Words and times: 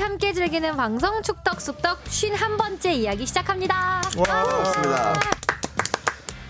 함께 0.00 0.32
즐기는 0.32 0.76
방송 0.76 1.22
축덕숙덕 1.22 2.02
51번째 2.04 2.94
이야기 2.94 3.26
시작합니다. 3.26 4.00
와, 4.16 4.24
반갑습니다. 4.24 5.20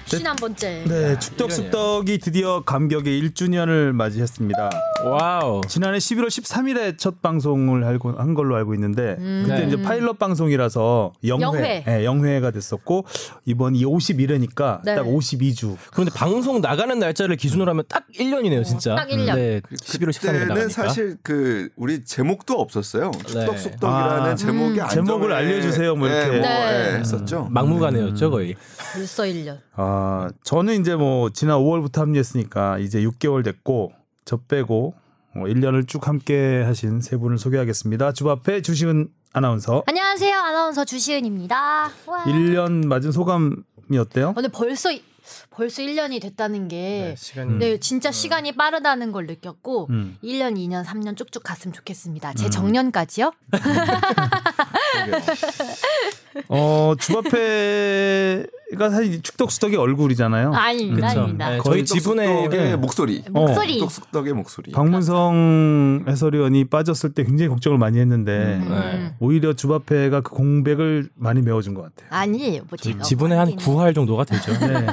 51번째. 0.07 0.89
네, 0.89 1.19
축덕숙덕이 1.19 2.19
드디어 2.19 2.63
감격의 2.65 3.23
1주년을 3.23 3.93
맞이했습니다. 3.93 4.71
와우. 5.05 5.63
지난해 5.67 5.99
11월 5.99 6.27
13일에 6.27 6.99
첫 6.99 7.23
방송을 7.23 7.85
알고 7.85 8.13
한 8.13 8.35
걸로 8.35 8.57
알고 8.57 8.75
있는데 8.75 9.17
그때 9.17 9.61
네. 9.61 9.67
이제 9.67 9.81
파일럿 9.81 10.19
방송이라서 10.19 11.13
영회, 11.27 11.43
영회. 11.43 11.85
네, 11.87 12.05
영회가 12.05 12.51
됐었고 12.51 13.07
이번 13.47 13.77
이 13.77 13.85
51회니까 13.85 14.83
네. 14.85 14.97
딱 14.97 15.05
52주. 15.05 15.77
그런데 15.93 16.13
방송 16.15 16.61
나가는 16.61 16.99
날짜를 16.99 17.37
기준으로 17.37 17.71
하면 17.71 17.85
딱 17.89 18.05
1년이네요, 18.19 18.65
진짜. 18.65 18.95
딱 18.95 19.09
1년. 19.09 19.35
네, 19.37 19.61
11월 19.61 20.11
13일에 20.11 20.21
그때는 20.21 20.49
나가니까. 20.49 20.69
사실 20.69 21.17
그 21.23 21.71
우리 21.77 22.05
제목도 22.05 22.55
없었어요. 22.61 23.11
축덕숙덕이라는 23.27 24.33
아, 24.33 24.35
제목이 24.35 24.81
음. 24.81 24.85
안 24.85 24.89
제목을 24.91 25.33
알려주세요, 25.33 25.97
뭐 25.97 26.09
이렇게. 26.09 26.29
네, 26.29 26.39
뭐, 26.39 26.49
네. 26.49 26.93
네, 26.93 26.99
했었죠. 26.99 27.49
막무가내였죠, 27.51 28.31
거의. 28.31 28.55
벌써 28.93 29.23
1년. 29.25 29.59
아, 29.77 30.29
저는 30.45 30.81
이제 30.81 30.95
뭐 30.95 31.31
지난 31.31 31.59
5월부터 31.59 31.99
합류했으니까 32.01 32.79
이제 32.79 33.01
6개월 33.01 33.43
됐고 33.45 33.93
저 34.25 34.37
빼고 34.37 34.95
뭐 35.35 35.47
1년을 35.47 35.87
쭉 35.89 36.07
함께 36.09 36.63
하신 36.63 37.01
세 37.01 37.17
분을 37.17 37.39
소개하겠습니다. 37.39 38.13
주바페 38.13 38.63
주시은 38.63 39.09
아나운서. 39.33 39.83
안녕하세요. 39.87 40.37
아나운서 40.37 40.85
주시은입니다. 40.85 41.91
와. 42.07 42.25
1년 42.25 42.87
맞은 42.87 43.13
소감이 43.13 43.55
어때요? 43.99 44.31
어, 44.31 44.35
근데 44.35 44.49
벌써 44.49 44.91
이- 44.91 45.03
벌써 45.51 45.83
1년이 45.83 46.21
됐다는 46.21 46.67
게 46.67 47.15
시간이. 47.17 47.59
네, 47.59 47.79
진짜 47.79 48.11
시간이 48.11 48.57
빠르다는 48.57 49.13
걸 49.13 49.27
느꼈고 49.27 49.87
음. 49.91 50.19
1년, 50.25 50.57
2년, 50.57 50.85
3년 50.85 51.17
쭉쭉 51.17 51.45
갔으면 51.45 51.73
좋겠습니다. 51.73 52.35
제 52.35 52.51
정년까지요? 52.51 53.31
어, 56.49 56.95
주바페가 56.99 58.89
사실 58.89 59.21
축덕숙덕의 59.21 59.77
얼굴이잖아요. 59.77 60.53
아닙니다. 60.55 61.09
그쵸. 61.09 61.21
아닙니다. 61.23 61.51
네, 61.51 61.59
거의 61.59 61.85
저희 61.85 61.99
지분의 61.99 62.49
네. 62.51 62.77
목소리. 62.77 63.23
목소리. 63.29 63.75
축덕숙덕의 63.75 64.33
목소리. 64.33 64.71
박문성 64.71 66.05
해설위원이 66.07 66.67
빠졌을 66.67 67.13
때 67.13 67.25
굉장히 67.25 67.49
걱정을 67.49 67.79
많이 67.79 67.99
했는데 67.99 68.61
음. 68.63 69.11
오히려 69.19 69.55
주바페가 69.55 70.21
그 70.21 70.31
공백을 70.31 71.09
많이 71.17 71.43
메워준 71.43 71.75
것 71.75 71.83
같아요. 71.83 72.09
아니에요. 72.11 72.63
뭐 72.69 72.77
제가 72.77 73.03
지분의 73.03 73.37
한 73.39 73.51
보기에는. 73.57 73.65
9할 73.75 73.95
정도가 73.95 74.25
되죠. 74.25 74.53
네. 74.61 74.87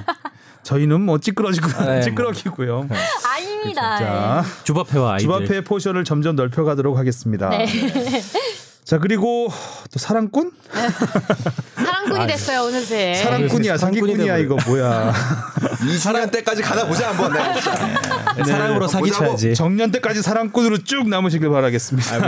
저희는 0.64 1.00
뭐 1.02 1.20
찌끄레기고 1.20 1.68
아, 1.78 1.86
네, 1.86 1.92
뭐. 1.94 2.02
찌끄레기고요. 2.02 2.88
아닙니다. 3.26 4.00
자, 4.00 4.44
주바페와 4.64 5.14
아이들. 5.14 5.26
주바페의 5.26 5.64
포션을 5.66 6.04
점점 6.04 6.36
넓혀가도록 6.36 6.98
하겠습니다. 6.98 7.50
네. 7.50 7.68
자 8.84 9.00
그리고 9.00 9.50
또 9.92 10.00
사랑꾼? 10.00 10.52
사랑 11.76 11.97
꾼이 12.10 12.28
됐어요 12.28 12.62
어느새. 12.62 13.14
사랑꾼이야 13.16 13.78
사랑꾼이 13.78 14.02
사기꾼이야 14.14 14.38
이거. 14.38 14.58
뭐야? 14.66 15.14
2주년 15.78 16.32
때까지 16.32 16.62
가다 16.62 16.88
보자 16.88 17.10
한번. 17.10 17.34
네. 17.34 17.40
네, 18.38 18.44
사랑으로 18.44 18.88
사기 18.88 19.10
보자고. 19.10 19.26
쳐야지. 19.26 19.56
정년 19.56 19.92
때까지 19.92 20.22
사랑꾼으로 20.22 20.80
쭉 20.80 21.08
남으시길 21.10 21.50
바라겠습니다. 21.50 22.28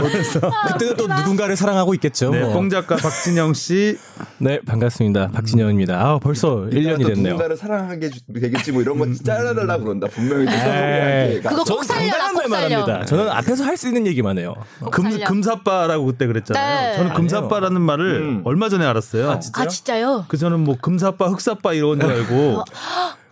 그때는 0.72 0.96
또 0.96 1.06
누군가를 1.06 1.56
사랑하고 1.56 1.94
있겠죠. 1.94 2.30
네, 2.30 2.40
뭐. 2.40 2.52
뽕 2.52 2.70
작가 2.70 2.96
박진영 2.96 3.54
씨, 3.54 3.98
네, 4.38 4.60
반갑습니다. 4.66 5.28
박진영입니다. 5.32 5.94
아, 6.00 6.18
벌써 6.18 6.66
1년이 6.70 7.02
또 7.02 7.08
됐네요. 7.08 7.24
누군가를 7.34 7.56
사랑하게 7.56 8.10
주- 8.10 8.20
되겠지 8.32 8.72
뭐 8.72 8.82
이런 8.82 8.98
거 8.98 9.06
잘라달라 9.24 9.78
그런다. 9.78 10.06
분명히 10.08 10.44
또 10.46 10.52
성우한테 10.52 11.40
그거 11.42 11.64
꼭 11.64 11.84
살려라 11.84 12.32
꼭 12.32 12.48
살려. 12.48 12.76
합니다. 12.80 13.04
저는 13.04 13.28
앞에서 13.30 13.64
할 13.64 13.80
수 13.80 13.86
있는 13.88 14.06
얘기만 14.08 14.36
해요. 14.36 14.54
금. 14.92 15.08
금사빠라고 15.24 16.04
그때 16.04 16.26
그랬잖아요. 16.26 16.90
네. 16.90 16.96
저는 16.98 17.14
금사빠라는 17.14 17.80
말을 17.80 18.04
음. 18.20 18.42
얼마 18.44 18.68
전에 18.68 18.84
알았어요. 18.84 19.30
아 19.30 19.40
진짜요? 19.70 20.26
그 20.28 20.36
저는 20.36 20.60
뭐 20.60 20.76
금사빠, 20.80 21.28
흑사빠 21.28 21.72
이런 21.72 22.00
줄 22.00 22.10
알고. 22.10 22.64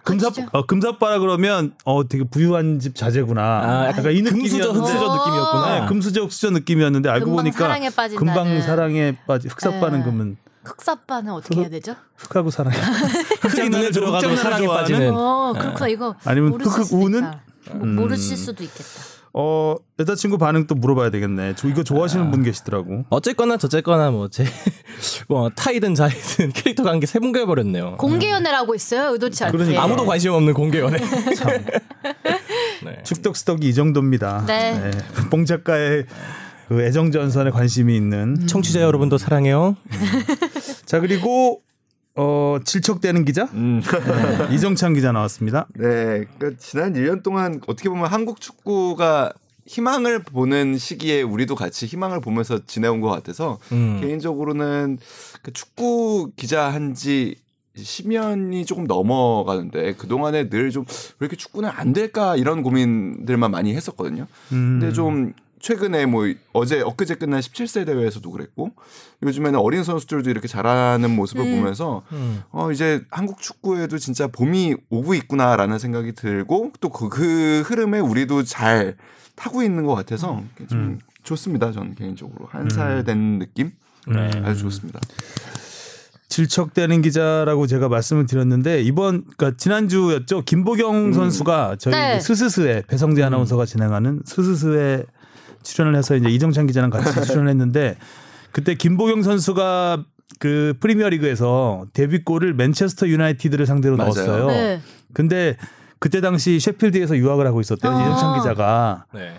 금사 0.05 0.31
진짜? 0.31 0.49
어, 0.53 0.65
금사빠라 0.65 1.19
그러면 1.19 1.75
어 1.85 2.09
되게 2.09 2.25
부유한 2.25 2.79
집 2.81 2.95
자제구나. 2.95 3.43
아, 3.43 3.87
약간 3.89 4.13
이 4.13 4.23
금수저, 4.23 4.73
느낌이었는데 4.73 4.79
흑수저 4.81 5.05
어. 5.07 5.17
느낌이었구나. 5.19 5.81
네, 5.81 5.87
금수저 5.87 6.23
흑수저 6.23 6.51
느낌이었는데 6.51 7.09
알고 7.11 7.27
금방 7.27 7.37
보니까 7.45 7.59
사랑에 7.59 7.91
빠진다는. 7.91 8.35
금방 8.35 8.63
사랑에 8.63 9.17
빠지 9.27 9.49
흑사빠는 9.49 9.99
네. 9.99 10.05
그러면 10.05 10.37
흑사빠는 10.65 11.33
어떻게 11.33 11.61
해야 11.61 11.69
되죠? 11.69 11.95
흑하고 12.17 12.51
사랑해. 12.51 12.79
흑이 13.43 13.69
눈에 13.69 13.91
들어가도 13.91 14.35
사랑에? 14.37 14.67
빠지는. 14.67 15.13
어 15.15 15.53
그렇구나 15.59 15.89
이거 15.89 16.15
아니면 16.25 16.51
모르실 16.53 16.73
흑흑 16.73 16.85
수도 16.87 16.97
우는? 17.05 17.19
있다. 17.19 17.41
모르실 17.75 18.37
수도 18.39 18.65
있겠다. 18.65 18.89
어 19.35 19.77
여자친구 19.99 20.39
반응 20.39 20.67
또 20.67 20.75
물어봐야 20.75 21.11
되겠네. 21.11 21.55
저 21.57 21.69
이거 21.69 21.83
좋아하시는 21.83 22.31
분 22.31 22.43
계시더라고. 22.43 23.05
어쨌거나 23.11 23.57
저쨌거나 23.57 24.11
뭐제 24.11 24.45
뭐 25.29 25.51
타이든 25.51 25.95
자이든 25.95 26.53
캐릭터 26.53 26.83
관계 26.83 27.07
세분개 27.07 27.45
버렸네요. 27.45 27.97
공개 27.99 28.31
연애라고 28.31 28.75
있어요 28.75 29.13
의도치 29.13 29.45
않게. 29.45 29.57
그러니까. 29.57 29.83
아무도 29.83 30.07
관심 30.07 30.33
없는 30.33 30.55
공개 30.55 30.81
연애. 30.81 30.99
축덕수덕이 33.05 33.69
이 33.69 33.75
정도입니다. 33.75 34.45
네. 34.47 34.91
뽕 35.31 35.45
작가의 35.45 36.07
그 36.69 36.83
애정 36.83 37.13
전선에 37.13 37.51
관심이 37.51 37.97
있는. 37.97 38.47
청취자 38.47 38.81
여러분도 38.83 39.19
사랑해요. 39.19 39.77
자 40.85 41.01
그리고 41.01 41.61
어 42.21 42.59
질척대는 42.65 43.25
기자 43.25 43.45
음. 43.55 43.81
네, 43.81 44.55
이정찬 44.55 44.95
기자 44.95 45.13
나왔습니다. 45.13 45.69
네, 45.75 46.25
그러니까 46.37 46.51
지난 46.59 46.95
1년 46.95 47.23
동안 47.23 47.61
어떻게 47.69 47.89
보면 47.89 48.07
한국 48.07 48.41
축구가 48.41 49.33
희망을 49.67 50.23
보는 50.25 50.79
시기에 50.79 51.23
우리도 51.23 51.55
같이 51.55 51.87
희망을 51.87 52.21
보면서 52.21 52.65
지내온 52.67 53.01
것 53.01 53.09
같아서 53.09 53.59
음. 53.71 53.99
개인적으로는 54.01 54.99
그 55.43 55.53
축구 55.53 56.33
기자 56.37 56.65
한지 56.73 57.37
10년이 57.77 58.67
조금 58.67 58.85
넘어가는데 58.85 59.95
그동안에 59.95 60.49
늘 60.49 60.71
좀 60.73 60.85
왜 61.21 61.27
이렇게 61.27 61.37
축구는 61.37 61.69
안 61.73 61.93
될까 61.93 62.35
이런 62.35 62.63
고민들만 62.63 63.51
많이 63.53 63.75
했었거든요. 63.75 64.27
음. 64.53 64.79
근데 64.81 64.93
좀 64.93 65.33
최근에 65.61 66.07
뭐 66.07 66.25
어제 66.53 66.81
엊그제 66.81 67.17
끝난 67.17 67.41
17세 67.41 67.85
대회에서도 67.87 68.31
그랬고 68.31 68.71
요즘에는 69.23 69.59
어린 69.59 69.85
선수들도 69.85 70.31
이렇게 70.31 70.47
잘하는 70.49 71.11
모습을 71.15 71.45
보면서 71.45 72.03
음. 72.13 72.43
어 72.51 72.71
이제 72.73 73.03
한국 73.11 73.41
축구에도 73.41 73.99
진짜 73.99 74.27
봄이 74.29 74.77
오고 74.91 75.15
있구나라는 75.15 75.79
생각이 75.79 76.13
들고 76.13 76.73
또그 76.81 77.09
그 77.09 77.63
흐름에 77.67 77.99
우리도 78.01 78.45
잘 78.45 78.97
타고 79.35 79.63
있는 79.63 79.85
것 79.85 79.95
같아서 79.95 80.43
좀 80.69 80.99
좋습니다. 81.23 81.73
저는 81.73 81.95
개인적으로 81.95 82.47
한 82.51 82.69
살 82.71 83.05
된 83.05 83.39
느낌 83.39 83.73
네. 84.07 84.31
아주 84.45 84.61
좋습니다. 84.63 85.01
질척대는 86.29 87.03
기자라고 87.03 87.67
제가 87.67 87.89
말씀을 87.89 88.27
드렸는데 88.27 88.83
이번 88.83 89.25
그러니까 89.37 89.57
지난주였죠 89.57 90.43
김보경 90.43 91.13
선수가 91.15 91.77
저희 91.79 91.95
네. 91.95 92.21
스스스에 92.21 92.83
배성재 92.87 93.23
아나운서가 93.23 93.65
진행하는 93.65 94.21
스스스에 94.27 95.05
출연을 95.69 95.97
해서 95.97 96.17
이제 96.17 96.29
이정찬 96.29 96.67
기자랑 96.67 96.91
같이 96.91 97.13
출연했는데 97.27 97.97
그때 98.53 98.75
김보경 98.75 99.23
선수가 99.23 100.05
그 100.39 100.75
프리미어 100.81 101.09
리그에서 101.11 101.87
데뷔골을 101.93 102.55
맨체스터 102.55 103.09
유나이티드를 103.09 103.67
상대로 103.67 103.97
맞아요. 103.97 104.13
넣었어요. 104.15 104.47
네. 104.49 104.81
근데 105.13 105.57
그때 105.99 106.21
당시 106.21 106.61
셰필드에서 106.61 107.17
유학을 107.17 107.47
하고 107.47 107.61
있었대요. 107.61 107.93
아. 107.93 108.01
이정찬 108.01 108.39
기자가 108.39 109.05
네. 109.15 109.35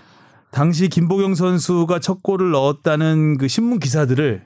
당시 0.51 0.89
김보경 0.89 1.35
선수가 1.35 1.99
첫 1.99 2.21
골을 2.23 2.51
넣었다는 2.51 3.37
그 3.37 3.47
신문 3.47 3.79
기사들을 3.79 4.41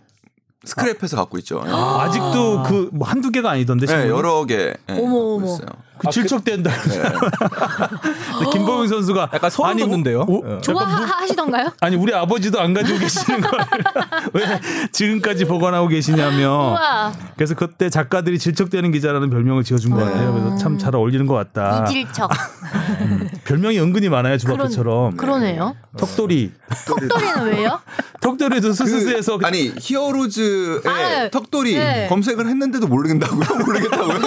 스크랩해서 0.66 1.16
갖고 1.16 1.38
있죠. 1.40 1.62
아. 1.66 2.10
직도 2.12 2.64
그 2.64 2.90
뭐 2.94 3.08
한두 3.08 3.32
개가 3.32 3.50
아니던데 3.52 3.86
네, 3.86 3.92
신문이? 3.92 4.10
여러 4.10 4.46
개 4.46 4.74
네, 4.88 5.00
어머, 5.02 5.36
어머. 5.36 5.46
있어요. 5.46 5.68
그 6.04 6.12
질척된다. 6.12 6.70
네. 6.72 7.02
근데 8.40 8.50
김보경 8.52 8.88
선수가 8.88 9.30
약간 9.34 9.50
소름 9.50 9.72
아니, 9.72 9.82
돋는데요? 9.82 10.26
오- 10.28 10.44
어. 10.46 10.62
좋아하시던가요? 10.62 11.72
아니 11.82 11.96
우리 11.96 12.14
아버지도 12.14 12.60
안 12.60 12.74
가지고 12.74 13.00
계시는 13.00 13.42
걸 13.42 13.60
왜 14.34 14.60
지금까지 14.92 15.46
보관하고 15.46 15.88
계시냐며. 15.88 16.72
우와 16.72 17.14
그래서 17.36 17.56
그때 17.56 17.90
작가들이 17.90 18.40
질척대는 18.40 18.92
기자라는 18.92 19.30
별명을 19.30 19.64
지어준 19.64 19.92
것 19.92 19.98
같아요. 20.06 20.34
그래서 20.34 20.58
참 20.58 20.74
잘 20.84 20.96
어울리는 20.96 21.26
것 21.28 21.36
같다. 21.36 21.86
이질척. 21.88 22.30
별명이 23.46 23.80
은근히 23.80 24.10
많아요 24.10 24.38
주바페처럼. 24.38 25.16
그러네요. 25.18 25.76
턱돌이. 25.98 26.52
턱돌이는 26.88 27.46
왜요? 27.46 27.80
턱돌이도 28.20 28.74
스스스에서 28.74 29.38
그, 29.38 29.46
아니 29.46 29.72
히어로즈의 29.80 30.82
아, 30.86 31.30
턱돌이 31.30 31.76
네. 31.78 32.08
검색을 32.10 32.48
했는데도 32.48 32.88
모르겠다고요? 32.88 33.66
모르겠다고요? 33.66 34.20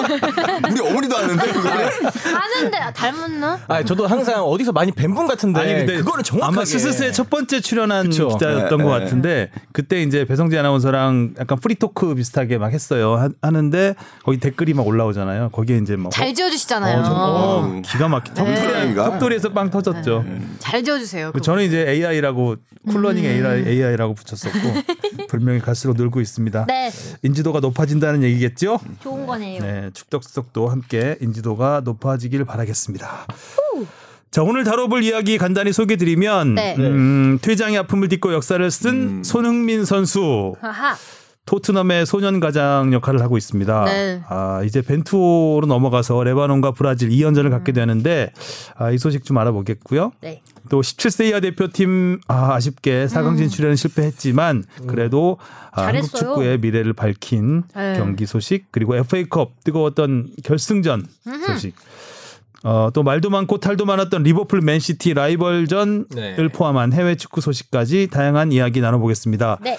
우리 0.70 0.81
어머니도 0.81 1.17
아는데 1.17 1.52
그거. 1.52 1.66
아는데 1.71 2.77
아, 2.79 2.93
닮았나? 2.93 3.61
아, 3.69 3.83
저도 3.83 4.07
항상 4.07 4.43
어디서 4.45 4.73
많이 4.73 4.93
뵌 4.93 5.15
분 5.17 5.27
같은데 5.27 5.61
아니 5.61 5.73
근데 5.75 5.97
그거는 5.99 6.23
정확하게 6.25 6.57
아마 6.57 6.65
스스스의 6.65 7.13
첫 7.13 7.31
번째 7.31 7.61
출연한 7.61 8.05
그쵸. 8.11 8.29
기자였던 8.29 8.79
네, 8.79 8.85
것 8.85 8.99
네. 8.99 9.05
같은데 9.05 9.51
그때 9.73 10.03
이제 10.03 10.25
배성재 10.25 10.59
아나운서랑 10.59 11.35
약간 11.39 11.59
free 11.59 11.87
talk 11.87 12.15
비슷하게 12.15 12.59
막 12.59 12.73
했어요 12.73 13.15
하, 13.17 13.29
하는데 13.41 13.95
거기 14.25 14.39
댓글이 14.39 14.75
막 14.75 14.87
올라오잖아요 14.87 15.51
거기에 15.51 15.79
이제 15.79 15.97
막 15.97 16.11
잘 16.11 16.33
지어주시잖아요. 16.35 17.01
어, 17.01 17.05
정- 17.05 17.15
어, 17.17 17.19
어. 17.79 17.83
기가 17.85 18.09
막히 18.09 18.33
네. 18.33 18.35
턱돌이, 18.35 18.87
네. 18.89 18.95
턱돌이에서 18.95 19.53
빵 19.53 19.71
터졌죠. 19.71 20.25
잘 20.59 20.83
지어주세요. 20.83 21.27
그거. 21.33 21.41
저는 21.41 21.65
이제 21.65 21.87
AI라고 21.89 22.57
쿨러닝 22.89 23.25
음. 23.25 23.29
AI, 23.31 23.65
AI라고 23.67 24.15
붙였었고 24.15 24.59
별명이 25.29 25.61
갈수록 25.61 25.97
늘고 25.97 26.21
있습니다. 26.21 26.65
네, 26.69 26.91
인지도가 27.23 27.61
높아진다는 27.61 28.23
얘기겠죠? 28.23 28.79
좋은 29.03 29.27
거네요. 29.27 29.61
네, 29.61 29.91
축덕수덕도 29.93 30.69
함께 30.69 31.17
인지도 31.21 31.46
가 31.55 31.83
높아지길 31.85 32.45
바라겠습니다. 32.45 33.27
자 34.31 34.43
오늘 34.43 34.65
다뤄볼 34.65 35.05
이야기 35.05 35.39
간단히 35.39 35.73
소개드리면 35.73 36.55
네. 36.57 36.75
음, 36.79 37.39
퇴장의 37.41 37.79
아픔을 37.79 38.09
딛고 38.09 38.33
역사를 38.33 38.69
쓴 38.71 39.23
손흥민 39.23 39.85
선수 39.85 40.55
하하. 40.61 40.97
토트넘의 41.47 42.07
소년 42.07 42.41
가장 42.41 42.93
역할을 42.93 43.23
하고 43.23 43.39
있습니다. 43.39 43.85
네. 43.85 44.23
아, 44.29 44.63
이제 44.65 44.83
벤투로 44.83 45.63
넘어가서 45.67 46.25
레바논과 46.25 46.73
브라질 46.73 47.09
2연전을 47.11 47.51
갖게 47.51 47.73
되는데 47.73 48.33
아, 48.77 48.91
이 48.91 48.99
소식 48.99 49.25
좀 49.25 49.39
알아보겠고요. 49.39 50.13
네. 50.21 50.43
또 50.69 50.81
17세 50.81 51.29
이하 51.29 51.39
대표팀 51.39 52.21
아, 52.27 52.55
아쉽게 52.55 53.07
4강 53.07 53.39
진출에는 53.39 53.77
실패했지만 53.77 54.65
그래도 54.89 55.39
아, 55.71 55.83
한국 55.83 56.13
음. 56.15 56.19
축구의 56.19 56.59
미래를 56.59 56.93
밝힌 56.93 57.63
네. 57.77 57.95
경기 57.97 58.27
소식 58.27 58.67
그리고 58.73 58.97
FA컵 58.97 59.63
뜨거웠던 59.63 60.31
결승전 60.43 61.07
소식 61.47 61.77
어, 62.65 62.91
또 62.93 63.05
말도 63.05 63.31
많고 63.31 63.59
탈도 63.59 63.85
많았던 63.85 64.25
리버풀 64.25 64.63
맨시티 64.63 65.15
라이벌전을 65.15 66.07
네. 66.11 66.49
포함한 66.49 66.93
해외 66.93 67.15
축구 67.15 67.41
소식까지 67.41 68.09
다양한 68.11 68.51
이야기 68.51 68.81
나눠보겠습니다. 68.81 69.59
네. 69.63 69.79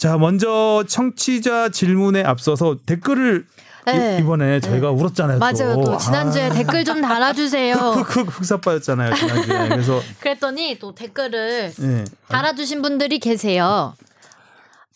자, 0.00 0.16
먼저 0.16 0.82
청취자 0.88 1.68
질문에 1.68 2.22
앞서서 2.24 2.76
댓글을 2.86 3.44
네. 3.84 4.18
이, 4.18 4.24
번에 4.24 4.58
저희가 4.58 4.90
울었잖아요. 4.92 5.38
맞아요. 5.38 5.82
또 5.84 5.98
지난주에 5.98 6.44
아, 6.44 6.50
댓글 6.50 6.86
좀 6.86 7.02
달아주세요. 7.02 7.74
흑흑 7.74 8.28
흑사빠였잖아요 8.30 9.14
지난주에. 9.14 9.68
그래서 9.68 10.00
그랬더니 10.20 10.78
또 10.78 10.94
댓글을 10.94 11.74
예. 11.78 12.04
달아주신 12.28 12.80
분들이 12.80 13.18
계세요. 13.18 13.92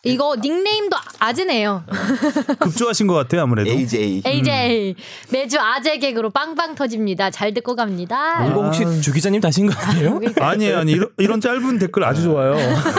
이거 0.05 0.37
닉네임도 0.41 0.97
아재네요. 1.19 1.85
급조하신 2.61 3.07
것 3.07 3.15
같아요 3.15 3.43
아무래도. 3.43 3.71
AJ. 3.71 4.23
AJ 4.27 4.95
매주 5.33 5.59
아재 5.59 5.99
개그로 5.99 6.31
빵빵 6.31 6.75
터집니다. 6.75 7.31
잘 7.31 7.55
듣고 7.55 7.75
갑니다. 7.75 8.47
이거 8.47 8.65
혹시 8.65 8.85
주 9.01 9.13
기자님 9.13 9.41
다신 9.41 9.67
거 9.67 9.75
아니에요? 9.75 10.21
아니에요, 10.41 10.79
아니 10.79 10.93
이런, 10.93 11.09
이런 11.19 11.41
짧은 11.41 11.79
댓글 11.79 12.05
아주 12.05 12.23
좋아요. 12.23 12.57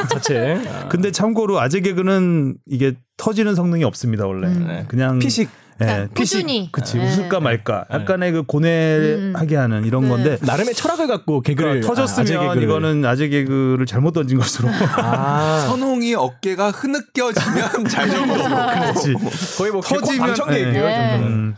자체. 0.10 0.60
근데 0.90 1.12
참고로 1.12 1.60
아재 1.60 1.82
개그는 1.82 2.56
이게 2.66 2.96
터지는 3.18 3.56
성능이 3.56 3.84
없습니다 3.84 4.26
원래. 4.26 4.50
네. 4.50 4.86
그냥 4.88 5.20
피식. 5.20 5.50
예, 5.82 6.08
피식. 6.14 6.38
꾸준히. 6.38 6.70
그치 6.72 6.98
네. 6.98 7.06
웃을까 7.06 7.40
말까. 7.42 7.86
약간의 7.92 8.32
그 8.32 8.44
고뇌하게 8.44 9.56
하는 9.58 9.84
이런 9.86 10.04
네. 10.04 10.10
건데. 10.10 10.38
나름의 10.42 10.74
철학을 10.74 11.08
갖고 11.08 11.42
개그를 11.42 11.82
그러니까 11.82 11.88
터졌으면 11.88 12.20
아, 12.20 12.22
아재 12.22 12.38
개그를. 12.48 12.64
이거는 12.64 13.06
아재 13.06 13.28
개그를 13.28 13.86
잘못 13.86 14.12
던진 14.12 14.38
것으로. 14.38 14.70
아, 14.98 15.66
선홍이 15.68 16.16
어깨가 16.16 16.72
흐느껴지면 16.72 17.86
잘. 17.90 18.08
그렇지. 18.10 19.14
거의 19.58 19.72
뭐 19.72 19.82
터지면- 19.82 20.34
개그예요. 20.34 20.86
네. 20.86 21.10
정도는. 21.12 21.28
음. 21.28 21.56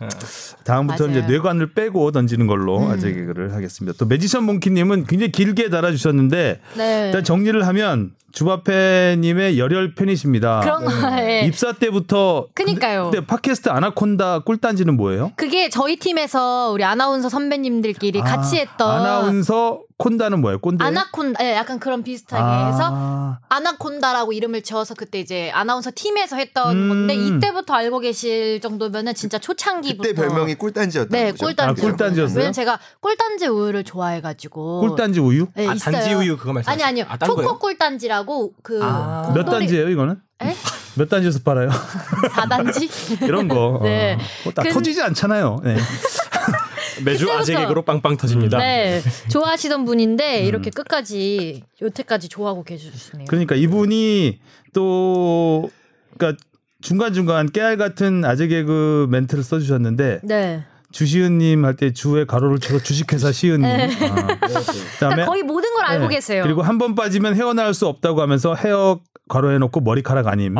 다음부터 0.64 1.08
맞아요. 1.08 1.20
이제 1.20 1.28
뇌관을 1.28 1.74
빼고 1.74 2.12
던지는 2.12 2.48
걸로 2.48 2.80
음. 2.80 2.92
아재 2.92 3.14
개그를 3.14 3.54
하겠습니다. 3.54 3.96
또 4.00 4.06
매지션 4.06 4.44
몽키님은 4.46 5.06
굉장히 5.06 5.32
길게 5.32 5.70
달아주셨는데 5.70 6.60
네. 6.76 7.06
일단 7.06 7.24
정리를 7.24 7.66
하면 7.68 8.12
주바페님의 8.32 9.58
열혈 9.58 9.96
팬이십니다. 9.96 10.60
그런 10.62 10.86
거에 10.86 11.42
입사 11.46 11.72
때부터 11.74 12.48
그니까요. 12.54 13.04
근데, 13.06 13.18
근데 13.20 13.28
팟캐스트 13.28 13.70
아나콘 13.70 14.07
다 14.16 14.40
꿀단지는 14.40 14.96
뭐예요? 14.96 15.34
그게 15.36 15.70
저희 15.70 15.98
팀에서 15.98 16.72
우리 16.72 16.84
아나운서 16.86 17.28
선배님들끼리 17.28 18.22
같이 18.22 18.58
아, 18.58 18.60
했던 18.62 18.90
아나운서 18.90 19.82
콘다는 19.98 20.40
뭐예요? 20.42 20.60
꼰대. 20.60 20.84
아나콘다, 20.86 21.44
예, 21.44 21.56
약간 21.56 21.80
그런 21.80 22.04
비슷하게 22.04 22.42
아. 22.42 22.68
해서 22.68 23.38
아나콘다라고 23.50 24.32
이름을 24.32 24.62
지어서 24.62 24.94
그때 24.94 25.20
이제 25.20 25.50
아나운서 25.54 25.92
팀에서 25.94 26.36
했던 26.38 26.76
음. 26.78 26.88
건데 26.90 27.16
이때부터 27.16 27.74
알고 27.74 28.00
계실 28.00 28.62
정도면은 28.62 29.16
진짜 29.16 29.40
초창기부터 29.40 30.08
그때 30.10 30.14
별명이 30.14 30.56
꿀단지였다. 30.56 31.10
네 31.10 31.32
꿀단지. 31.32 31.82
아, 31.82 31.86
꿀단지였어요? 31.88 32.38
왜냐면 32.38 32.54
제가 32.54 32.80
꿀단지 33.02 33.48
우유를 33.48 33.84
좋아해가지고 33.84 34.82
꿀단지 34.82 35.20
우유? 35.20 35.48
네, 35.56 35.68
아, 35.68 35.74
있어요. 35.74 35.94
단지 35.96 36.14
우유 36.14 36.38
그거 36.38 36.54
말씀 36.54 36.72
아니 36.72 36.84
아니요 36.84 37.06
아, 37.10 37.18
딴 37.18 37.28
초코? 37.28 37.58
꿀단지라고 37.58 38.54
그 38.62 38.80
아. 38.84 39.32
몇 39.34 39.46
단지예요 39.46 39.90
이거는? 39.90 40.22
에? 40.44 40.56
몇 40.98 41.10
단지에서 41.10 41.40
팔아요? 41.44 41.70
4단지? 42.34 43.24
이런 43.24 43.48
거. 43.48 43.80
네. 43.84 44.14
어, 44.16 44.18
뭐다 44.46 44.64
근- 44.64 44.74
터지지 44.74 45.02
않잖아요. 45.02 45.62
네. 45.64 45.78
매주 47.06 47.32
아재 47.32 47.56
개그로 47.56 47.84
빵빵 47.84 48.18
터집니다. 48.18 48.58
네 48.58 49.02
좋아하시던 49.30 49.82
음. 49.82 49.86
분인데 49.86 50.42
이렇게 50.46 50.72
끝까지 50.72 51.62
여태까지 51.80 52.28
좋아하고 52.28 52.64
계셔주시네요. 52.64 53.28
그러니까 53.28 53.54
이분이 53.56 54.40
또 54.74 55.70
그러니까 56.18 56.42
중간 56.82 57.14
중간 57.14 57.52
깨알 57.52 57.78
같은 57.78 58.26
아재 58.26 58.48
개그 58.48 59.08
멘트를 59.12 59.44
써 59.44 59.60
주셨는데 59.60 60.22
네. 60.24 60.64
주시은님 60.92 61.66
할 61.66 61.76
때 61.76 61.94
주에 61.94 62.26
가로를 62.26 62.60
쳐서 62.60 62.82
주식회사 62.82 63.32
시은님. 63.32 63.66
아. 63.70 63.76
그다음에 63.78 64.88
그러니까 65.00 65.26
거의 65.26 65.44
모든 65.44 65.72
걸 65.76 65.86
알고 65.86 66.08
네. 66.08 66.16
계세요. 66.16 66.42
그리고 66.44 66.64
한 66.64 66.80
번 66.80 66.96
빠지면 66.96 67.36
헤어나올 67.36 67.76
수 67.76 67.86
없다고 67.88 68.22
하면서 68.22 68.56
헤어 68.56 69.00
가로해놓고 69.28 69.82
머리카락 69.82 70.28
아님. 70.28 70.56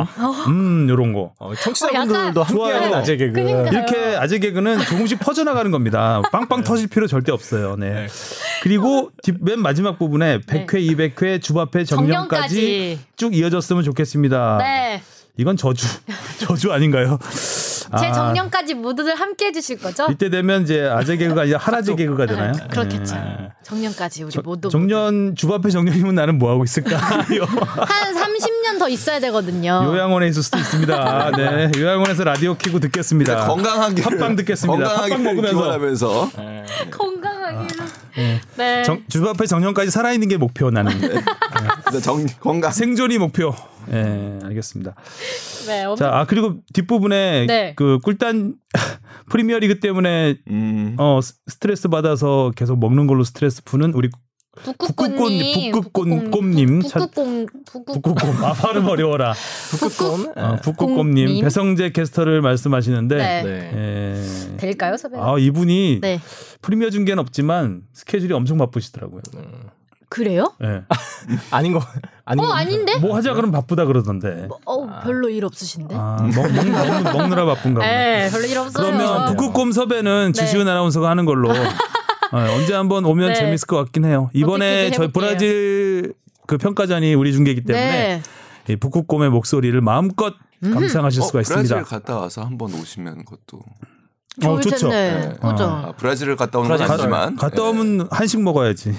음 0.46 0.86
요런 0.88 1.12
거. 1.12 1.32
어, 1.38 1.50
어, 1.50 1.54
청취자분들도 1.54 2.40
약간- 2.40 2.44
함께하는. 2.44 2.94
아재 2.94 3.16
개그. 3.16 3.32
그러니까요. 3.32 3.66
이렇게 3.72 4.16
아재 4.16 4.38
개그는 4.38 4.78
조금씩 4.80 5.18
퍼져나가는 5.20 5.70
겁니다. 5.70 6.22
빵빵 6.32 6.64
터질 6.64 6.88
필요 6.88 7.06
절대 7.06 7.32
없어요. 7.32 7.76
네. 7.76 8.06
그리고 8.62 9.10
뒷, 9.22 9.36
맨 9.40 9.60
마지막 9.60 9.98
부분에 9.98 10.40
100회, 10.40 10.74
200회 10.74 11.40
주바페 11.40 11.84
정년까지 11.84 12.54
정년까지. 12.54 12.98
쭉 13.16 13.34
이어졌으면 13.34 13.82
좋겠습니다. 13.84 14.58
네. 14.60 15.02
이건 15.36 15.56
저주 15.56 15.86
저주 16.40 16.72
아닌가요? 16.72 17.16
제 17.98 18.06
아, 18.06 18.12
정년까지 18.12 18.74
모두들 18.74 19.14
함께 19.14 19.46
해주실 19.46 19.78
거죠? 19.78 20.08
이때 20.10 20.28
되면 20.30 20.62
이제 20.64 20.82
아재 20.82 21.16
개그가 21.16 21.44
이제 21.44 21.54
하나제 21.54 21.94
개그가 21.94 22.26
되나요? 22.26 22.52
그렇겠죠. 22.70 23.14
네. 23.14 23.48
정년까지 23.62 24.24
우리 24.24 24.32
저- 24.32 24.42
모두 24.42 24.68
정년 24.68 25.36
주바페 25.36 25.70
정년이면 25.70 26.16
나는 26.16 26.38
뭐 26.38 26.50
하고 26.50 26.64
있을까? 26.64 26.96
한 26.98 28.14
30 28.14 28.47
년더 28.78 28.88
있어야 28.88 29.20
되거든요. 29.20 29.82
요양원에 29.84 30.28
있을 30.28 30.42
수도 30.42 30.58
있습니다. 30.58 31.30
네, 31.36 31.70
요양원에서 31.76 32.24
라디오 32.24 32.56
키고 32.56 32.78
듣겠습니다. 32.80 33.46
건강하게 33.46 34.02
핫빵 34.02 34.36
듣겠습니다. 34.36 34.84
건강하게 34.88 35.16
먹으면서. 35.18 35.50
기원하면서 35.58 36.30
건강하기는. 36.90 37.86
네. 38.56 38.82
정, 38.84 39.02
주바페 39.08 39.46
정년까지 39.46 39.90
살아있는 39.90 40.28
게 40.28 40.36
목표 40.36 40.70
나는 40.70 40.92
근데 41.84 42.00
정 42.00 42.24
건강 42.40 42.72
생존이 42.72 43.18
목표. 43.18 43.54
예, 43.92 44.38
알겠습니다. 44.44 44.94
네. 45.66 45.84
엄- 45.84 45.96
자, 45.96 46.10
아 46.12 46.24
그리고 46.26 46.56
뒷부분에 46.74 47.46
네. 47.46 47.72
그 47.76 47.98
꿀단 48.02 48.54
프리미어리그 49.30 49.80
때문에 49.80 50.36
음. 50.50 50.94
어 50.98 51.20
스- 51.22 51.34
스트레스 51.46 51.88
받아서 51.88 52.52
계속 52.56 52.78
먹는 52.78 53.06
걸로 53.06 53.24
스트레스 53.24 53.62
푸는 53.64 53.94
우리 53.94 54.10
북극꽃님, 54.64 55.72
북극꽃- 55.72 56.30
꽃님. 56.32 56.80
북극꽃, 56.80 57.14
북극, 57.66 58.02
북극곰 58.02 58.44
아 58.44 58.52
발음 58.52 58.86
어려워라. 58.86 59.34
북극, 59.70 60.36
어, 60.36 60.56
북극곰님 60.62 61.26
곰님. 61.26 61.44
배성재 61.44 61.90
캐스터를 61.92 62.40
말씀하시는데 62.42 63.16
네. 63.16 63.42
네. 63.42 63.72
예. 64.52 64.56
될까요, 64.56 64.96
선배님? 64.96 65.24
아 65.26 65.38
이분이 65.38 66.00
네. 66.00 66.20
프리미어 66.62 66.90
중계는 66.90 67.20
없지만 67.20 67.82
스케줄이 67.92 68.32
엄청 68.32 68.58
바쁘시더라고요. 68.58 69.20
그래요? 70.10 70.54
예. 70.64 70.82
아닌 71.50 71.72
거 71.72 71.80
아닌 72.24 72.42
어, 72.44 72.48
거. 72.48 72.52
아닌데? 72.54 72.96
뭐 72.98 73.14
하자 73.14 73.34
그러면 73.34 73.52
바쁘다 73.52 73.84
그러던데. 73.84 74.48
어, 74.64 75.00
별로 75.02 75.28
일 75.28 75.44
없으신데? 75.44 75.94
아, 75.98 76.16
먹, 76.34 76.50
먹, 76.50 76.64
먹, 76.66 77.12
먹느라 77.18 77.44
바쁜가 77.44 77.80
보네. 77.80 77.86
네, 78.24 78.30
별로 78.30 78.46
일 78.46 78.56
없어요. 78.58 78.86
그러면 78.86 79.26
북극곰 79.36 79.72
섭외는 79.72 80.32
네. 80.34 80.40
주시은 80.40 80.66
아나운서가 80.66 81.10
하는 81.10 81.26
걸로 81.26 81.50
어, 82.32 82.38
언제 82.56 82.74
한번 82.74 83.04
오면 83.04 83.28
네. 83.28 83.34
재밌을 83.34 83.66
것 83.66 83.76
같긴 83.76 84.04
해요. 84.04 84.30
이번에 84.32 84.90
저희. 84.90 85.08
브라질 85.08 86.14
그 86.46 86.58
평가전이 86.58 87.14
우리 87.14 87.32
중계이기 87.32 87.62
때문에 87.62 88.22
네. 88.66 88.72
이 88.72 88.76
북극곰의 88.76 89.30
목소리를 89.30 89.78
마음껏 89.80 90.34
감상하실 90.62 91.22
수가 91.22 91.38
어, 91.38 91.40
있습니다. 91.42 91.74
브라질 91.74 91.88
갔다 91.88 92.18
와서 92.18 92.42
한번 92.42 92.74
오시면 92.74 93.24
그것도 93.24 93.62
어, 94.44 94.60
좋죠. 94.60 94.88
네. 94.88 95.30
그죠? 95.40 95.64
아, 95.64 95.92
브라질을 95.96 96.36
갔다 96.36 96.58
오는 96.58 96.68
건 96.68 96.78
브라질 96.78 96.92
아니지만 96.92 97.36
갔다 97.36 97.62
오면 97.62 98.08
한식 98.10 98.40
먹어야지. 98.42 98.94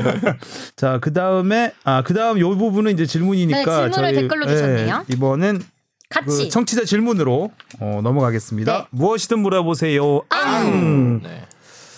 자, 0.76 0.98
그 1.00 1.12
다음에 1.12 1.72
아, 1.84 2.02
그 2.02 2.14
다음 2.14 2.38
요 2.38 2.56
부분은 2.56 2.92
이제 2.92 3.04
질문이니까 3.04 3.86
네, 3.86 3.90
질문을 3.90 4.14
댓글로 4.14 4.46
주셨네요. 4.46 5.04
이번엔 5.08 5.62
같이. 6.08 6.26
그 6.26 6.48
청취자 6.48 6.84
질문으로 6.84 7.50
어, 7.80 8.00
넘어가겠습니다. 8.02 8.72
네. 8.72 8.86
무엇이든 8.90 9.38
물어보세요. 9.40 10.22
앙. 10.30 11.20
네. 11.22 11.43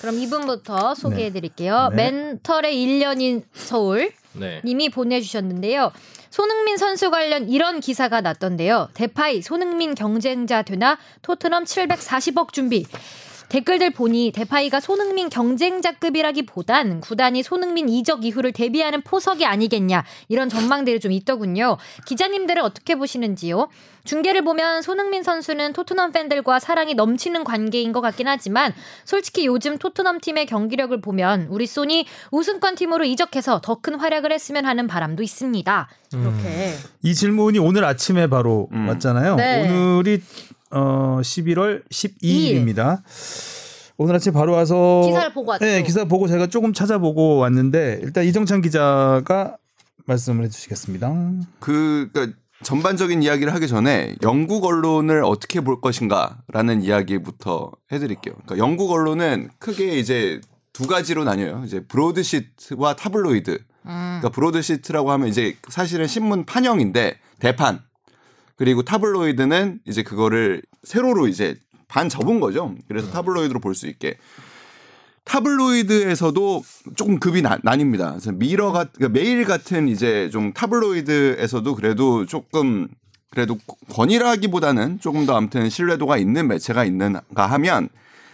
그럼 0.06 0.20
이분부터 0.20 0.94
소개해 0.94 1.32
드릴게요. 1.32 1.90
네. 1.92 2.12
멘털의 2.12 2.76
1년인 2.76 3.42
서울 3.52 4.12
네. 4.34 4.60
님이 4.64 4.88
보내주셨는데요. 4.88 5.90
손흥민 6.30 6.76
선수 6.76 7.10
관련 7.10 7.48
이런 7.48 7.80
기사가 7.80 8.20
났던데요. 8.20 8.90
대파이 8.94 9.42
손흥민 9.42 9.96
경쟁자 9.96 10.62
되나 10.62 10.96
토트넘 11.22 11.64
740억 11.64 12.52
준비. 12.52 12.86
댓글들 13.48 13.90
보니 13.90 14.32
대파이가 14.34 14.80
손흥민 14.80 15.28
경쟁자급이라기보단 15.30 17.00
구단이 17.00 17.42
손흥민 17.42 17.88
이적 17.88 18.24
이후를 18.24 18.52
대비하는 18.52 19.02
포석이 19.02 19.46
아니겠냐 19.46 20.04
이런 20.28 20.48
전망들이 20.48 21.00
좀 21.00 21.12
있더군요. 21.12 21.76
기자님들은 22.06 22.62
어떻게 22.62 22.96
보시는지요? 22.96 23.68
중계를 24.04 24.42
보면 24.42 24.82
손흥민 24.82 25.24
선수는 25.24 25.72
토트넘 25.72 26.12
팬들과 26.12 26.60
사랑이 26.60 26.94
넘치는 26.94 27.42
관계인 27.42 27.90
것 27.92 28.00
같긴 28.00 28.28
하지만 28.28 28.72
솔직히 29.04 29.46
요즘 29.46 29.78
토트넘 29.78 30.20
팀의 30.20 30.46
경기력을 30.46 31.00
보면 31.00 31.48
우리 31.50 31.66
손이 31.66 32.06
우승권 32.30 32.76
팀으로 32.76 33.04
이적해서 33.04 33.60
더 33.62 33.76
큰 33.86 33.94
활약을 33.94 34.32
했으면 34.32 34.64
하는 34.64 34.86
바람도 34.88 35.22
있습니다. 35.22 35.88
이렇게. 36.12 36.72
이 37.02 37.14
질문이 37.14 37.58
오늘 37.58 37.84
아침에 37.84 38.26
바로 38.26 38.68
음. 38.72 38.88
왔잖아요. 38.88 39.36
네. 39.36 39.68
오늘이 39.70 40.22
어 40.76 41.20
11월 41.22 41.82
12일입니다. 41.88 43.02
오늘 43.96 44.14
아침 44.14 44.34
바로 44.34 44.52
와서 44.52 45.02
기사를 45.06 45.32
보고 45.32 45.50
왔죠. 45.52 45.64
네, 45.64 45.82
기사 45.82 46.04
보고 46.04 46.28
제가 46.28 46.48
조금 46.48 46.74
찾아보고 46.74 47.38
왔는데 47.38 48.00
일단 48.02 48.24
이정찬 48.24 48.60
기자가 48.60 49.56
말씀을 50.04 50.44
해주시겠습니다. 50.44 51.14
그 51.60 52.10
그러니까 52.12 52.38
전반적인 52.62 53.22
이야기를 53.22 53.54
하기 53.54 53.68
전에 53.68 54.14
영국 54.22 54.64
언론을 54.64 55.24
어떻게 55.24 55.60
볼 55.60 55.80
것인가라는 55.80 56.82
이야기부터 56.82 57.72
해드릴게요. 57.92 58.34
그러니까 58.34 58.58
영국 58.58 58.90
언론은 58.92 59.50
크게 59.58 59.98
이제 59.98 60.40
두 60.72 60.86
가지로 60.86 61.24
나뉘어요. 61.24 61.62
이제 61.64 61.80
broadsheet와 61.80 62.96
타블로이드. 62.96 63.50
음. 63.50 63.58
그러니까 63.84 64.28
broadsheet라고 64.28 65.10
하면 65.12 65.28
이제 65.28 65.56
사실은 65.68 66.06
신문 66.06 66.44
판형인데 66.44 67.18
대판. 67.38 67.80
그리고 68.56 68.82
타블로이드는 68.82 69.80
이제 69.86 70.02
그거를 70.02 70.62
세로로 70.82 71.28
이제 71.28 71.56
반 71.88 72.08
접은 72.08 72.40
거죠. 72.40 72.74
그래서 72.88 73.10
타블로이드로 73.10 73.60
볼 73.60 73.74
수 73.74 73.86
있게. 73.86 74.16
타블로이드에서도 75.24 76.62
조금 76.94 77.18
급이 77.18 77.42
나, 77.42 77.58
나뉩니다. 77.58 78.10
그래서 78.10 78.32
미러 78.32 78.70
같, 78.72 78.92
그러니까 78.92 79.18
메일 79.18 79.44
같은 79.44 79.88
이제 79.88 80.30
좀 80.30 80.52
타블로이드에서도 80.52 81.74
그래도 81.74 82.26
조금 82.26 82.88
그래도 83.30 83.58
권위라기보다는 83.92 85.00
조금 85.00 85.26
더 85.26 85.36
아무튼 85.36 85.68
신뢰도가 85.68 86.16
있는 86.16 86.46
매체가 86.48 86.84
있는가 86.84 87.46
하면 87.46 87.88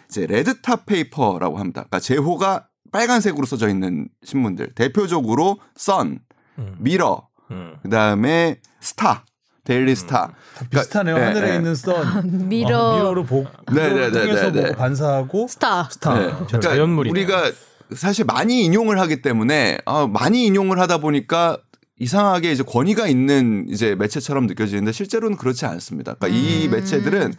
이제 0.09 0.27
red 0.27 0.56
top 0.56 0.85
paper라고 0.87 1.59
합니다. 1.59 1.81
그러니까 1.81 1.99
제호가 1.99 2.69
빨간색으로 2.93 3.47
써져 3.47 3.69
있는 3.71 4.09
신문들 4.23 4.75
대표적으로 4.75 5.59
선, 5.75 6.19
음. 6.59 6.77
미러, 6.79 7.27
음. 7.51 7.77
그다음에 7.83 8.61
스타, 8.81 9.25
데일리 9.65 9.95
스타. 9.95 10.33
비슷하네요. 10.71 11.17
네, 11.17 11.25
하늘에 11.25 11.51
네. 11.51 11.57
있는 11.57 11.75
선 11.75 12.49
미러. 12.49 12.79
어, 12.79 12.97
미러로 12.99 13.25
보고 13.25 13.49
네, 13.73 13.75
미러를 13.91 14.13
네, 14.13 14.19
네, 14.21 14.27
통해서 14.27 14.51
네, 14.51 14.61
네. 14.61 14.67
보고 14.69 14.79
반사하고 14.79 15.47
스타. 15.49 15.89
스타. 15.91 16.15
네. 16.19 16.27
저- 16.31 16.47
그러니까 16.47 16.61
자연물이네요. 16.61 17.13
우리가 17.13 17.53
사실 17.95 18.25
많이 18.25 18.65
인용을 18.65 18.99
하기 19.01 19.23
때문에 19.23 19.79
아, 19.85 20.09
많이 20.11 20.47
인용을 20.47 20.81
하다 20.81 20.99
보니까 20.99 21.59
이상하게 22.01 22.51
이제 22.51 22.65
권위가 22.65 23.07
있는 23.07 23.67
이제 23.69 23.95
매체처럼 23.95 24.47
느껴지는데 24.49 24.91
실제로는 24.91 25.37
그렇지 25.37 25.67
않습니다. 25.67 26.15
그러니까 26.15 26.37
이 26.41 26.67
매체들은 26.69 27.35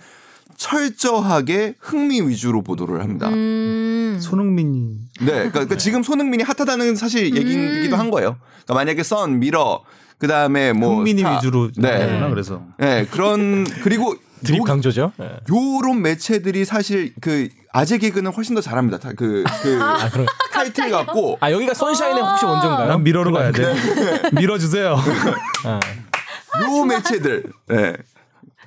철저하게 0.56 1.75
흥미 1.80 2.22
위주로 2.22 2.62
보도를 2.62 3.01
합니다. 3.01 3.27
음. 3.30 4.18
손흥민이 4.22 4.96
네, 5.22 5.25
그러니까, 5.25 5.51
그러니까 5.51 5.77
지금 5.77 6.03
손흥민이 6.03 6.44
hot하다는 6.44 6.96
사실 6.96 7.36
얘기이기도 7.36 7.98
한 7.98 8.10
거예요. 8.12 8.38
그러니까 8.63 8.74
만약에 8.75 9.03
선, 9.03 9.39
미러, 9.39 9.82
그 10.17 10.27
다음에 10.27 10.74
뭐 10.74 10.96
흥민이 10.98 11.20
스타. 11.20 11.36
위주로 11.36 11.70
네, 11.77 12.05
나오나 12.05 12.29
그래서 12.29 12.62
네 12.77 13.05
그런 13.12 13.65
그리고 13.84 14.15
드립 14.43 14.60
요- 14.60 14.63
강조죠. 14.63 15.13
네. 15.17 15.38
요런 15.50 16.01
매체들이 16.01 16.65
사실 16.65 17.13
그 17.22 17.48
아재 17.72 17.98
개그는 17.98 18.32
훨씬 18.34 18.55
더 18.55 18.62
잘합니다. 18.62 19.00
다 19.00 19.12
그, 19.15 19.43
그 19.62 19.79
아, 19.82 20.10
그럼 20.10 20.25
타이틀 20.51 20.89
갖고 20.91 21.38
아 21.39 21.51
여기가 21.51 21.74
선샤인의 21.74 22.22
혹시 22.22 22.46
원조인가요? 22.46 22.88
난 22.88 23.03
미러로 23.03 23.32
가야 23.32 23.51
돼. 23.51 23.74
밀어 24.36 24.58
주세요. 24.58 24.98
아. 25.65 25.79
요 26.62 26.86
매체들 26.86 27.43
네. 27.67 27.93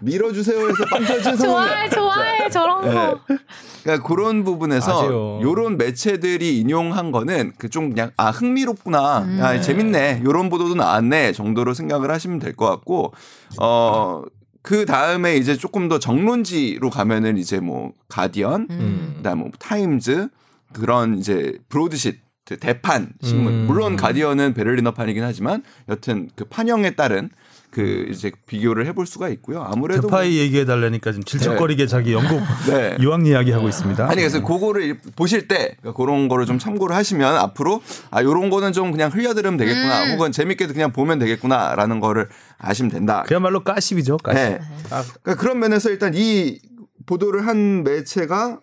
밀어주세요 0.01 0.69
해서 0.69 0.85
빵 0.91 1.05
터진 1.05 1.37
좋아해, 1.39 1.89
좋아해, 1.89 2.51
저런 2.51 2.83
거. 2.83 3.21
네. 3.29 3.37
그러니까 3.83 4.07
그런 4.09 4.45
부분에서 4.45 5.03
맞아요. 5.03 5.41
요런 5.43 5.77
매체들이 5.79 6.59
인용한 6.61 7.13
거는 7.13 7.53
그 7.59 7.69
좀 7.69 7.91
그냥 7.91 8.11
아 8.17 8.31
흥미롭구나, 8.31 9.27
아 9.41 9.61
재밌네, 9.61 10.23
요런 10.25 10.49
보도도 10.51 10.75
나왔네 10.75 11.33
정도로 11.33 11.75
생각을 11.75 12.11
하시면 12.11 12.39
될 12.39 12.55
것 12.57 12.67
같고 12.67 13.13
어. 13.61 14.23
그 14.63 14.85
다음에 14.85 15.37
이제 15.37 15.57
조금 15.57 15.89
더 15.89 16.01
정론지로 16.01 16.91
가면은 16.91 17.37
이제 17.39 17.61
뭐 17.61 17.93
가디언, 18.09 18.67
음. 18.71 19.15
그다음 19.19 19.39
뭐 19.39 19.51
타임즈 19.61 20.29
그런 20.73 21.19
이제 21.19 21.57
broadsheet 21.69 22.19
대판 22.59 23.11
신문 23.23 23.53
음. 23.53 23.65
물론 23.69 23.95
가디언은 23.95 24.55
베를리너 24.55 24.91
판이긴 24.93 25.23
하지만 25.23 25.63
여튼 25.89 26.29
그 26.35 26.45
판형에 26.47 26.97
따른 26.97 27.31
그 27.71 28.07
이제 28.11 28.33
비교를 28.47 28.87
해볼 28.87 29.07
수가 29.07 29.29
있고요. 29.31 29.63
아무래도 29.63 30.03
뭐- 30.09 30.11
대파이 30.11 30.39
얘기해 30.39 30.65
달라니까 30.65 31.11
지금 31.13 31.25
질척거리게 31.25 31.87
자기 31.87 32.13
영국 32.13 32.41
네. 32.71 32.97
유학 33.01 33.27
이야기 33.27 33.51
하고 33.51 33.69
있습니다. 33.69 34.05
아니 34.07 34.17
그래서 34.17 34.43
그거를 34.43 34.99
보실 35.15 35.47
때 35.49 35.77
그러니까 35.81 35.93
그런 35.93 36.29
거를 36.29 36.47
좀 36.47 36.59
참고를 36.59 36.97
하시면 36.97 37.37
앞으로 37.37 37.83
아 38.11 38.23
요런 38.23 38.49
거는 38.51 38.73
좀 38.73 38.93
그냥 38.93 39.11
흘려들으면 39.13 39.59
되겠구나 39.59 40.05
음. 40.05 40.13
혹은 40.13 40.33
재밌게 40.33 40.67
그냥 40.69 40.93
보면 40.93 41.19
되겠구나라는 41.19 42.01
거를 42.01 42.29
아시면 42.59 42.91
된다. 42.91 43.25
그야말로 43.27 43.61
까십이죠. 43.61 44.17
까십. 44.19 44.41
네. 44.41 44.59
그러니까 44.89 45.35
그런 45.37 45.59
면에서 45.59 45.91
일단 45.91 46.13
이 46.15 46.59
보도를 47.05 47.47
한 47.47 47.85
매체가 47.85 48.59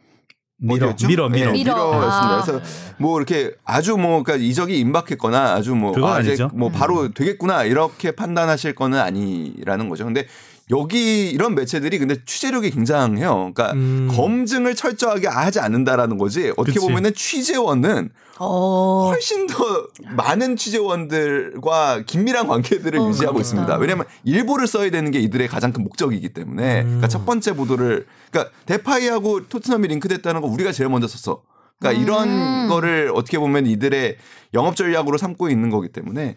미러? 0.58 0.96
미러, 1.08 1.30
미러. 1.30 1.46
네, 1.48 1.52
미러. 1.52 1.74
미러였습니다. 1.74 2.38
아. 2.38 2.42
그래서 2.42 2.62
뭐 2.98 3.18
이렇게 3.18 3.52
아주 3.66 3.98
뭐 3.98 4.24
그러니까 4.24 4.46
이적이 4.46 4.80
임박했거나 4.80 5.54
아주 5.54 5.76
뭐, 5.76 5.92
아, 6.08 6.20
이제 6.22 6.30
아니죠. 6.30 6.50
뭐 6.54 6.70
바로 6.70 7.12
되겠구나 7.12 7.64
이렇게 7.64 8.12
판단하실 8.12 8.76
거는 8.76 9.00
아니라는 9.00 9.90
거죠. 9.90 10.06
근데 10.06 10.26
여기 10.72 11.30
이런 11.30 11.56
매체들이 11.56 12.00
근데 12.00 12.16
취재력이 12.26 12.72
굉장해요. 12.72 13.52
그러니까 13.54 13.74
음. 13.74 14.10
검증을 14.12 14.76
철저하게 14.76 15.28
하지 15.28 15.60
않는다라는 15.60 16.18
거지. 16.18 16.52
어떻게 16.56 16.74
그치. 16.74 16.80
보면은 16.80 17.14
취재원은 17.14 18.10
어. 18.40 19.10
훨씬 19.12 19.46
더 19.48 19.88
많은 20.16 20.56
취재원들과 20.56 22.04
긴밀한 22.06 22.48
관계들을 22.48 23.00
어, 23.00 23.10
유지하고 23.10 23.36
그렇겠다. 23.36 23.40
있습니다. 23.42 23.78
왜냐하면 23.78 24.06
일보를 24.24 24.68
써야 24.68 24.90
되는 24.90 25.12
게 25.12 25.20
이들의 25.20 25.48
가장 25.50 25.74
큰 25.74 25.84
목적이기 25.84 26.30
때문에 26.30 26.82
음. 26.82 26.86
그러니까 26.86 27.08
첫 27.10 27.26
번째 27.26 27.54
보도를 27.56 28.06
그러니까 28.32 28.54
데파이하고 28.66 29.48
토트넘이 29.50 29.88
링크됐다는 29.90 30.42
거 30.42 30.48
우리가 30.48 30.72
제일 30.72 30.90
먼저 30.90 31.08
썼어. 31.08 31.42
그러니까 31.80 32.00
음. 32.00 32.04
이런 32.04 32.68
거를 32.70 33.12
어떻게 33.14 33.38
보면 33.38 33.68
이들의 33.68 34.18
영업 34.54 34.76
전략으로 34.78 35.18
삼고 35.18 35.50
있는 35.50 35.70
거기 35.70 35.90
때문에 35.90 36.36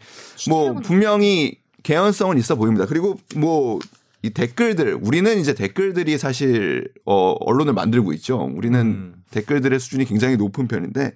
뭐 0.49 0.75
분명히 0.75 1.59
개연성은 1.85 2.37
있어 2.39 2.57
보입니다. 2.57 2.87
그리고 2.87 3.17
뭐 3.37 3.79
이 4.23 4.31
댓글들 4.31 4.99
우리는 5.01 5.39
이제 5.39 5.55
댓글들이 5.55 6.19
사실 6.19 6.89
어 7.05 7.33
언론을 7.41 7.73
만들고 7.75 8.13
있죠. 8.15 8.39
우리는 8.55 8.81
음. 8.81 9.15
댓글들의 9.31 9.79
수준이 9.79 10.05
굉장히 10.07 10.37
높은 10.37 10.67
편인데 10.69 11.13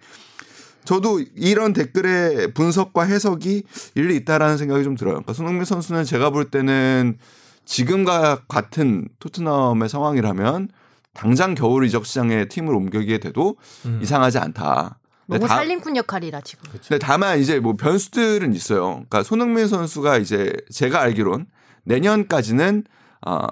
저도 0.85 1.21
이런 1.37 1.73
댓글의 1.73 2.55
분석과 2.55 3.03
해석이 3.05 3.65
일리 3.95 4.17
있다라는 4.17 4.57
생각이 4.59 4.85
좀 4.85 4.97
들어요. 4.97 5.15
그러니까 5.15 5.33
손흥민 5.33 5.65
선수는 5.65 6.05
제가 6.05 6.31
볼 6.31 6.51
때는 6.51 7.19
지금과 7.65 8.43
같은 8.49 9.09
토트넘의 9.19 9.89
상황이라면 9.89 10.69
당장 11.13 11.55
겨울 11.55 11.85
이적 11.85 12.07
시장에 12.07 12.47
팀을 12.47 12.75
옮기게 12.75 13.19
돼도 13.19 13.57
음. 13.87 14.01
이상하지 14.03 14.39
않다. 14.39 14.99
근데 15.27 15.39
너무 15.39 15.49
다- 15.49 15.57
살림꾼 15.57 15.97
역할이라 15.97 16.41
지금. 16.43 16.71
근데 16.73 16.99
다만 16.99 17.39
이제 17.39 17.61
뭐 17.61 17.77
변수들은 17.77 18.55
있어요. 18.55 18.87
그러니까 18.91 19.23
손흥민 19.23 19.69
선수가 19.69 20.19
이제 20.19 20.53
제가 20.73 21.01
알기론 21.01 21.47
내년까지는 21.91 22.85
아 23.23 23.49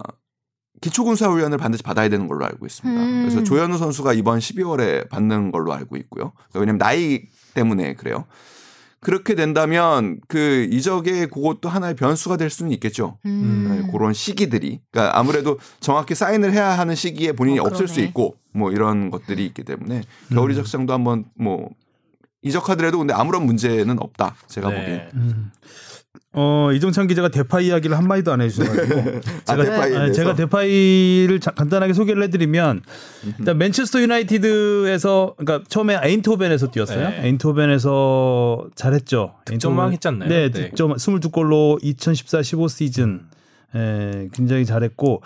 기초군사훈련을 0.81 1.59
반드시 1.59 1.83
받아야 1.83 2.09
되는 2.09 2.29
걸로 2.29 2.45
알고 2.45 2.65
있습니다. 2.65 3.03
음. 3.03 3.23
그래서 3.23 3.43
조현우 3.43 3.79
선수가 3.79 4.13
이번 4.13 4.39
12월에 4.39 5.09
받는 5.09 5.51
걸로 5.51 5.73
알고 5.73 5.97
있고요. 5.97 6.33
그러니까 6.33 6.61
왜냐면 6.61 6.79
나이 6.79 7.23
때문에 7.55 7.95
그래요. 7.95 8.25
그렇게 9.01 9.35
된다면 9.35 10.21
그 10.27 10.69
이적의 10.71 11.29
그것도 11.29 11.69
하나의 11.69 11.95
변수가 11.95 12.37
될 12.37 12.51
수는 12.51 12.73
있겠죠. 12.73 13.19
음. 13.27 13.83
네, 13.83 13.93
그런 13.93 14.13
시기들이. 14.13 14.81
그러니까 14.91 15.19
아무래도 15.19 15.59
정확히 15.81 16.15
사인을 16.15 16.53
해야 16.53 16.77
하는 16.77 16.95
시기에 16.95 17.33
본인이 17.33 17.61
어, 17.61 17.65
없을 17.65 17.87
수. 17.87 18.01
있고 18.01 18.37
뭐 18.53 18.73
이런 18.73 19.11
것들이 19.11 19.47
있기 19.47 19.63
때문에 19.63 20.03
겨울 20.33 20.51
이적 20.51 20.67
시장도 20.67 20.93
한번 20.93 21.27
뭐 21.37 21.71
이적하더라도 22.43 22.99
근데 22.99 23.15
아무런 23.15 23.47
문제는 23.47 24.01
없다. 24.01 24.35
제가 24.47 24.69
보기엔. 24.69 24.87
네. 24.87 25.09
음. 25.15 25.51
어, 26.33 26.71
이정찬 26.73 27.07
기자가 27.09 27.29
대파 27.29 27.61
이야기를 27.61 27.97
한 27.97 28.07
마디도 28.07 28.33
안 28.33 28.41
해주셔가지고 28.43 29.01
아, 29.49 29.57
제가 29.57 29.65
대파이에 29.65 29.97
아니, 29.97 30.13
제가 30.13 30.35
대해서? 30.35 30.37
대파이를 30.37 31.41
자- 31.41 31.51
간단하게 31.53 31.93
소개를 31.95 32.23
해드리면 32.25 32.83
일단 33.39 33.59
맨체스터 33.59 34.01
유나이티드에서 34.03 35.35
그러니까 35.39 35.65
처음에 35.69 35.99
에인토벤에서 36.03 36.71
뛰었어요. 36.71 37.09
네. 37.09 37.21
에인토벤에서 37.25 38.69
잘했죠. 38.75 39.35
득점왕 39.47 39.93
했잖아요. 39.95 40.29
네, 40.29 40.51
네. 40.51 40.69
득점 40.71 40.95
22골로 40.95 41.83
2014-15 41.83 42.69
시즌 42.69 43.23
에, 43.75 44.29
굉장히 44.33 44.65
잘했고 44.65 45.23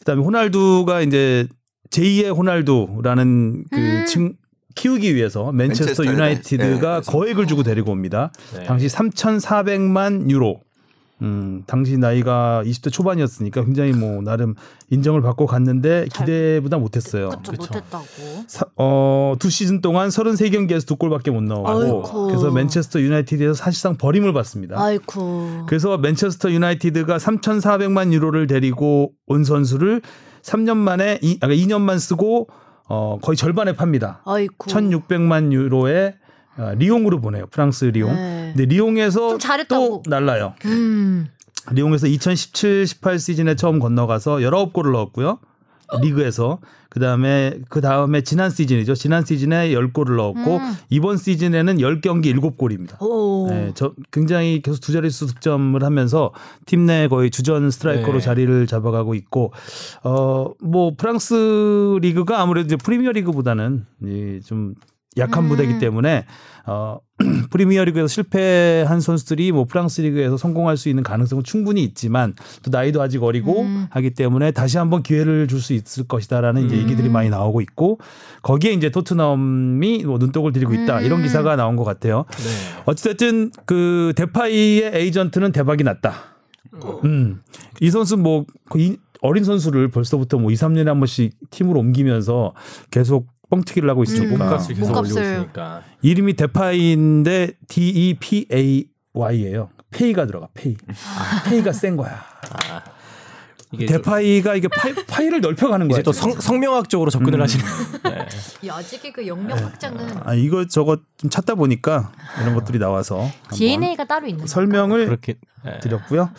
그다음에 0.00 0.22
호날두가 0.22 1.00
이제 1.02 1.46
제2의 1.90 2.36
호날두라는 2.36 3.64
그 3.70 3.76
음. 3.78 4.04
층 4.06 4.32
키우기 4.74 5.14
위해서 5.14 5.52
맨체스터 5.52 6.02
맨체스터 6.02 6.04
유나이티드가 6.06 6.66
유나이티드. 6.76 7.10
네, 7.10 7.12
거액을 7.12 7.46
주고 7.46 7.62
데리고 7.62 7.90
옵니다. 7.92 8.32
네. 8.56 8.64
당시 8.64 8.88
3,400만 8.88 10.30
유로. 10.30 10.60
음, 11.22 11.64
당시 11.66 11.98
나이가 11.98 12.62
20대 12.64 12.90
초반이었으니까 12.90 13.62
굉장히 13.62 13.92
뭐 13.92 14.22
나름 14.22 14.54
인정을 14.88 15.20
받고 15.20 15.44
갔는데 15.44 16.06
기대보다 16.14 16.78
못했어요. 16.78 17.28
그쵸, 17.28 17.52
못했다고. 17.58 18.04
사- 18.46 18.64
어, 18.76 19.34
두 19.38 19.50
시즌 19.50 19.82
동안 19.82 20.08
33경기에서 20.08 20.86
두 20.86 20.96
골밖에 20.96 21.30
못 21.30 21.42
넣었고 21.42 21.68
아이고. 21.68 22.26
그래서 22.28 22.50
맨체스터 22.50 23.02
유나이티드에서 23.02 23.52
사실상 23.52 23.98
버림을 23.98 24.32
받습니다. 24.32 24.80
아이쿠. 24.82 25.64
그래서 25.68 25.98
맨체스터 25.98 26.52
유나이티드가 26.52 27.18
3,400만 27.18 28.14
유로를 28.14 28.46
데리고 28.46 29.12
온 29.26 29.44
선수를 29.44 30.00
3년 30.42 30.78
만에 30.78 31.18
이, 31.20 31.36
아, 31.42 31.48
2년만 31.48 31.98
쓰고 31.98 32.48
어, 32.92 33.18
거의 33.22 33.36
절반에 33.36 33.74
팝니다. 33.76 34.20
아이쿠. 34.26 34.68
1,600만 34.68 35.52
유로에 35.52 36.16
어, 36.58 36.72
리옹으로 36.76 37.20
보내요. 37.20 37.46
프랑스 37.46 37.84
리옹. 37.84 38.12
네. 38.12 38.52
근데 38.54 38.64
리옹에서. 38.66 39.38
또 39.68 40.02
날라요. 40.06 40.54
음. 40.64 41.28
리옹에서 41.70 42.08
2017-18 42.08 43.20
시즌에 43.20 43.54
처음 43.54 43.78
건너가서 43.78 44.38
19골을 44.38 44.90
넣었고요. 44.92 45.38
리그에서 46.02 46.58
그다음에 46.90 47.58
그다음에 47.68 48.20
지난 48.20 48.50
시즌이죠. 48.50 48.94
지난 48.94 49.24
시즌에 49.24 49.70
10골을 49.70 50.16
넣었고 50.16 50.56
음. 50.56 50.74
이번 50.90 51.16
시즌에는 51.16 51.78
10경기 51.78 52.34
7골입니다. 52.38 53.00
오. 53.00 53.46
네, 53.48 53.70
저 53.74 53.94
굉장히 54.10 54.60
계속 54.60 54.80
두 54.80 54.92
자릿수 54.92 55.26
득점을 55.28 55.82
하면서 55.82 56.32
팀 56.66 56.80
내 56.80 57.08
거의 57.08 57.30
주전 57.30 57.70
스트라이커로 57.70 58.14
네. 58.14 58.20
자리를 58.20 58.66
잡아가고 58.66 59.14
있고 59.14 59.52
어뭐 60.02 60.94
프랑스 60.96 61.98
리그가 62.00 62.40
아무래도 62.40 62.66
이제 62.66 62.76
프리미어 62.76 63.12
리그보다는 63.12 63.86
이좀 64.04 64.74
약한 65.16 65.44
음. 65.44 65.48
무대이기 65.48 65.78
때문에 65.78 66.24
어 66.66 66.98
프리미어 67.50 67.84
리그에서 67.84 68.06
실패한 68.06 69.00
선수들이 69.00 69.52
뭐 69.52 69.64
프랑스 69.64 70.00
리그에서 70.02 70.36
성공할 70.36 70.76
수 70.76 70.88
있는 70.88 71.02
가능성은 71.02 71.42
충분히 71.44 71.82
있지만 71.84 72.34
또 72.62 72.70
나이도 72.70 73.02
아직 73.02 73.22
어리고 73.22 73.62
음. 73.62 73.86
하기 73.90 74.10
때문에 74.14 74.52
다시 74.52 74.78
한번 74.78 75.02
기회를 75.02 75.48
줄 75.48 75.60
수 75.60 75.74
있을 75.74 76.04
것이다라는 76.04 76.66
이제 76.66 76.76
음. 76.76 76.82
얘기들이 76.82 77.08
많이 77.08 77.28
나오고 77.28 77.60
있고 77.60 77.98
거기에 78.42 78.72
이제 78.72 78.90
토트넘이 78.90 80.04
뭐 80.04 80.18
눈독을 80.18 80.52
들이고 80.52 80.72
있다 80.74 81.00
이런 81.02 81.20
음. 81.20 81.22
기사가 81.24 81.56
나온 81.56 81.76
것 81.76 81.84
같아요. 81.84 82.24
네. 82.30 82.82
어쨌든 82.86 83.50
그 83.66 84.12
데파이의 84.16 84.92
에이전트는 84.94 85.52
대박이 85.52 85.84
났다. 85.84 86.14
음. 87.04 87.42
이 87.80 87.90
선수 87.90 88.16
뭐이 88.16 88.96
어린 89.22 89.44
선수를 89.44 89.88
벌써부터 89.88 90.38
뭐 90.38 90.50
2, 90.50 90.54
3년에 90.54 90.86
한 90.86 90.98
번씩 90.98 91.34
팀으로 91.50 91.80
옮기면서 91.80 92.54
계속 92.90 93.26
뻥튀기를 93.50 93.90
하고 93.90 94.02
있으니까 94.04 94.36
몸값을 94.36 94.74
계속 94.74 94.86
몸값을. 94.92 95.16
올리고 95.18 95.32
있으니까. 95.34 95.82
이름이 96.02 96.34
데파이인데 96.34 97.52
D 97.68 97.88
E 97.88 98.14
P 98.18 98.46
A 98.52 98.86
Y예요. 99.12 99.70
pay가 99.90 100.26
들어가. 100.26 100.48
Pay. 100.54 100.76
Pay가 101.48 101.72
센 101.72 101.96
거야. 101.96 102.22
아, 102.70 102.82
데파이가 103.78 104.56
이게 104.56 104.66
파이, 104.68 104.92
파이 105.06 105.30
를 105.30 105.40
넓혀가는 105.40 105.86
거야. 105.88 105.98
이제 105.98 106.02
또 106.02 106.12
성, 106.12 106.32
성명학적으로 106.32 107.10
접근을 107.10 107.38
음. 107.38 107.42
하시는. 107.42 107.64
네. 108.04 108.26
이 108.62 108.70
아직의 108.70 109.12
그 109.12 109.26
영역 109.26 109.60
확장은 109.60 110.14
아 110.24 110.34
이거 110.34 110.66
저거 110.66 110.98
좀 111.16 111.30
찾다 111.30 111.54
보니까 111.54 112.12
이런 112.40 112.54
것들이 112.54 112.78
나와서 112.78 113.30
DNA가 113.52 114.04
따로 114.04 114.26
있는 114.26 114.46
설명을 114.46 115.06
그렇게. 115.06 115.34
네. 115.62 115.78
드렸고요. 115.80 116.30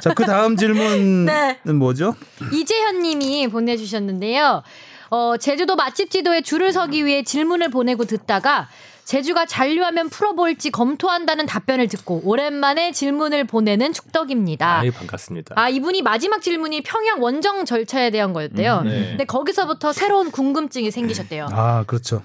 자, 0.00 0.14
그 0.14 0.24
다음 0.24 0.56
질문은 0.56 1.24
네. 1.64 1.72
뭐죠? 1.72 2.14
이재현님이 2.52 3.48
보내주셨는데요. 3.48 4.62
어, 5.12 5.36
제주도 5.36 5.76
맛집 5.76 6.10
지도에 6.10 6.40
줄을 6.40 6.72
서기 6.72 7.04
위해 7.04 7.22
질문을 7.22 7.68
보내고 7.68 8.06
듣다가 8.06 8.70
제주가 9.04 9.44
잔류하면 9.44 10.08
풀어볼지 10.08 10.70
검토한다는 10.70 11.44
답변을 11.44 11.88
듣고 11.88 12.22
오랜만에 12.24 12.92
질문을 12.92 13.44
보내는 13.46 13.92
축덕입니다. 13.92 14.78
아유 14.78 14.90
반갑습니다. 14.90 15.54
아 15.58 15.68
이분이 15.68 16.00
마지막 16.00 16.40
질문이 16.40 16.80
평양 16.80 17.20
원정 17.22 17.66
절차에 17.66 18.08
대한 18.08 18.32
거였대요. 18.32 18.78
음, 18.84 18.88
네. 18.88 19.08
근데 19.10 19.24
거기서부터 19.26 19.92
새로운 19.92 20.30
궁금증이 20.30 20.90
생기셨대요. 20.90 21.48
아, 21.50 21.84
그렇죠. 21.86 22.22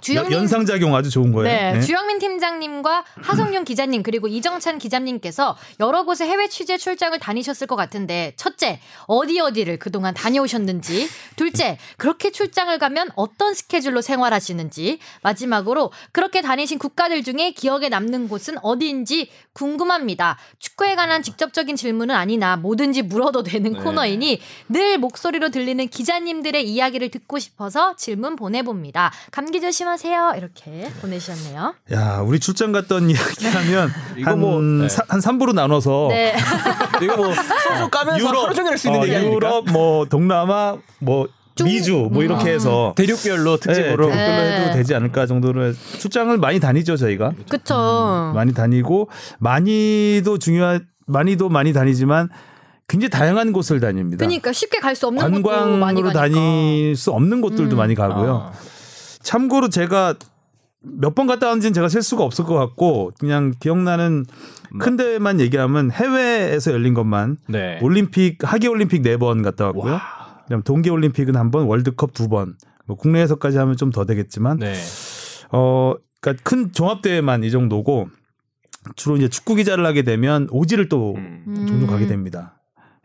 주영민 0.00 0.32
연상작용 0.32 0.94
아주 0.94 1.10
좋은 1.10 1.32
거예요. 1.32 1.48
네, 1.48 1.72
네. 1.72 1.80
주영민 1.80 2.18
팀장님과 2.18 3.04
하성룡 3.22 3.64
기자님 3.64 4.02
그리고 4.02 4.28
이정찬 4.28 4.78
기자님께서 4.78 5.56
여러 5.80 6.04
곳에 6.04 6.26
해외 6.26 6.48
취재 6.48 6.76
출장을 6.76 7.18
다니셨을 7.18 7.66
것 7.66 7.76
같은데 7.76 8.34
첫째 8.36 8.80
어디 9.06 9.40
어디를 9.40 9.78
그동안 9.78 10.12
다녀오셨는지 10.12 11.08
둘째 11.36 11.78
그렇게 11.96 12.30
출장을 12.30 12.76
가면 12.78 13.10
어떤 13.16 13.54
스케줄로 13.54 14.02
생활하시는지 14.02 14.98
마지막으로 15.22 15.92
그렇게 16.12 16.42
다니신 16.42 16.78
국가들 16.78 17.22
중에 17.22 17.52
기억에 17.52 17.88
남는 17.88 18.28
곳은 18.28 18.56
어디인지 18.62 19.30
궁금합니다. 19.54 20.36
축구에 20.58 20.94
관한 20.94 21.22
직접적인 21.22 21.76
질문은 21.76 22.14
아니나 22.14 22.56
뭐든지 22.56 23.02
물어도 23.02 23.42
되는 23.42 23.72
네. 23.72 23.78
코너이니 23.80 24.40
늘 24.68 24.98
목소리로 24.98 25.48
들리는 25.48 25.88
기자님들의 25.88 26.68
이야기를 26.68 27.10
듣고 27.10 27.38
싶어서 27.38 27.96
질문 27.96 28.36
보내봅니다. 28.36 29.10
감기 29.30 29.60
조심 29.60 29.85
하세요. 29.88 30.32
이렇게 30.36 30.90
보내주셨네요. 31.00 31.74
야, 31.92 32.20
우리 32.24 32.38
출장 32.40 32.72
갔던 32.72 33.08
이야기 33.10 33.46
하면 33.46 33.90
이거 34.16 34.30
한, 34.30 34.40
뭐, 34.40 34.60
네. 34.60 34.88
사- 34.88 35.04
한 35.08 35.20
3부로 35.20 35.52
나눠서 35.54 36.08
네. 36.10 36.34
이거 37.02 37.16
뭐 37.16 37.32
소주 37.34 37.88
까면서 37.90 38.28
하루 38.28 38.54
종일 38.54 38.70
할수 38.72 38.88
있는 38.88 39.00
어, 39.00 39.04
얘기? 39.06 39.26
유럽, 39.26 39.70
뭐 39.70 40.04
동남아, 40.06 40.76
뭐 41.00 41.28
중- 41.54 41.66
미주 41.66 42.10
뭐 42.12 42.22
이렇게 42.22 42.50
해서 42.52 42.92
대륙별로 42.96 43.56
특집으로. 43.58 44.08
네, 44.08 44.14
네. 44.14 44.26
대륙별로 44.26 44.62
해도 44.64 44.74
되지 44.74 44.94
않을까 44.94 45.26
정도로 45.26 45.72
출장을 45.72 46.36
많이 46.36 46.60
다니죠 46.60 46.96
저희가 46.98 47.32
그쵸. 47.48 48.32
많이 48.34 48.52
다니고 48.52 49.08
많이도 49.38 50.38
중요한 50.38 50.86
많이도 51.06 51.48
많이 51.48 51.72
다니지만 51.72 52.28
굉장히 52.88 53.10
다양한 53.10 53.52
곳을 53.52 53.80
다닙니다. 53.80 54.18
그러니까 54.18 54.52
쉽게 54.52 54.78
갈 54.80 54.94
수 54.94 55.06
없는 55.06 55.22
곳도 55.42 55.48
많이 55.48 55.70
관광으로 55.70 56.12
가니까. 56.12 56.20
다닐 56.20 56.94
수 56.96 57.10
없는 57.12 57.40
곳들도 57.40 57.74
음. 57.74 57.78
많이 57.78 57.94
가고요. 57.94 58.52
아, 58.52 58.58
참고로 59.26 59.68
제가 59.68 60.14
몇 60.80 61.14
번 61.16 61.26
갔다 61.26 61.48
왔는지는 61.48 61.72
제가 61.74 61.88
셀 61.88 62.00
수가 62.02 62.22
없을 62.22 62.44
것 62.44 62.54
같고 62.54 63.10
그냥 63.18 63.52
기억나는 63.58 64.24
큰 64.78 64.96
데만 64.96 65.40
얘기하면 65.40 65.90
해외에서 65.90 66.72
열린 66.72 66.94
것만 66.94 67.38
네. 67.48 67.80
올림픽 67.82 68.38
하계 68.42 68.68
올림픽 68.68 69.02
네 69.02 69.16
번 69.16 69.42
갔다 69.42 69.64
왔고요. 69.66 69.98
그다음 70.44 70.62
동계 70.62 70.90
올림픽은 70.90 71.34
한 71.34 71.50
번, 71.50 71.64
월드컵 71.66 72.14
두 72.14 72.28
번. 72.28 72.54
뭐 72.86 72.96
국내에서까지 72.96 73.58
하면 73.58 73.76
좀 73.76 73.90
더 73.90 74.04
되겠지만 74.04 74.58
네. 74.58 74.74
어 75.50 75.94
그러니까 76.20 76.42
큰 76.48 76.72
종합 76.72 77.02
대회만 77.02 77.42
이 77.42 77.50
정도고 77.50 78.08
주로 78.94 79.16
이제 79.16 79.28
축구 79.28 79.56
기자를 79.56 79.84
하게 79.84 80.02
되면 80.02 80.46
오지를 80.52 80.88
또 80.88 81.14
음. 81.16 81.42
음. 81.48 81.66
종종 81.66 81.88
가게 81.88 82.06
됩니다. 82.06 82.55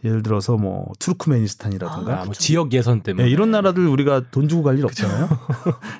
예를 0.03 0.23
들어서 0.23 0.57
뭐 0.57 0.91
투르크메니스탄이라든가 0.99 2.21
아, 2.21 2.25
뭐 2.25 2.33
지역 2.33 2.73
예선 2.73 3.01
때문에. 3.01 3.25
네, 3.25 3.29
이런 3.29 3.51
나라들 3.51 3.85
우리가 3.87 4.23
돈 4.31 4.47
주고 4.47 4.63
갈 4.63 4.77
일 4.77 4.85
없잖아요. 4.85 5.29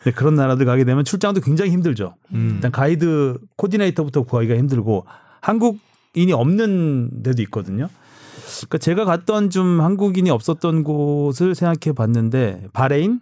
네, 0.05 0.11
그런 0.11 0.35
나라들 0.35 0.65
가게 0.65 0.83
되면 0.85 1.03
출장도 1.05 1.41
굉장히 1.41 1.71
힘들죠. 1.71 2.15
음. 2.33 2.53
일단 2.55 2.71
가이드 2.71 3.37
코디네이터부터 3.57 4.23
구하기가 4.23 4.55
힘들고 4.55 5.05
한국인이 5.41 6.33
없는 6.33 7.21
데도 7.23 7.41
있거든요. 7.43 7.89
그러니까 8.57 8.77
제가 8.79 9.05
갔던 9.05 9.49
좀 9.49 9.81
한국인이 9.81 10.29
없었던 10.29 10.83
곳을 10.83 11.53
생각해 11.55 11.93
봤는데 11.95 12.67
바레인, 12.73 13.19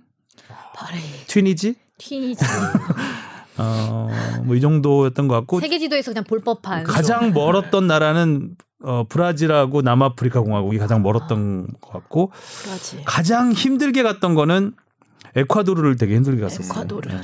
바레인, 0.75 1.03
튀니지, 1.27 1.75
튀니지. 1.97 2.43
어뭐 3.59 4.55
이 4.55 4.61
정도였던 4.61 5.27
것 5.27 5.35
같고 5.35 5.59
세계 5.59 5.79
지도에서 5.79 6.11
그냥 6.11 6.23
볼 6.23 6.41
법한. 6.41 6.83
가장 6.83 7.33
멀었던 7.33 7.87
나라는 7.87 8.55
어 8.83 9.03
브라질하고 9.09 9.81
남아프리카 9.81 10.41
공화국이 10.41 10.77
가장 10.77 11.03
멀었던 11.03 11.67
것 11.81 11.91
같고 11.91 12.31
브라질. 12.63 13.03
가장 13.05 13.51
힘들게 13.51 14.03
갔던 14.03 14.35
거는 14.35 14.73
에콰도르를 15.35 15.97
되게 15.97 16.15
힘들게 16.15 16.41
갔었어요. 16.41 16.69
에콰도르. 16.71 17.09
네. 17.09 17.21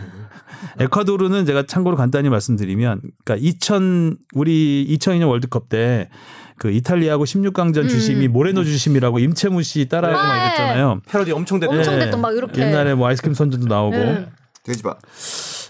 에콰도르는 0.79 1.45
제가 1.45 1.65
참고로 1.65 1.95
간단히 1.95 2.29
말씀드리면, 2.29 3.01
그러니까 3.23 3.47
2000 3.47 4.17
우리 4.33 4.85
2002년 4.99 5.27
월드컵 5.29 5.69
때 5.69 6.09
그 6.57 6.71
이탈리아하고 6.71 7.25
16강전 7.25 7.77
음. 7.83 7.87
주심이 7.89 8.27
모레노 8.27 8.63
주심이라고 8.63 9.19
임채무 9.19 9.61
씨 9.63 9.87
따라하고 9.89 10.21
네. 10.21 10.27
막 10.27 10.45
이랬잖아요. 10.47 11.01
패러디 11.07 11.31
엄청 11.33 11.59
됐 11.59 11.67
엄청 11.67 11.97
네. 11.97 12.05
됐던 12.05 12.21
막 12.21 12.35
이렇게. 12.35 12.61
옛날에 12.61 12.93
뭐 12.95 13.07
아이스크림 13.07 13.33
선전도 13.33 13.67
나오고. 13.67 13.95
네. 13.97 14.25
돼지바. 14.63 14.95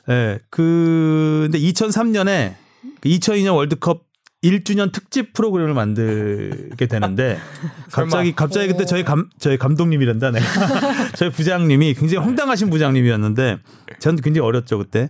예. 0.10 0.40
그 0.50 1.50
근데 1.52 1.60
2003년에 1.60 2.56
그 3.02 3.10
2002년 3.10 3.56
월드컵 3.56 4.06
1주년 4.44 4.92
특집 4.92 5.34
프로그램을 5.34 5.74
만들게 5.74 6.86
되는데 6.86 7.40
갑자기 7.92 8.36
갑자기 8.36 8.68
그때 8.68 8.86
저희 8.86 9.04
감 9.04 9.30
저희 9.40 9.58
감독님이란다 9.58 10.32
내가 10.32 10.46
저희 11.18 11.32
부장님이 11.32 11.96
굉장히 11.96 12.24
황당하신 12.24 12.70
부장님이었는데 12.70 13.58
전 14.00 14.16
굉장히 14.18 14.46
어렸죠 14.46 14.78
그때 14.78 15.10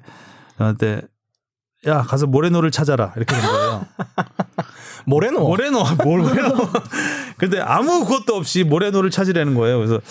저한테 0.57 1.01
야 1.87 2.01
가서 2.01 2.25
모레노를 2.27 2.71
찾아라 2.71 3.13
이렇게 3.15 3.35
된 3.35 3.45
거예요. 3.45 3.85
모레노. 5.05 5.39
모레노 5.39 5.83
모레노 6.03 6.69
근데 7.37 7.59
아무 7.59 8.05
것도 8.05 8.35
없이 8.35 8.63
모레노를 8.63 9.11
찾으려는 9.11 9.53
거예요. 9.53 9.77
그래서 9.77 10.01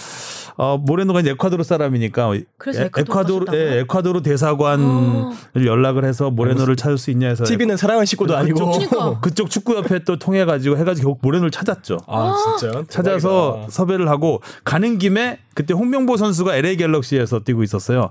어, 0.57 0.79
모레노가 0.79 1.21
이제 1.21 1.31
에콰도르 1.31 1.65
사람이니까 1.65 2.33
그래서 2.59 2.83
에- 2.83 2.91
에콰도르? 2.97 3.47
예, 3.57 3.81
에콰도르 3.81 4.23
대사관을 4.23 4.85
어. 4.87 5.33
연락을 5.57 6.05
해서 6.05 6.31
모레노를 6.31 6.77
찾을 6.77 6.97
수 6.97 7.11
있냐 7.11 7.29
해서 7.29 7.45
TV는 7.45 7.77
사랑을 7.77 8.07
싣고도 8.07 8.37
아니고. 8.37 8.71
그러니까. 8.71 9.19
그쪽 9.23 9.51
축구협회 9.51 10.01
또 10.05 10.19
통해 10.19 10.45
가지고 10.45 10.77
해가지고 10.77 11.09
결국 11.09 11.19
모레노를 11.23 11.51
찾았죠. 11.51 11.99
아 12.07 12.35
진짜요? 12.59 12.85
찾아서 12.89 13.53
대박이다. 13.55 13.71
섭외를 13.73 14.09
하고 14.09 14.41
가는 14.65 14.99
김에 14.99 15.39
그때 15.55 15.75
홍명보 15.75 16.17
선수가 16.17 16.55
LA 16.57 16.77
갤럭시에서 16.77 17.41
뛰고 17.41 17.63
있었어요. 17.65 18.11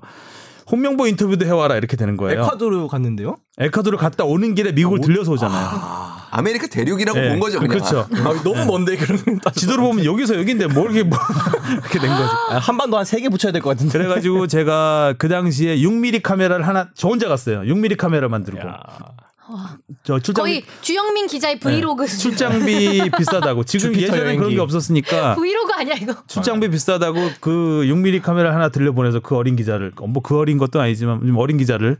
홍명보 0.71 1.07
인터뷰도 1.07 1.45
해와라 1.45 1.75
이렇게 1.77 1.97
되는 1.97 2.17
거예요. 2.17 2.41
에콰도르 2.41 2.87
갔는데요? 2.87 3.37
에콰도르 3.59 3.97
갔다 3.97 4.23
오는 4.23 4.55
길에 4.55 4.71
미국을 4.71 5.01
들려서 5.01 5.31
오잖아요. 5.33 6.13
아메리카 6.31 6.65
대륙이라고 6.65 7.19
예, 7.19 7.29
본 7.29 7.39
거죠. 7.39 7.59
그냥. 7.59 7.77
그렇죠. 7.77 8.07
아, 8.11 8.43
너무 8.43 8.65
먼데 8.65 8.95
따지고. 8.97 9.51
지도를 9.51 9.83
보면 9.83 10.03
여기서 10.05 10.35
여기인데 10.39 10.65
뭐 10.67 10.85
이렇게 10.85 11.03
뭐 11.03 11.17
이렇게 11.71 11.99
된 11.99 12.09
거지. 12.09 12.23
아, 12.49 12.57
한반도 12.57 12.97
한 12.97 13.03
세 13.05 13.21
개 13.21 13.29
붙여야 13.29 13.51
될 13.51 13.61
것 13.61 13.69
같은데. 13.69 13.95
그래가지고 13.97 14.47
제가 14.47 15.13
그 15.19 15.27
당시에 15.29 15.77
6mm 15.77 16.23
카메라를 16.23 16.67
하나 16.67 16.89
저 16.95 17.07
혼자 17.09 17.27
갔어요. 17.27 17.59
6mm 17.61 17.97
카메라 17.97 18.27
만들고 18.29 18.67
야. 18.67 18.79
저 20.03 20.19
출장 20.19 20.43
거의 20.43 20.63
주영민 20.81 21.27
기자의 21.27 21.59
브이로그 21.59 22.07
수준. 22.07 22.31
출장비 22.31 23.11
비싸다고 23.17 23.63
지금 23.63 23.93
예전에 23.95 24.17
그런 24.21 24.35
여행기. 24.37 24.55
게 24.55 24.61
없었으니까 24.61 25.35
브이로그 25.35 25.73
아니야 25.73 25.95
이거. 25.95 26.15
출장비 26.27 26.69
비싸다고 26.69 27.29
그 27.39 27.83
6mm 27.85 28.21
카메라 28.21 28.53
하나 28.53 28.69
들려 28.69 28.91
보내서 28.93 29.19
그 29.19 29.35
어린 29.35 29.55
기자를 29.55 29.91
뭐 29.97 30.21
그 30.23 30.37
어린 30.37 30.57
것도 30.57 30.79
아니지만 30.81 31.19
좀 31.21 31.37
어린 31.37 31.57
기자를 31.57 31.97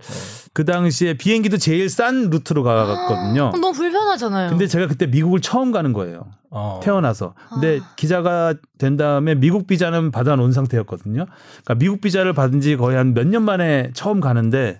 그 0.55 0.65
당시에 0.65 1.15
비행기도 1.15 1.57
제일 1.57 1.89
싼 1.89 2.29
루트로 2.29 2.61
가갔거든요. 2.61 3.45
어, 3.45 3.51
너무 3.57 3.71
불편하잖아요. 3.73 4.49
근데 4.51 4.67
제가 4.67 4.85
그때 4.87 5.07
미국을 5.07 5.41
처음 5.41 5.71
가는 5.71 5.93
거예요. 5.93 6.27
어. 6.51 6.79
태어나서. 6.83 7.33
근데 7.51 7.79
기자가 7.95 8.53
된 8.77 8.95
다음에 8.95 9.33
미국 9.33 9.65
비자는 9.65 10.11
받아놓은 10.11 10.51
상태였거든요. 10.51 11.25
그러니까 11.25 11.75
미국 11.75 12.01
비자를 12.01 12.33
받은 12.33 12.61
지 12.61 12.77
거의 12.77 12.95
한 12.97 13.15
몇 13.15 13.25
년 13.27 13.41
만에 13.41 13.89
처음 13.95 14.19
가는데 14.19 14.79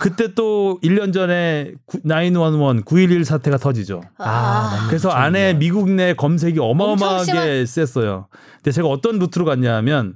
그때 0.00 0.34
또 0.34 0.80
1년 0.82 1.12
전에 1.12 1.70
911 1.86 2.82
911 2.84 3.24
사태가 3.24 3.58
터지죠. 3.58 4.00
아, 4.18 4.86
그래서 4.88 5.10
안에 5.10 5.54
미국 5.54 5.88
내 5.90 6.14
검색이 6.14 6.58
어마어마하게 6.58 7.64
셌어요. 7.66 8.26
근데 8.56 8.72
제가 8.72 8.88
어떤 8.88 9.20
루트로 9.20 9.44
갔냐면 9.44 10.14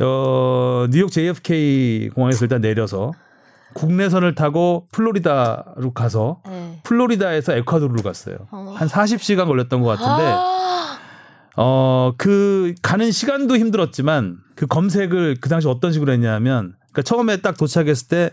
어 0.00 0.86
뉴욕 0.90 1.12
JFK 1.12 2.10
공항에서 2.10 2.44
일단 2.44 2.60
내려서 2.60 3.12
국내선을 3.76 4.34
타고 4.34 4.88
플로리다로 4.92 5.92
가서 5.94 6.40
네. 6.48 6.80
플로리다에서 6.84 7.54
에콰도르로 7.56 8.02
갔어요. 8.02 8.36
어머. 8.50 8.72
한 8.72 8.88
40시간 8.88 9.46
걸렸던 9.46 9.82
것 9.82 9.88
같은데 9.98 10.22
아, 10.24 10.98
어그 11.56 12.74
가는 12.82 13.10
시간도 13.10 13.56
힘들었지만 13.56 14.38
그 14.54 14.66
검색을 14.66 15.36
그 15.40 15.48
당시 15.48 15.68
어떤 15.68 15.92
식으로 15.92 16.12
했냐면 16.12 16.74
그러니까 16.92 17.02
처음에 17.02 17.38
딱 17.38 17.56
도착했을 17.56 18.08
때 18.08 18.30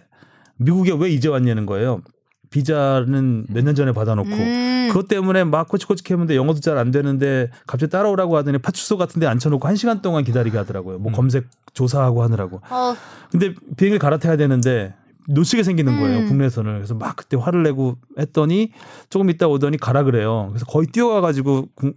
미국에 0.58 0.93
왜 0.97 1.10
이제 1.10 1.27
왔냐는 1.29 1.65
거예요. 1.65 2.01
비자는 2.49 3.47
몇 3.49 3.63
년 3.63 3.73
전에 3.75 3.91
받아놓고 3.93 4.29
음. 4.29 4.88
그것 4.91 5.08
때문에 5.08 5.43
막 5.43 5.67
꼬치꼬치 5.69 6.03
했는데 6.12 6.36
영어도 6.36 6.60
잘 6.60 6.77
안 6.77 6.91
되는데 6.91 7.49
갑자기 7.65 7.89
따라오라고 7.89 8.38
하더니 8.38 8.60
파출소 8.60 8.97
같은데 8.97 9.25
앉혀놓고 9.25 9.67
한 9.67 9.75
시간 9.75 10.01
동안 10.01 10.23
기다리게 10.23 10.58
하더라고요. 10.58 10.99
뭐 10.99 11.12
검색 11.12 11.47
조사하고 11.73 12.21
하느라고. 12.23 12.62
어, 12.69 12.95
근데 13.32 13.56
비행기를 13.75 13.97
갈아타야 13.99 14.38
되는데 14.38 14.93
놓치게 15.27 15.63
생기는 15.63 15.99
거예요 15.99 16.19
음. 16.19 16.27
국내선을 16.27 16.73
그래서 16.75 16.93
막 16.95 17.15
그때 17.15 17.38
화를 17.38 17.63
내고 17.63 17.97
했더니 18.19 18.71
조금 19.09 19.29
있다 19.29 19.47
오더니 19.47 19.77
가라 19.77 20.03
그래요. 20.03 20.47
그래서 20.49 20.65
거의 20.65 20.88
뛰어가가지고 20.88 21.69
국- 21.75 21.95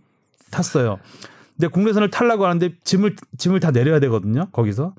탔어요. 0.51 0.99
근데 1.57 1.69
국내선을 1.69 2.11
타려고 2.11 2.45
하는데 2.47 2.71
짐을 2.85 3.17
짐을 3.39 3.61
다 3.61 3.71
내려야 3.71 3.99
되거든요 4.01 4.49
거기서. 4.53 4.95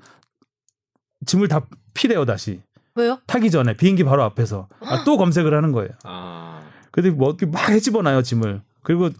짐을 1.26 1.48
다 1.48 1.66
피래요 1.94 2.24
다시. 2.24 2.60
왜요? 2.94 3.20
타기 3.26 3.50
전에 3.50 3.74
비행기 3.76 4.04
바로 4.04 4.22
앞에서. 4.24 4.68
아, 4.80 5.04
또 5.04 5.16
검색을 5.16 5.54
하는 5.54 5.72
거예요. 5.72 5.90
아. 6.04 6.62
근데 6.90 7.10
뭐 7.10 7.28
어떻게 7.28 7.46
막 7.46 7.68
해집어놔요 7.70 8.22
짐을. 8.22 8.60
그리고 8.82 9.10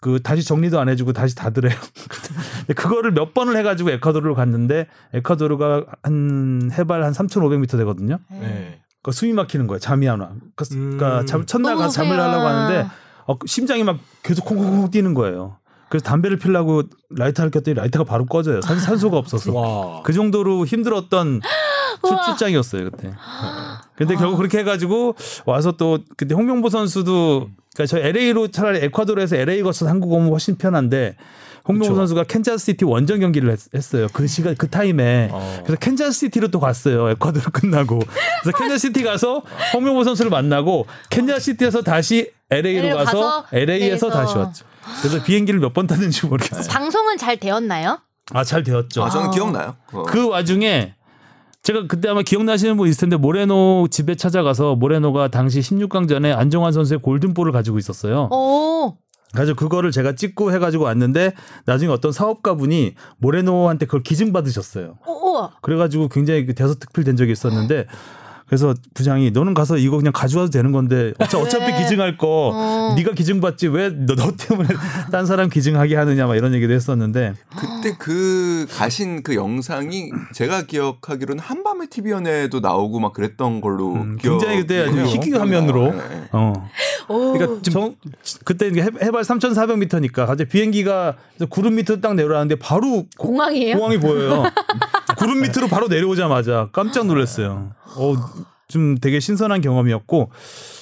그 0.00 0.20
다시 0.22 0.42
정리도 0.42 0.80
안 0.80 0.88
해주고 0.88 1.12
다시 1.12 1.34
닫으래요. 1.36 1.74
근데 2.70 2.80
그거를 2.82 3.10
몇 3.10 3.34
번을 3.34 3.56
해가지고 3.56 3.90
에콰도르로 3.90 4.36
갔는데 4.36 4.86
에콰도르가 5.12 5.86
한 6.04 6.70
해발 6.72 7.02
한 7.02 7.12
3,500m 7.12 7.76
되거든요. 7.78 8.18
네. 8.30 8.80
그 9.02 9.10
숨이 9.10 9.32
막히는 9.32 9.66
거예요. 9.66 9.80
잠이 9.80 10.08
안 10.08 10.20
와. 10.20 10.30
그- 10.54 10.68
그러니까 10.68 11.20
음. 11.22 11.26
잠, 11.26 11.46
첫날 11.46 11.74
가서 11.76 11.88
잠을. 11.88 12.20
하려고 12.20 12.46
하는데 12.46 12.86
어, 13.26 13.34
심장이 13.46 13.82
막 13.82 13.98
계속 14.22 14.44
콩콩콩 14.44 14.88
뛰는 14.90 15.14
거예요. 15.14 15.56
그래서 15.88 16.04
담배를 16.04 16.38
피려고 16.38 16.84
라이터를 17.10 17.50
켰더니 17.50 17.74
라이터가 17.74 18.04
바로 18.04 18.24
꺼져요. 18.26 18.60
산, 18.60 18.78
산소가 18.78 19.16
없어서. 19.16 19.52
와. 19.52 20.02
그 20.02 20.12
정도로 20.12 20.64
힘들었던 20.64 21.40
출, 22.06 22.12
우와. 22.14 22.24
출장이었어요 22.24 22.90
그때. 22.90 23.12
근데 23.96 24.14
결국 24.14 24.36
그렇게 24.36 24.58
해가지고 24.58 25.16
와서 25.44 25.72
또 25.72 25.98
그때 26.16 26.36
홍명보 26.36 26.68
선수도 26.70 27.48
그러니까 27.74 27.86
저 27.86 27.98
LA로 27.98 28.48
차라리 28.48 28.78
에콰도르에서 28.84 29.34
LA 29.36 29.62
거쳐서 29.62 29.90
한국 29.90 30.12
오면 30.12 30.30
훨씬 30.30 30.56
편한데 30.56 31.16
홍명보 31.70 31.86
그쵸. 31.94 31.96
선수가 31.96 32.24
캔자스시티 32.24 32.84
원정 32.84 33.20
경기를 33.20 33.50
했, 33.74 33.94
어요그 33.94 34.26
시간 34.26 34.54
그 34.56 34.68
타임에 34.68 35.28
어. 35.32 35.58
그래서 35.64 35.78
캔자스시티로 35.78 36.48
또 36.48 36.60
갔어요 36.60 37.08
에콰도르 37.10 37.50
끝나고 37.52 37.98
그래서 38.42 38.58
캔자스시티 38.58 39.02
가서 39.04 39.42
홍명보 39.74 40.04
선수를 40.04 40.30
만나고 40.30 40.86
캔자스시티에서 41.10 41.82
다시 41.82 42.30
LA로 42.50 42.96
가서 42.96 43.20
가서 43.20 43.44
LA에서. 43.52 44.10
다시 44.10 44.36
왔죠. 44.36 44.64
그래서 45.02 45.22
비행기를 45.22 45.60
몇 45.60 45.72
번 45.72 45.86
탔는지 45.86 46.26
모르겠어요. 46.26 46.64
방송은 46.68 47.16
잘 47.16 47.36
되었나요? 47.38 48.00
아 48.32 48.44
잘 48.44 48.62
되었죠. 48.64 49.04
아, 49.04 49.08
저는 49.10 49.28
아. 49.28 49.30
기억나요. 49.30 49.76
그거. 49.86 50.02
그 50.04 50.28
와중에 50.28 50.94
제가 51.62 51.86
그때 51.86 52.08
아마 52.08 52.22
기억나시는 52.22 52.76
분 52.76 52.88
있을 52.88 53.00
텐데 53.00 53.16
모레노 53.16 53.88
집에 53.90 54.14
찾아가서 54.14 54.76
모레노가 54.76 55.28
당시 55.28 55.60
16강전에 55.60 56.36
안정환 56.36 56.72
선수의 56.72 57.00
골든볼을 57.00 57.52
가지고 57.52 57.78
있었어요. 57.78 58.28
오, 58.32 58.96
그래서 59.32 59.54
그거를 59.54 59.92
제가 59.92 60.14
찍고 60.14 60.52
해가지고 60.52 60.84
왔는데 60.84 61.34
나중에 61.64 61.92
어떤 61.92 62.10
사업가분이 62.12 62.94
모레노한테 63.18 63.86
그걸 63.86 64.02
기증 64.02 64.32
받으셨어요. 64.32 64.98
오, 65.06 65.30
우와. 65.30 65.52
그래가지고 65.62 66.08
굉장히 66.08 66.46
그 66.46 66.54
대서특필 66.54 67.04
된 67.04 67.16
적이 67.16 67.32
있었는데 67.32 67.86
그래서 68.50 68.74
부장이 68.94 69.30
너는 69.30 69.54
가서 69.54 69.76
이거 69.78 69.96
그냥 69.96 70.12
가져와도 70.12 70.50
되는 70.50 70.72
건데 70.72 71.12
어차, 71.20 71.38
어차피 71.38 71.70
네. 71.70 71.82
기증할 71.84 72.18
거 72.18 72.50
어. 72.52 72.94
네가 72.96 73.12
기증받지 73.12 73.68
왜너 73.68 74.16
때문에 74.36 74.68
딴 75.12 75.24
사람 75.24 75.48
기증하게 75.48 75.94
하느냐 75.94 76.26
막 76.26 76.34
이런 76.34 76.52
얘기도 76.54 76.72
했었는데 76.72 77.34
그때 77.56 77.94
그 77.96 78.66
가신 78.68 79.22
그 79.22 79.36
영상이 79.36 80.10
제가 80.34 80.62
기억하기로는 80.62 81.40
한밤의 81.40 81.86
TV 81.90 82.10
연애도 82.10 82.58
나오고 82.58 82.98
막 82.98 83.12
그랬던 83.12 83.60
걸로 83.60 83.92
음, 83.92 84.16
기억. 84.20 84.38
굉장히 84.40 84.62
그때 84.62 84.80
아주. 84.88 85.00
희귀 85.04 85.30
화면으로 85.32 85.92
네, 85.92 85.98
네. 86.08 86.28
어 86.32 86.52
오. 87.08 87.32
그러니까 87.34 87.62
정, 87.70 87.94
그때 88.44 88.66
해- 88.66 88.82
해발 89.00 89.22
3,400m니까 89.22 90.26
갑자기 90.26 90.46
비행기가 90.48 91.14
구름 91.50 91.76
밑으로 91.76 92.00
딱 92.00 92.14
내려가는데 92.16 92.56
바로 92.56 93.04
고- 93.16 93.28
공항이에요? 93.28 93.76
공항이 93.76 93.98
보여요. 94.00 94.42
구름 95.20 95.40
밑으로 95.42 95.68
바로 95.68 95.86
내려오자마자 95.88 96.68
깜짝 96.72 97.06
놀랐어요. 97.06 97.72
어, 97.96 98.14
좀 98.68 98.96
되게 98.98 99.20
신선한 99.20 99.60
경험이었고 99.60 100.30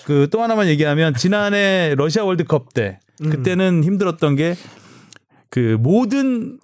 그 0.06 0.28
또 0.30 0.42
하나만 0.42 0.68
얘기하면 0.68 1.14
지난해 1.14 1.94
러시아 1.96 2.24
월드컵 2.24 2.72
때 2.74 3.00
그때는 3.22 3.84
힘들었던 3.84 4.36
게 4.36 4.54
그 5.50 5.76
모든 5.80 6.58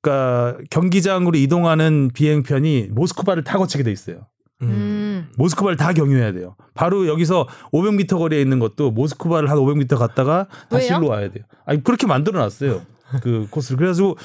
그러니까 0.00 0.56
경기장으로 0.70 1.36
이동하는 1.36 2.10
비행편이 2.14 2.88
모스크바를 2.92 3.44
타 3.44 3.58
거치게 3.58 3.82
돼 3.84 3.92
있어요. 3.92 4.26
음. 4.62 5.28
모스크바를 5.36 5.76
다 5.76 5.92
경유해야 5.92 6.32
돼요. 6.32 6.56
바로 6.74 7.06
여기서 7.06 7.46
500m 7.72 8.16
거리에 8.18 8.40
있는 8.40 8.58
것도 8.58 8.92
모스크바를 8.92 9.50
한 9.50 9.58
500m 9.58 9.98
갔다가 9.98 10.46
다시 10.70 10.88
왜요? 10.90 10.98
일로 10.98 11.08
와야 11.08 11.30
돼요. 11.30 11.44
아니 11.66 11.82
그렇게 11.82 12.06
만들어 12.06 12.38
놨어요. 12.40 12.82
그 13.22 13.46
코스를. 13.50 13.76
그래가지고 13.76 14.16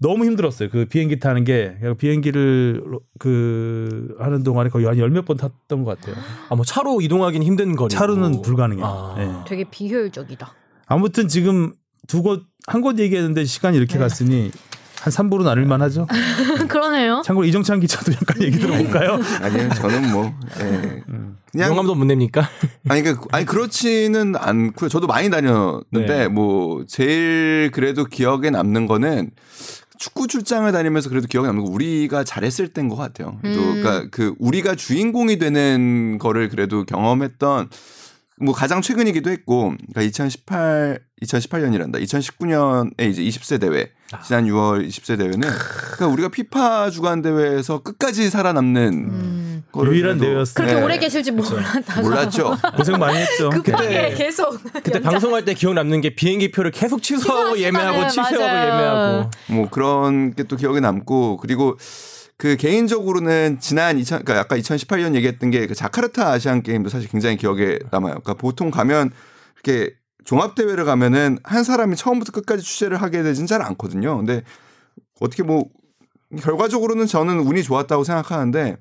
너무 0.00 0.24
힘들었어요. 0.24 0.68
그 0.70 0.84
비행기 0.84 1.18
타는 1.18 1.44
게 1.44 1.76
비행기를 1.98 2.82
그 3.18 4.14
하는 4.20 4.42
동안에 4.44 4.70
거의 4.70 4.86
한 4.86 4.96
열 4.98 5.10
몇 5.10 5.24
번 5.24 5.36
탔던 5.36 5.84
것 5.84 5.98
같아요. 5.98 6.16
아, 6.48 6.54
뭐 6.54 6.64
차로 6.64 7.00
이동하기는 7.00 7.44
힘든 7.46 7.74
거리. 7.76 7.88
차로는 7.90 8.42
불가능해요. 8.42 8.86
아. 8.86 9.14
예. 9.18 9.30
되게 9.48 9.64
비효율적이다. 9.64 10.52
아무튼 10.86 11.28
지금 11.28 11.72
두 12.06 12.22
곳 12.22 12.42
한 12.68 12.82
곳 12.82 12.98
얘기했는데 12.98 13.44
시간이 13.44 13.76
이렇게 13.78 13.94
네. 13.94 13.98
갔으니 14.00 14.50
한 15.00 15.12
3부로 15.12 15.42
나눌만 15.42 15.80
하죠. 15.82 16.06
그러네요. 16.68 17.22
참고로 17.24 17.46
이정찬 17.46 17.80
기자도 17.80 18.12
약간 18.12 18.42
얘기 18.42 18.58
들어볼까요? 18.58 19.18
아니요, 19.42 19.68
저는 19.74 20.10
뭐 20.12 20.32
예. 20.60 21.02
그냥 21.50 21.70
영감도 21.70 21.94
못 21.94 22.04
냅니까? 22.04 22.46
아니 22.88 23.02
그 23.02 23.16
아니 23.32 23.46
그렇지는 23.46 24.36
않고요. 24.36 24.88
저도 24.90 25.06
많이 25.06 25.30
다녔는데 25.30 26.06
네. 26.06 26.28
뭐 26.28 26.84
제일 26.86 27.70
그래도 27.72 28.04
기억에 28.04 28.50
남는 28.50 28.86
거는 28.86 29.30
축구 29.98 30.26
출장을 30.26 30.70
다니면서 30.70 31.08
그래도 31.08 31.26
기억에 31.26 31.46
남는 31.46 31.64
거 31.64 31.70
우리가 31.70 32.24
잘했을 32.24 32.68
때인 32.68 32.88
것 32.88 32.96
같아요. 32.96 33.38
또 33.42 33.48
음. 33.48 33.82
그러니까 33.82 34.08
그 34.10 34.34
우리가 34.38 34.74
주인공이 34.74 35.38
되는 35.38 36.18
거를 36.18 36.48
그래도 36.48 36.84
경험했던 36.84 37.68
뭐 38.40 38.54
가장 38.54 38.82
최근이기도 38.82 39.30
했고 39.30 39.74
그러니까 39.92 40.02
2018 40.02 41.00
2018년이란다. 41.22 42.00
2019년에 42.02 43.10
이제 43.10 43.22
20세 43.22 43.60
대회 43.60 43.90
지난 44.24 44.44
6월 44.46 44.86
20세 44.86 45.18
대회는 45.18 45.40
그러니까 45.40 46.06
우리가 46.06 46.28
피파 46.28 46.90
주간 46.90 47.22
대회에서 47.22 47.80
끝까지 47.82 48.30
살아남는 48.30 48.92
음. 49.10 49.64
유일한 49.84 50.18
대회였어요. 50.18 50.54
그렇게 50.54 50.74
네. 50.74 50.82
오래 50.82 50.98
계실지 50.98 51.32
몰랐다가 51.32 52.00
몰랐죠. 52.02 52.56
고생 52.76 52.98
많이 52.98 53.18
했죠. 53.18 53.50
급하게 53.50 54.14
계속 54.14 54.62
그때 54.72 55.00
방송할 55.00 55.44
때 55.44 55.54
기억 55.54 55.74
남는 55.74 56.00
게 56.00 56.14
비행기 56.14 56.52
표를 56.52 56.70
계속 56.70 57.02
취소하고 57.02 57.58
예매하고 57.58 58.06
취소하고 58.08 58.38
맞아요. 58.38 58.66
예매하고 58.74 59.30
뭐 59.48 59.68
그런 59.70 60.34
게 60.34 60.44
또 60.48 60.56
기억에 60.56 60.80
남고 60.80 61.36
그리고 61.38 61.76
그 62.38 62.56
개인적으로는 62.56 63.58
지난 63.60 63.98
2000 63.98 64.24
그러니까 64.24 64.40
아까 64.44 64.56
2018년 64.56 65.14
얘기했던 65.16 65.50
게 65.50 65.66
그 65.66 65.74
자카르타 65.74 66.30
아시안 66.30 66.62
게임도 66.62 66.88
사실 66.88 67.08
굉장히 67.10 67.36
기억에 67.36 67.78
남아요. 67.90 68.20
그러니까 68.20 68.34
보통 68.34 68.70
가면 68.70 69.10
이렇게 69.56 69.94
종합 70.24 70.54
대회를 70.54 70.84
가면은 70.84 71.38
한 71.42 71.64
사람이 71.64 71.96
처음부터 71.96 72.32
끝까지 72.32 72.62
취재를 72.62 73.02
하게 73.02 73.22
되진 73.22 73.46
잘 73.46 73.60
않거든요. 73.62 74.16
근데 74.18 74.42
어떻게 75.20 75.42
뭐 75.42 75.64
결과적으로는 76.40 77.06
저는 77.06 77.40
운이 77.40 77.62
좋았다고 77.64 78.04
생각하는데 78.04 78.76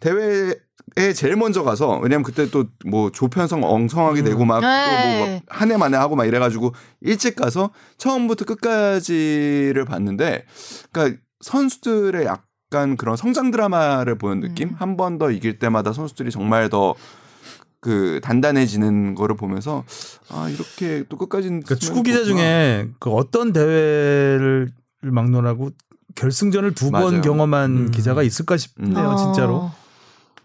대회에 0.00 1.12
제일 1.14 1.36
먼저 1.36 1.62
가서 1.62 1.98
왜냐면 1.98 2.22
그때 2.24 2.50
또 2.50 2.64
뭐 2.86 3.10
조편성 3.10 3.62
엉성하게 3.64 4.22
되고 4.22 4.44
막또 4.44 4.66
네. 4.66 5.42
뭐한 5.48 5.70
해 5.70 5.76
만에 5.76 5.96
하고 5.96 6.16
막 6.16 6.24
이래가지고 6.24 6.72
일찍 7.02 7.36
가서 7.36 7.70
처음부터 7.98 8.44
끝까지를 8.44 9.84
봤는데 9.84 10.44
그러니까 10.92 11.20
선수들의 11.40 12.24
약 12.26 12.45
간 12.70 12.96
그런 12.96 13.16
성장 13.16 13.50
드라마를 13.50 14.16
보는 14.18 14.40
느낌 14.40 14.70
음. 14.70 14.74
한번 14.78 15.18
더 15.18 15.30
이길 15.30 15.58
때마다 15.58 15.92
선수들이 15.92 16.30
정말 16.30 16.68
더 16.68 16.94
그 17.86 18.18
단단해지는 18.20 19.14
거를 19.14 19.36
보면서 19.36 19.84
아 20.28 20.48
이렇게 20.48 21.04
또 21.08 21.16
끝까지 21.16 21.48
그러니까 21.48 21.76
축구 21.76 22.02
기자 22.02 22.24
중에 22.24 22.88
그 22.98 23.10
어떤 23.10 23.52
대회를 23.52 24.72
막론하고 25.02 25.70
결승전을 26.16 26.74
두 26.74 26.90
번. 26.90 27.20
경험한 27.20 27.70
음. 27.70 27.90
기자가 27.92 28.24
있을까 28.24 28.56
싶네요, 28.56 29.10
아, 29.10 29.16
진짜로. 29.16 29.70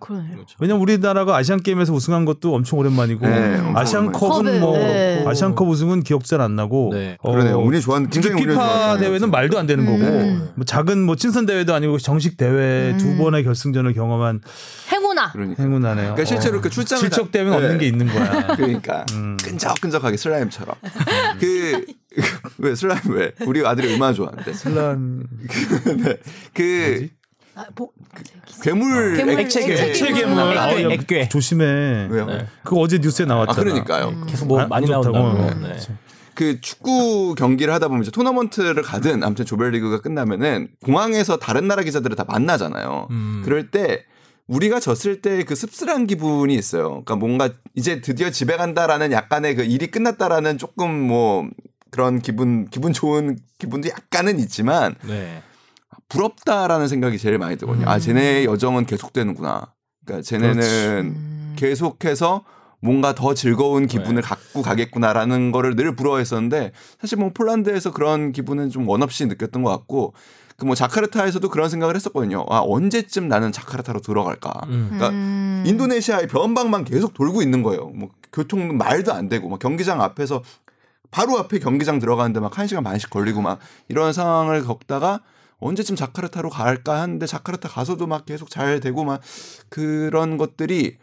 그러네요. 0.02 0.38
왜냐면 0.60 0.82
우리나라가 0.82 1.38
아시안 1.38 1.62
게임에서 1.64 1.94
우승한 1.94 2.26
것도 2.26 2.54
엄청 2.54 2.80
오랜만이고 2.80 3.26
네, 3.26 3.56
엄청 3.60 3.78
아시안 3.78 4.12
컵은 4.12 4.40
오랜만이죠. 4.42 4.66
뭐 4.66 4.78
네. 4.78 5.24
아시안컵 5.26 5.68
우승은 5.70 6.04
기억 6.04 6.26
잘 6.26 6.42
안 6.42 6.56
나고 6.56 6.90
네. 6.94 7.18
어, 7.22 7.32
그러네요 7.32 7.60
운이 7.60 7.80
좋았 7.82 8.00
굉장히 8.10 8.46
피파. 8.46 8.98
대회는 8.98 9.32
말도 9.32 9.58
안 9.60 9.68
되는 9.68 9.86
거고 9.86 9.98
음. 10.00 10.50
뭐 10.56 10.66
작은 10.66 11.02
뭐 11.04 11.16
친선 11.16 11.46
대회도 11.46 11.74
아니고 11.74 11.98
정식 12.00 12.36
대회 12.36 12.92
음. 12.92 12.98
두 12.98 13.16
번의 13.18 13.44
결승전을 13.44 13.94
경험한 13.94 14.42
행운아. 14.92 15.32
그러니까, 15.32 15.62
행운하네요. 15.64 16.16
그러니까 16.16 16.26
실제로 16.26 16.58
어. 16.58 16.62
그 16.62 16.70
출장을 16.70 17.00
실적 17.00 17.26
다- 17.26 17.32
때문에 17.32 17.58
네. 17.58 17.64
없는 17.64 17.78
게 17.80 17.88
있는 17.88 18.08
거야. 18.08 18.48
그러니까 18.58 19.06
음. 19.14 19.38
끈적끈적하게 19.44 20.18
슬라임처럼 20.18 20.76
그 21.40 21.86
왜 22.58 22.76
슬라임 22.76 23.00
왜 23.12 23.32
우리 23.46 23.66
아들이 23.66 23.94
얼마나 23.94 24.12
좋아하는데 24.12 24.52
슬란 24.52 25.24
네. 26.04 26.18
그 26.54 26.62
뭐지? 26.90 27.12
아, 27.56 27.66
뭐, 27.76 27.90
괴물, 28.64 29.18
괴물, 29.18 29.40
액체 29.40 29.60
액체 29.62 29.76
괴물. 29.76 29.90
액체 29.90 30.06
괴물. 30.08 30.20
괴물. 30.24 30.42
액괴, 30.52 30.60
아, 30.60 30.82
야, 30.84 30.94
액괴. 30.94 31.30
조심해. 31.30 32.08
왜요? 32.10 32.26
네. 32.26 32.46
그거 32.64 32.78
어제 32.78 32.98
뉴스에 33.00 33.26
나왔잖아. 33.26 33.60
아 33.60 33.64
그러니까요. 33.64 34.08
음. 34.10 34.26
계속 34.28 34.48
뭐 34.48 34.62
아, 34.62 34.68
많이. 34.68 34.88
나온다고. 34.90 35.18
어, 35.18 35.54
네. 35.56 35.78
그 36.34 36.62
축구 36.62 37.36
경기를 37.36 37.74
하다 37.74 37.90
보면 37.90 38.04
이제 38.04 38.12
토너먼트를 38.12 38.82
가든 38.84 39.22
아무튼 39.24 39.46
조별리그가 39.46 40.00
끝나면은 40.02 40.70
공항에서 40.84 41.38
다른 41.38 41.68
나라 41.68 41.84
기자들을 41.84 42.16
다 42.16 42.24
만나잖아요. 42.28 43.08
음. 43.12 43.42
그럴 43.44 43.70
때 43.70 44.06
우리가 44.48 44.80
졌을 44.80 45.22
때 45.22 45.44
그 45.44 45.56
씁쓸한 45.56 46.08
기분이 46.08 46.56
있어요. 46.56 46.90
그러니까 46.90 47.16
뭔가 47.18 47.50
이제 47.76 48.00
드디어 48.02 48.30
집에 48.30 48.56
간다라는 48.56 49.12
약간의 49.12 49.56
그 49.56 49.64
일이 49.64 49.88
끝났다라는 49.92 50.58
조금 50.58 50.90
뭐 51.08 51.48
그런 51.90 52.22
기분 52.22 52.68
기분 52.70 52.94
좋은 52.94 53.38
기분도 53.60 53.90
약간은 53.90 54.40
있지만 54.40 54.96
네. 55.06 55.44
부럽다라는 56.12 56.88
생각이 56.88 57.18
제일 57.18 57.38
많이 57.38 57.58
들거든요. 57.58 57.90
아, 57.90 58.00
쟤네의 58.00 58.46
여정은 58.46 58.86
계속되는구나. 58.86 59.74
그러니까 60.06 60.24
쟤네는 60.24 60.64
음. 60.64 61.54
계속해서 61.58 62.44
뭔가 62.82 63.14
더 63.14 63.34
즐거운 63.34 63.86
기분을 63.88 64.22
갖고 64.24 64.62
가겠구나라는 64.62 65.52
거를 65.52 65.76
늘 65.76 65.96
부러워했었는데 65.96 66.72
사실 67.00 67.18
뭐 67.18 67.32
폴란드에서 67.34 67.92
그런 67.92 68.32
기분은 68.32 68.70
좀 68.72 68.88
원없이 68.88 69.26
느꼈던 69.28 69.64
것 69.64 69.70
같고 69.70 70.14
그 70.58 70.66
뭐 70.66 70.76
자카르타에서도 70.76 71.50
그런 71.50 71.70
생각을 71.70 71.96
했었거든요. 71.96 72.46
아, 72.50 72.62
언제쯤 72.64 73.28
나는 73.28 73.52
자카르타로 73.52 74.02
들어갈까. 74.02 74.52
음. 74.68 74.90
그러니까 74.92 75.10
음. 75.10 75.64
인도네시아의 75.66 76.28
변방만 76.28 76.86
계속 76.86 77.16
돌고 77.16 77.42
있는 77.42 77.64
거예요. 77.64 77.88
뭐 77.96 78.10
교통 78.32 78.78
말도 78.78 79.12
안 79.12 79.28
되고 79.28 79.50
막 79.50 79.58
경기장 79.58 80.02
앞에서 80.02 80.44
바로 81.10 81.40
앞에 81.40 81.58
경기장 81.58 81.98
들어가는데 81.98 82.40
막한 82.40 82.68
시간 82.68 82.84
반씩 82.84 83.10
걸리고 83.10 83.42
막 83.42 83.58
이런 83.88 84.14
상황을 84.14 84.64
겪다가 84.64 85.22
언제쯤 85.62 85.96
자카르타로 85.96 86.50
갈까 86.50 87.00
하는데 87.02 87.26
자카르타 87.26 87.70
가서도 87.70 88.08
막 88.08 88.26
계속 88.26 88.50
잘 88.50 88.80
되고 88.80 89.04
막 89.06 89.22
그런 89.70 90.38
것들이 90.38 90.98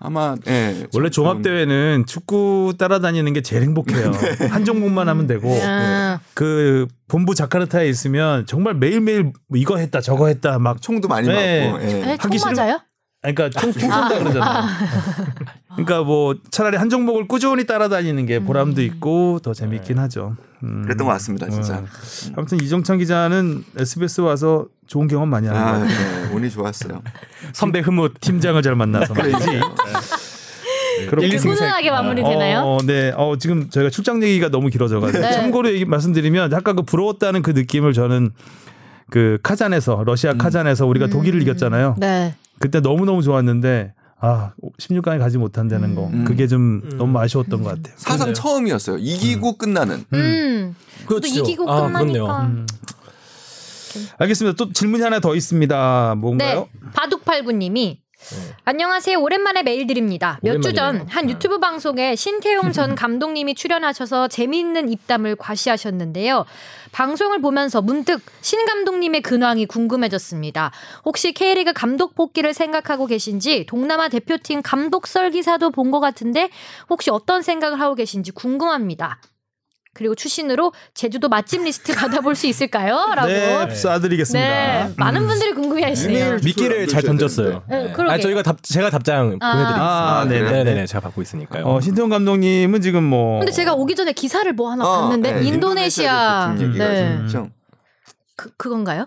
아마 0.00 0.34
예. 0.48 0.86
원래 0.92 1.08
좀- 1.08 1.24
종합 1.24 1.42
대회는 1.42 2.04
축구 2.06 2.74
따라다니는 2.76 3.32
게 3.32 3.42
제일 3.42 3.62
행복해요. 3.62 4.10
네. 4.40 4.46
한 4.48 4.64
종목만 4.64 5.08
하면 5.08 5.28
되고 5.28 5.56
아, 5.62 6.18
그 6.34 6.88
본부 7.06 7.34
자카르타에 7.36 7.88
있으면 7.88 8.44
정말 8.46 8.74
매일매일 8.74 9.22
뭐 9.22 9.32
이거 9.54 9.76
했다 9.76 10.00
저거 10.00 10.26
했다 10.26 10.58
막 10.58 10.82
총도 10.82 11.06
많이 11.06 11.28
네. 11.28 11.70
맞고 11.70 11.84
예. 11.84 11.88
에, 12.00 12.16
하기 12.18 12.38
총 12.38 12.50
싫은- 12.52 12.56
맞아요? 12.56 12.80
그러니까 13.22 13.50
총, 13.50 13.72
총 13.72 13.82
쏜다 13.82 14.18
그러잖아요. 14.18 14.64
그러니까 15.76 16.02
뭐 16.02 16.34
차라리 16.50 16.76
한 16.76 16.90
종목을 16.90 17.28
꾸준히 17.28 17.64
따라다니는 17.64 18.26
게 18.26 18.40
보람도 18.40 18.80
음. 18.80 18.86
있고 18.86 19.38
더 19.42 19.54
재밌긴 19.54 19.98
하죠. 20.00 20.36
음. 20.64 20.82
그랬던 20.82 21.06
것 21.06 21.12
같습니다, 21.14 21.48
진짜. 21.48 21.78
음. 21.78 21.86
아무튼 22.36 22.60
이정찬 22.60 22.98
기자는 22.98 23.64
SBS 23.76 24.22
와서 24.22 24.66
좋은 24.88 25.06
경험 25.06 25.28
많이 25.28 25.46
하는 25.46 25.60
것 25.60 25.68
아, 25.68 25.78
같아요. 25.78 26.26
네. 26.28 26.34
운이 26.34 26.50
좋았어요. 26.50 27.00
선배 27.52 27.80
흐뭇 27.80 28.14
팀장을 28.20 28.60
잘 28.60 28.74
만나서. 28.74 29.14
그렇게 29.14 29.60
이렇게 31.08 31.36
훈훈하게 31.36 31.90
마무리되나요? 31.90 32.58
어, 32.60 32.78
네. 32.84 33.12
어, 33.16 33.36
지금 33.38 33.70
저희가 33.70 33.90
출장 33.90 34.22
얘기가 34.22 34.50
너무 34.50 34.68
길어져가지고 34.68 35.22
네. 35.22 35.32
참고로 35.32 35.72
얘기 35.72 35.84
말씀드리면 35.84 36.52
아까 36.52 36.72
그 36.74 36.82
부러웠다는 36.82 37.42
그 37.42 37.52
느낌을 37.52 37.92
저는 37.92 38.30
그 39.10 39.38
카잔에서 39.42 40.02
러시아 40.04 40.34
카잔에서 40.34 40.86
우리가 40.86 41.06
독일을 41.06 41.40
이겼잖아요. 41.42 41.96
네. 41.98 42.34
그때 42.62 42.80
너무 42.80 43.04
너무 43.04 43.22
좋았는데 43.22 43.92
아 44.20 44.52
16강에 44.78 45.18
가지 45.18 45.36
못한다는 45.36 45.96
거 45.96 46.06
음. 46.06 46.24
그게 46.24 46.46
좀 46.46 46.80
너무 46.96 47.18
아쉬웠던 47.18 47.62
것 47.64 47.70
같아요. 47.70 47.94
사상 47.98 48.32
처음이었어요. 48.32 48.98
이기고 48.98 49.58
끝나는. 49.58 50.04
음. 50.14 50.76
또 51.02 51.06
그렇죠. 51.06 51.40
이기고 51.40 51.68
아, 51.68 51.86
끝나니까. 51.86 51.98
그렇네요. 51.98 52.26
음. 52.26 52.66
알겠습니다. 54.18 54.56
또 54.56 54.72
질문이 54.72 55.02
하나 55.02 55.18
더 55.18 55.34
있습니다. 55.34 56.14
뭔가요? 56.18 56.68
네. 56.72 56.88
바둑팔구님이 56.94 58.00
안녕하세요. 58.64 59.20
오랜만에 59.20 59.62
메일 59.62 59.86
드립니다. 59.86 60.38
몇 60.42 60.60
주전 60.60 60.84
오랜만이네요. 60.86 61.06
한 61.10 61.28
유튜브 61.30 61.58
방송에 61.58 62.14
신태용 62.16 62.72
전 62.72 62.94
감독님이 62.96 63.54
출연하셔서 63.54 64.28
재미있는 64.28 64.88
입담을 64.88 65.36
과시하셨는데요. 65.36 66.44
방송을 66.92 67.40
보면서 67.40 67.80
문득 67.82 68.20
신 68.40 68.64
감독님의 68.66 69.22
근황이 69.22 69.66
궁금해졌습니다. 69.66 70.70
혹시 71.04 71.32
K리그 71.32 71.72
감독 71.72 72.14
복귀를 72.14 72.54
생각하고 72.54 73.06
계신지 73.06 73.66
동남아 73.66 74.08
대표팀 74.08 74.62
감독설 74.62 75.30
기사도 75.30 75.70
본 75.70 75.92
것 75.92 76.00
같은데 76.00 76.48
혹시 76.88 77.10
어떤 77.10 77.42
생각을 77.42 77.78
하고 77.78 77.94
계신지 77.94 78.30
궁금합니다. 78.30 79.18
그리고 79.94 80.14
출신으로 80.14 80.72
제주도 80.94 81.28
맛집 81.28 81.62
리스트 81.62 81.94
받아볼 81.96 82.34
수 82.34 82.46
있을까요? 82.46 83.12
라고. 83.14 83.28
네, 83.28 83.66
쏴드리겠습니다. 83.68 84.32
네, 84.32 84.92
많은 84.96 85.26
분들이 85.26 85.52
궁금해하시네요. 85.52 86.38
미끼를 86.42 86.88
잘 86.88 87.02
던졌어요. 87.02 87.62
네, 87.68 87.92
그러게요. 87.92 88.10
아, 88.10 88.18
저희가 88.18 88.42
답 88.42 88.62
제가 88.62 88.90
답장 88.90 89.36
아. 89.40 89.52
보내드리겠습니다. 89.52 89.82
아, 89.82 90.24
네네. 90.28 90.50
네, 90.50 90.64
네, 90.64 90.74
네, 90.74 90.86
제가 90.86 91.00
받고 91.00 91.20
있으니까요. 91.22 91.64
어, 91.66 91.80
신태용 91.80 92.08
감독님은 92.08 92.80
지금 92.80 93.04
뭐 93.04 93.38
근데 93.40 93.52
제가 93.52 93.74
오기 93.74 93.94
전에 93.94 94.12
기사를 94.12 94.50
뭐 94.52 94.70
하나 94.70 94.84
어, 94.84 95.00
봤는데 95.02 95.32
네, 95.32 95.46
인도네시아 95.48 96.56
얘기가 96.58 96.88
네. 96.88 97.18
그, 98.36 98.50
그건가요? 98.56 99.06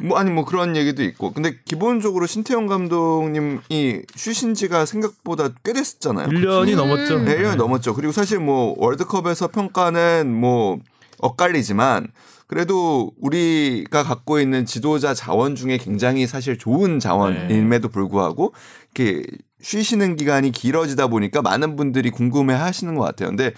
뭐 0.00 0.18
아니 0.18 0.30
뭐 0.30 0.44
그런 0.44 0.76
얘기도 0.76 1.02
있고 1.02 1.32
근데 1.32 1.58
기본적으로 1.64 2.26
신태용 2.26 2.66
감독님이 2.66 4.02
쉬신 4.14 4.54
지가 4.54 4.86
생각보다 4.86 5.50
꽤 5.64 5.72
됐었잖아요. 5.72 6.28
1년이 6.28 6.72
음. 6.72 6.76
넘었죠. 6.76 7.20
네, 7.20 7.38
1년 7.38 7.56
넘었죠. 7.56 7.94
그리고 7.94 8.12
사실 8.12 8.38
뭐 8.38 8.74
월드컵에서 8.78 9.48
평가는 9.48 10.32
뭐 10.32 10.78
엇갈리지만 11.18 12.08
그래도 12.46 13.12
우리가 13.20 14.02
갖고 14.02 14.40
있는 14.40 14.64
지도자 14.64 15.12
자원 15.12 15.54
중에 15.54 15.76
굉장히 15.76 16.26
사실 16.26 16.56
좋은 16.56 16.98
자원임에도 16.98 17.88
불구하고 17.90 18.54
이렇게 18.94 19.22
쉬시는 19.60 20.16
기간이 20.16 20.50
길어지다 20.52 21.08
보니까 21.08 21.42
많은 21.42 21.76
분들이 21.76 22.10
궁금해 22.10 22.54
하시는 22.54 22.94
것 22.94 23.04
같아요. 23.04 23.28
근데 23.28 23.52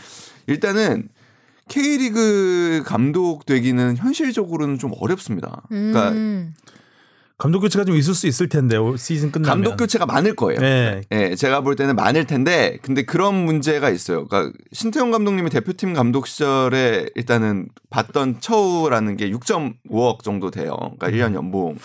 일단은 0.46 1.08
K리그 1.70 2.82
감독 2.84 3.46
되기는 3.46 3.96
현실적으로는 3.96 4.78
좀 4.78 4.92
어렵습니다. 5.00 5.62
그러니까 5.68 6.10
음. 6.10 6.52
감독 7.38 7.60
교체가 7.60 7.86
좀 7.86 7.96
있을 7.96 8.12
수 8.12 8.26
있을 8.26 8.50
텐데 8.50 8.76
올 8.76 8.98
시즌 8.98 9.32
끝나면. 9.32 9.48
감독 9.48 9.76
교체가 9.78 10.04
많을 10.04 10.34
거예요. 10.34 10.60
네. 10.60 11.00
예, 11.10 11.34
제가 11.34 11.62
볼 11.62 11.74
때는 11.74 11.96
많을 11.96 12.26
텐데, 12.26 12.76
근데 12.82 13.02
그런 13.02 13.34
문제가 13.34 13.88
있어요. 13.88 14.26
그러니까 14.26 14.52
신태용 14.72 15.10
감독님이 15.10 15.48
대표팀 15.48 15.94
감독 15.94 16.26
시절에 16.26 17.06
일단은 17.14 17.68
받던 17.88 18.40
처우라는 18.40 19.16
게 19.16 19.30
6.5억 19.30 20.22
정도 20.22 20.50
돼요. 20.50 20.76
그러니까 20.98 21.08
1년 21.08 21.34
연봉이. 21.34 21.78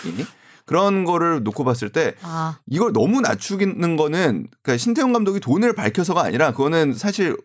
그런 0.65 1.05
거를 1.05 1.43
놓고 1.43 1.63
봤을 1.63 1.89
때 1.89 2.15
아. 2.23 2.57
이걸 2.67 2.91
너무 2.91 3.21
낮추는 3.21 3.95
거는 3.97 4.47
그러니까 4.63 4.77
신태용 4.77 5.13
감독이 5.13 5.39
돈을 5.39 5.73
밝혀서가 5.73 6.23
아니라 6.23 6.51
그거는 6.51 6.93
사실 6.95 7.37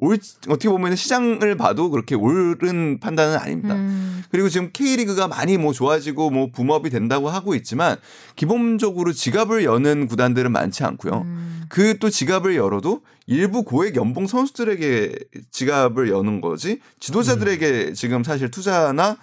올 0.00 0.18
어떻게 0.48 0.68
보면 0.68 0.96
시장을 0.96 1.56
봐도 1.56 1.90
그렇게 1.90 2.14
옳은 2.14 3.00
판단은 3.00 3.38
아닙니다. 3.38 3.74
음. 3.74 4.22
그리고 4.30 4.48
지금 4.48 4.70
K리그가 4.72 5.28
많이 5.28 5.58
뭐 5.58 5.72
좋아지고 5.72 6.30
뭐 6.30 6.50
붐업이 6.50 6.88
된다고 6.88 7.28
하고 7.28 7.54
있지만 7.54 7.96
기본적으로 8.34 9.12
지갑을 9.12 9.64
여는 9.64 10.06
구단들은 10.06 10.52
많지 10.52 10.84
않고요. 10.84 11.22
음. 11.26 11.62
그또 11.68 12.08
지갑을 12.08 12.56
열어도 12.56 13.02
일부 13.26 13.62
고액 13.62 13.94
연봉 13.96 14.26
선수들에게 14.26 15.14
지갑을 15.50 16.08
여는 16.08 16.40
거지 16.40 16.80
지도자들에게 16.98 17.92
지금 17.92 18.24
사실 18.24 18.50
투자나 18.50 19.18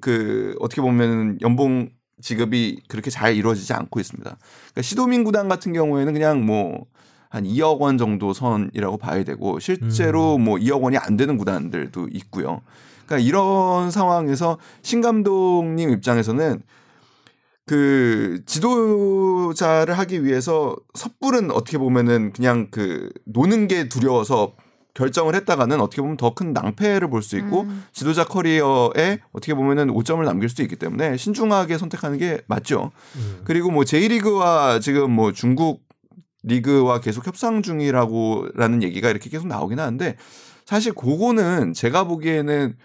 그 0.00 0.54
어떻게 0.60 0.80
보면 0.80 1.38
연봉 1.42 1.90
지급이 2.22 2.82
그렇게 2.88 3.10
잘 3.10 3.34
이루어지지 3.34 3.72
않고 3.72 3.98
있습니다. 3.98 4.30
그러니까 4.30 4.82
시도민 4.82 5.24
구단 5.24 5.48
같은 5.48 5.72
경우에는 5.72 6.12
그냥 6.12 6.46
뭐 6.46 6.86
한 7.34 7.42
2억 7.42 7.80
원 7.80 7.98
정도 7.98 8.32
선이라고 8.32 8.96
봐야 8.96 9.24
되고 9.24 9.58
실제로 9.58 10.38
뭐 10.38 10.56
2억 10.56 10.80
원이 10.82 10.96
안 10.98 11.16
되는 11.16 11.36
구단들도 11.36 12.08
있고요. 12.12 12.60
그러니까 13.06 13.26
이런 13.26 13.90
상황에서 13.90 14.58
신 14.82 15.00
감독님 15.00 15.90
입장에서는 15.90 16.62
그 17.66 18.42
지도자를 18.46 19.98
하기 19.98 20.24
위해서 20.24 20.76
섣불은 20.94 21.50
어떻게 21.50 21.76
보면은 21.78 22.32
그냥 22.32 22.68
그 22.70 23.10
노는 23.24 23.68
게 23.68 23.88
두려워서 23.88 24.52
결정을 24.94 25.34
했다가는 25.34 25.80
어떻게 25.80 26.02
보면 26.02 26.16
더 26.16 26.30
큰 26.34 26.52
낭패를 26.52 27.10
볼 27.10 27.20
수 27.22 27.36
있고 27.36 27.62
음. 27.62 27.84
지도자 27.92 28.24
커리어에 28.24 29.18
어떻게 29.32 29.54
보면은 29.54 29.90
오점을 29.90 30.24
남길 30.24 30.48
수도 30.48 30.62
있기 30.62 30.76
때문에 30.76 31.16
신중하게 31.16 31.78
선택하는 31.78 32.18
게 32.18 32.42
맞죠. 32.46 32.92
그리고 33.44 33.70
뭐 33.72 33.84
J리그와 33.84 34.78
지금 34.78 35.10
뭐 35.10 35.32
중국 35.32 35.83
리그와 36.44 37.00
계속 37.00 37.26
협상 37.26 37.62
중이라고라는 37.62 38.82
얘기가 38.82 39.10
이렇게 39.10 39.30
계속 39.30 39.46
나오긴 39.46 39.80
하는데 39.80 40.16
사실 40.64 40.92
그거는 40.92 41.72
제가 41.72 42.04
보기에는 42.04 42.76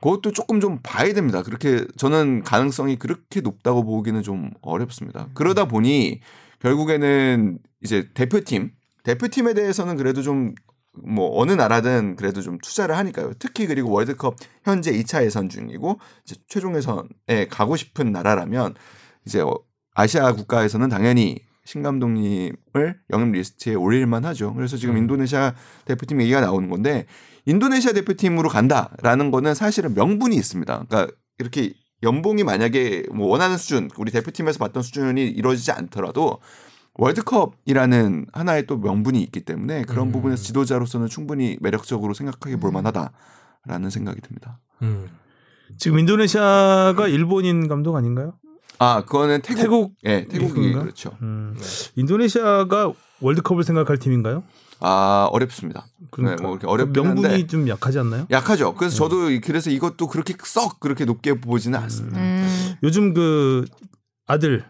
그것도 0.00 0.32
조금 0.32 0.60
좀 0.60 0.78
봐야 0.82 1.12
됩니다. 1.12 1.42
그렇게 1.42 1.84
저는 1.96 2.42
가능성이 2.44 2.96
그렇게 2.96 3.40
높다고 3.40 3.84
보기는 3.84 4.22
좀 4.22 4.50
어렵습니다. 4.62 5.28
그러다 5.34 5.66
보니 5.66 6.20
결국에는 6.60 7.58
이제 7.82 8.08
대표팀 8.14 8.70
대표팀에 9.02 9.54
대해서는 9.54 9.96
그래도 9.96 10.22
좀 10.22 10.54
뭐 11.04 11.40
어느 11.40 11.52
나라든 11.52 12.16
그래도 12.16 12.40
좀 12.42 12.58
투자를 12.58 12.96
하니까요. 12.96 13.32
특히 13.38 13.66
그리고 13.66 13.90
월드컵 13.90 14.36
현재 14.64 14.92
2차 14.92 15.24
예선 15.24 15.48
중이고 15.48 15.98
이제 16.24 16.36
최종 16.48 16.76
예선에 16.76 17.46
가고 17.50 17.76
싶은 17.76 18.12
나라라면 18.12 18.74
이제 19.26 19.40
어, 19.40 19.58
아시아 19.94 20.32
국가에서는 20.32 20.88
당연히 20.88 21.40
신 21.68 21.82
감독님을 21.82 22.98
영입 23.10 23.32
리스트에 23.32 23.74
올릴만 23.74 24.24
하죠. 24.24 24.54
그래서 24.54 24.78
지금 24.78 24.96
인도네시아 24.96 25.52
대표팀 25.84 26.22
얘기가 26.22 26.40
나오는 26.40 26.70
건데 26.70 27.04
인도네시아 27.44 27.92
대표팀으로 27.92 28.48
간다라는 28.48 29.30
거는 29.30 29.54
사실은 29.54 29.92
명분이 29.92 30.34
있습니다. 30.34 30.86
그러니까 30.88 31.14
이렇게 31.38 31.74
연봉이 32.02 32.42
만약에 32.42 33.04
뭐 33.12 33.28
원하는 33.28 33.58
수준, 33.58 33.90
우리 33.98 34.10
대표팀에서 34.10 34.58
봤던 34.58 34.82
수준이 34.82 35.22
이루어지지 35.28 35.70
않더라도 35.72 36.38
월드컵이라는 36.94 38.28
하나의 38.32 38.64
또 38.66 38.78
명분이 38.78 39.20
있기 39.24 39.40
때문에 39.40 39.82
그런 39.82 40.06
음. 40.06 40.12
부분에서 40.12 40.42
지도자로서는 40.42 41.08
충분히 41.08 41.58
매력적으로 41.60 42.14
생각하게 42.14 42.56
볼 42.56 42.72
만하다라는 42.72 43.90
생각이 43.90 44.22
듭니다. 44.22 44.56
음. 44.80 45.10
지금 45.76 45.98
인도네시아가 45.98 47.08
일본인 47.08 47.68
감독 47.68 47.94
아닌가요? 47.96 48.38
아, 48.78 49.02
그거는 49.02 49.40
태국, 49.42 49.60
태국 49.60 49.92
예, 50.04 50.26
태국이 50.28 50.38
태국인가? 50.52 50.80
그렇죠. 50.82 51.16
음. 51.22 51.56
인도네시아가 51.96 52.92
월드컵을 53.20 53.64
생각할 53.64 53.98
팀인가요? 53.98 54.42
아, 54.80 55.28
어렵습니다. 55.32 55.86
그러니까 56.10 56.36
네, 56.36 56.42
뭐 56.42 56.52
이렇게 56.52 56.66
어렵긴 56.68 57.02
명분이 57.02 57.26
한데 57.28 57.46
좀 57.46 57.68
약하지 57.68 57.98
않나요? 57.98 58.26
약하죠. 58.30 58.74
그래서 58.74 58.96
저도 58.96 59.30
이- 59.30 59.40
그래서 59.40 59.70
이것도 59.70 60.06
그렇게 60.06 60.34
썩 60.44 60.78
그렇게 60.78 61.04
높게 61.04 61.40
보지는 61.40 61.78
않습니다. 61.80 62.18
음. 62.20 62.74
요즘 62.84 63.12
그 63.14 63.64
아들 64.26 64.64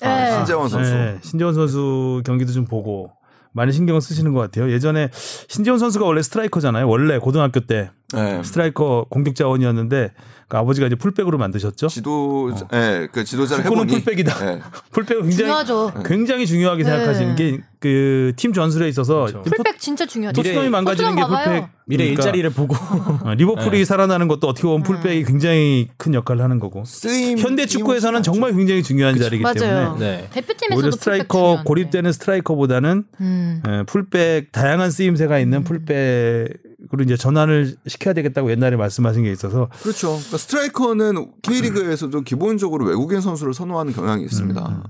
네. 0.00 0.06
아, 0.08 0.36
신재원 0.38 0.68
선수. 0.70 0.90
네, 0.92 1.18
신재원 1.22 1.54
선수 1.54 2.22
경기도 2.24 2.52
좀 2.52 2.64
보고 2.64 3.10
많이 3.52 3.70
신경을 3.72 4.00
쓰시는 4.00 4.32
것 4.32 4.40
같아요. 4.40 4.72
예전에 4.72 5.10
신재원 5.48 5.78
선수가 5.78 6.04
원래 6.06 6.22
스트라이커잖아요. 6.22 6.88
원래 6.88 7.18
고등학교 7.18 7.60
때 7.60 7.90
네. 8.14 8.42
스트라이커 8.42 9.06
공격 9.10 9.34
자원이었는데 9.34 10.12
그 10.48 10.56
아버지가 10.58 10.86
이제 10.86 10.96
풀백으로 10.96 11.38
만드셨죠. 11.38 11.88
지도, 11.88 12.52
예, 12.74 13.08
그 13.10 13.24
지도자를 13.24 13.64
축구는 13.64 13.84
해보니 13.84 14.04
풀백이다. 14.04 14.52
예. 14.52 14.60
풀백은 14.92 15.22
굉장히 15.22 15.36
중요하죠. 15.36 15.92
굉장히 16.04 16.46
중요하게 16.46 16.82
네. 16.84 16.90
생각하시는 16.90 17.36
게 17.36 17.60
그 17.84 18.32
팀 18.36 18.54
전술에 18.54 18.88
있어서 18.88 19.26
그렇죠. 19.26 19.42
풀백 19.42 19.78
진짜 19.78 20.06
중요하죠. 20.06 20.40
토트넘이 20.42 20.70
망가지는 20.70 21.16
게 21.16 21.20
봐봐요. 21.20 21.44
풀백 21.44 21.68
미래 21.84 22.04
그러니까 22.04 22.22
일자리를 22.22 22.50
보고 22.50 22.74
어, 22.74 23.34
리버풀이 23.34 23.84
살아나는 23.84 24.26
것도 24.26 24.48
어떻게 24.48 24.66
보면 24.66 24.82
풀백이 24.82 25.24
굉장히 25.24 25.88
큰 25.98 26.14
역할을 26.14 26.42
하는 26.42 26.58
거고 26.60 26.84
쓰임 26.86 27.36
현대 27.36 27.66
축구에서는 27.66 28.22
정말 28.22 28.54
굉장히 28.54 28.82
중요한 28.82 29.18
자리이기 29.18 29.42
맞아요. 29.42 29.54
때문에 29.58 29.98
네. 29.98 30.28
대표팀에서도 30.32 30.74
오히려 30.76 30.90
풀백 30.92 30.92
스트라이커. 30.94 31.62
고립되는 31.66 32.12
스트라이커보다는 32.12 33.04
음. 33.20 33.62
예, 33.68 33.82
풀백 33.86 34.52
다양한 34.52 34.90
쓰임새가 34.90 35.38
있는 35.38 35.62
풀백 35.62 36.48
으로 36.94 37.02
이제 37.02 37.16
전환을 37.16 37.76
시켜야 37.86 38.14
되겠다고 38.14 38.50
옛날에 38.50 38.76
말씀하신 38.76 39.24
게 39.24 39.32
있어서 39.32 39.68
그렇죠. 39.82 40.10
그러니까 40.10 40.38
스트라이커는 40.38 41.32
K리그에서도 41.42 42.20
기본적으로 42.22 42.84
외국인 42.86 43.20
선수를 43.20 43.52
선호하는 43.52 43.92
경향이 43.92 44.24
있습니다. 44.24 44.84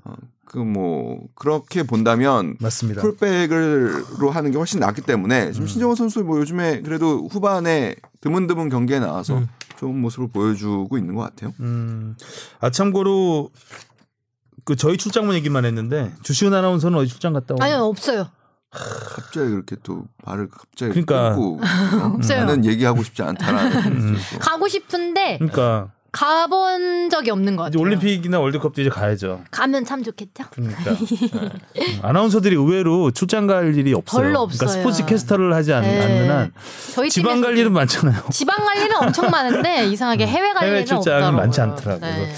그뭐 0.44 1.20
그렇게 1.34 1.82
본다면 1.82 2.56
맞습니다. 2.60 3.02
풀백으로 3.02 4.30
하는 4.30 4.50
게 4.52 4.58
훨씬 4.58 4.80
낫기 4.80 5.00
때문에 5.02 5.52
지금 5.52 5.66
신정원 5.66 5.96
선수 5.96 6.22
뭐 6.22 6.38
요즘에 6.38 6.82
그래도 6.82 7.26
후반에 7.26 7.96
드문드문 8.20 8.68
경기에 8.68 9.00
나와서 9.00 9.42
좋은 9.78 9.98
모습을 10.00 10.28
보여주고 10.28 10.96
있는 10.96 11.14
것 11.14 11.22
같아요. 11.22 11.52
음, 11.60 12.16
아 12.60 12.70
참고로 12.70 13.50
그 14.64 14.76
저희 14.76 14.96
출장만 14.96 15.34
얘기만 15.36 15.64
했는데 15.64 16.12
주시은 16.22 16.54
아나운서는 16.54 16.98
어디 16.98 17.08
출장 17.08 17.32
갔다 17.32 17.54
오? 17.54 17.56
아니요 17.60 17.78
없어요. 17.84 18.28
갑자기 18.74 19.50
그렇게 19.50 19.76
또 19.82 20.04
말을 20.24 20.48
갑자기 20.48 20.90
그러니까. 20.90 21.30
끊고. 21.34 21.60
나는 22.28 22.64
얘기하고 22.64 23.02
싶지 23.02 23.22
않다라는 23.22 24.04
뜻으로. 24.06 24.38
가고 24.40 24.68
싶은데 24.68 25.38
그러니까 25.38 25.88
가본 26.10 27.10
적이 27.10 27.30
없는 27.30 27.56
것 27.56 27.64
이제 27.68 27.76
같아요. 27.76 27.82
올림픽이나 27.82 28.38
월드컵도 28.38 28.80
이제 28.80 28.88
가야죠. 28.90 29.42
가면 29.50 29.84
참 29.84 30.02
좋겠죠. 30.04 30.44
그러니까 30.52 30.92
음, 30.92 31.98
아나운서들이 32.02 32.54
의외로 32.54 33.10
출장 33.10 33.46
갈 33.48 33.74
일이 33.74 33.92
없어요. 33.94 34.22
별로 34.22 34.46
그러니까 34.46 34.64
없어요. 34.66 34.68
스포츠 34.82 35.04
캐스터를 35.06 35.52
하지 35.54 35.72
않, 35.72 35.82
네. 35.82 36.00
않는 36.02 36.30
한 36.30 36.52
저희 36.94 37.10
지방 37.10 37.40
갈 37.40 37.58
일은 37.58 37.72
많잖아요. 37.72 38.22
지방 38.30 38.64
갈 38.64 38.76
일은 38.78 38.96
엄청 38.96 39.28
많은데 39.30 39.86
이상하게 39.88 40.26
해외 40.28 40.52
갈 40.52 40.64
해외 40.68 40.76
일은 40.76 40.86
출장은 40.86 41.16
없더라고요. 41.18 41.36
많지 41.40 41.60
않더라고요. 41.60 42.10
네. 42.26 42.34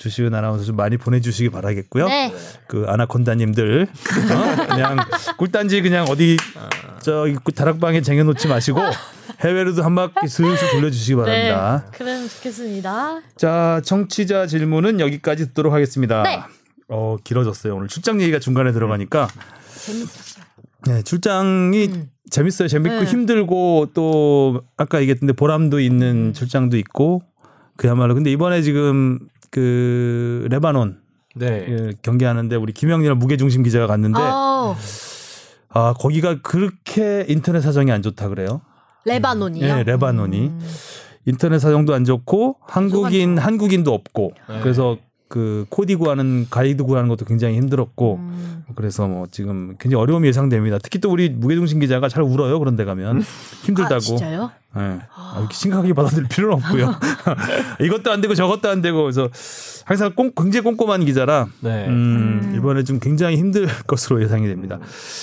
주시은 0.00 0.34
아나운서 0.34 0.64
좀 0.64 0.76
많이 0.76 0.96
보내주시기 0.96 1.50
바라겠고요. 1.50 2.08
네. 2.08 2.34
그 2.66 2.86
아나콘다님들 2.88 3.86
어? 3.86 4.66
그냥 4.66 4.96
꿀단지 5.36 5.82
그냥 5.82 6.06
어디 6.08 6.38
저기 7.02 7.36
다락방에 7.54 8.00
쟁여놓지 8.00 8.48
마시고 8.48 8.80
해외로도 9.40 9.82
한 9.82 9.94
바퀴 9.94 10.26
슬슬 10.26 10.70
돌려주시기 10.70 11.16
바랍니다. 11.16 11.84
네. 11.84 11.98
그럼 11.98 12.28
좋겠습니다. 12.28 13.20
자 13.36 13.82
청취자 13.84 14.46
질문은 14.46 15.00
여기까지 15.00 15.48
듣도록 15.48 15.74
하겠습니다. 15.74 16.22
네. 16.22 16.42
어 16.88 17.18
길어졌어요 17.22 17.76
오늘 17.76 17.88
출장 17.88 18.22
얘기가 18.22 18.38
중간에 18.38 18.72
들어가니까 18.72 19.28
재밌었어요. 19.84 20.44
네, 20.86 21.02
출장이 21.02 21.88
음. 21.88 22.10
재밌어요. 22.30 22.68
재밌고 22.68 23.00
네. 23.00 23.04
힘들고 23.04 23.88
또 23.92 24.62
아까 24.78 24.98
얘기했던데 25.02 25.34
보람도 25.34 25.76
음. 25.76 25.82
있는 25.82 26.32
출장도 26.32 26.78
있고 26.78 27.22
그야말로 27.76 28.14
근데 28.14 28.30
이번에 28.30 28.62
지금 28.62 29.18
그 29.50 30.46
레바논 30.50 31.00
네. 31.36 31.64
그 31.66 31.92
경기하는데 32.02 32.56
우리 32.56 32.72
김영렬 32.72 33.14
무게중심 33.14 33.62
기자가 33.62 33.86
갔는데 33.86 34.20
아우, 34.20 34.74
아 35.68 35.94
거기가 35.94 36.40
그렇게 36.42 37.24
인터넷 37.28 37.60
사정이 37.60 37.90
안 37.92 38.02
좋다 38.02 38.28
그래요. 38.28 38.62
레바논이요. 39.04 39.76
네, 39.76 39.82
레바논이 39.84 40.48
음. 40.48 40.60
인터넷 41.26 41.58
사정도 41.58 41.94
안 41.94 42.04
좋고 42.04 42.56
한국인. 42.66 43.38
한국인도 43.38 43.92
없고 43.94 44.32
네. 44.48 44.60
그래서 44.62 44.98
그 45.30 45.64
코디 45.68 45.94
구하는 45.94 46.48
가이드 46.50 46.82
구하는 46.82 47.08
것도 47.08 47.24
굉장히 47.24 47.56
힘들었고 47.56 48.16
음. 48.16 48.64
그래서 48.74 49.06
뭐 49.06 49.28
지금 49.30 49.76
굉장히 49.78 50.02
어려움이 50.02 50.26
예상됩니다. 50.26 50.78
특히 50.82 50.98
또 50.98 51.08
우리 51.08 51.30
무게중심 51.30 51.78
기자가 51.78 52.08
잘 52.08 52.24
울어요. 52.24 52.58
그런 52.58 52.74
데 52.74 52.84
가면 52.84 53.22
힘들다고. 53.62 53.94
아, 53.94 54.00
진짜요? 54.00 54.50
예. 54.76 54.98
아, 55.14 55.36
이렇게 55.38 55.54
심각하게 55.54 55.92
받아들일 55.94 56.26
필요는 56.26 56.56
없고요. 56.56 56.96
이것도 57.80 58.10
안 58.10 58.20
되고 58.20 58.34
저것도 58.34 58.68
안 58.68 58.82
되고 58.82 59.02
그래서 59.02 59.28
항상 59.84 60.12
꼼, 60.16 60.32
굉장히 60.36 60.64
꼼꼼한 60.64 61.04
기자라 61.04 61.46
네. 61.60 61.86
음, 61.86 62.40
음. 62.42 62.54
이번에 62.56 62.82
좀 62.82 62.98
굉장히 62.98 63.36
힘들 63.36 63.68
것으로 63.86 64.20
예상이 64.24 64.48
됩니다. 64.48 64.80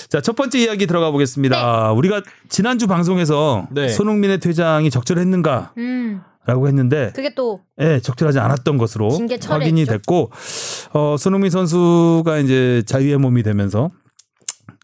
자, 0.08 0.22
첫 0.22 0.36
번째 0.36 0.58
이야기 0.58 0.86
들어가 0.86 1.10
보겠습니다. 1.10 1.92
우리가 1.92 2.22
지난주 2.48 2.86
방송에서 2.86 3.68
네. 3.70 3.88
손흥민의 3.88 4.40
퇴장이 4.40 4.88
적절했는가 4.88 5.72
라고 6.48 6.62
음. 6.62 6.68
했는데 6.68 7.12
그게 7.14 7.34
또 7.34 7.60
예, 7.78 8.00
적절하지 8.00 8.38
않았던 8.38 8.78
것으로. 8.78 9.10
확인이 9.48 9.84
됐고 9.84 10.30
어, 10.94 11.16
손흥민 11.18 11.50
선수가 11.50 12.38
이제 12.38 12.82
자유의 12.86 13.18
몸이 13.18 13.42
되면서 13.42 13.90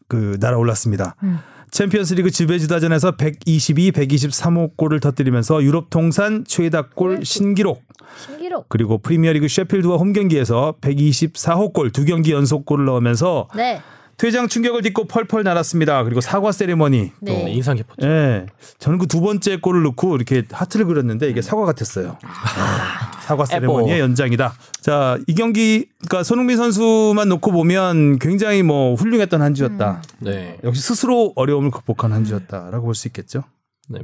그 0.07 0.37
날아올랐습니다. 0.41 1.17
음. 1.23 1.39
챔피언스리그 1.71 2.31
지배지다전에서 2.31 3.13
122, 3.17 3.93
123호 3.93 4.77
골을 4.77 5.01
터뜨리면서 5.01 5.63
유럽 5.65 5.89
통산 5.89 6.45
최다 6.47 6.91
골 6.95 7.25
신기록 7.25 7.83
신기록. 8.27 8.69
그리고 8.69 8.99
프리미어리그 8.99 9.49
셰필드와 9.49 9.97
홈 9.97 10.13
경기에서 10.13 10.75
124호 10.83 11.73
골 11.73 11.91
두 11.91 12.05
경기 12.05 12.33
연속 12.33 12.67
골을 12.67 12.85
넣으면서 12.85 13.49
네. 13.57 13.81
퇴장 14.17 14.49
충격을 14.49 14.83
딛고 14.83 15.07
펄펄 15.07 15.43
날았습니다. 15.43 16.05
그리고 16.05 16.21
사과 16.21 16.53
세리머니 16.53 17.13
또 17.27 17.33
네. 17.33 17.45
네, 17.45 17.53
인상 17.53 17.77
깊었죠. 17.77 18.07
예. 18.07 18.47
저는 18.79 18.99
그 18.99 19.07
두 19.07 19.21
번째 19.21 19.59
골을 19.59 19.83
넣고 19.85 20.17
이렇게 20.17 20.43
하트를 20.51 20.87
그렸는데 20.87 21.29
이게 21.29 21.41
사과 21.43 21.65
같았어요. 21.67 22.19
사과 23.23 23.45
세레머니의 23.45 24.01
연장이다. 24.01 24.55
자, 24.81 25.19
이 25.27 25.35
경기 25.35 25.89
그러니까 26.07 26.23
손흥민 26.25 26.57
선수만 26.57 27.29
놓고 27.29 27.53
보면 27.53 28.19
굉장히 28.19 28.63
뭐 28.63 28.95
훌륭했던 28.95 29.41
한 29.41 29.55
주였다. 29.55 30.03
네. 30.19 30.59
역시 30.65 30.83
스스로 30.83 31.33
어려움을 31.37 31.71
극복한 31.71 32.13
한 32.13 32.25
주였다라고 32.25 32.87
볼 32.87 32.95
수 32.95 33.09
있겠죠. 33.09 33.45
네. 33.89 34.01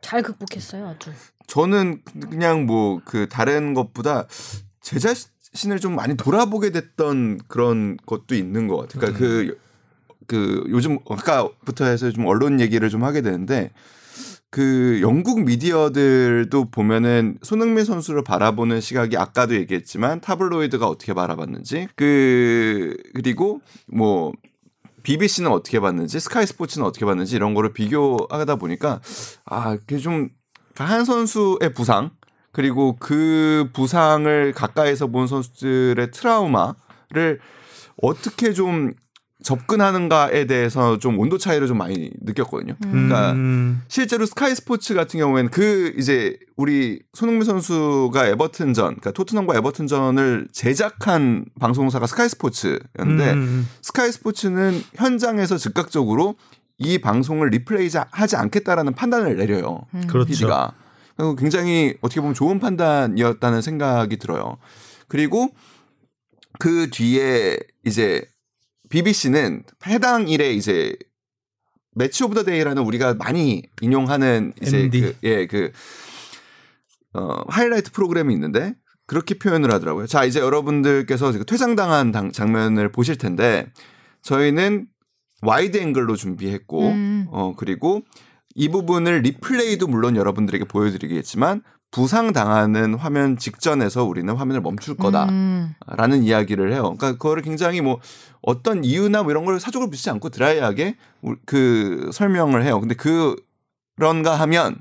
잘 0.00 0.22
극복했어요, 0.22 0.88
아주. 0.88 1.10
저는 1.46 2.00
그냥 2.30 2.66
뭐 2.66 3.00
그 3.04 3.28
다른 3.28 3.74
것보다 3.74 4.26
제 4.82 4.98
자신 4.98 5.28
을 5.70 5.78
좀 5.78 5.96
많이 5.96 6.16
돌아보게 6.16 6.70
됐던 6.70 7.40
그런 7.48 7.96
것도 8.06 8.34
있는 8.34 8.68
것 8.68 8.76
같아요. 8.76 9.00
그러니까 9.00 9.18
그, 9.18 9.58
그 10.26 10.64
요즘 10.68 10.98
아까부터 11.08 11.86
해서 11.86 12.10
좀 12.12 12.26
언론 12.26 12.60
얘기를 12.60 12.88
좀 12.88 13.02
하게 13.02 13.20
되는데 13.20 13.72
그 14.50 14.98
영국 15.00 15.44
미디어들도 15.44 16.70
보면은 16.70 17.38
손흥민 17.42 17.84
선수를 17.84 18.24
바라보는 18.24 18.80
시각이 18.80 19.16
아까도 19.16 19.54
얘기했지만 19.54 20.20
타블로이드가 20.20 20.86
어떻게 20.86 21.14
바라봤는지 21.14 21.88
그 21.96 22.96
그리고 23.14 23.60
뭐 23.86 24.32
BBC는 25.02 25.50
어떻게 25.50 25.80
봤는지 25.80 26.20
스카이 26.20 26.46
스포츠는 26.46 26.86
어떻게 26.86 27.04
봤는지 27.06 27.36
이런 27.36 27.54
거를 27.54 27.72
비교하다 27.72 28.56
보니까 28.56 29.00
아 29.44 29.76
그게 29.76 29.98
좀 29.98 30.30
한 30.84 31.04
선수의 31.04 31.72
부상 31.74 32.10
그리고 32.52 32.96
그 32.98 33.68
부상을 33.72 34.52
가까이서 34.52 35.08
본 35.08 35.26
선수들의 35.26 36.10
트라우마를 36.10 37.40
어떻게 38.02 38.52
좀 38.52 38.92
접근하는가에 39.42 40.44
대해서 40.46 40.98
좀 40.98 41.18
온도 41.18 41.38
차이를 41.38 41.66
좀 41.66 41.78
많이 41.78 42.10
느꼈거든요. 42.20 42.74
그러니까 42.80 43.32
음, 43.32 43.82
실제로 43.88 44.26
스카이 44.26 44.54
스포츠 44.54 44.94
같은 44.94 45.18
경우에는 45.18 45.50
그 45.50 45.94
이제 45.96 46.38
우리 46.56 47.00
손흥민 47.14 47.44
선수가 47.44 48.26
에버튼전, 48.26 48.84
그러니까 48.84 49.12
토트넘과 49.12 49.56
에버튼전을 49.56 50.48
제작한 50.52 51.46
방송사가 51.58 52.06
스카이 52.06 52.28
스포츠였는데 52.28 53.32
음, 53.32 53.66
스카이 53.80 54.12
스포츠는 54.12 54.82
현장에서 54.96 55.56
즉각적으로 55.56 56.34
이 56.76 56.98
방송을 56.98 57.48
리플레이 57.48 57.88
하지 58.10 58.36
않겠다라는 58.36 58.94
판단을 58.94 59.36
내려요. 59.36 59.80
그렇죠. 60.06 60.26
PD가. 60.26 60.72
굉장히 61.36 61.94
어떻게 62.00 62.20
보면 62.20 62.34
좋은 62.34 62.58
판단이었다는 62.60 63.62
생각이 63.62 64.16
들어요. 64.16 64.58
그리고 65.08 65.48
그 66.58 66.90
뒤에 66.90 67.58
이제 67.86 68.24
BBC는 68.90 69.64
해당 69.86 70.28
일에 70.28 70.52
이제 70.52 70.96
Match 71.94 72.22
of 72.24 72.34
the 72.34 72.42
Day라는 72.44 72.82
우리가 72.82 73.14
많이 73.14 73.62
인용하는 73.80 74.52
이제. 74.62 74.88
그, 75.00 75.16
예, 75.24 75.46
그, 75.46 75.72
어, 77.14 77.42
하이라이트 77.48 77.90
프로그램이 77.92 78.32
있는데 78.34 78.74
그렇게 79.06 79.34
표현을 79.38 79.72
하더라고요. 79.72 80.06
자, 80.06 80.24
이제 80.24 80.38
여러분들께서 80.40 81.32
퇴장당한 81.44 82.12
당- 82.12 82.30
장면을 82.30 82.92
보실 82.92 83.16
텐데 83.18 83.66
저희는 84.22 84.86
wide 85.42 85.78
angle로 85.78 86.14
준비했고 86.16 86.88
음. 86.88 87.26
어 87.30 87.54
그리고 87.56 88.02
이 88.54 88.68
부분을 88.68 89.20
리플레이도 89.22 89.86
물론 89.86 90.16
여러분들에게 90.16 90.64
보여드리겠지만 90.64 91.62
부상 91.92 92.32
당하는 92.32 92.94
화면 92.94 93.36
직전에서 93.36 94.04
우리는 94.04 94.32
화면을 94.34 94.60
멈출 94.60 94.96
거다라는 94.96 96.18
음. 96.18 96.22
이야기를 96.22 96.72
해요. 96.72 96.82
그러니까 96.96 97.12
그거를 97.12 97.42
굉장히 97.42 97.80
뭐 97.80 97.98
어떤 98.42 98.84
이유나 98.84 99.22
뭐 99.22 99.32
이런 99.32 99.44
걸 99.44 99.58
사족을 99.58 99.90
붙이지 99.90 100.08
않고 100.10 100.28
드라이하게 100.30 100.96
우- 101.22 101.36
그 101.46 102.10
설명을 102.12 102.64
해요. 102.64 102.78
근데 102.80 102.94
그 102.94 103.34
그런가 103.96 104.36
하면 104.36 104.76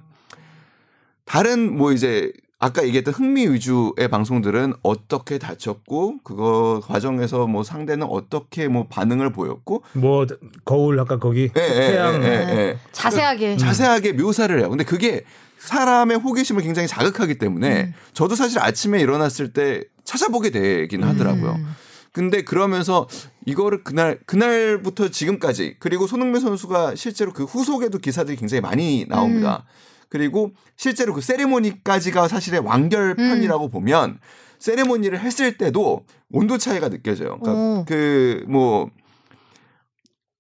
다른 1.26 1.76
뭐 1.76 1.92
이제 1.92 2.32
아까 2.62 2.84
얘기했던 2.84 3.14
흥미 3.14 3.48
위주의 3.48 4.10
방송들은 4.12 4.74
어떻게 4.84 5.38
다쳤고 5.38 6.18
그거 6.26 6.82
과정에서 6.84 7.48
뭐 7.48 7.64
상대는 7.64 8.06
어떻게 8.06 8.68
뭐 8.68 8.86
반응을 8.88 9.32
보였고 9.32 9.84
뭐 9.94 10.28
거울 10.66 11.00
아까 11.00 11.18
거기 11.18 11.50
예, 11.58 11.62
예, 11.62 11.92
태양 11.92 12.22
예, 12.22 12.28
예, 12.28 12.32
예. 12.32 12.78
자세하게. 12.92 13.56
자세하게 13.56 14.14
묘사를 14.14 14.60
해요. 14.60 14.70
근데 14.70 14.84
그게 14.84 15.24
사람의 15.60 16.18
호기심을 16.18 16.62
굉장히 16.62 16.90
자극하기 16.90 17.38
때문에 17.38 17.84
음. 17.84 17.94
저도 18.14 18.36
사실 18.36 18.60
아침에 18.60 19.00
일어났을 19.00 19.54
때 19.54 19.84
찾아보게 20.04 20.50
되긴 20.50 21.04
하더라고요. 21.04 21.52
음. 21.52 21.76
근데 22.12 22.42
그러면서 22.42 23.08
이거를 23.46 23.84
그날 23.86 24.20
그날부터 24.26 25.10
지금까지 25.10 25.76
그리고 25.80 26.08
손흥민 26.08 26.42
선수가 26.42 26.96
실제로 26.96 27.32
그 27.32 27.46
후속에도 27.46 28.00
기사들이 28.00 28.36
굉장히 28.36 28.60
많이 28.60 29.06
나옵니다. 29.08 29.64
그리고 30.10 30.52
실제로 30.76 31.14
그 31.14 31.22
세레모니까지가 31.22 32.28
사실의 32.28 32.62
완결편이라고 32.62 33.70
보면 33.70 34.20
세레모니를 34.60 35.20
했을 35.20 35.58
때도 35.58 36.06
온도 36.32 36.58
차이가 36.58 36.90
느껴져요. 36.90 37.38
오. 37.42 37.86
그러니까 37.86 38.46
그뭐 38.46 38.90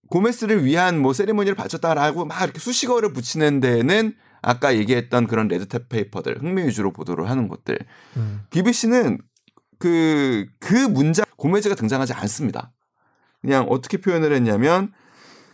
고메스를 0.10 0.66
위한 0.66 1.00
뭐 1.00 1.14
세레모니를 1.14 1.56
바쳤다라고 1.56 2.26
막 2.26 2.42
이렇게 2.44 2.60
수식어를 2.60 3.14
붙이는 3.14 3.60
데는 3.60 4.16
아까 4.42 4.76
얘기했던 4.76 5.28
그런 5.28 5.48
레드탭 5.48 5.90
페이퍼들 5.90 6.40
흥미 6.42 6.64
위주로 6.64 6.92
보도를 6.92 7.30
하는 7.30 7.48
것들 7.48 7.78
음. 8.18 8.42
BBC는 8.50 9.20
그, 9.80 10.46
그 10.60 10.74
문장, 10.74 11.26
고메즈가 11.38 11.74
등장하지 11.74 12.14
않습니다. 12.14 12.74
그냥 13.42 13.66
어떻게 13.70 13.98
표현을 13.98 14.34
했냐면, 14.34 14.92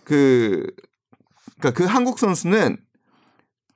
그, 0.03 0.66
그니까 1.59 1.72
그 1.72 1.86
한국 1.86 2.20
선수는 2.20 2.78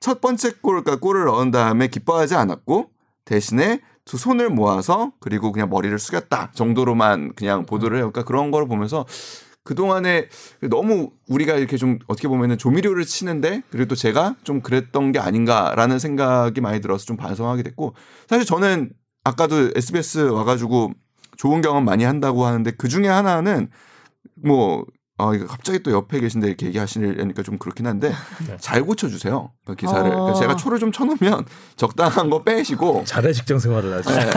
첫 0.00 0.20
번째 0.20 0.52
골, 0.62 0.82
그러니까 0.82 0.96
골을 0.98 1.26
넣은 1.26 1.50
다음에 1.50 1.86
기뻐하지 1.86 2.34
않았고, 2.34 2.90
대신에 3.24 3.80
두 4.04 4.16
손을 4.16 4.50
모아서 4.50 5.12
그리고 5.20 5.52
그냥 5.52 5.70
머리를 5.70 5.96
숙였다 5.98 6.50
정도로만 6.52 7.34
그냥 7.36 7.64
보도를 7.64 7.98
해요. 7.98 8.10
그러니까 8.10 8.24
그런 8.24 8.50
걸 8.50 8.66
보면서 8.66 9.06
그동안에 9.62 10.28
너무 10.68 11.10
우리가 11.28 11.54
이렇게 11.54 11.76
좀 11.76 11.98
어떻게 12.08 12.26
보면은 12.26 12.58
조미료를 12.58 13.04
치는데 13.04 13.62
그리고 13.70 13.88
또 13.88 13.94
제가 13.94 14.34
좀 14.42 14.62
그랬던 14.62 15.12
게 15.12 15.20
아닌가라는 15.20 15.98
생각이 16.00 16.60
많이 16.60 16.80
들어서 16.80 17.04
좀 17.04 17.16
반성하게 17.16 17.62
됐고 17.62 17.94
사실 18.26 18.44
저는 18.44 18.90
아까도 19.22 19.70
SBS 19.76 20.30
와가지고 20.30 20.92
좋은 21.36 21.60
경험 21.60 21.84
많이 21.84 22.04
한다고 22.04 22.46
하는데 22.46 22.70
그 22.72 22.88
중에 22.88 23.06
하나는 23.06 23.70
뭐 24.34 24.84
아, 25.20 25.34
이거 25.34 25.46
갑자기 25.46 25.82
또 25.82 25.92
옆에 25.92 26.18
계신데 26.20 26.46
이렇게 26.46 26.66
얘기하시니까 26.66 27.42
좀 27.42 27.58
그렇긴 27.58 27.86
한데 27.86 28.12
네. 28.46 28.56
잘 28.60 28.82
고쳐주세요. 28.82 29.50
그 29.66 29.74
기사를. 29.76 30.06
어. 30.06 30.10
그러니까 30.10 30.40
제가 30.40 30.56
초를 30.56 30.78
좀 30.78 30.90
쳐놓으면 30.92 31.44
적당한 31.76 32.30
거 32.30 32.42
빼시고 32.42 33.04
잘해 33.04 33.32
직장 33.32 33.58
생활을 33.58 33.92
하지. 33.92 34.08
네. 34.08 34.30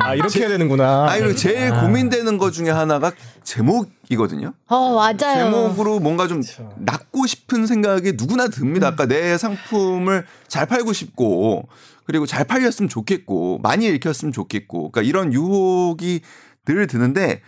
아 0.00 0.14
이렇게 0.14 0.40
해야 0.40 0.48
되는구나. 0.48 1.08
아니 1.10 1.22
그리고 1.22 1.36
제일 1.36 1.70
고민되는 1.70 2.38
것 2.38 2.52
중에 2.52 2.70
하나가 2.70 3.12
제목이거든요. 3.42 4.52
어, 4.68 4.94
맞아요. 4.94 5.16
제목으로 5.44 5.98
뭔가 5.98 6.28
좀 6.28 6.42
낳고 6.76 7.26
싶은 7.26 7.66
생각이 7.66 8.12
누구나 8.16 8.48
듭니다. 8.48 8.88
아까 8.88 9.06
내 9.06 9.36
상품을 9.36 10.26
잘 10.46 10.66
팔고 10.66 10.92
싶고 10.92 11.68
그리고 12.06 12.26
잘 12.26 12.44
팔렸으면 12.44 12.88
좋겠고 12.88 13.58
많이 13.62 13.86
읽혔으면 13.86 14.32
좋겠고 14.32 14.90
그러니까 14.90 15.02
이런 15.02 15.32
유혹이 15.32 16.20
늘 16.66 16.86
드는데 16.86 17.42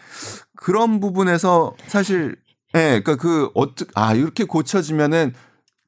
그런 0.57 1.01
부분에서 1.01 1.75
사실 1.87 2.37
예, 2.75 3.01
그러니까 3.03 3.17
그 3.17 3.51
어떻게 3.55 3.91
아 3.95 4.15
이렇게 4.15 4.45
고쳐지면은 4.45 5.35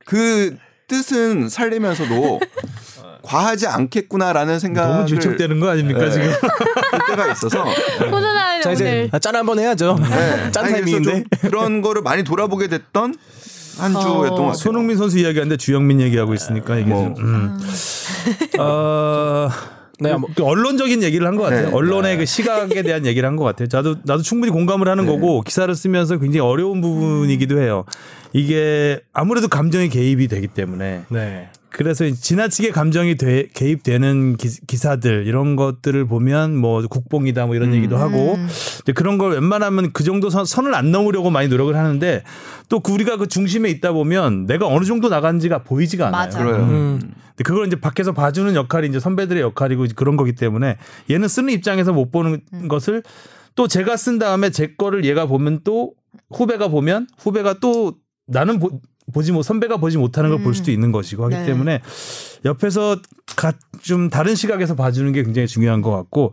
그 0.06 0.56
뜻은 0.88 1.48
살리면서도 1.48 2.40
과하지 3.22 3.66
않겠구나라는 3.66 4.58
생각을 4.58 4.94
너무 4.94 5.06
질척대는 5.06 5.60
거 5.60 5.68
아닙니까 5.68 6.00
네. 6.00 6.10
지금? 6.10 6.28
할 6.30 7.06
때가 7.08 7.32
있어서 7.32 7.64
코로나 7.98 8.60
자 8.60 8.72
이제 8.72 9.08
아, 9.12 9.18
짠 9.18 9.36
한번 9.36 9.58
해야죠. 9.58 9.98
네. 10.00 10.50
짠 10.50 10.64
타이밍인데. 10.70 11.12
좀 11.12 11.24
그런 11.40 11.82
거를 11.82 12.02
많이 12.02 12.22
돌아보게 12.24 12.68
됐던 12.68 13.14
한 13.78 13.92
주였던 13.92 14.14
것 14.14 14.30
같아요. 14.30 14.52
손흥민 14.54 14.96
선수 14.96 15.18
이야기하는데 15.18 15.56
주영민 15.56 16.00
얘기하고 16.00 16.34
있으니까 16.34 16.76
이게 16.76 16.88
뭐. 16.88 17.14
좀. 17.14 17.24
음. 17.24 17.58
어, 18.58 19.48
네, 20.00 20.12
그- 20.12 20.16
뭐- 20.18 20.30
그 20.34 20.44
언론적인 20.44 21.02
얘기를 21.02 21.26
한 21.26 21.36
것 21.36 21.44
같아요. 21.44 21.66
네. 21.68 21.72
언론의 21.74 22.18
그 22.18 22.26
시각에 22.26 22.82
대한 22.82 23.04
얘기를 23.06 23.26
한 23.28 23.36
것 23.36 23.44
같아요. 23.44 23.68
나도 23.70 23.96
나도 24.04 24.22
충분히 24.22 24.52
공감을 24.52 24.88
하는 24.88 25.06
거고 25.06 25.40
기사를 25.42 25.72
쓰면서 25.74 26.18
굉장히 26.18 26.40
어려운 26.40 26.80
부분이기도 26.80 27.60
해요. 27.60 27.84
이게 28.32 29.00
아무래도 29.12 29.48
감정이 29.48 29.88
개입이 29.88 30.28
되기 30.28 30.46
때문에 30.48 31.02
네. 31.08 31.48
그래서 31.70 32.08
지나치게 32.10 32.70
감정이 32.70 33.16
돼- 33.16 33.48
개입되는 33.52 34.36
기, 34.36 34.48
사들 34.48 35.26
이런 35.26 35.54
것들을 35.56 36.06
보면 36.06 36.56
뭐 36.56 36.82
국뽕이다 36.86 37.46
뭐 37.46 37.54
이런 37.54 37.74
얘기도 37.74 37.96
하고 37.98 38.36
이제 38.82 38.92
그런 38.92 39.18
걸 39.18 39.32
웬만하면 39.32 39.92
그 39.92 40.02
정도 40.02 40.30
선, 40.30 40.44
선을 40.44 40.74
안 40.74 40.90
넘으려고 40.90 41.30
많이 41.30 41.48
노력을 41.48 41.74
하는데 41.76 42.22
또그 42.68 42.92
우리가 42.92 43.16
그 43.16 43.28
중심에 43.28 43.68
있다 43.70 43.92
보면 43.92 44.46
내가 44.46 44.66
어느 44.66 44.84
정도 44.84 45.08
나간지가 45.08 45.62
보이지가 45.62 46.08
않아요. 46.08 46.24
맞아. 46.24 46.38
그래요. 46.38 46.56
음. 46.56 46.98
근데 47.00 47.44
그걸 47.44 47.66
이제 47.66 47.76
밖에서 47.76 48.12
봐주는 48.12 48.54
역할이 48.54 48.88
이제 48.88 48.98
선배들의 48.98 49.42
역할이고 49.42 49.84
이제 49.84 49.94
그런 49.96 50.16
거기 50.16 50.34
때문에 50.34 50.76
얘는 51.10 51.28
쓰는 51.28 51.52
입장에서 51.52 51.92
못 51.92 52.10
보는 52.10 52.40
것을 52.68 53.02
또 53.54 53.68
제가 53.68 53.96
쓴 53.96 54.18
다음에 54.18 54.50
제 54.50 54.74
거를 54.76 55.04
얘가 55.04 55.26
보면 55.26 55.60
또 55.64 55.92
후배가 56.30 56.68
보면 56.68 57.06
후배가 57.18 57.54
또 57.60 57.94
나는 58.26 58.58
보, 58.58 58.80
보지 59.12 59.32
못 59.32 59.42
선배가 59.42 59.76
보지 59.78 59.98
못하는 59.98 60.30
걸볼 60.30 60.54
수도 60.54 60.70
있는 60.70 60.92
것이고 60.92 61.24
하기 61.24 61.34
네. 61.36 61.44
때문에 61.46 61.80
옆에서 62.44 62.96
가, 63.36 63.52
좀 63.80 64.10
다른 64.10 64.34
시각에서 64.34 64.74
봐주는 64.74 65.10
게 65.12 65.22
굉장히 65.22 65.46
중요한 65.48 65.82
것 65.82 65.90
같고 65.90 66.32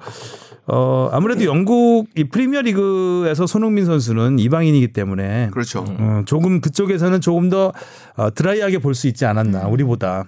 어 0.67 1.09
아무래도 1.11 1.45
영국 1.45 2.07
이 2.15 2.23
프리미어 2.23 2.61
리그에서 2.61 3.45
손흥민 3.45 3.85
선수는 3.85 4.39
이방인이기 4.39 4.93
때문에 4.93 5.49
그렇죠. 5.51 5.85
어, 5.87 6.23
조금 6.25 6.59
그쪽에서는 6.59 7.21
조금 7.21 7.49
더 7.49 7.71
어, 8.17 8.33
드라이하게 8.33 8.79
볼 8.79 8.95
수 8.95 9.07
있지 9.07 9.25
않았나 9.25 9.67
우리보다 9.67 10.25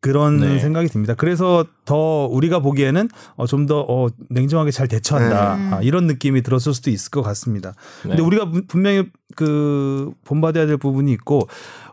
그런 0.00 0.38
네. 0.38 0.58
생각이 0.58 0.88
듭니다. 0.88 1.14
그래서 1.14 1.64
더 1.84 2.26
우리가 2.26 2.60
보기에는 2.60 3.08
어, 3.36 3.46
좀더 3.46 3.84
어, 3.88 4.08
냉정하게 4.28 4.70
잘 4.70 4.88
대처한다 4.88 5.56
네. 5.56 5.70
아, 5.74 5.80
이런 5.82 6.06
느낌이 6.06 6.42
들었을 6.42 6.74
수도 6.74 6.90
있을 6.90 7.10
것 7.10 7.22
같습니다. 7.22 7.74
근데 8.02 8.16
네. 8.16 8.22
우리가 8.22 8.50
분- 8.50 8.66
분명히 8.66 9.04
그 9.36 10.10
본받아야 10.24 10.66
될 10.66 10.76
부분이 10.78 11.12
있고 11.12 11.48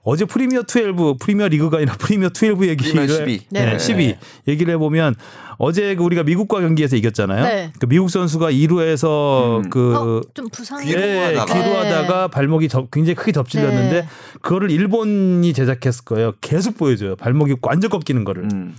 어제 0.08 0.24
프리미어 0.26 0.62
12 0.68 1.18
프리미어 1.20 1.48
리그가 1.48 1.78
아니라 1.78 1.96
프리미어 1.98 2.30
12 2.32 2.70
얘기를 2.70 2.92
프리미어 2.94 3.08
12. 3.08 3.40
네, 3.50 3.66
네. 3.66 3.78
12 3.80 4.16
얘기를 4.48 4.74
해보면 4.76 5.16
어제 5.58 5.96
그 5.96 6.04
우리가 6.04 6.22
미국과 6.24 6.62
경기에서 6.62 6.96
이겼잖아요. 6.96 7.44
네. 7.44 7.72
그 7.80 7.88
미국 7.88 8.10
선수가 8.10 8.52
2루에서 8.52 9.66
음. 9.66 9.70
그 9.72 9.96
어, 9.96 10.22
좀 10.36 10.48
부상. 10.52 10.84
귀로 10.86 11.02
예, 11.02 11.24
하다가. 11.36 11.54
귀로하다가 11.54 12.28
발목이 12.28 12.70
접- 12.70 12.92
굉장히 12.92 13.16
크게 13.16 13.32
접질렸는데 13.32 14.02
네. 14.02 14.08
그거를 14.42 14.70
일본이 14.70 15.52
제작했을 15.54 16.06
거예요. 16.06 16.34
계속 16.40 16.78
보여줘요. 16.78 17.16
발목이 17.16 17.56
완전 17.64 17.90
꺾이는 17.90 18.24
거를. 18.26 18.44
음. 18.54 18.76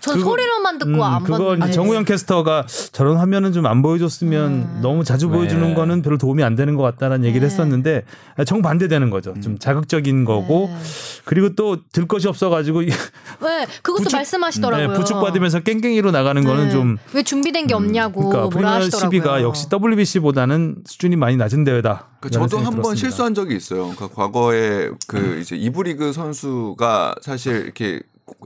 전 0.00 0.14
그거- 0.14 0.30
소리로만 0.30 0.78
듣고 0.78 0.90
음, 0.92 1.02
안 1.02 1.24
봤는데. 1.24 1.64
이제 1.66 1.72
정우영 1.72 2.04
캐스터가 2.04 2.66
저런 2.92 3.16
화면은 3.16 3.52
좀 3.52 3.66
안 3.66 3.82
보여줬으면 3.82 4.52
음. 4.52 4.78
너무 4.82 5.04
자주 5.04 5.26
네. 5.28 5.36
보여주는 5.36 5.74
거는 5.74 6.02
별로 6.02 6.16
도움이 6.18 6.42
안 6.42 6.54
되는 6.54 6.74
것 6.76 6.82
같다라는 6.82 7.24
얘기를 7.26 7.46
네. 7.46 7.52
했었는데 7.52 8.04
정 8.46 8.62
반대되는 8.62 9.10
거죠. 9.10 9.34
좀 9.42 9.58
자극적인 9.58 10.24
거고 10.24 10.68
네. 10.70 10.78
그리고 11.24 11.54
또 11.54 11.76
들 11.92 12.06
것이 12.06 12.28
없어가지고 12.28 12.78
왜 12.80 13.66
그것도 13.82 14.04
부축- 14.04 14.12
말씀하시더라고요. 14.16 14.88
네, 14.88 14.94
부축 14.94 15.20
받으면서 15.20 15.60
깽깽이로 15.60 16.10
나가는 16.10 16.42
거는 16.44 16.64
네. 16.66 16.70
좀왜 16.70 17.22
준비된 17.24 17.66
게 17.66 17.74
없냐고 17.74 18.28
그러니까 18.30 18.48
프리미어. 18.50 18.78
12가 18.88 19.42
역시 19.42 19.66
WBC보다는 19.72 20.76
수준이 20.86 21.16
많이 21.16 21.36
낮은 21.36 21.64
대회다. 21.64 22.06
그 22.20 22.28
이런 22.32 22.48
저도 22.48 22.62
한 22.64 22.80
번. 22.80 22.94
실수한 22.96 23.34
적이 23.34 23.56
있어요. 23.56 23.94
그 23.96 24.08
과거에 24.08 24.90
그 25.06 25.38
이제 25.40 25.56
이브리그 25.56 26.12
선수가 26.12 27.16
사실 27.22 27.62
이렇게 27.64 28.00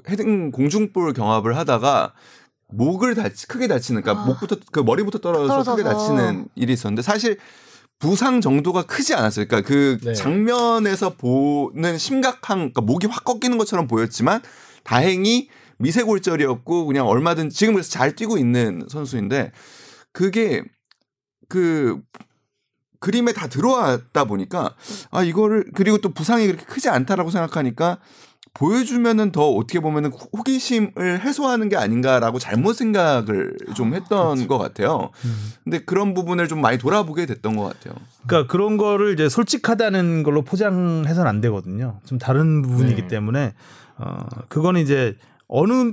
헤딩 0.09 0.51
공중볼 0.51 1.13
경합을 1.13 1.57
하다가 1.57 2.13
목을 2.69 3.15
다치 3.15 3.47
크게 3.47 3.69
다치는 3.69 4.03
그러니까 4.03 4.23
아. 4.23 4.27
목부터 4.27 4.57
그 4.73 4.81
머리부터 4.81 5.19
떨어져서 5.19 5.73
크게 5.73 5.83
떨어져서. 5.83 6.15
다치는 6.17 6.49
일이 6.55 6.73
있었는데 6.73 7.03
사실 7.03 7.39
부상 7.99 8.41
정도가 8.41 8.83
크지 8.83 9.15
않았어요. 9.15 9.47
그러니까 9.47 9.69
그 9.69 9.99
네. 10.03 10.13
장면에서 10.15 11.15
보는 11.15 11.99
심각한 11.99 12.59
그러니까 12.59 12.81
목이 12.81 13.07
확 13.07 13.25
꺾이는 13.25 13.59
것처럼 13.59 13.87
보였지만 13.87 14.43
다행히 14.83 15.49
미세골절이었고 15.79 16.87
그냥 16.87 17.07
얼마든 17.07 17.51
지금 17.51 17.75
그래서 17.75 17.91
잘 17.91 18.17
뛰고 18.17 18.39
있는 18.39 18.87
선수인데 18.89 19.53
그게 20.13 20.65
그 21.49 22.01
그림에 22.99 23.33
다 23.33 23.49
들어왔다 23.49 24.25
보니까 24.25 24.75
아 25.11 25.23
이거를 25.23 25.67
그리고 25.75 25.99
또 25.99 26.11
부상이 26.11 26.47
그렇게 26.47 26.65
크지 26.65 26.89
않다라고 26.89 27.31
생각하니까 27.31 27.99
보여주면은 28.55 29.33
더 29.33 29.49
어떻게 29.51 29.81
보면은 29.81 30.11
호- 30.13 30.29
호기심을 30.39 31.21
해소하는 31.25 31.69
게 31.69 31.77
아닌가라고 31.77 32.39
잘못 32.39 32.75
생각을 32.75 33.57
좀 33.75 33.95
했던 33.95 34.47
것 34.47 34.59
같아요. 34.59 35.11
근데 35.65 35.79
그런 35.85 36.13
부분을 36.15 36.49
좀 36.49 36.61
많이 36.61 36.77
돌아보게 36.79 37.27
됐던 37.27 37.57
것 37.57 37.65
같아요. 37.65 37.95
그러니까 38.27 38.51
그런 38.53 38.77
거를 38.77 39.15
이제 39.15 39.29
솔직하다는 39.29 40.23
걸로 40.23 40.43
포장해서는 40.43 41.27
안 41.29 41.41
되거든요. 41.41 42.01
좀 42.05 42.19
다른 42.19 42.63
부분이기 42.63 43.03
네. 43.03 43.09
때문에 43.09 43.55
어 43.97 44.19
그거는 44.49 44.81
이제 44.83 45.17
어느 45.49 45.93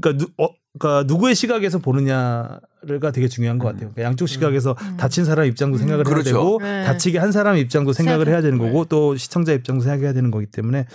그러니까, 0.00 0.24
누, 0.24 0.42
어, 0.42 0.48
그러니까 0.78 1.04
누구의 1.06 1.34
시각에서 1.36 1.78
보느냐 1.78 2.58
가 3.00 3.10
되게 3.10 3.28
중요한 3.28 3.58
것 3.58 3.66
같아요. 3.66 3.90
그러니까 3.90 4.02
양쪽 4.02 4.26
시각에서 4.28 4.76
다친 4.96 5.24
사람 5.24 5.46
입장도 5.46 5.78
생각을 5.78 6.06
해야 6.06 6.12
그렇죠. 6.14 6.30
되고 6.30 6.58
네. 6.62 6.84
다치게 6.84 7.18
한 7.18 7.32
사람 7.32 7.56
입장도 7.56 7.92
생각을 7.92 8.28
해야 8.28 8.40
되는 8.40 8.58
네. 8.58 8.64
거고 8.64 8.84
또 8.84 9.16
시청자 9.16 9.52
입장도 9.52 9.82
생각해야 9.82 10.12
되는 10.12 10.30
거기 10.30 10.46
때문에 10.46 10.86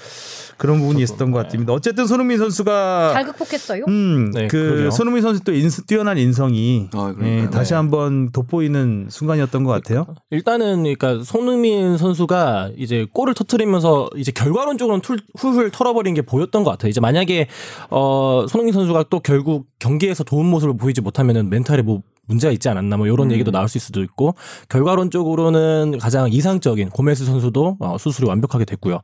그런 0.57 0.79
부분이 0.79 1.01
있었던 1.03 1.31
것 1.31 1.43
같습니다. 1.43 1.73
어쨌든 1.73 2.07
손흥민 2.07 2.37
선수가 2.37 3.11
잘 3.13 3.25
극복했어요. 3.25 3.85
음, 3.87 4.31
네, 4.33 4.47
그 4.47 4.57
그러게요. 4.57 4.91
손흥민 4.91 5.21
선수 5.21 5.43
또 5.43 5.53
인스, 5.53 5.85
뛰어난 5.85 6.17
인성이 6.17 6.89
아. 6.93 7.13
예, 7.21 7.49
다시 7.49 7.71
네. 7.71 7.75
한번 7.75 8.31
돋보이는 8.31 9.07
순간이었던 9.09 9.63
것 9.63 9.71
같아요. 9.71 10.05
일단은 10.29 10.83
그러니까 10.83 11.23
손흥민 11.23 11.97
선수가 11.97 12.71
이제 12.77 13.07
골을 13.13 13.33
터트리면서 13.33 14.09
이제 14.15 14.31
결과론적으로는 14.31 15.01
툴, 15.01 15.19
훌훌 15.37 15.71
털어버린 15.71 16.13
게 16.13 16.21
보였던 16.21 16.63
것 16.63 16.71
같아요. 16.71 16.89
이제 16.89 16.99
만약에 16.99 17.47
어 17.89 18.45
손흥민 18.49 18.73
선수가 18.73 19.05
또 19.09 19.19
결국 19.19 19.67
경기에서 19.79 20.23
좋은 20.23 20.45
모습을 20.45 20.77
보이지 20.77 21.01
못하면은 21.01 21.49
멘탈 21.49 21.78
에 21.79 21.81
뭐 21.81 22.01
문제가 22.29 22.51
있지 22.53 22.69
않았나 22.69 22.95
뭐 22.95 23.07
이런 23.07 23.31
얘기도 23.31 23.51
나올 23.51 23.67
수 23.67 23.77
있을 23.77 23.87
수도 23.87 24.03
있고 24.03 24.35
결과론적으로는 24.69 25.97
가장 25.99 26.31
이상적인 26.31 26.91
고메스 26.91 27.25
선수도 27.25 27.77
어, 27.79 27.97
수술이 27.97 28.27
완벽하게 28.27 28.65
됐고요. 28.65 28.99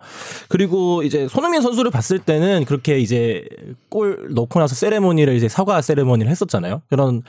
그리고 0.47 1.01
이제 1.03 1.28
손흥민 1.28 1.61
선수를 1.61 1.91
봤을 1.91 2.19
때는 2.19 2.65
그렇게 2.65 2.99
이제 2.99 3.45
골 3.89 4.28
넣고 4.30 4.59
나서 4.59 4.76
세레모니를 4.76 5.36
이제 5.36 5.49
사과 5.49 5.82
세레모니를 5.82 6.30
했었잖아요. 6.30 6.84
그런 6.88 7.23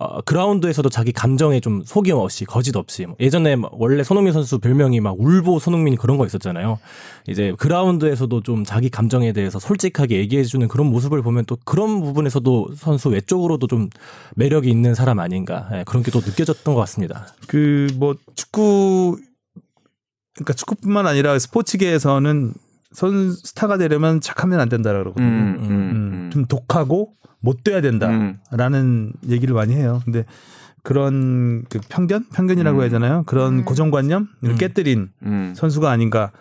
어, 0.00 0.22
그라운드에서도 0.22 0.88
자기 0.88 1.12
감정에 1.12 1.60
좀 1.60 1.82
속임 1.84 2.16
없이 2.16 2.46
거짓 2.46 2.74
없이 2.74 3.04
뭐 3.04 3.16
예전에 3.20 3.54
막 3.56 3.70
원래 3.74 4.02
손흥민 4.02 4.32
선수 4.32 4.58
별명이 4.58 4.98
막 5.00 5.14
울보 5.20 5.58
손흥민 5.58 5.94
그런 5.96 6.16
거 6.16 6.24
있었잖아요. 6.24 6.78
이제 7.28 7.52
그라운드에서도 7.58 8.42
좀 8.42 8.64
자기 8.64 8.88
감정에 8.88 9.32
대해서 9.32 9.58
솔직하게 9.58 10.16
얘기해주는 10.16 10.66
그런 10.68 10.86
모습을 10.86 11.20
보면 11.22 11.44
또 11.46 11.58
그런 11.66 12.00
부분에서도 12.00 12.70
선수 12.76 13.10
외적으로도 13.10 13.66
좀 13.66 13.90
매력이 14.36 14.70
있는 14.70 14.94
사람 14.94 15.18
아닌가 15.18 15.68
예, 15.72 15.84
그런 15.86 16.02
게 16.02 16.10
또 16.10 16.20
느껴졌던 16.20 16.74
것 16.74 16.80
같습니다. 16.80 17.26
그 17.46 17.88
뭐 17.96 18.14
축구 18.34 19.18
그러니까 20.34 20.54
축구뿐만 20.54 21.06
아니라 21.06 21.38
스포츠계에서는 21.38 22.54
선 22.92 23.32
스타가 23.32 23.78
되려면 23.78 24.20
착하면 24.20 24.60
안 24.60 24.68
된다라 24.68 24.98
그러거든요. 24.98 25.26
음, 25.26 25.56
음, 25.60 25.70
음, 25.70 26.30
좀 26.32 26.44
독하고 26.46 27.14
못 27.40 27.64
돼야 27.64 27.78
음. 27.78 28.38
된다라는 28.48 29.12
얘기를 29.28 29.54
많이 29.54 29.74
해요. 29.74 30.00
근데 30.04 30.24
그런 30.82 31.64
그 31.68 31.78
편견, 31.88 32.26
편견이라고 32.32 32.78
음. 32.78 32.82
해야 32.82 32.90
되나요? 32.90 33.22
그런 33.26 33.60
음. 33.60 33.64
고정관념을 33.64 34.26
음. 34.44 34.56
깨뜨린 34.56 35.10
음. 35.22 35.52
선수가 35.56 35.90
아닌가. 35.90 36.32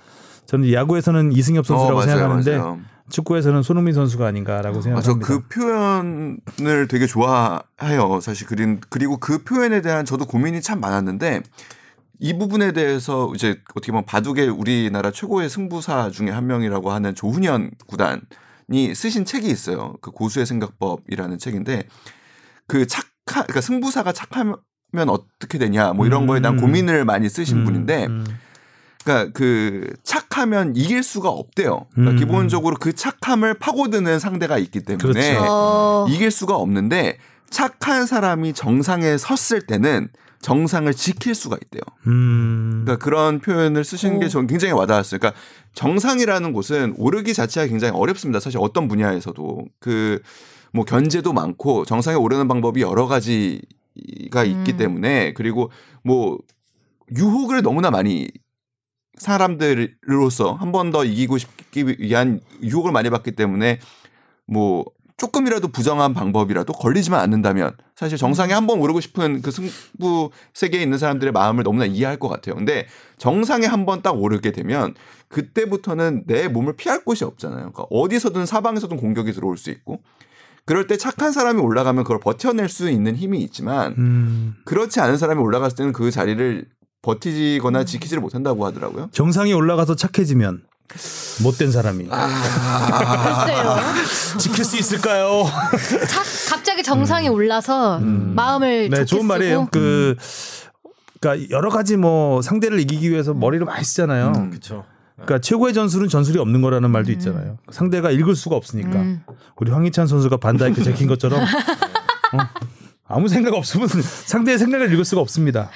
저는 0.45 0.71
야구에서는 0.71 1.31
이승엽 1.33 1.65
선수라고 1.65 1.99
어, 1.99 2.05
맞아요, 2.05 2.17
생각하는데 2.17 2.57
맞아요. 2.57 2.79
축구에서는 3.09 3.63
손흥민 3.63 3.93
선수가 3.93 4.25
아닌가라고 4.25 4.79
아, 4.79 4.81
생각합니다. 4.81 5.27
저그 5.27 5.47
표현을 5.47 6.87
되게 6.87 7.05
좋아해요. 7.05 8.19
사실 8.21 8.47
그린 8.47 8.79
그리고 8.89 9.17
그 9.17 9.43
표현에 9.43 9.81
대한 9.81 10.05
저도 10.05 10.25
고민이 10.25 10.61
참 10.61 10.79
많았는데 10.79 11.41
이 12.19 12.37
부분에 12.37 12.73
대해서 12.73 13.31
이제 13.33 13.61
어떻게 13.71 13.91
보면 13.91 14.05
바둑의 14.05 14.49
우리나라 14.49 15.09
최고의 15.09 15.49
승부사 15.49 16.11
중에 16.11 16.29
한 16.29 16.47
명이라고 16.47 16.91
하는 16.91 17.15
조훈현 17.15 17.71
구단이 17.87 18.93
쓰신 18.93 19.23
책이 19.25 19.47
있어요. 19.47 19.95
그 20.01 20.11
고수의 20.11 20.45
생각법이라는 20.45 21.37
책인데 21.37 21.83
그 22.67 22.85
착한 22.87 23.43
그러니까 23.43 23.61
승부사가 23.61 24.11
착하면 24.11 24.57
어떻게 25.07 25.57
되냐 25.57 25.93
뭐 25.93 26.05
이런 26.05 26.27
거에 26.27 26.41
대한 26.41 26.57
음. 26.57 26.61
고민을 26.61 27.05
많이 27.05 27.29
쓰신 27.29 27.59
음, 27.59 27.65
분인데 27.65 28.07
음. 28.07 28.25
그러니까 29.05 29.31
그 29.33 29.93
착하면 30.03 30.75
이길 30.75 31.03
수가 31.03 31.29
없대요. 31.29 31.85
그러니까 31.93 32.11
음. 32.11 32.17
기본적으로 32.17 32.75
그 32.77 32.93
착함을 32.93 33.53
파고드는 33.55 34.19
상대가 34.19 34.57
있기 34.57 34.81
때문에 34.81 35.13
그렇죠. 35.13 35.45
어. 35.47 36.05
이길 36.09 36.31
수가 36.31 36.57
없는데 36.57 37.17
착한 37.49 38.05
사람이 38.05 38.53
정상에 38.53 39.17
섰을 39.17 39.61
때는 39.65 40.09
정상을 40.41 40.91
지킬 40.93 41.35
수가 41.35 41.57
있대요. 41.63 41.81
음. 42.07 42.83
그러니까 42.85 43.03
그런 43.03 43.39
표현을 43.39 43.83
쓰시는 43.83 44.19
게 44.19 44.25
오. 44.27 44.29
저는 44.29 44.47
굉장히 44.47 44.73
와닿았어요. 44.73 45.19
그러니까 45.19 45.39
정상이라는 45.73 46.53
곳은 46.53 46.95
오르기 46.97 47.33
자체가 47.33 47.67
굉장히 47.67 47.93
어렵습니다. 47.97 48.39
사실 48.39 48.59
어떤 48.61 48.87
분야에서도 48.87 49.65
그 49.79 50.19
뭐 50.71 50.85
견제도 50.85 51.33
많고 51.33 51.83
정상에 51.85 52.15
오르는 52.15 52.47
방법이 52.47 52.81
여러 52.81 53.07
가지가 53.07 54.43
있기 54.43 54.71
음. 54.73 54.77
때문에 54.77 55.33
그리고 55.33 55.71
뭐 56.03 56.37
유혹을 57.17 57.63
너무나 57.63 57.89
많이 57.89 58.27
사람들로서 59.17 60.53
한 60.53 60.71
번 60.71 60.91
더 60.91 61.03
이기고 61.05 61.37
싶기 61.39 61.85
위한 61.99 62.39
유혹을 62.61 62.91
많이 62.91 63.09
받기 63.09 63.31
때문에 63.31 63.79
뭐 64.47 64.85
조금이라도 65.19 65.67
부정한 65.67 66.13
방법이라도 66.13 66.73
걸리지만 66.73 67.19
않는다면 67.19 67.75
사실 67.95 68.17
정상에 68.17 68.53
한 68.53 68.65
번 68.67 68.79
오르고 68.79 69.01
싶은 69.01 69.41
그 69.41 69.51
승부 69.51 70.31
세계에 70.53 70.81
있는 70.81 70.97
사람들의 70.97 71.31
마음을 71.33 71.63
너무나 71.63 71.85
이해할 71.85 72.17
것 72.17 72.27
같아요. 72.29 72.55
근데 72.55 72.87
정상에 73.17 73.65
한 73.67 73.85
번 73.85 74.01
딱 74.01 74.11
오르게 74.11 74.51
되면 74.51 74.93
그때부터는 75.27 76.23
내 76.25 76.47
몸을 76.47 76.75
피할 76.75 77.03
곳이 77.03 77.23
없잖아요. 77.23 77.57
그러니까 77.71 77.83
어디서든 77.89 78.45
사방에서든 78.45 78.97
공격이 78.97 79.33
들어올 79.33 79.57
수 79.57 79.69
있고 79.69 80.01
그럴 80.65 80.87
때 80.87 80.97
착한 80.97 81.31
사람이 81.31 81.59
올라가면 81.61 82.03
그걸 82.03 82.19
버텨낼 82.19 82.69
수 82.69 82.89
있는 82.89 83.15
힘이 83.15 83.39
있지만 83.43 83.93
음. 83.97 84.55
그렇지 84.65 84.99
않은 84.99 85.17
사람이 85.17 85.41
올라갔을 85.41 85.75
때는 85.77 85.93
그 85.93 86.11
자리를 86.11 86.65
버티거나 87.01 87.85
지키지를 87.85 88.21
못한다고 88.21 88.65
하더라고요. 88.65 89.09
정상에 89.11 89.53
올라가서 89.53 89.95
착해지면 89.95 90.61
못된 91.43 91.71
사람이 91.71 92.07
아. 92.09 93.45
글쎄요. 93.45 93.77
지킬 94.39 94.65
수 94.65 94.77
있을까요? 94.77 95.45
착, 96.07 96.23
갑자기 96.49 96.83
정상에 96.83 97.27
올라서 97.27 97.99
마음을 97.99 98.89
네, 98.89 98.97
좋게 98.97 99.05
좋은 99.05 99.25
말이에요. 99.25 99.59
쓰고. 99.59 99.69
그 99.71 100.15
그러니까 101.19 101.49
여러 101.51 101.69
가지 101.69 101.97
뭐 101.97 102.41
상대를 102.41 102.79
이기기 102.79 103.09
위해서 103.11 103.33
머리를 103.33 103.65
많이 103.65 103.83
쓰잖아요. 103.83 104.33
그렇죠. 104.49 104.85
그러니까 105.15 105.39
최고의 105.39 105.73
전술은 105.73 106.07
전술이 106.07 106.39
없는 106.39 106.61
거라는 106.61 106.89
말도 106.91 107.11
있잖아요. 107.13 107.57
상대가 107.71 108.09
읽을 108.09 108.35
수가 108.35 108.55
없으니까. 108.55 108.99
음. 108.99 109.23
우리 109.57 109.71
황희찬 109.71 110.07
선수가 110.07 110.37
반다이크 110.37 110.81
제킨 110.83 111.07
것처럼 111.07 111.41
어, 112.33 112.37
아무 113.05 113.27
생각 113.27 113.53
없으면 113.53 113.87
상대의 113.89 114.57
생각을 114.57 114.91
읽을 114.93 115.03
수가 115.03 115.21
없습니다. 115.21 115.69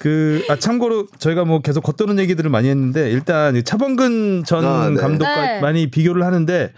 그, 0.00 0.42
아, 0.48 0.56
참고로 0.56 1.08
저희가 1.18 1.44
뭐 1.44 1.60
계속 1.60 1.82
겉도는 1.82 2.18
얘기들을 2.20 2.48
많이 2.50 2.68
했는데 2.70 3.10
일단 3.10 3.54
이 3.54 3.62
차범근 3.62 4.44
전 4.46 4.64
아, 4.64 4.88
네. 4.88 4.96
감독과 4.96 5.40
네. 5.42 5.60
많이 5.60 5.90
비교를 5.90 6.24
하는데 6.24 6.72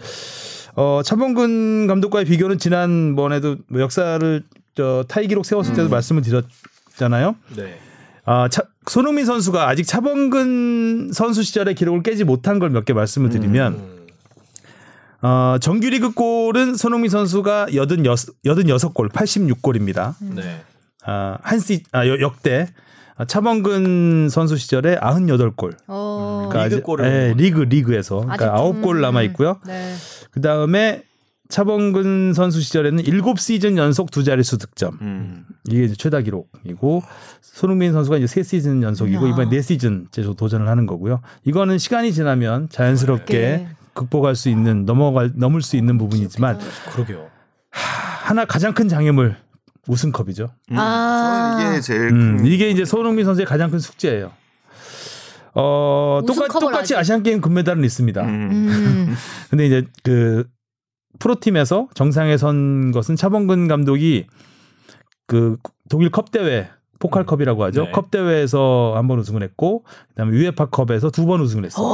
어, 0.75 0.99
차범근 1.05 1.87
감독과의 1.87 2.25
비교는 2.25 2.57
지난번에도 2.57 3.55
뭐 3.69 3.79
역사를 3.79 4.43
저 4.75 5.05
타이 5.07 5.27
기록 5.27 5.45
세웠을 5.45 5.73
때도 5.73 5.87
말씀을 5.87 6.21
드렸잖아요. 6.21 7.37
네. 7.55 7.77
아, 8.25 8.49
차, 8.49 8.63
손흥민 8.87 9.23
선수가 9.25 9.69
아직 9.69 9.85
차범근 9.87 11.11
선수 11.13 11.43
시절의 11.43 11.75
기록을 11.75 12.03
깨지 12.03 12.25
못한 12.25 12.59
걸 12.59 12.71
몇 12.71 12.83
개 12.83 12.91
말씀을 12.91 13.29
드리면 13.29 13.73
음. 13.73 14.07
어, 15.21 15.55
정규리그 15.61 16.11
골은 16.11 16.75
손흥민 16.75 17.09
선수가 17.09 17.67
86, 17.71 18.43
86골, 18.43 19.09
86골입니다. 19.13 20.15
네. 20.19 20.61
아, 21.05 21.37
한 21.41 21.59
시, 21.59 21.83
아, 21.93 22.05
여- 22.05 22.19
역대. 22.19 22.67
아, 23.23 23.25
차범근 23.25 24.27
선수 24.29 24.57
시절에 24.57 24.97
98골. 24.97 25.75
어. 25.87 26.49
리그 26.51 26.59
아직- 26.59 26.83
골을 26.83 27.05
예, 27.05 27.33
리그, 27.35 27.61
리그에서. 27.61 28.19
그러니까 28.21 28.53
아직 28.53 28.57
좀- 28.73 28.81
9골 28.81 28.99
남아 28.99 29.21
있고요. 29.23 29.59
네. 29.65 29.93
그 30.31 30.41
다음에 30.41 31.03
차범근 31.47 32.33
선수 32.33 32.61
시절에는 32.61 33.03
7시즌 33.03 33.77
연속 33.77 34.11
두 34.11 34.23
자릿수 34.23 34.57
득점. 34.57 34.97
음. 35.01 35.45
이게 35.69 35.85
이제 35.85 35.95
최다 35.95 36.21
기록이고 36.21 37.01
손흥민 37.41 37.93
선수가 37.93 38.17
이제 38.17 38.27
세 38.27 38.43
시즌 38.43 38.81
연속이고 38.83 39.25
야. 39.27 39.29
이번 39.31 39.49
네 39.49 39.61
시즌 39.61 40.07
제조 40.11 40.33
도전을 40.33 40.67
하는 40.67 40.85
거고요. 40.85 41.21
이거는 41.45 41.77
시간이 41.77 42.11
지나면 42.11 42.69
자연스럽게 42.69 43.39
네. 43.39 43.67
극복할 43.93 44.35
수 44.35 44.49
있는 44.49 44.85
넘어갈 44.85 45.31
넘을 45.35 45.61
수 45.61 45.77
있는 45.77 45.97
부분이지만 45.97 46.59
그러게요. 46.93 47.27
하나 47.69 48.45
가장 48.45 48.73
큰 48.73 48.89
장애물 48.89 49.35
우승컵이죠. 49.87 50.49
음. 50.71 50.77
아. 50.77 51.57
이게 51.61 51.81
제일 51.81 52.01
음, 52.09 52.37
큰 52.37 52.45
이게 52.45 52.69
이제 52.69 52.85
손흥민 52.85 53.25
선수의 53.25 53.45
가장 53.45 53.69
큰 53.69 53.79
숙제예요. 53.79 54.31
어, 55.55 56.21
똑같, 56.25 56.47
똑같이 56.47 56.95
아직- 56.95 56.97
아시안 56.97 57.21
게임 57.23 57.39
금메달은 57.41 57.83
있습니다. 57.83 58.21
음. 58.23 58.49
음. 58.51 59.15
근데 59.51 59.65
이제 59.67 59.83
그 60.03 60.45
프로팀에서 61.19 61.89
정상에 61.93 62.37
선 62.37 62.91
것은 62.91 63.15
차범근 63.15 63.67
감독이 63.67 64.25
그 65.27 65.57
독일 65.89 66.09
컵 66.09 66.31
대회 66.31 66.69
포칼컵이라고 66.99 67.63
하죠. 67.65 67.83
네. 67.85 67.91
컵 67.91 68.09
대회에서 68.11 68.93
한 68.95 69.07
번 69.07 69.19
우승을 69.19 69.43
했고 69.43 69.83
그다음에 70.09 70.35
UEFA 70.37 70.67
컵에서 70.69 71.11
두 71.11 71.25
번 71.25 71.41
우승을 71.41 71.65
했어요. 71.65 71.85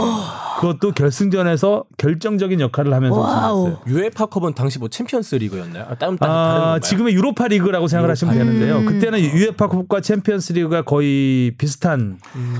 그것도 0.60 0.92
결승전에서 0.92 1.86
결정적인 1.98 2.60
역할을 2.60 2.94
하면서 2.94 3.18
와우. 3.18 3.62
우승했어요. 3.62 3.84
UEFA컵은 3.88 4.56
당시 4.56 4.78
뭐 4.78 4.90
챔피언스 4.90 5.36
리그였나요? 5.36 5.86
아, 5.90 5.96
다른 5.96 6.18
다른 6.18 6.34
아? 6.34 6.80
지금의 6.84 7.14
유로파 7.14 7.48
리그라고 7.48 7.88
생각을 7.88 8.12
하시면 8.12 8.34
되는데요. 8.36 8.80
리그. 8.80 8.92
그때는 8.94 9.20
UEFA컵과 9.22 10.02
챔피언스 10.02 10.52
리그가 10.54 10.82
거의 10.82 11.54
비슷한 11.58 12.20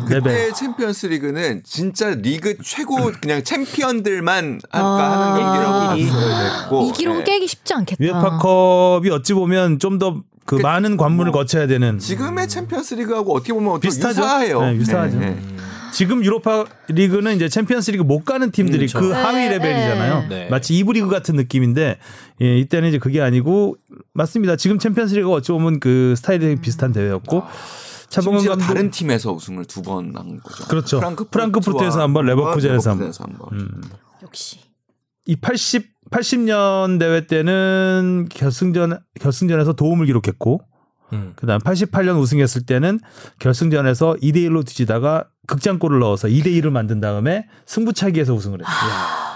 레벨. 0.10 0.22
그때 0.24 0.54
챔피언스 0.54 1.08
리그는 1.08 1.62
진짜 1.66 2.12
리그 2.12 2.56
최고 2.64 2.96
그냥 3.20 3.44
챔피언들만 3.44 4.62
아까 4.72 4.88
아. 4.88 5.34
하는 5.34 5.44
경기라고. 5.44 5.80
봤어야 5.90 6.62
됐고 6.64 6.82
이 6.86 6.92
기록은 6.94 7.20
예. 7.20 7.24
깨기 7.26 7.48
쉽지 7.48 7.74
않겠다. 7.74 8.02
UEFA컵이 8.02 9.10
어찌 9.10 9.34
보면 9.34 9.78
좀더그 9.80 10.22
그- 10.46 10.56
많은 10.56 10.96
관문을 10.96 11.32
뭐 11.32 11.42
거쳐야 11.42 11.68
되는 11.68 12.00
지금의 12.00 12.48
챔피언스 12.48 12.94
리그하고 12.94 13.36
어떻게 13.36 13.52
보면 13.52 13.74
또 13.74 13.80
비슷하죠. 13.80 14.22
유사해요. 14.22 14.62
네, 14.62 14.76
유사하죠. 14.76 15.20
네, 15.20 15.32
네. 15.32 15.42
지금 15.92 16.24
유로파 16.24 16.66
리그는 16.88 17.36
이제 17.36 17.50
챔피언스 17.50 17.92
리그 17.92 18.04
못 18.04 18.24
가는 18.26 18.52
팀들이 18.52 18.86
음, 18.86 18.88
그 18.94 19.00
그렇죠. 19.08 19.16
하위 19.16 19.36
네, 19.48 19.50
레벨이잖아요. 19.58 20.28
네. 20.30 20.48
마치 20.50 20.74
2부 20.74 20.94
리그 20.94 21.08
같은 21.10 21.36
느낌인데 21.36 21.98
예, 22.42 22.58
이때는 22.60 22.90
이제 22.90 22.98
그게 22.98 23.22
아니고 23.22 23.78
맞습니다. 24.14 24.56
지금 24.56 24.80
챔피언스 24.80 25.16
리그가 25.16 25.34
어찌 25.36 25.52
보면 25.52 25.80
그 25.80 26.14
스타일이 26.18 26.40
되게 26.40 26.62
비슷한 26.62 26.92
대회였고 26.92 27.44
차범근 28.10 28.40
심지어 28.40 28.52
감독 28.54 28.66
다른 28.66 28.90
팀에서 28.92 29.32
우승을 29.34 29.66
두 29.66 29.82
번 29.82 30.16
한 30.16 30.40
거죠. 30.40 30.66
그렇죠. 30.68 31.00
프랑크푸르트와 31.00 31.30
프랑크푸르트에서 31.32 32.02
한 32.02 32.14
번, 32.14 32.26
레버쿠젠에서 32.26 32.90
한 32.92 32.98
번. 33.00 33.12
한 33.20 33.38
번. 33.38 33.60
음. 33.60 33.82
역시. 34.24 34.60
이 35.26 35.36
80, 35.36 36.10
80년 36.10 37.00
대회 37.00 37.28
때는 37.28 38.28
결승전 38.32 39.00
결승전에서 39.20 39.74
도움을 39.74 40.08
기록했고 40.08 40.62
음. 41.14 41.34
그다음 41.36 41.60
88년 41.60 42.20
우승했을 42.20 42.66
때는 42.66 43.00
결승전에서 43.40 44.16
2대 44.24 44.38
1로 44.48 44.66
뒤지다가 44.66 45.26
극장골을 45.50 46.00
넣어서 46.00 46.28
2대 46.28 46.48
1을 46.48 46.70
만든 46.70 47.00
다음에 47.00 47.48
승부차기에서 47.66 48.34
우승을 48.34 48.60
했어요. 48.60 48.92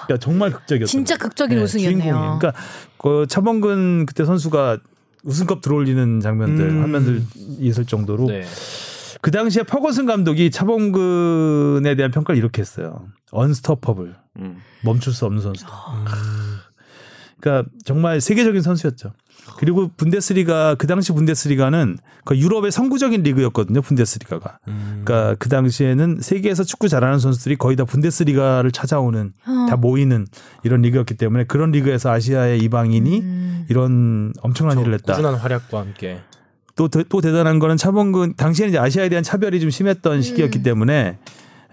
그러니까 0.05 0.23
정말 0.23 0.51
극적이었어요. 0.51 0.91
진짜 0.91 1.17
극적인 1.17 1.57
우승이었네요. 1.57 2.37
그러니까 2.39 2.53
그 2.97 3.25
차범근 3.27 4.05
그때 4.05 4.23
선수가 4.23 4.77
우승컵 5.23 5.61
들어올리는 5.61 6.19
장면들 6.19 6.69
음. 6.69 6.83
화면들 6.83 7.23
있을 7.59 7.85
정도로 7.85 8.27
네. 8.27 8.43
그 9.21 9.31
당시에 9.31 9.63
퍼거슨 9.63 10.05
감독이 10.05 10.51
차범근에 10.51 11.95
대한 11.95 12.11
평가를 12.11 12.37
이렇게 12.37 12.61
했어요. 12.61 13.07
언스터퍼블 13.31 14.15
음. 14.37 14.57
멈출 14.83 15.13
수 15.13 15.25
없는 15.25 15.41
선수다. 15.41 15.71
그러니까 17.39 17.69
정말 17.85 18.21
세계적인 18.21 18.61
선수였죠. 18.61 19.13
그리고 19.57 19.89
분데스리가 19.97 20.75
그 20.75 20.87
당시 20.87 21.11
분데스리가는 21.13 21.97
그 22.25 22.37
유럽의 22.37 22.71
선구적인 22.71 23.23
리그였거든요. 23.23 23.81
분데스리가가. 23.81 24.59
그러니까 24.65 25.35
그 25.39 25.49
당시에는 25.49 26.19
세계에서 26.21 26.63
축구 26.63 26.87
잘하는 26.89 27.19
선수들이 27.19 27.57
거의 27.57 27.75
다 27.75 27.83
분데스리가를 27.85 28.71
찾아오는 28.71 29.33
어. 29.45 29.65
다 29.69 29.75
모이는 29.75 30.25
이런 30.63 30.81
리그였기 30.81 31.15
때문에 31.15 31.43
그런 31.45 31.71
리그에서 31.71 32.11
아시아의 32.11 32.59
이방인이 32.59 33.19
음. 33.21 33.65
이런 33.69 34.33
엄청난 34.41 34.79
일을 34.79 34.93
했다. 34.93 35.13
꾸준한 35.13 35.35
활약과 35.35 35.79
함께. 35.79 36.19
또, 36.75 36.87
더- 36.87 37.03
또 37.03 37.21
대단한 37.21 37.59
거는 37.59 37.77
차범근 37.77 38.35
당시에는 38.35 38.69
이제 38.71 38.79
아시아에 38.79 39.09
대한 39.09 39.23
차별이 39.23 39.59
좀 39.59 39.69
심했던 39.69 40.21
시기였기 40.21 40.59
음. 40.59 40.63
때문에 40.63 41.17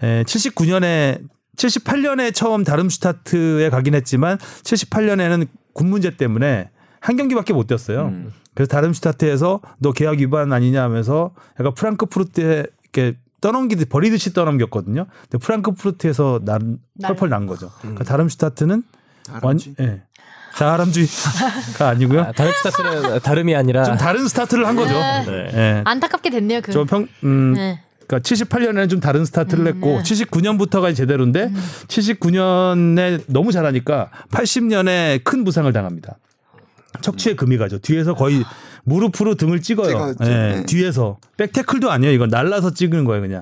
에, 0.03 0.23
79년에 0.23 1.21
78년에 1.57 2.33
처음 2.33 2.63
다름슈타트에 2.63 3.69
가긴 3.69 3.93
했지만 3.95 4.37
78년에는 4.37 5.47
군 5.73 5.89
문제 5.89 6.09
때문에 6.15 6.69
한 7.01 7.17
경기밖에 7.17 7.51
못 7.51 7.67
뛰었어요. 7.67 8.05
음. 8.07 8.31
그래서 8.53 8.69
다름슈타트에서 8.69 9.59
너 9.79 9.91
계약 9.91 10.19
위반 10.19 10.53
아니냐 10.53 10.81
하면서 10.83 11.31
약간 11.59 11.73
프랑크푸르트에 11.73 12.65
이렇게 12.83 13.17
떠넘기듯 13.41 13.89
버리듯이 13.89 14.33
떠넘겼거든요. 14.33 15.07
근데 15.29 15.37
프랑크푸르트에서 15.43 16.41
난 16.45 16.77
날- 16.93 17.09
펄펄 17.09 17.29
난 17.29 17.47
거죠. 17.47 17.71
그러니까 17.81 18.03
다름슈타트는 18.03 18.83
완 19.31 19.41
다른지? 19.41 19.75
예. 19.79 20.01
사람주의가 20.53 21.87
아니고요. 21.89 22.21
아, 22.21 22.31
다른 22.33 22.51
스타트는 22.51 23.19
다름이 23.21 23.55
아니라 23.55 23.83
좀 23.85 23.97
다른 23.97 24.27
스타트를 24.27 24.67
한 24.67 24.75
거죠. 24.75 24.93
네. 24.93 25.25
네. 25.25 25.51
예. 25.53 25.81
안타깝게 25.85 26.29
됐네요. 26.29 26.61
그. 26.61 26.71
좀 26.71 26.85
평, 26.85 27.07
음, 27.23 27.53
네. 27.53 27.79
그러니까 28.05 28.19
78년에는 28.29 28.89
좀 28.89 28.99
다른 28.99 29.23
스타트를 29.25 29.65
음, 29.65 29.67
했고 29.75 29.87
네. 29.97 30.03
79년부터가 30.03 30.93
제대로인데 30.93 31.51
79년에 31.87 33.23
너무 33.27 33.51
잘하니까 33.53 34.09
80년에 34.31 35.23
큰 35.23 35.43
부상을 35.45 35.71
당합니다. 35.71 36.17
척추에 37.01 37.35
금이 37.35 37.57
가죠. 37.57 37.79
뒤에서 37.79 38.13
거의 38.15 38.43
무릎으로 38.83 39.35
등을 39.35 39.61
찍어요. 39.61 40.15
예, 40.21 40.25
네. 40.25 40.63
뒤에서 40.65 41.17
백태클도 41.37 41.91
아니에요. 41.91 42.13
이건 42.13 42.29
날라서 42.29 42.73
찍는 42.73 43.05
거예요, 43.05 43.21
그냥. 43.21 43.41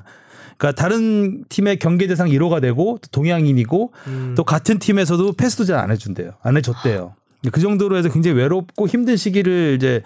그러니까 0.57 0.82
다른 0.82 1.45
팀의 1.47 1.80
경계 1.80 2.07
대상 2.07 2.28
1호가 2.28 2.62
되고 2.62 2.97
또 3.01 3.07
동양인이고 3.12 3.93
또 4.36 4.43
같은 4.43 4.78
팀에서도 4.80 5.34
패스도 5.34 5.64
잘 5.66 5.80
안 5.80 5.91
해준대요. 5.91 6.32
안 6.41 6.57
해줬대요. 6.57 7.16
그 7.53 7.62
정도로 7.62 7.95
해서 7.95 8.10
굉장히 8.10 8.36
외롭고 8.38 8.88
힘든 8.88 9.16
시기를 9.16 9.76
이제 9.78 10.01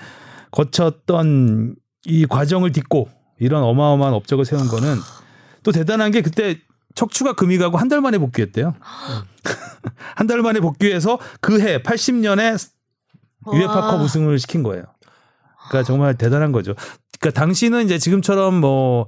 거쳤던 0.52 1.76
이 2.06 2.26
과정을 2.28 2.72
딛고 2.72 3.10
이런 3.40 3.64
어마어마한 3.64 4.14
업적을 4.14 4.46
세운 4.46 4.68
거는 4.68 4.98
또 5.64 5.72
대단한 5.72 6.12
게 6.12 6.22
그때 6.22 6.58
척추가 6.96 7.34
금이 7.34 7.58
가고 7.58 7.78
한 7.78 7.90
달 7.90 8.02
만에 8.02 8.18
복귀했대요. 8.20 8.76
한 10.16 10.28
달 10.28 10.42
만에 10.42 10.60
복귀해서 10.60 11.18
그 11.42 11.60
해 11.60 11.82
80년에 11.82 12.58
유에파컵 13.52 14.00
와. 14.00 14.04
우승을 14.04 14.40
시킨 14.40 14.64
거예요. 14.64 14.84
그러니까 15.70 15.88
정말 15.88 16.16
대단한 16.16 16.52
거죠. 16.52 16.76
그러니까 17.20 17.40
당시는 17.40 17.86
이제 17.86 17.98
지금처럼 17.98 18.56
뭐 18.62 19.08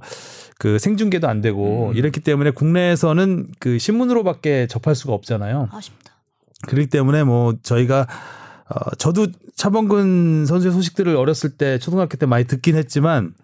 그 0.58 0.78
생중계도 0.78 1.28
안 1.28 1.40
되고 1.40 1.92
이랬기 1.94 2.20
때문에 2.20 2.50
국내에서는 2.50 3.48
그 3.58 3.78
신문으로밖에 3.78 4.66
접할 4.68 4.94
수가 4.94 5.12
없잖아요. 5.12 5.68
아쉽다. 5.70 6.14
그렇기 6.66 6.88
때문에 6.88 7.24
뭐 7.24 7.54
저희가 7.62 8.06
어 8.68 8.94
저도 8.96 9.26
차범근 9.54 10.46
선수의 10.46 10.72
소식들을 10.72 11.14
어렸을 11.14 11.50
때 11.50 11.78
초등학교 11.78 12.16
때 12.16 12.26
많이 12.26 12.44
듣긴 12.44 12.74
했지만 12.76 13.34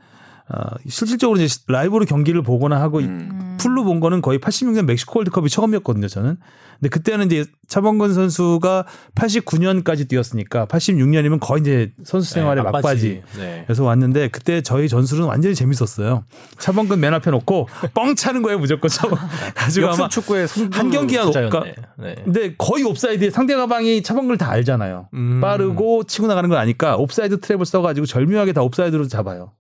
어 0.55 0.77
실질적으로 0.87 1.41
이제 1.41 1.55
라이브로 1.69 2.05
경기를 2.05 2.43
보거나 2.43 2.79
하고 2.81 2.99
음. 2.99 3.57
풀로 3.59 3.85
본 3.85 4.01
거는 4.01 4.21
거의 4.21 4.39
86년 4.39 4.83
멕시코 4.85 5.21
월드컵이 5.21 5.49
처음이었거든요, 5.49 6.09
저는. 6.09 6.37
근데 6.79 6.89
그때는 6.91 7.27
이제 7.27 7.45
차범근 7.69 8.13
선수가 8.13 8.85
89년까지 9.15 10.09
뛰었으니까 10.09 10.67
86년이면 10.67 11.39
거의 11.41 11.61
이제 11.61 11.93
선수 12.05 12.35
생활의 12.35 12.65
네, 12.65 12.71
막바지. 12.71 13.23
네. 13.39 13.63
그래서 13.67 13.85
왔는데 13.85 14.29
그때 14.29 14.61
저희 14.63 14.89
전술은 14.89 15.25
완전히 15.25 15.55
재밌었어요. 15.55 16.25
차범근 16.59 17.01
맨 17.01 17.15
앞에 17.15 17.31
놓고 17.31 17.69
뻥 17.95 18.15
차는 18.15 18.43
거예요, 18.43 18.59
무조건. 18.59 18.91
저 18.91 19.09
가지고 19.55 19.87
아마 19.87 20.05
역습 20.05 20.11
축구의 20.11 20.47
한 20.73 20.91
경기야. 20.91 21.25
녹가- 21.27 21.65
네. 21.99 22.17
근데 22.25 22.55
거의 22.59 22.83
옵사이드에 22.85 23.31
상대방이 23.31 24.03
차범근을 24.03 24.37
다 24.37 24.51
알잖아요. 24.51 25.09
음. 25.15 25.41
빠르고 25.41 26.05
치고 26.05 26.27
나가는 26.27 26.49
걸 26.51 26.59
아니까 26.59 26.97
옵사이드 26.97 27.41
트랩을 27.41 27.65
써가지고 27.65 28.07
절묘하게 28.07 28.53
다 28.53 28.63
옵사이드로 28.63 29.07
잡아요. 29.09 29.53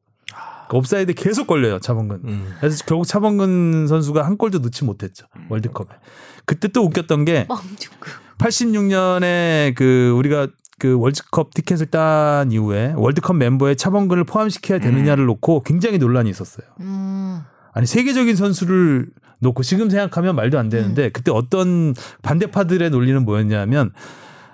그 0.73 0.79
옵사이드 0.79 1.13
계속 1.13 1.47
걸려요 1.47 1.79
차범근. 1.79 2.21
음. 2.25 2.55
그래서 2.59 2.83
결국 2.87 3.07
차범근 3.07 3.87
선수가 3.89 4.25
한 4.25 4.39
골도 4.39 4.61
넣지 4.61 4.85
못했죠 4.85 5.27
월드컵에. 5.51 5.89
그때 6.47 6.69
또 6.69 6.83
웃겼던 6.85 7.27
게 7.27 7.47
뻥축구. 7.47 8.09
86년에 8.39 9.75
그 9.75 10.15
우리가 10.17 10.49
그 10.79 10.99
월드컵 10.99 11.53
티켓을 11.53 11.87
딴 11.87 12.51
이후에 12.53 12.95
월드컵 12.97 13.37
멤버에 13.37 13.75
차범근을 13.75 14.25
포함시켜야 14.25 14.79
되느냐를 14.81 15.27
놓고 15.27 15.63
굉장히 15.63 15.99
논란이 15.99 16.31
있었어요. 16.31 16.67
음. 16.81 17.43
아니 17.75 17.87
세계적인 17.87 18.35
선수를 18.35 19.09
놓고 19.41 19.63
지금 19.63 19.91
생각하면 19.91 20.35
말도 20.35 20.59
안 20.59 20.71
되는데 20.71 21.11
그때 21.11 21.31
어떤 21.33 21.95
반대파들의 22.23 22.89
논리는 22.89 23.23
뭐였냐면 23.25 23.93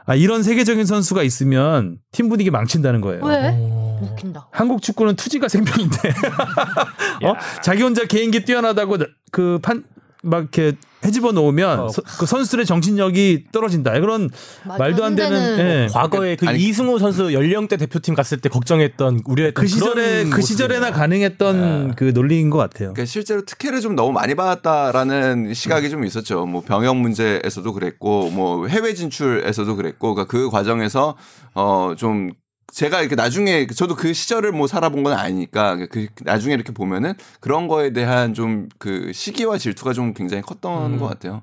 아 0.08 0.14
이런 0.14 0.42
세계적인 0.42 0.84
선수가 0.86 1.22
있으면 1.22 1.98
팀 2.12 2.28
분위기 2.28 2.50
망친다는 2.50 3.00
거예요. 3.00 3.24
왜? 3.24 3.50
오. 3.50 4.00
웃긴다. 4.02 4.48
한국 4.52 4.80
축구는 4.82 5.16
투지가 5.16 5.48
생명인데 5.48 6.08
어? 7.24 7.34
자기 7.62 7.82
혼자 7.82 8.04
개인기 8.06 8.44
뛰어나다고 8.44 8.96
그 9.30 9.58
판 9.62 9.84
막 10.24 10.38
이렇게 10.40 10.72
헤집어 11.04 11.32
놓으면 11.32 11.80
어. 11.80 11.88
서- 11.90 12.02
그 12.18 12.26
선수들의 12.26 12.66
정신력이 12.66 13.44
떨어진다. 13.52 13.92
그런 14.00 14.28
말도 14.66 15.04
안 15.04 15.14
되는 15.14 15.58
예. 15.58 15.86
과거에 15.92 16.34
그 16.36 16.46
아니, 16.48 16.58
이승우 16.60 16.98
선수 16.98 17.32
연령대 17.32 17.76
대표팀 17.76 18.14
갔을 18.14 18.38
때 18.38 18.48
걱정했던 18.48 19.22
우려했던 19.24 19.62
그 19.62 19.68
시절에 19.68 20.18
그런 20.24 20.30
그 20.30 20.42
시절에나 20.42 20.80
모습이에요. 20.88 20.98
가능했던 20.98 21.88
네. 21.88 21.94
그 21.96 22.04
논리인 22.12 22.50
것 22.50 22.58
같아요. 22.58 22.92
그러니까 22.92 23.04
실제로 23.04 23.44
특혜를 23.44 23.80
좀 23.80 23.94
너무 23.94 24.12
많이 24.12 24.34
받았다라는 24.34 25.54
시각이 25.54 25.88
좀 25.90 26.04
있었죠. 26.04 26.46
뭐 26.46 26.62
병역 26.62 26.96
문제에서도 26.96 27.72
그랬고, 27.72 28.30
뭐 28.30 28.66
해외 28.66 28.94
진출에서도 28.94 29.76
그랬고, 29.76 30.14
그러니까 30.14 30.30
그 30.30 30.50
과정에서 30.50 31.16
어좀 31.54 32.32
제가 32.72 33.00
이렇게 33.00 33.14
나중에 33.16 33.66
저도 33.66 33.94
그 33.96 34.12
시절을 34.12 34.52
뭐 34.52 34.66
살아본 34.66 35.02
건 35.02 35.14
아니니까 35.14 35.76
그 35.90 36.06
나중에 36.22 36.54
이렇게 36.54 36.72
보면은 36.72 37.14
그런 37.40 37.68
거에 37.68 37.92
대한 37.92 38.34
좀 38.34 38.68
그 38.78 39.12
시기와 39.12 39.58
질투가 39.58 39.92
좀 39.92 40.14
굉장히 40.14 40.42
컸던 40.42 40.94
음. 40.94 40.98
것 40.98 41.06
같아요. 41.06 41.42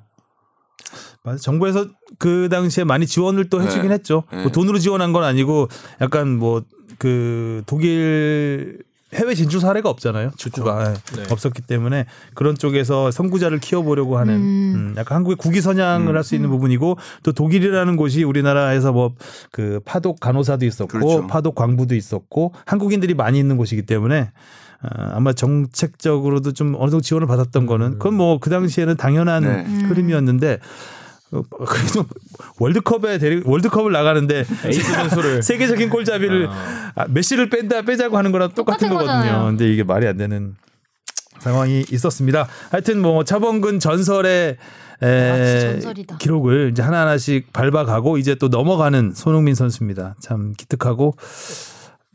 맞아. 1.24 1.38
정부에서 1.40 1.88
그 2.20 2.48
당시에 2.50 2.84
많이 2.84 3.08
지원을 3.08 3.50
또 3.50 3.62
해주긴 3.62 3.90
네. 3.90 3.96
했죠. 3.96 4.24
네. 4.32 4.44
뭐 4.44 4.52
돈으로 4.52 4.78
지원한 4.80 5.12
건 5.14 5.24
아니고 5.24 5.68
약간 6.02 6.38
뭐 6.38 6.62
그 6.98 7.64
독일 7.66 8.84
해외 9.16 9.34
진출 9.34 9.59
사례가 9.59 9.89
없잖아요. 9.89 10.32
축구가 10.38 10.89
예. 10.89 11.16
네. 11.16 11.24
없었기 11.32 11.61
때문에 11.63 12.05
그런 12.34 12.55
쪽에서 12.57 13.11
선구자를 13.11 13.59
키워보려고 13.59 14.18
하는 14.18 14.36
음. 14.36 14.74
음, 14.76 14.95
약간 14.97 15.18
한국의 15.18 15.38
국위 15.38 15.61
선양을 15.61 16.13
음. 16.13 16.16
할수 16.16 16.36
있는 16.36 16.49
부분이고 16.49 16.97
또 17.24 17.32
독일이라는 17.32 17.95
곳이 17.95 18.24
우리나라에서 18.24 18.91
뭐 18.91 19.13
그 19.51 19.80
파독 19.86 20.20
간호사도 20.20 20.66
있었고 20.66 20.88
그렇죠. 20.88 21.28
파독 21.28 21.55
광부도 21.55 21.95
있었고 21.95 22.53
한국인들이 22.66 23.13
많이 23.13 23.39
있는 23.39 23.57
곳이기 23.57 23.84
때문에 23.84 24.32
어, 24.84 24.88
아마 25.13 25.34
정책적으로도 25.34 26.51
좀 26.51 26.76
어느 26.78 26.91
정도 26.91 27.01
지원을 27.01 27.28
받았던 27.28 27.66
거는 27.66 27.91
그건 27.93 28.16
뭐 28.16 28.38
그 28.39 28.49
당시에는 28.49 28.97
당연한 28.97 29.43
네. 29.43 29.63
흐름이었는데 29.88 30.53
어, 30.53 30.57
그래도 31.30 32.06
월드컵에 32.60 33.18
데리 33.18 33.42
월드컵을 33.44 33.92
나가는데 33.92 34.46
에이스 34.66 34.94
선수를 34.94 35.44
세계적인 35.44 35.90
골잡이를 35.90 36.50
아, 36.96 37.06
메시를 37.10 37.50
뺀다 37.50 37.82
빼자고 37.82 38.18
하는 38.18 38.32
거랑 38.32 38.54
똑같은 38.54 38.88
똑같은 38.88 38.90
거거든요. 38.90 39.22
거잖아요. 39.32 39.46
근데 39.48 39.72
이게 39.72 39.84
말이 39.84 40.08
안 40.08 40.18
되는 40.18 40.56
상황이 41.40 41.86
있었습니다. 41.92 42.48
하여튼 42.72 43.02
뭐 43.02 43.24
차범근 43.24 43.80
전설의 43.80 44.58
에, 45.04 45.80
아. 46.08 46.18
기록을 46.18 46.70
이제 46.72 46.82
하나하나씩 46.82 47.52
밟아가고 47.52 48.18
이제 48.18 48.36
또 48.36 48.48
넘어가는 48.48 49.14
손흥민 49.14 49.54
선수입니다. 49.54 50.16
참 50.22 50.54
기특하고 50.58 51.16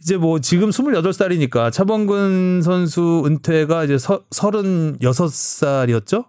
이제 0.01 0.17
뭐 0.17 0.41
지금 0.41 0.71
28살이니까 0.71 1.71
차범근 1.71 2.63
선수 2.63 3.23
은퇴가 3.27 3.85
이제 3.85 3.99
서, 3.99 4.23
36살이었죠? 4.31 6.25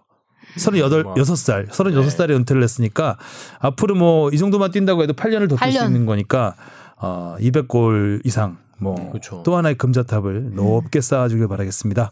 38, 0.56 1.02
와. 1.06 1.14
6살, 1.14 1.68
36살에 1.70 2.30
은퇴를 2.30 2.62
했으니까 2.62 3.16
앞으로 3.58 3.94
뭐 3.94 4.30
이 4.32 4.38
정도만 4.38 4.70
뛴다고 4.70 5.02
해도 5.02 5.12
8년을 5.14 5.48
더 5.48 5.56
뛸수 5.56 5.72
8년. 5.72 5.86
있는 5.86 6.06
거니까 6.06 6.54
어 6.96 7.36
200골 7.40 8.20
이상 8.24 8.58
뭐 8.78 8.94
그렇죠. 9.10 9.42
또 9.44 9.56
하나의 9.56 9.76
금자탑을 9.76 10.54
높게 10.54 11.00
쌓아주길 11.00 11.48
바라겠습니다. 11.48 12.10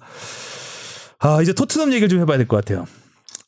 아 1.18 1.42
이제 1.42 1.52
토트넘 1.52 1.90
얘기를 1.92 2.08
좀 2.08 2.20
해봐야 2.20 2.38
될 2.38 2.46
것 2.46 2.56
같아요. 2.56 2.86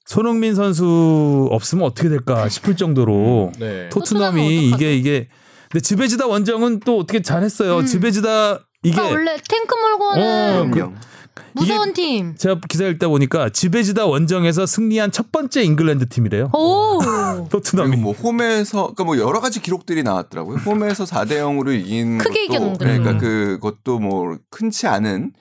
손흥민 0.05 0.55
선수 0.55 1.49
없으면 1.51 1.84
어떻게 1.86 2.09
될까 2.09 2.49
싶을 2.49 2.76
정도로 2.76 3.53
네. 3.59 3.88
토트넘은 3.88 4.30
토트넘이? 4.43 4.68
이게 4.68 4.95
이게 4.97 5.28
근데 5.70 5.80
지베지다 5.82 6.26
원정은 6.26 6.80
또 6.80 6.99
어떻게 6.99 7.22
잘했어요. 7.22 7.84
지베지다 7.86 8.59
이게 8.82 8.95
그러니까 8.97 9.03
원래 9.14 9.36
탱크 9.49 9.74
몰고는 9.74 10.61
어, 10.61 10.70
그-. 10.70 11.11
무서운 11.55 11.92
팀. 11.92 12.34
제가 12.36 12.61
기사 12.68 12.84
읽다 12.86 13.09
보니까 13.09 13.48
지베지다 13.50 14.07
원정에서 14.07 14.66
승리한 14.66 15.12
첫 15.12 15.30
번째 15.32 15.62
잉글랜드 15.62 16.09
팀이래요. 16.09 16.50
오. 16.55 16.98
토트넘이 17.50 17.96
뭐 17.96 18.12
홈에서 18.12 18.82
그러니까 18.94 19.05
뭐 19.05 19.18
여러 19.18 19.40
가지 19.40 19.61
기록들이 19.61 20.03
나왔더라고요. 20.03 20.59
홈에서 20.59 21.05
4대 21.05 21.32
0으로 21.32 21.74
이긴 21.78 22.18
크게 22.18 22.46
것도 22.46 22.55
이겼는데. 22.55 22.78
그러니까 22.84 23.11
음. 23.12 23.18
그것도 23.18 23.98
뭐 23.98 24.38
흔치 24.50 24.86
않은 24.86 25.32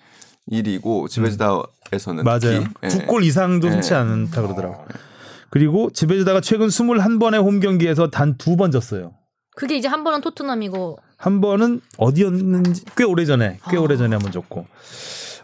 일이고 0.48 1.08
지베지다에서는 1.08 2.24
맞아요. 2.24 2.40
특히 2.42 2.66
예. 2.84 2.88
두골 2.90 3.24
이상도 3.24 3.68
예. 3.68 3.72
흔치 3.72 3.94
않다 3.94 4.42
그러더라고. 4.42 4.84
그리고 5.50 5.90
지베지다가 5.92 6.42
최근 6.42 6.68
21번의 6.68 7.42
홈 7.44 7.60
경기에서 7.60 8.10
단 8.10 8.38
두 8.38 8.56
번 8.58 8.72
졌어요. 8.72 9.14
그게 9.56 9.76
이제 9.78 9.88
한 9.88 10.04
번은 10.04 10.22
토트넘이고 10.22 10.98
한 11.18 11.42
번은 11.42 11.82
어디였는지 11.98 12.84
꽤 12.96 13.04
오래 13.04 13.26
전에 13.26 13.60
꽤 13.70 13.78
아. 13.78 13.82
오래 13.82 13.98
전에 13.98 14.16
한 14.16 14.20
번 14.22 14.32
졌고 14.32 14.66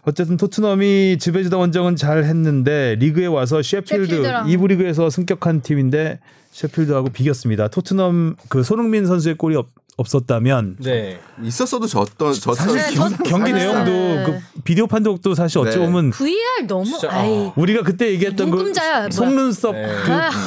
어쨌든 0.02 0.36
토트넘이 0.36 1.18
지베지다 1.18 1.56
원정은 1.58 1.96
잘 1.96 2.24
했는데 2.24 2.96
리그에 2.98 3.26
와서 3.26 3.62
셰필드 3.62 4.06
셰필드랑. 4.06 4.48
이부 4.48 4.66
리그에서 4.68 5.10
승격한 5.10 5.62
팀인데 5.62 6.20
셰필드하고 6.52 7.10
비겼습니다. 7.10 7.68
토트넘 7.68 8.36
그 8.48 8.62
손흥민 8.62 9.06
선수의 9.06 9.36
골이 9.36 9.56
없, 9.56 9.68
없었다면 9.96 10.76
네. 10.80 11.18
있었어도 11.42 11.86
졌던 11.86 12.32
졌던 12.32 12.54
사실 12.54 12.76
네, 12.78 12.94
경, 12.94 13.08
졌- 13.10 13.22
경기. 13.24 13.52
내용도 13.52 13.90
네. 13.90 14.24
그 14.54 14.62
비디오 14.62 14.86
판독도 14.86 15.34
사실 15.34 15.58
어찌 15.58 15.78
네. 15.78 15.84
보면 15.84 16.10
VAR 16.12 16.66
너무 16.68 16.84
진짜, 16.86 17.10
아이. 17.12 17.50
우리가 17.56 17.82
그때 17.82 18.08
얘기했던 18.12 18.50
그 18.50 18.56
뭐야. 18.56 19.10
속눈썹 19.10 19.74
네. 19.74 19.88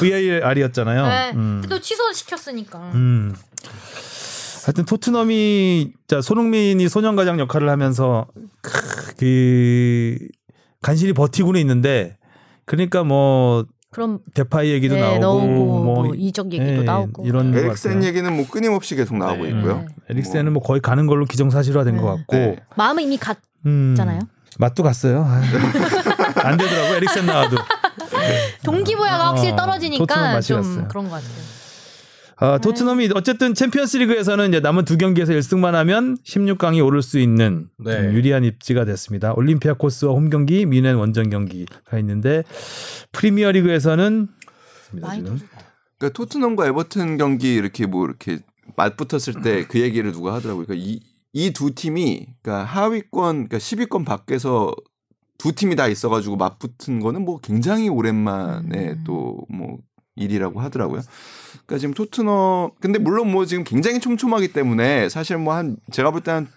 VAR이었잖아요. 0.06 1.06
네. 1.06 1.32
음. 1.36 1.62
또 1.68 1.78
취소 1.80 2.10
시켰으니까. 2.12 2.78
음. 2.94 3.34
하여튼 4.64 4.84
토트넘이 4.84 5.92
자 6.06 6.20
손흥민이 6.20 6.88
소년가장 6.88 7.38
역할을 7.40 7.68
하면서 7.68 8.26
크, 8.60 9.14
그 9.16 10.18
간신히 10.82 11.12
버티고는 11.12 11.60
있는데 11.60 12.16
그러니까 12.64 13.02
뭐 13.04 13.64
그럼 13.90 14.20
대파이 14.34 14.70
얘기도 14.70 14.94
네, 14.94 15.00
나오고 15.02 15.20
나오고 15.20 15.44
뭐 15.82 15.94
뭐 16.04 16.14
이적 16.14 16.52
얘기도 16.52 16.80
예, 16.82 16.82
나오고 16.82 17.26
이런 17.26 17.52
것 17.52 17.58
에릭센 17.58 17.92
같아요. 17.94 18.08
얘기는 18.08 18.36
뭐 18.36 18.46
끊임없이 18.48 18.94
계속 18.94 19.16
나오고 19.18 19.42
네. 19.44 19.50
있고요. 19.50 19.84
에릭센은 20.08 20.52
뭐 20.52 20.62
거의 20.62 20.80
가는 20.80 21.06
걸로 21.06 21.24
기정사실화된 21.26 21.96
것 21.98 22.02
네. 22.02 22.16
같고 22.18 22.36
네. 22.36 22.56
마음은 22.76 23.02
이미 23.02 23.18
음, 23.66 23.94
갔잖아요. 23.96 24.20
맛도 24.58 24.82
갔어요. 24.82 25.24
아유. 25.28 25.42
안 26.36 26.56
되더라고 26.56 26.94
에릭센 26.96 27.26
나와도. 27.26 27.56
동기부여가 28.64 29.28
확실히 29.28 29.52
어, 29.52 29.56
토트넘 29.56 29.66
떨어지니까 29.66 30.40
좀 30.40 30.62
갔어요. 30.62 30.88
그런 30.88 31.04
것 31.04 31.10
같아요. 31.10 31.51
아, 32.36 32.58
토트넘이 32.58 33.10
어쨌든 33.14 33.54
챔피언스리그에서는 33.54 34.48
이제 34.48 34.60
남은 34.60 34.84
두 34.84 34.96
경기에서 34.98 35.32
1승만 35.32 35.72
하면 35.72 36.16
16강이 36.24 36.84
오를 36.84 37.02
수 37.02 37.18
있는 37.18 37.68
네. 37.78 37.94
좀 37.94 38.12
유리한 38.14 38.44
입지가 38.44 38.84
됐습니다. 38.84 39.32
올림피아 39.34 39.74
코스와 39.74 40.12
홈 40.14 40.28
경기, 40.30 40.66
미넨 40.66 40.96
원정 40.96 41.30
경기가 41.30 41.98
있는데 41.98 42.42
프리미어리그에서는. 43.12 44.28
그러니까 45.98 46.16
토트넘과 46.18 46.66
에버튼 46.66 47.16
경기 47.16 47.54
이렇게 47.54 47.86
뭐 47.86 48.06
이렇게 48.06 48.38
맞붙었을 48.76 49.42
때 49.42 49.64
그 49.66 49.80
얘기를 49.80 50.12
누가 50.12 50.34
하더라고요. 50.34 50.66
그러니까 50.66 50.86
이 50.86 51.00
이 51.34 51.50
두 51.52 51.74
팀이 51.74 52.26
그러니까 52.42 52.64
하위권 52.64 53.48
그러니까 53.48 53.58
10위권 53.58 54.04
밖에서 54.04 54.74
두 55.38 55.52
팀이 55.52 55.76
다 55.76 55.88
있어가지고 55.88 56.36
맞붙은 56.36 57.00
거는 57.00 57.24
뭐 57.24 57.40
굉장히 57.40 57.88
오랜만에 57.88 58.90
음. 58.92 59.04
또뭐 59.04 59.78
일이라고 60.16 60.60
하더라고요. 60.60 61.00
그러니까 61.66 61.78
지금 61.78 61.94
토트넘 61.94 62.70
근데 62.80 62.98
물론 62.98 63.30
뭐 63.30 63.46
지금 63.46 63.64
굉장히 63.64 64.00
촘촘하기 64.00 64.48
때문에 64.48 65.08
사실 65.08 65.36
뭐 65.38 65.54
한 65.54 65.76
제가 65.90 66.10
볼때한 66.10 66.48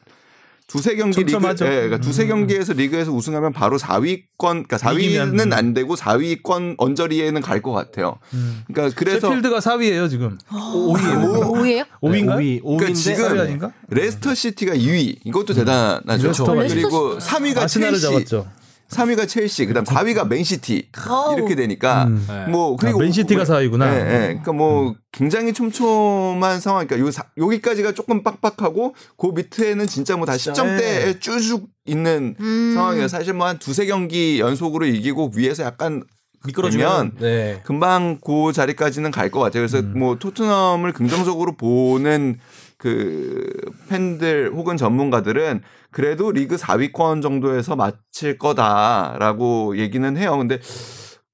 두세 0.67 0.95
경기 0.95 1.19
리그, 1.19 1.31
촘촘하죠. 1.33 1.63
예, 1.65 1.69
그러니까 1.69 1.99
두세 1.99 2.23
음. 2.23 2.29
경기에서 2.29 2.73
리그에서 2.73 3.11
우승하면 3.11 3.53
바로 3.53 3.77
4위권, 3.77 4.25
그러니까 4.39 4.77
4위는 4.77 4.99
이기면, 4.99 5.39
음. 5.39 5.53
안 5.53 5.73
되고 5.75 5.93
4위권 5.95 6.73
언저리에는 6.79 7.39
갈 7.41 7.61
것 7.61 7.71
같아요. 7.71 8.17
음. 8.33 8.63
그러니까 8.65 8.95
그래서 8.99 9.27
셰필드가 9.27 9.59
4위예요 9.59 10.09
지금. 10.09 10.39
5위, 10.49 11.51
오예요? 11.51 11.83
5위인가? 12.01 12.37
5위, 12.37 12.63
5위인데 12.63 12.77
그러니까 12.79 12.93
지금 12.93 13.25
4위 13.25 13.39
아닌가? 13.41 13.71
레스터 13.89 14.33
시티가 14.33 14.73
2위. 14.73 15.17
이것도 15.23 15.53
대단하죠. 15.53 16.27
레스터 16.29 16.53
그리고 16.55 17.17
3위가 17.19 17.57
아스날을 17.59 17.99
첼시, 17.99 18.01
잡았죠. 18.25 18.47
3위가 18.89 19.27
첼시, 19.27 19.65
그다음 19.65 19.83
4위가 19.83 20.27
맨시티. 20.27 20.89
이렇게 21.35 21.55
되니까 21.55 22.05
음. 22.05 22.25
네. 22.27 22.45
뭐 22.51 22.75
그리고 22.77 22.99
아, 22.99 23.03
맨시티가 23.03 23.43
4위구나. 23.43 23.85
예, 23.87 23.97
예. 23.99 24.17
그러니까 24.27 24.53
뭐 24.53 24.95
굉장히 25.11 25.53
촘촘한 25.53 26.59
상황. 26.59 26.85
그러니까 26.87 27.05
요 27.07 27.11
사- 27.11 27.25
여기까지가 27.37 27.93
조금 27.93 28.23
빡빡하고 28.23 28.93
그 29.17 29.27
밑에는 29.33 29.87
진짜 29.87 30.15
뭐 30.15 30.25
다 30.25 30.33
10점대에 30.33 31.19
쭈죽 31.19 31.67
있는 31.85 32.35
음. 32.39 32.71
상황이에요. 32.75 33.07
사실 33.07 33.33
뭐 33.33 33.47
한 33.47 33.57
두세 33.59 33.85
경기 33.87 34.39
연속으로 34.39 34.85
이기고 34.85 35.31
위에서 35.35 35.63
약간 35.63 36.03
미끄러지면 36.45 37.13
네. 37.19 37.61
금방 37.65 38.19
그 38.23 38.51
자리까지는 38.53 39.09
갈 39.11 39.31
것 39.31 39.39
같아요. 39.39 39.61
그래서 39.61 39.79
음. 39.79 39.93
뭐 39.97 40.17
토트넘을 40.19 40.93
긍정적으로 40.93 41.53
보는 41.57 42.37
그 42.77 43.49
팬들 43.89 44.51
혹은 44.53 44.77
전문가들은 44.77 45.61
그래도 45.91 46.31
리그 46.31 46.55
4위권 46.57 47.21
정도에서 47.21 47.75
마칠 47.75 48.37
거다라고 48.37 49.77
얘기는 49.77 50.17
해요. 50.17 50.37
근데 50.37 50.59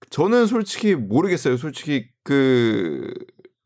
저는 0.10 0.46
솔직히 0.46 0.96
모르겠어요. 0.96 1.58
솔직히 1.58 2.08
그 2.24 3.14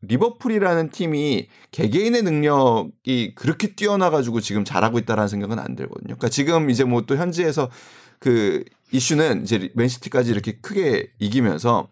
리버풀이라는 0.02 0.90
팀이 0.90 1.48
개개인의 1.72 2.22
능력이 2.22 3.34
그렇게 3.34 3.74
뛰어나가지고 3.74 4.40
지금 4.40 4.64
잘하고 4.64 4.98
있다라는 4.98 5.28
생각은 5.28 5.58
안 5.58 5.74
들거든요. 5.74 6.14
그러니까 6.16 6.28
지금 6.28 6.70
이제 6.70 6.84
뭐 6.84 7.02
또 7.06 7.16
현지에서 7.16 7.70
그 8.18 8.64
이슈는 8.92 9.42
이제 9.42 9.70
맨시티까지 9.74 10.30
이렇게 10.30 10.58
크게 10.60 11.10
이기면서 11.18 11.88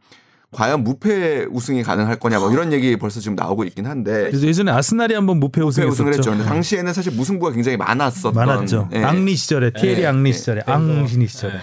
과연 0.54 0.84
무패 0.84 1.46
우승이 1.50 1.82
가능할 1.82 2.16
거냐 2.16 2.38
뭐 2.38 2.50
이런 2.52 2.72
얘기 2.72 2.96
벌써 2.96 3.20
지금 3.20 3.34
나오고 3.34 3.64
있긴 3.64 3.86
한데 3.86 4.28
그래서 4.30 4.46
예전에 4.46 4.70
아스날이 4.70 5.14
한번 5.14 5.38
무패. 5.38 5.60
우승을 5.62 6.14
했죠. 6.14 6.30
근데 6.30 6.44
당시에는 6.44 6.92
사실 6.92 7.12
무승부가 7.12 7.52
굉장히 7.52 7.76
많았었던 7.76 8.34
많았죠. 8.34 8.88
예. 8.92 9.02
앙리 9.02 9.34
시절에 9.36 9.72
티에리 9.72 10.02
예, 10.02 10.06
앙리 10.06 10.30
예. 10.30 10.32
시절에 10.32 10.62
앙신이 10.66 11.26
시절에 11.26 11.54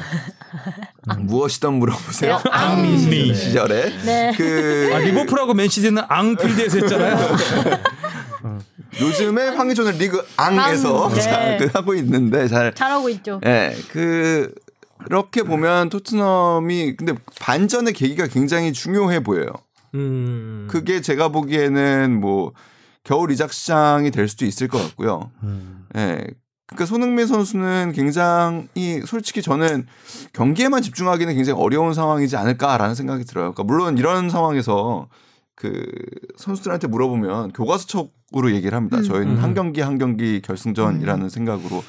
무엇이든 1.19 1.73
물어보세요. 1.73 2.37
네, 2.43 2.49
앙리 2.51 3.33
시절에 3.33 3.93
네. 4.05 4.33
그 4.35 4.91
아, 4.93 4.99
리버풀하고 4.99 5.53
맨시티는 5.53 6.03
앙필드에서 6.07 6.79
했잖아요. 6.79 7.17
요즘에 8.99 9.49
황희조는 9.49 9.97
리그 9.97 10.21
앙에서 10.35 11.05
앙, 11.05 11.13
네. 11.13 11.21
잘그 11.21 11.69
하고 11.73 11.93
있는데 11.95 12.47
잘 12.47 12.73
잘하고 12.73 13.09
있죠. 13.09 13.39
예, 13.45 13.75
그 13.89 14.53
그렇게 15.05 15.43
보면 15.43 15.89
토트넘이 15.89 16.95
근데 16.95 17.13
반전의 17.39 17.93
계기가 17.93 18.27
굉장히 18.27 18.73
중요해 18.73 19.23
보여요. 19.23 19.51
음. 19.95 20.67
그게 20.69 21.01
제가 21.01 21.29
보기에는 21.29 22.19
뭐 22.19 22.53
겨울 23.03 23.31
이적 23.31 23.51
시장이 23.51 24.11
될 24.11 24.27
수도 24.27 24.45
있을 24.45 24.67
것 24.67 24.77
같고요. 24.77 25.31
음. 25.43 25.87
예. 25.95 26.25
그러니까 26.67 26.85
손흥민 26.85 27.27
선수는 27.27 27.91
굉장히 27.93 29.01
솔직히 29.05 29.41
저는 29.41 29.87
경기에만 30.31 30.81
집중하기는 30.81 31.35
굉장히 31.35 31.61
어려운 31.61 31.93
상황이지 31.93 32.37
않을까라는 32.37 32.95
생각이 32.95 33.25
들어요. 33.25 33.51
그러니까 33.51 33.63
물론 33.63 33.97
이런 33.97 34.29
상황에서 34.29 35.09
그 35.55 35.85
선수들한테 36.37 36.87
물어보면 36.87 37.51
교과서적으로 37.51 38.51
얘기를 38.53 38.75
합니다. 38.75 38.97
음. 38.97 39.03
저희는 39.03 39.37
음. 39.37 39.43
한 39.43 39.53
경기 39.53 39.81
한 39.81 39.97
경기 39.97 40.41
결승전이라는 40.41 41.27
생각으로 41.29 41.83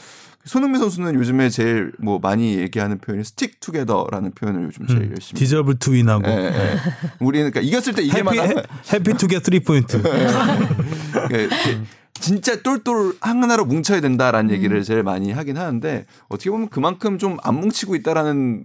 손흥민 0.45 0.81
선수는 0.81 1.15
요즘에 1.15 1.49
제일 1.51 1.93
뭐 1.99 2.19
많이 2.19 2.57
얘기하는 2.57 2.99
표현이 2.99 3.23
stick 3.25 3.61
together라는 3.61 4.33
표현을 4.33 4.65
요즘 4.65 4.87
제일 4.89 5.11
열심히 5.11 5.39
deserve 5.39 5.79
to 5.79 5.93
win하고 5.93 6.29
예, 6.29 6.47
예. 6.47 6.77
우리는 7.21 7.51
그러니까 7.51 7.61
이겼을 7.61 7.93
때 7.95 8.03
이게만 8.03 8.35
해피 8.35 8.61
해피 8.93 9.15
투겟 9.15 9.43
3포인트. 9.43 10.03
진짜 12.23 12.63
똘똘 12.63 13.13
하나로 13.21 13.65
뭉쳐야 13.67 14.01
된다라는 14.01 14.51
얘기를 14.53 14.83
제일 14.85 15.03
많이 15.03 15.33
하긴 15.33 15.59
하는데 15.59 16.07
어떻게 16.29 16.51
보면 16.51 16.69
그만큼 16.71 17.19
좀 17.19 17.37
안 17.43 17.57
뭉치고 17.57 17.97
있다라는 17.97 18.65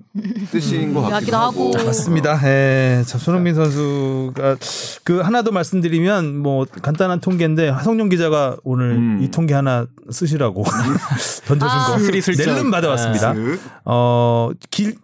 뜻인 0.51 0.93
것 0.93 1.01
같기도 1.01 1.15
같기도 1.15 1.37
하고. 1.37 1.71
하고. 1.73 1.85
맞습니다. 1.85 2.39
예. 2.45 3.03
참 3.05 3.19
손흥민 3.19 3.55
선수가 3.55 4.57
그 5.03 5.19
하나 5.21 5.41
더 5.41 5.51
말씀드리면 5.51 6.37
뭐 6.37 6.65
간단한 6.65 7.19
통계인데 7.19 7.69
하성룡 7.69 8.09
기자가 8.09 8.57
오늘 8.63 8.91
음. 8.91 9.19
이 9.21 9.31
통계 9.31 9.53
하나 9.53 9.87
쓰시라고 10.11 10.63
던져준 11.47 11.77
아. 11.79 11.87
거 11.87 11.99
스리슬쩍. 11.99 12.45
낼름 12.45 12.71
받아왔습니다. 12.71 13.33
그 13.33 13.59
어, 13.85 14.51
길, 14.69 14.95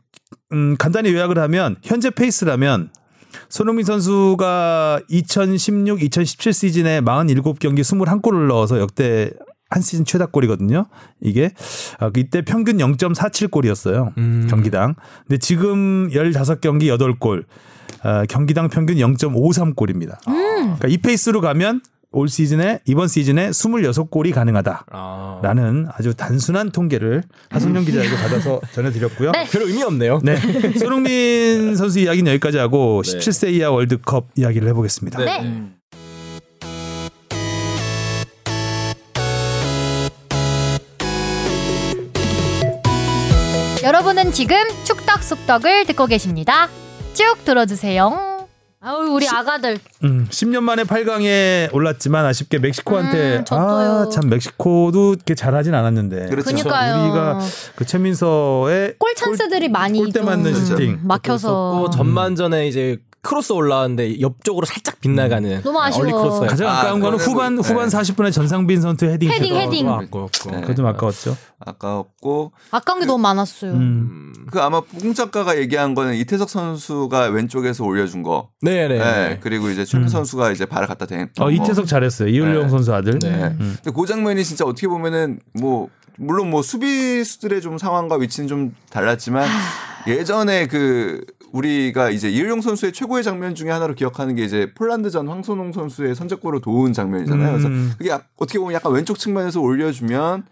음, 0.51 0.75
간단히 0.77 1.11
요약을 1.13 1.39
하면 1.39 1.77
현재 1.81 2.09
페이스라면 2.11 2.89
손흥민 3.49 3.85
선수가 3.85 5.01
2016, 5.09 6.03
2017 6.03 6.53
시즌에 6.53 7.01
47경기 7.01 7.81
21골을 7.81 8.47
넣어서 8.47 8.79
역대 8.79 9.31
한 9.69 9.81
시즌 9.81 10.05
최다골이거든요. 10.05 10.85
이게 11.21 11.51
아, 11.99 12.11
이때 12.15 12.43
평균 12.43 12.77
0.47골이었어요. 12.77 14.15
음. 14.17 14.47
경기당. 14.49 14.95
근데 15.27 15.39
지금 15.39 16.09
15경기 16.09 16.83
8골. 16.95 17.45
아, 18.03 18.25
경기당 18.25 18.69
평균 18.69 18.97
0.53골입니다. 18.97 20.17
그러니까 20.25 20.87
이 20.87 20.97
페이스로 20.97 21.41
가면 21.41 21.81
올 22.13 22.29
시즌에 22.29 22.79
이번 22.85 23.07
시즌에 23.07 23.49
26골이 23.49 24.33
가능하다. 24.33 24.85
아. 24.91 25.39
라는 25.43 25.87
아 25.91 26.01
주 26.03 26.13
단순한 26.13 26.71
통계를 26.71 27.23
하성룡 27.49 27.85
기자에게 27.85 28.13
받아서 28.17 28.59
전해드렸고요. 28.73 29.31
네. 29.31 29.45
별 29.49 29.61
의미 29.63 29.81
없네요. 29.83 30.19
네. 30.21 30.35
손흥민 30.77 31.75
선수 31.77 31.99
이야기는 31.99 32.29
여기까지 32.33 32.57
하고 32.57 33.01
네. 33.05 33.17
17세 33.17 33.53
이하 33.53 33.71
월드컵 33.71 34.27
이야기를 34.35 34.67
해보겠습니다. 34.69 35.19
네. 35.19 35.41
네. 35.41 35.69
여러분은 43.83 44.31
지금 44.31 44.55
축덕 44.85 45.23
속덕을 45.23 45.85
듣고 45.85 46.05
계십니다. 46.05 46.69
쭉 47.13 47.35
들어주세요. 47.43 48.32
아우 48.85 49.07
우리 49.15 49.25
아가들 49.29 49.79
음, 50.03 50.27
10년 50.29 50.61
만에 50.61 50.83
8강에 50.83 51.73
올랐지만 51.73 52.25
아쉽게 52.25 52.59
멕시코한테 52.59 53.37
음. 53.37 53.45
아 53.49 54.05
참 54.11 54.27
멕시코도 54.29 55.13
이렇게 55.13 55.35
잘하진 55.35 55.73
않았는데 55.73 56.27
그렇죠. 56.27 56.49
그니까요. 56.49 57.03
우리가 57.03 57.39
그 57.75 57.85
최민서의 57.85 58.95
골 58.97 59.15
찬스들이 59.15 59.69
많이 59.69 59.99
골대 59.99 60.19
좀 60.19 60.25
맞는 60.25 60.53
슈팅 60.53 60.99
막혀서 61.03 61.79
고 61.79 61.89
전반전에 61.89 62.67
이제 62.67 62.97
크로스 63.23 63.53
올라왔는데 63.53 64.19
옆쪽으로 64.19 64.65
살짝 64.65 64.99
빗나가는 64.99 65.61
너무 65.63 65.81
아쉬워. 65.81 66.03
early 66.03 66.11
cross 66.11 66.45
가장 66.45 66.67
아, 66.67 66.79
아까운 66.81 66.99
거는 66.99 67.17
그거는 67.17 67.33
후반 67.33 67.55
뭐, 67.55 67.63
후반 67.63 67.89
네. 67.89 67.97
40분에 67.97 68.33
정상빈 68.33 68.81
선수 68.81 69.05
헤딩 69.05 69.29
헤딩, 69.31 69.55
헤딩. 69.55 69.89
아깝고 69.89 70.29
네. 70.51 70.61
그거 70.61 70.75
좀 70.75 70.85
아까웠죠. 70.85 71.37
아까웠고 71.59 72.51
아까운 72.71 72.99
게 72.99 73.05
너무 73.05 73.21
많았어요. 73.21 73.71
음. 73.71 74.33
그 74.51 74.59
아마 74.61 74.81
뽕 74.81 75.13
작가가 75.13 75.57
얘기한 75.57 75.95
거는 75.95 76.15
이태석 76.15 76.49
선수가 76.49 77.27
왼쪽에서 77.27 77.85
올려준 77.85 78.23
거. 78.23 78.49
네네. 78.61 78.97
네. 78.97 79.39
그리고 79.41 79.69
이제 79.69 79.85
최민 79.85 80.07
음. 80.07 80.09
선수가 80.09 80.51
이제 80.51 80.65
발을 80.65 80.87
갖다 80.87 81.05
댄. 81.05 81.29
어, 81.39 81.49
이태석 81.49 81.87
잘했어요. 81.87 82.27
이율령 82.27 82.63
네. 82.63 82.69
선수 82.69 82.93
아들. 82.93 83.19
네. 83.19 83.29
음. 83.29 83.77
근데 83.81 83.91
그 83.97 84.05
장면이 84.05 84.43
진짜 84.43 84.65
어떻게 84.65 84.89
보면은 84.89 85.39
뭐 85.53 85.87
물론 86.17 86.49
뭐 86.49 86.61
수비수들의 86.61 87.61
좀 87.61 87.77
상황과 87.77 88.17
위치는 88.17 88.49
좀 88.49 88.75
달랐지만 88.89 89.47
예전에 90.07 90.67
그 90.67 91.23
우리가 91.53 92.09
이제 92.09 92.29
이일용 92.29 92.61
선수의 92.61 92.91
최고의 92.93 93.23
장면 93.23 93.53
중에 93.55 93.69
하나로 93.69 93.93
기억하는 93.95 94.35
게 94.35 94.43
이제 94.43 94.73
폴란드전 94.73 95.27
황선홍 95.27 95.71
선수의 95.71 96.15
선제골을 96.15 96.61
도운 96.61 96.93
장면이잖아요. 96.93 97.51
그래서 97.51 97.67
음. 97.69 97.93
그게 97.97 98.09
약- 98.09 98.27
어떻게 98.37 98.57
보면 98.59 98.73
약간 98.73 98.91
왼쪽 98.91 99.17
측면에서 99.19 99.61
올려주면 99.61 100.43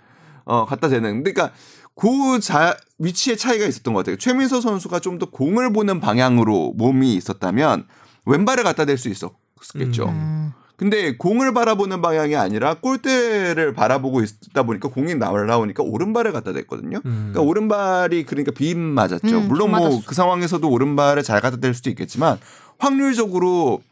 어 0.45 0.65
갖다 0.65 0.87
대는. 0.89 1.23
그러니까 1.23 1.51
그자 1.95 2.77
위치의 2.99 3.37
차이가 3.37 3.65
있었던 3.65 3.93
것 3.93 3.99
같아요. 4.01 4.15
최민서 4.17 4.61
선수가 4.61 4.99
좀 4.99 5.17
더 5.19 5.29
공을 5.29 5.73
보는 5.73 5.99
방향으로 5.99 6.73
몸이 6.77 7.13
있었다면 7.15 7.85
왼발을 8.25 8.63
갖다 8.63 8.85
댈 8.85 8.97
수 8.97 9.09
있었겠죠. 9.09 10.05
음. 10.09 10.51
근데 10.81 11.15
공을 11.15 11.53
바라보는 11.53 12.01
방향이 12.01 12.35
아니라 12.35 12.73
골대를 12.73 13.71
바라보고 13.73 14.23
있다 14.23 14.63
보니까 14.63 14.89
공이 14.89 15.13
날아오니까 15.13 15.83
오른발을 15.83 16.31
갖다 16.31 16.53
댔거든요. 16.53 17.01
그러니까 17.03 17.39
오른발이 17.41 18.23
그러니까 18.23 18.51
빗 18.51 18.75
맞았죠. 18.75 19.27
음, 19.27 19.47
물론 19.47 19.69
좀 19.73 19.79
뭐. 19.79 20.01
그 20.03 20.15
상황에서도 20.15 20.67
오른발을 20.67 21.21
잘 21.21 21.39
갖다 21.39 21.57
댈 21.57 21.75
수도 21.75 21.91
있겠지만 21.91 22.39
확률적으로 22.79 23.83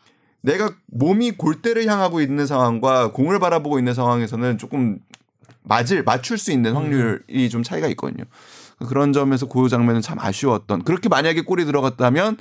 내가 0.41 0.71
몸이 0.87 1.33
골대를 1.33 1.85
향하고 1.85 2.21
있는 2.21 2.47
상황과 2.47 3.11
공을 3.11 3.37
바라보고 3.37 3.77
있는 3.77 3.93
상황에서는 3.93 4.57
조금 4.57 4.97
맞을 5.61 6.01
맞출 6.03 6.39
수 6.39 6.51
있는 6.51 6.73
확률이 6.73 7.51
좀 7.51 7.61
차이가 7.61 7.85
있거든요. 7.89 8.23
그런 8.87 9.13
점에서 9.13 9.45
그 9.47 9.69
장면은 9.69 10.01
참 10.01 10.17
아쉬웠던. 10.19 10.85
그렇게 10.85 11.07
만약에 11.07 11.41
골이 11.41 11.65
들어갔다면 11.65 12.37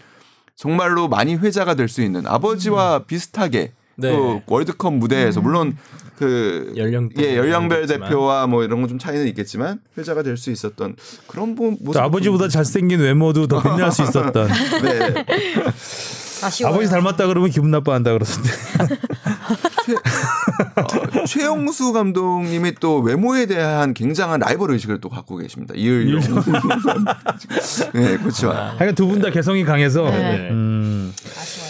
정말로 0.57 1.07
많이 1.07 1.35
회자가 1.35 1.75
될 1.75 1.89
수 1.89 2.01
있는 2.01 2.27
아버지와 2.27 3.01
비슷하게 3.01 3.73
네. 3.99 4.11
또 4.11 4.43
월드컵 4.47 4.95
무대에서 4.95 5.41
물론 5.41 5.77
그 6.19 6.73
연령대 6.77 7.23
예 7.23 7.37
연령별. 7.37 7.87
대표와 7.87 8.47
뭐 8.49 8.65
이런 8.65 8.81
건 8.81 8.89
좀 8.89 8.99
차이는 8.99 9.27
있겠지만 9.29 9.81
회자가 9.97 10.23
될 10.23 10.37
수 10.37 10.51
있었던 10.51 10.97
그런 11.27 11.55
부- 11.55 11.77
모습 11.81 11.93
또 11.95 12.01
아버지보다 12.01 12.49
잘생긴 12.49 13.01
외모도 13.01 13.47
더 13.47 13.63
빛날 13.63 13.93
수 13.93 14.03
있었던. 14.03 14.49
네. 14.83 15.25
아쉬워요. 16.43 16.73
아버지 16.75 16.89
닮았다 16.91 17.27
그러면 17.27 17.51
기분 17.51 17.71
나빠한다 17.73 18.13
그러던데. 18.13 18.51
어, 20.77 21.25
최영수 21.25 21.93
감독님이 21.93 22.75
또 22.81 22.99
외모에 23.01 23.47
대한 23.47 23.95
굉장한 23.95 24.41
라이벌 24.41 24.71
의식을 24.73 25.01
또 25.01 25.09
갖고 25.09 25.37
계십니다. 25.37 25.75
이을용. 25.77 26.21
네, 27.95 28.17
그렇죠. 28.19 28.51
하여간 28.53 28.95
두 28.95 29.07
분 29.09 29.21
다 29.21 29.31
개성이 29.31 29.65
강해서. 29.65 30.03
네. 30.11 30.49
음. 30.51 31.13
아쉬워요. 31.39 31.68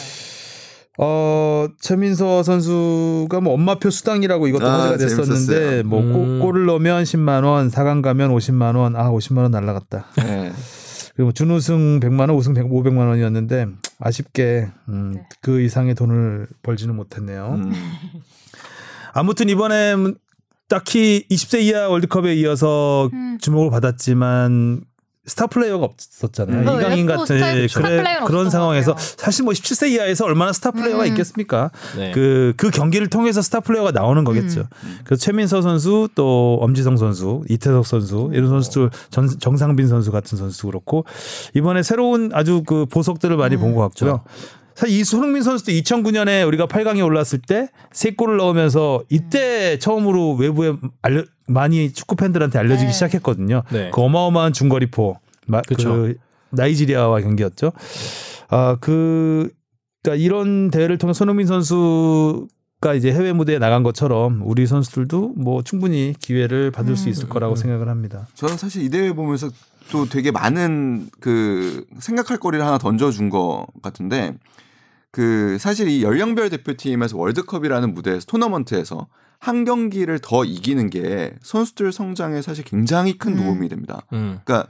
어 1.00 1.68
최민서 1.80 2.42
선수가 2.42 3.40
뭐 3.40 3.54
엄마표 3.54 3.88
수당이라고 3.90 4.48
이것도 4.48 4.66
아, 4.66 4.72
화제가 4.90 4.96
됐었는데 4.98 5.46
재밌었어요. 5.46 5.82
뭐 5.84 6.00
음. 6.00 6.12
골- 6.12 6.38
골을 6.40 6.66
넣으면 6.66 7.04
10만 7.04 7.44
원, 7.44 7.68
4강 7.70 8.02
가면 8.02 8.30
50만 8.34 8.74
원. 8.76 8.96
아 8.96 9.08
50만 9.10 9.38
원 9.38 9.50
날라갔다. 9.52 10.06
네. 10.16 10.52
그리고 11.14 11.32
준우승 11.32 12.00
100만 12.00 12.20
원, 12.20 12.30
우승 12.30 12.52
100, 12.54 12.64
500만 12.68 13.08
원이었는데 13.08 13.66
아쉽게 14.00 14.68
음, 14.88 15.12
네. 15.14 15.22
그 15.40 15.60
이상의 15.60 15.94
돈을 15.94 16.48
벌지는 16.62 16.94
못했네요. 16.96 17.54
음. 17.58 17.72
아무튼 19.14 19.48
이번에 19.48 19.94
딱히 20.68 21.24
20세 21.30 21.60
이하 21.62 21.88
월드컵에 21.88 22.34
이어서 22.36 23.08
음. 23.12 23.38
주목을 23.40 23.70
받았지만 23.70 24.82
스타 25.28 25.46
플레이어가 25.46 25.84
없었잖아요. 25.84 26.62
음. 26.62 26.66
어, 26.68 26.80
이강인 26.80 27.06
같은 27.06 27.26
스타일 27.36 27.62
예, 27.62 27.68
스타 27.68 27.80
그래, 27.82 28.18
그런 28.26 28.50
상황에서. 28.50 28.96
사실 28.98 29.44
뭐 29.44 29.52
17세 29.52 29.90
이하에서 29.92 30.24
얼마나 30.24 30.52
스타 30.52 30.70
플레이어가 30.70 31.04
음. 31.04 31.08
있겠습니까? 31.08 31.70
네. 31.96 32.10
그, 32.12 32.54
그 32.56 32.70
경기를 32.70 33.08
통해서 33.08 33.42
스타 33.42 33.60
플레이어가 33.60 33.92
나오는 33.92 34.24
거겠죠. 34.24 34.68
음. 34.84 34.98
그래서 35.04 35.22
최민서 35.22 35.62
선수 35.62 36.08
또 36.14 36.58
엄지성 36.62 36.96
선수, 36.96 37.42
이태석 37.48 37.86
선수 37.86 38.30
이런 38.32 38.48
선수들 38.48 38.90
전, 39.10 39.28
정상빈 39.28 39.86
선수 39.86 40.10
같은 40.10 40.36
선수도 40.38 40.68
그렇고 40.68 41.04
이번에 41.54 41.82
새로운 41.82 42.30
아주 42.32 42.62
그 42.66 42.86
보석들을 42.86 43.36
많이 43.36 43.56
본 43.56 43.74
것 43.74 43.82
같고요. 43.82 44.22
사실 44.78 44.96
이 44.96 45.02
손흥민 45.02 45.42
선수도 45.42 45.72
2009년에 45.72 46.46
우리가 46.46 46.66
8강에 46.68 47.04
올랐을 47.04 47.40
때 47.46 47.68
세 47.90 48.12
골을 48.12 48.36
넣으면서 48.36 49.02
이때 49.08 49.76
처음으로 49.80 50.34
외부에 50.34 50.74
알려, 51.02 51.24
많이 51.48 51.92
축구 51.92 52.14
팬들한테 52.14 52.58
알려지기 52.60 52.86
네. 52.86 52.92
시작했거든요. 52.92 53.62
네. 53.72 53.90
그 53.92 54.00
어마어마한 54.02 54.52
중거리포, 54.52 55.16
마- 55.48 55.62
그쵸. 55.62 55.90
그 55.90 56.14
나이지리아와 56.50 57.20
경기였죠. 57.22 57.72
아, 58.50 58.76
그, 58.80 59.50
그러니까 60.02 60.22
이런 60.24 60.70
대회를 60.70 60.98
통해 60.98 61.12
손흥민 61.12 61.46
선수 61.48 62.46
가 62.80 62.94
이제 62.94 63.10
해외 63.12 63.32
무대에 63.32 63.58
나간 63.58 63.82
것처럼 63.82 64.42
우리 64.44 64.64
선수들도 64.68 65.32
뭐 65.36 65.64
충분히 65.64 66.14
기회를 66.20 66.70
받을 66.70 66.96
수 66.96 67.08
있을 67.08 67.28
거라고 67.28 67.56
생각을 67.56 67.88
합니다. 67.88 68.28
저는 68.34 68.56
사실 68.56 68.84
이 68.84 68.88
대회 68.88 69.12
보면서 69.12 69.50
또 69.90 70.04
되게 70.08 70.30
많은 70.30 71.08
그 71.18 71.84
생각할 71.98 72.38
거리를 72.38 72.64
하나 72.64 72.78
던져준 72.78 73.30
것 73.30 73.66
같은데 73.82 74.34
그 75.10 75.56
사실 75.58 75.88
이 75.88 76.02
연령별 76.02 76.50
대표팀에서 76.50 77.16
월드컵이라는 77.16 77.94
무대에서 77.94 78.26
토너먼트에서 78.26 79.08
한 79.40 79.64
경기를 79.64 80.18
더 80.18 80.44
이기는 80.44 80.90
게 80.90 81.34
선수들 81.42 81.92
성장에 81.92 82.42
사실 82.42 82.64
굉장히 82.64 83.16
큰 83.16 83.32
음. 83.32 83.44
도움이 83.44 83.68
됩니다. 83.68 84.02
음. 84.12 84.40
그러니까 84.44 84.68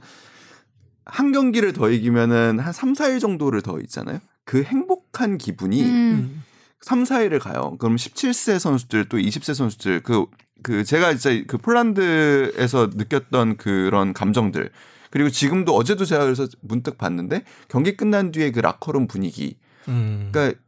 한 1.05 1.31
경기를 1.31 1.73
더 1.73 1.89
이기면은 1.89 2.59
한 2.59 2.71
3, 2.71 2.93
4일 2.93 3.19
정도를 3.19 3.61
더 3.61 3.79
있잖아요. 3.79 4.19
그 4.45 4.63
행복한 4.63 5.37
기분이 5.37 5.83
음. 5.83 6.43
3, 6.81 7.03
4일을 7.03 7.39
가요. 7.39 7.75
그럼 7.79 7.95
17세 7.95 8.59
선수들 8.59 9.09
또 9.09 9.17
20세 9.17 9.53
선수들 9.53 10.01
그, 10.01 10.25
그 10.63 10.83
제가 10.83 11.15
진짜 11.15 11.43
그 11.47 11.57
폴란드에서 11.57 12.91
느꼈던 12.93 13.57
그런 13.57 14.13
감정들 14.13 14.69
그리고 15.09 15.29
지금도 15.29 15.75
어제도 15.75 16.05
제가 16.05 16.23
그래서 16.23 16.47
문득 16.61 16.97
봤는데 16.97 17.43
경기 17.67 17.97
끝난 17.97 18.31
뒤에 18.31 18.51
그 18.51 18.59
라커룸 18.59 19.07
분위기 19.07 19.57
음. 19.89 20.29
그러니까 20.31 20.59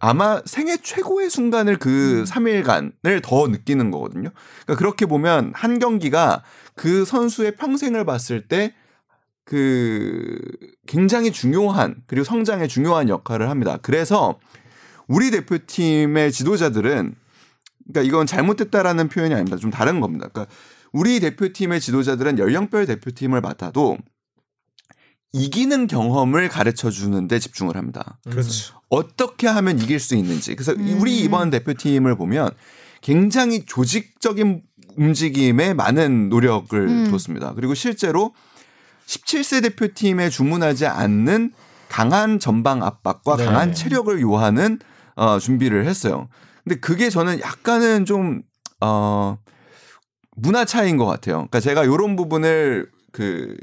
아마 0.00 0.40
생애 0.44 0.76
최고의 0.76 1.30
순간을 1.30 1.78
그 1.78 2.20
음. 2.20 2.24
3일간을 2.24 3.22
더 3.22 3.46
느끼는 3.48 3.90
거거든요. 3.90 4.30
그러니까 4.64 4.76
그렇게 4.76 5.06
보면 5.06 5.52
한 5.54 5.78
경기가 5.78 6.42
그 6.74 7.04
선수의 7.04 7.56
평생을 7.56 8.04
봤을 8.04 8.48
때 8.48 8.74
그 9.44 10.40
굉장히 10.86 11.30
중요한 11.30 11.96
그리고 12.06 12.24
성장에 12.24 12.66
중요한 12.66 13.08
역할을 13.08 13.50
합니다. 13.50 13.78
그래서 13.82 14.38
우리 15.06 15.30
대표팀의 15.30 16.32
지도자들은 16.32 17.14
그러니까 17.86 18.08
이건 18.08 18.26
잘못됐다라는 18.26 19.08
표현이 19.08 19.34
아닙니다. 19.34 19.58
좀 19.58 19.70
다른 19.70 20.00
겁니다. 20.00 20.28
그러니까 20.32 20.52
우리 20.92 21.20
대표팀의 21.20 21.80
지도자들은 21.80 22.38
연령별 22.38 22.86
대표팀을 22.86 23.42
맡아도 23.42 23.98
이기는 25.34 25.88
경험을 25.88 26.48
가르쳐 26.48 26.90
주는데 26.90 27.40
집중을 27.40 27.76
합니다. 27.76 28.18
그렇죠. 28.30 28.80
어떻게 28.88 29.48
하면 29.48 29.80
이길 29.80 29.98
수 29.98 30.14
있는지. 30.14 30.54
그래서 30.54 30.72
음. 30.72 30.98
우리 31.00 31.18
이번 31.18 31.50
대표팀을 31.50 32.16
보면 32.16 32.50
굉장히 33.02 33.64
조직적인 33.66 34.62
움직임에 34.96 35.74
많은 35.74 36.28
노력을 36.28 36.78
음. 36.78 37.10
뒀습니다. 37.10 37.52
그리고 37.54 37.74
실제로 37.74 38.32
17세 39.06 39.62
대표팀에 39.64 40.30
주문하지 40.30 40.86
않는 40.86 41.50
강한 41.88 42.38
전방 42.38 42.84
압박과 42.84 43.36
네. 43.36 43.44
강한 43.44 43.74
체력을 43.74 44.20
요하는 44.20 44.78
어, 45.16 45.40
준비를 45.40 45.86
했어요. 45.86 46.28
근데 46.62 46.78
그게 46.78 47.10
저는 47.10 47.40
약간은 47.40 48.04
좀 48.04 48.42
어, 48.80 49.36
문화 50.36 50.64
차이인 50.64 50.96
것 50.96 51.06
같아요. 51.06 51.38
그러니까 51.38 51.58
제가 51.58 51.82
이런 51.82 52.14
부분을 52.14 52.88
그 53.10 53.56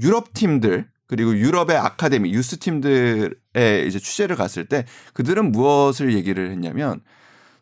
유럽 0.00 0.32
팀들 0.34 0.88
그리고 1.06 1.36
유럽의 1.36 1.76
아카데미 1.76 2.32
유스 2.32 2.58
팀들에 2.58 3.84
이제 3.86 3.98
취재를 3.98 4.36
갔을 4.36 4.64
때 4.64 4.86
그들은 5.12 5.52
무엇을 5.52 6.14
얘기를 6.14 6.50
했냐면 6.50 7.00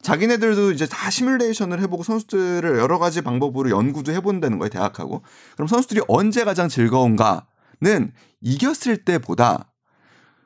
자기네들도 0.02 0.72
이제 0.72 0.86
다 0.86 1.10
시뮬레이션을 1.10 1.80
해보고 1.82 2.02
선수들을 2.02 2.78
여러 2.78 2.98
가지 2.98 3.22
방법으로 3.22 3.70
연구도 3.70 4.12
해본다는 4.12 4.58
거예요 4.58 4.70
대학하고 4.70 5.22
그럼 5.54 5.68
선수들이 5.68 6.02
언제 6.08 6.44
가장 6.44 6.68
즐거운가는 6.68 8.12
이겼을 8.40 9.04
때보다 9.04 9.72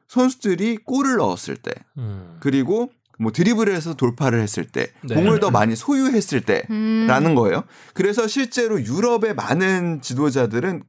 선수들이 0.08 0.78
골을 0.84 1.16
넣었을 1.16 1.56
때 1.56 1.72
음. 1.98 2.36
그리고 2.40 2.90
뭐 3.18 3.32
드리블을 3.32 3.74
해서 3.74 3.94
돌파를 3.94 4.40
했을 4.40 4.66
때 4.66 4.92
네. 5.02 5.14
공을 5.14 5.40
더 5.40 5.50
많이 5.50 5.74
소유했을 5.74 6.42
때 6.42 6.64
음. 6.70 7.06
라는 7.08 7.34
거예요. 7.34 7.64
그래서 7.94 8.28
실제로 8.28 8.80
유럽의 8.80 9.34
많은 9.34 10.02
지도자들은 10.02 10.84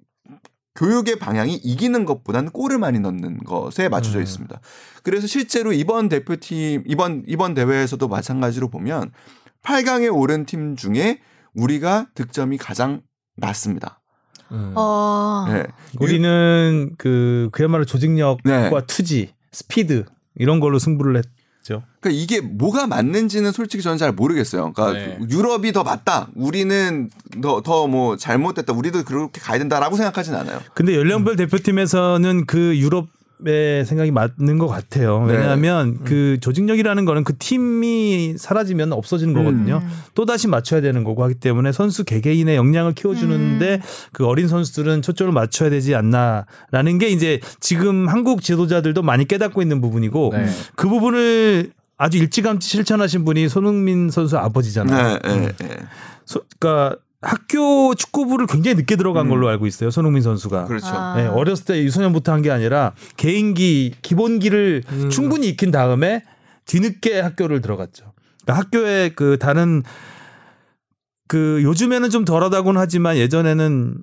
교육의 0.77 1.17
방향이 1.19 1.55
이기는 1.55 2.05
것보다는 2.05 2.51
골을 2.51 2.77
많이 2.77 2.99
넣는 2.99 3.39
것에 3.39 3.89
맞춰져 3.89 4.19
음. 4.19 4.23
있습니다. 4.23 4.59
그래서 5.03 5.27
실제로 5.27 5.73
이번 5.73 6.07
대표팀 6.07 6.83
이번 6.85 7.23
이번 7.27 7.53
대회에서도 7.53 8.07
마찬가지로 8.07 8.69
보면 8.69 9.11
8강에 9.63 10.13
오른 10.15 10.45
팀 10.45 10.75
중에 10.75 11.19
우리가 11.53 12.07
득점이 12.13 12.57
가장 12.57 13.01
낮습니다. 13.35 13.99
음. 14.51 14.73
어. 14.75 15.45
네. 15.49 15.65
우리는 15.99 16.91
그 16.97 17.49
그야말로 17.51 17.83
조직력과 17.83 18.69
네. 18.69 18.69
투지, 18.87 19.33
스피드 19.51 20.05
이런 20.35 20.59
걸로 20.59 20.79
승부를 20.79 21.23
있죠. 21.67 21.83
그러니까 21.99 22.21
이게 22.21 22.41
뭐가 22.41 22.87
맞는지는 22.87 23.51
솔직히 23.51 23.83
저는 23.83 23.97
잘 23.97 24.11
모르겠어요. 24.13 24.71
그러니까 24.73 24.93
네. 24.99 25.17
유럽이 25.29 25.71
더 25.73 25.83
맞다. 25.83 26.29
우리는 26.35 27.09
더 27.41 27.61
더 27.61 27.87
뭐 27.87 28.17
잘못됐다. 28.17 28.73
우리도 28.73 29.03
그렇게 29.03 29.39
가야 29.39 29.57
된다라고 29.59 29.95
생각하진 29.97 30.35
않아요. 30.35 30.61
근데 30.73 30.95
연령별 30.95 31.35
대표팀에서는 31.35 32.45
그 32.45 32.77
유럽 32.77 33.07
의 33.45 33.85
생각이 33.85 34.09
맞는 34.09 34.57
것 34.57 34.67
같아요. 34.67 35.23
네. 35.27 35.33
왜냐하면 35.33 36.03
그 36.03 36.39
조직력이라는 36.41 37.05
거는 37.05 37.23
그 37.23 37.37
팀이 37.37 38.33
사라지면 38.35 38.93
없어지는 38.93 39.33
거거든요. 39.35 39.83
또 40.15 40.25
다시 40.25 40.47
맞춰야 40.47 40.81
되는 40.81 41.03
거고 41.03 41.23
하기 41.23 41.35
때문에 41.35 41.71
선수 41.71 42.03
개개인의 42.03 42.55
역량을 42.55 42.93
키워주는데 42.95 43.81
그 44.11 44.25
어린 44.25 44.47
선수들은 44.47 45.03
초점을 45.03 45.31
맞춰야 45.33 45.69
되지 45.69 45.93
않나라는 45.93 46.97
게 46.97 47.09
이제 47.09 47.39
지금 47.59 48.07
한국 48.07 48.41
지도자들도 48.41 49.03
많이 49.03 49.27
깨닫고 49.27 49.61
있는 49.61 49.81
부분이고 49.81 50.31
네. 50.33 50.47
그 50.75 50.89
부분을 50.89 51.71
아주 51.99 52.17
일찌감치 52.17 52.67
실천하신 52.67 53.23
분이 53.23 53.49
손흥민 53.49 54.09
선수 54.09 54.37
아버지잖아요. 54.39 55.19
네, 55.23 55.29
네, 55.35 55.51
네. 55.59 55.67
소- 56.25 56.41
그러니까 56.59 56.97
학교 57.21 57.95
축구부를 57.95 58.45
굉장히 58.47 58.75
늦게 58.75 58.95
들어간 58.95 59.27
걸로 59.27 59.47
알고 59.49 59.65
있어요. 59.65 59.89
손흥민 59.89 60.21
선수가. 60.21 60.65
그렇죠. 60.65 60.87
아. 60.87 61.15
네, 61.17 61.25
어렸을 61.27 61.65
때 61.65 61.83
유소년부터 61.83 62.31
한 62.31 62.41
게 62.41 62.51
아니라 62.51 62.93
개인기 63.17 63.93
기본기를 64.03 64.83
충분히 65.09 65.47
익힌 65.49 65.71
다음에 65.71 66.23
뒤늦게 66.65 67.19
학교를 67.19 67.61
들어갔죠. 67.61 68.13
그러니까 68.43 68.61
학교에 68.63 69.09
그 69.15 69.37
다른 69.39 69.81
그 71.27 71.61
요즘에는 71.63 72.09
좀 72.09 72.23
덜하다고는 72.23 72.79
하지만 72.79 73.17
예전에는 73.17 73.97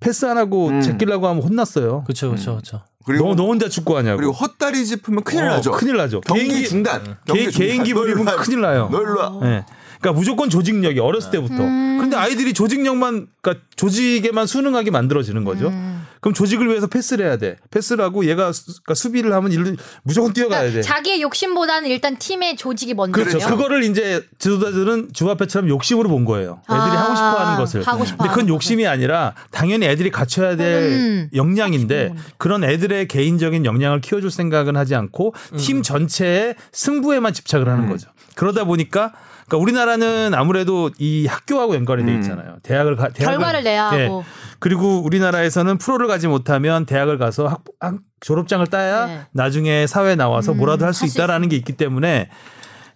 패스 0.00 0.26
안 0.26 0.36
하고 0.36 0.68
음. 0.68 0.80
제끼려고 0.82 1.28
하면 1.28 1.42
혼났어요. 1.42 2.02
그렇죠, 2.04 2.28
그렇죠, 2.30 2.52
그렇죠. 2.52 2.82
그리고 3.06 3.28
너, 3.28 3.34
너 3.36 3.46
혼자 3.46 3.68
축구하냐고. 3.68 4.16
그리고 4.18 4.32
헛다리 4.32 4.84
짚으면 4.84 5.22
큰일 5.22 5.44
어, 5.44 5.48
나죠. 5.54 5.70
큰일 5.70 5.96
나죠. 5.96 6.20
경기 6.22 6.48
개인기- 6.48 6.68
중단. 6.68 7.02
개, 7.04 7.14
경기 7.24 7.42
중단. 7.52 7.52
개인기 7.52 7.92
와. 7.92 8.36
큰일 8.36 8.60
나요. 8.60 8.90
와. 8.92 9.38
네. 9.42 9.64
그러니까 10.00 10.18
무조건 10.18 10.50
조직력이 10.50 11.00
어렸을 11.00 11.30
때부터. 11.30 11.62
음. 11.62 11.98
근데 12.00 12.16
아이들이 12.16 12.52
조직력만 12.52 13.26
그러니까 13.40 13.64
조직에만 13.76 14.46
순응하게 14.46 14.90
만들어지는 14.90 15.44
거죠. 15.44 15.68
음. 15.68 16.06
그럼 16.20 16.34
조직을 16.34 16.68
위해서 16.68 16.86
패스를 16.86 17.26
해야 17.26 17.36
돼. 17.36 17.56
패스를 17.70 18.02
하고 18.02 18.24
얘가 18.24 18.52
수, 18.52 18.66
그러니까 18.66 18.94
수비를 18.94 19.32
하면 19.32 19.52
일로 19.52 19.76
무조건 20.02 20.32
뛰어가야 20.32 20.62
돼. 20.62 20.68
그러니까 20.70 20.94
자기의 20.94 21.22
욕심보다는 21.22 21.88
일단 21.88 22.18
팀의 22.18 22.56
조직이 22.56 22.94
먼저요. 22.94 23.24
그렇죠. 23.24 23.46
그거를 23.46 23.84
이제 23.84 24.24
지도자들은 24.38 25.12
주바페처럼 25.12 25.68
욕심으로 25.68 26.08
본 26.08 26.24
거예요. 26.24 26.60
애들이 26.64 26.80
아, 26.80 27.04
하고 27.04 27.14
싶어 27.14 27.26
하는 27.26 27.58
것을. 27.58 27.82
하고 27.82 28.04
싶어 28.04 28.16
근데 28.16 28.30
그건 28.30 28.48
욕심이 28.48 28.86
아니라 28.86 29.34
당연히 29.52 29.86
애들이 29.86 30.10
갖춰야 30.10 30.56
될 30.56 30.82
음. 30.82 31.30
역량인데 31.34 32.14
그런 32.38 32.64
애들의 32.64 33.06
개인적인 33.08 33.64
역량을 33.64 34.00
키워줄 34.00 34.30
생각은 34.30 34.76
하지 34.76 34.94
않고 34.94 35.34
팀 35.58 35.82
전체의 35.82 36.56
승부에만 36.72 37.34
집착을 37.34 37.68
하는 37.68 37.88
거죠. 37.88 38.08
그러다 38.34 38.64
보니까 38.64 39.12
그러니까 39.48 39.62
우리나라는 39.62 40.34
아무래도 40.34 40.90
이 40.98 41.26
학교하고 41.26 41.74
연관이 41.76 42.04
돼 42.04 42.14
있잖아요. 42.16 42.56
대학을 42.62 42.96
가, 42.96 43.08
대학을 43.10 43.38
결과를 43.38 43.62
내야 43.64 43.90
예. 43.94 44.04
하고. 44.04 44.24
그리고 44.58 45.00
우리나라에서는 45.02 45.78
프로를 45.78 46.08
가지 46.08 46.26
못하면 46.26 46.84
대학을 46.86 47.18
가서 47.18 47.46
학, 47.46 47.62
학- 47.80 47.98
졸업장을 48.20 48.66
따야 48.66 49.06
네. 49.06 49.20
나중에 49.32 49.86
사회에 49.86 50.16
나와서 50.16 50.52
음, 50.52 50.58
뭐라도 50.58 50.84
할수 50.84 51.04
할수 51.04 51.16
있다라는 51.18 51.48
게 51.48 51.56
있기 51.56 51.74
때문에 51.74 52.28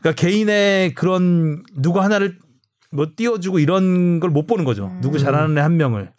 그러니까 0.01 0.21
개인의 0.21 0.95
그런 0.95 1.63
누구 1.77 2.01
하나를 2.01 2.39
뭐 2.93 3.07
띄워주고 3.15 3.59
이런 3.61 4.19
걸 4.19 4.31
못 4.31 4.47
보는 4.47 4.65
거죠. 4.65 4.87
음. 4.87 5.01
누구 5.01 5.19
잘하는 5.19 5.57
애 5.57 5.61
한 5.61 5.77
명을. 5.77 6.11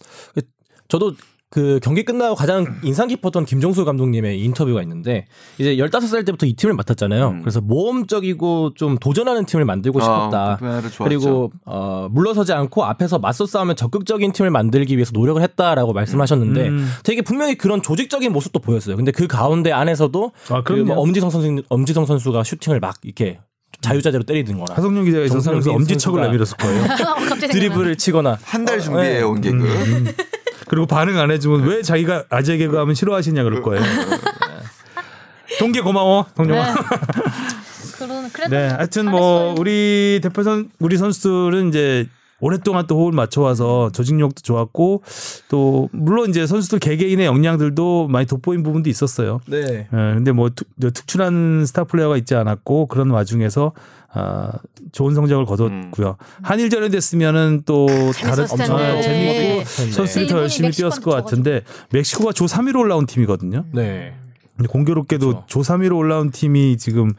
저도 0.88 1.16
그 1.52 1.82
경기 1.84 2.04
끝나고 2.04 2.34
가장 2.34 2.80
인상 2.82 3.10
깊었던 3.10 3.44
김종수 3.44 3.84
감독님의 3.84 4.42
인터뷰가 4.42 4.82
있는데 4.84 5.26
이제 5.58 5.76
15살 5.76 6.26
때부터 6.26 6.46
이 6.46 6.54
팀을 6.54 6.74
맡았잖아요. 6.76 7.28
음. 7.28 7.42
그래서 7.42 7.60
모험적이고 7.60 8.74
좀 8.76 8.98
도전하는 8.98 9.46
팀을 9.46 9.66
만들고 9.66 10.00
싶었다. 10.00 10.54
어, 10.54 10.58
그. 10.58 11.04
그리고 11.04 11.52
어, 11.66 12.08
물러서지 12.10 12.54
않고 12.54 12.86
앞에서 12.86 13.20
맞서 13.20 13.46
싸우면 13.46 13.76
적극적인 13.76 14.32
팀을 14.32 14.50
만들기 14.50 14.96
위해서 14.96 15.12
노력을 15.14 15.42
했다라고 15.42 15.92
말씀하셨는데 15.92 16.70
음. 16.70 16.90
되게 17.04 17.22
분명히 17.22 17.56
그런 17.56 17.82
조직적인 17.82 18.32
모습도 18.32 18.60
보였어요. 18.60 18.96
근데 18.96 19.12
그 19.12 19.28
가운데 19.28 19.74
안에서도 19.74 20.32
아, 20.52 20.64
그 20.64 20.86
엄지성 20.90 21.30
선수 21.30 21.64
엄지성 21.68 22.06
선수가 22.06 22.46
슈팅을 22.46 22.80
막 22.80 22.96
이렇게 23.04 23.40
자유자재로 23.82 24.24
때리는 24.24 24.58
거나 24.58 24.76
하성룡 24.76 25.04
기자가 25.04 25.28
그래서 25.28 25.72
엄지척을 25.74 26.22
내밀었을 26.22 26.56
거예요. 26.56 26.84
드리블을 27.52 27.98
치거나 27.98 28.38
한달 28.42 28.78
어, 28.78 28.82
준비해 28.82 29.14
네. 29.16 29.22
온 29.22 29.42
개그. 29.42 30.31
그리고 30.68 30.86
반응 30.86 31.20
안 31.20 31.32
해주면 31.32 31.64
왜 31.68 31.82
자기가 31.82 32.26
아재 32.30 32.58
개그 32.58 32.78
하면 32.78 32.96
싫어하시냐 32.96 33.44
그럴 33.44 33.62
거예요. 33.62 33.84
동계 35.60 35.82
고마워, 35.82 36.26
동료아. 36.36 36.74
네. 36.74 38.48
네, 38.50 38.68
하여튼 38.70 39.12
뭐. 39.12 39.54
우리 39.60 40.20
대표 40.24 40.44
선 40.44 40.70
우리 40.80 40.98
선수들은 40.98 41.70
이제 41.70 42.08
오랫동안 42.40 42.88
또 42.88 42.98
호흡을 42.98 43.12
맞춰와서 43.14 43.92
조직력도 43.92 44.42
좋았고 44.42 45.04
또 45.50 45.90
물론 45.92 46.30
이제 46.32 46.48
선수들 46.48 46.80
개개인의 46.80 47.28
역량들도 47.28 48.08
많이 48.08 48.26
돋보인 48.26 48.64
부분도 48.64 48.90
있었어요. 48.90 49.42
네. 49.46 49.88
예, 49.94 49.96
근데 49.96 50.32
뭐 50.32 50.50
특, 50.50 50.68
특출한 50.80 51.66
스타 51.66 51.84
플레이어가 51.84 52.18
있지 52.18 52.34
않았고 52.34 52.88
그런 52.88 53.12
와중에서 53.12 53.74
아, 54.14 54.52
좋은 54.92 55.16
성적을 55.16 55.46
거뒀고요. 55.46 56.18
한일전이 56.42 56.90
됐으면은 56.90 57.64
또 57.66 57.88
다른 57.88 58.46
재밌었을 58.46 58.54
엄청 58.54 58.78
텐데. 58.78 59.02
재밌고 59.02 59.64
네. 59.64 59.92
선수들이 59.92 60.28
더 60.28 60.38
열심히 60.40 60.68
멕시코한테 60.68 60.78
뛰었을 60.78 61.02
것 61.02 61.12
같은데 61.12 61.62
멕시코가 61.92 62.34
조 62.34 62.46
3위로 62.46 62.80
올라온 62.80 63.06
팀이거든요. 63.06 63.66
네. 63.72 64.14
근데 64.58 64.68
공교롭게도 64.68 65.28
그렇죠. 65.28 65.46
조 65.48 65.60
3위로 65.62 65.96
올라온 65.96 66.30
팀이 66.32 66.78
지금 66.78 67.14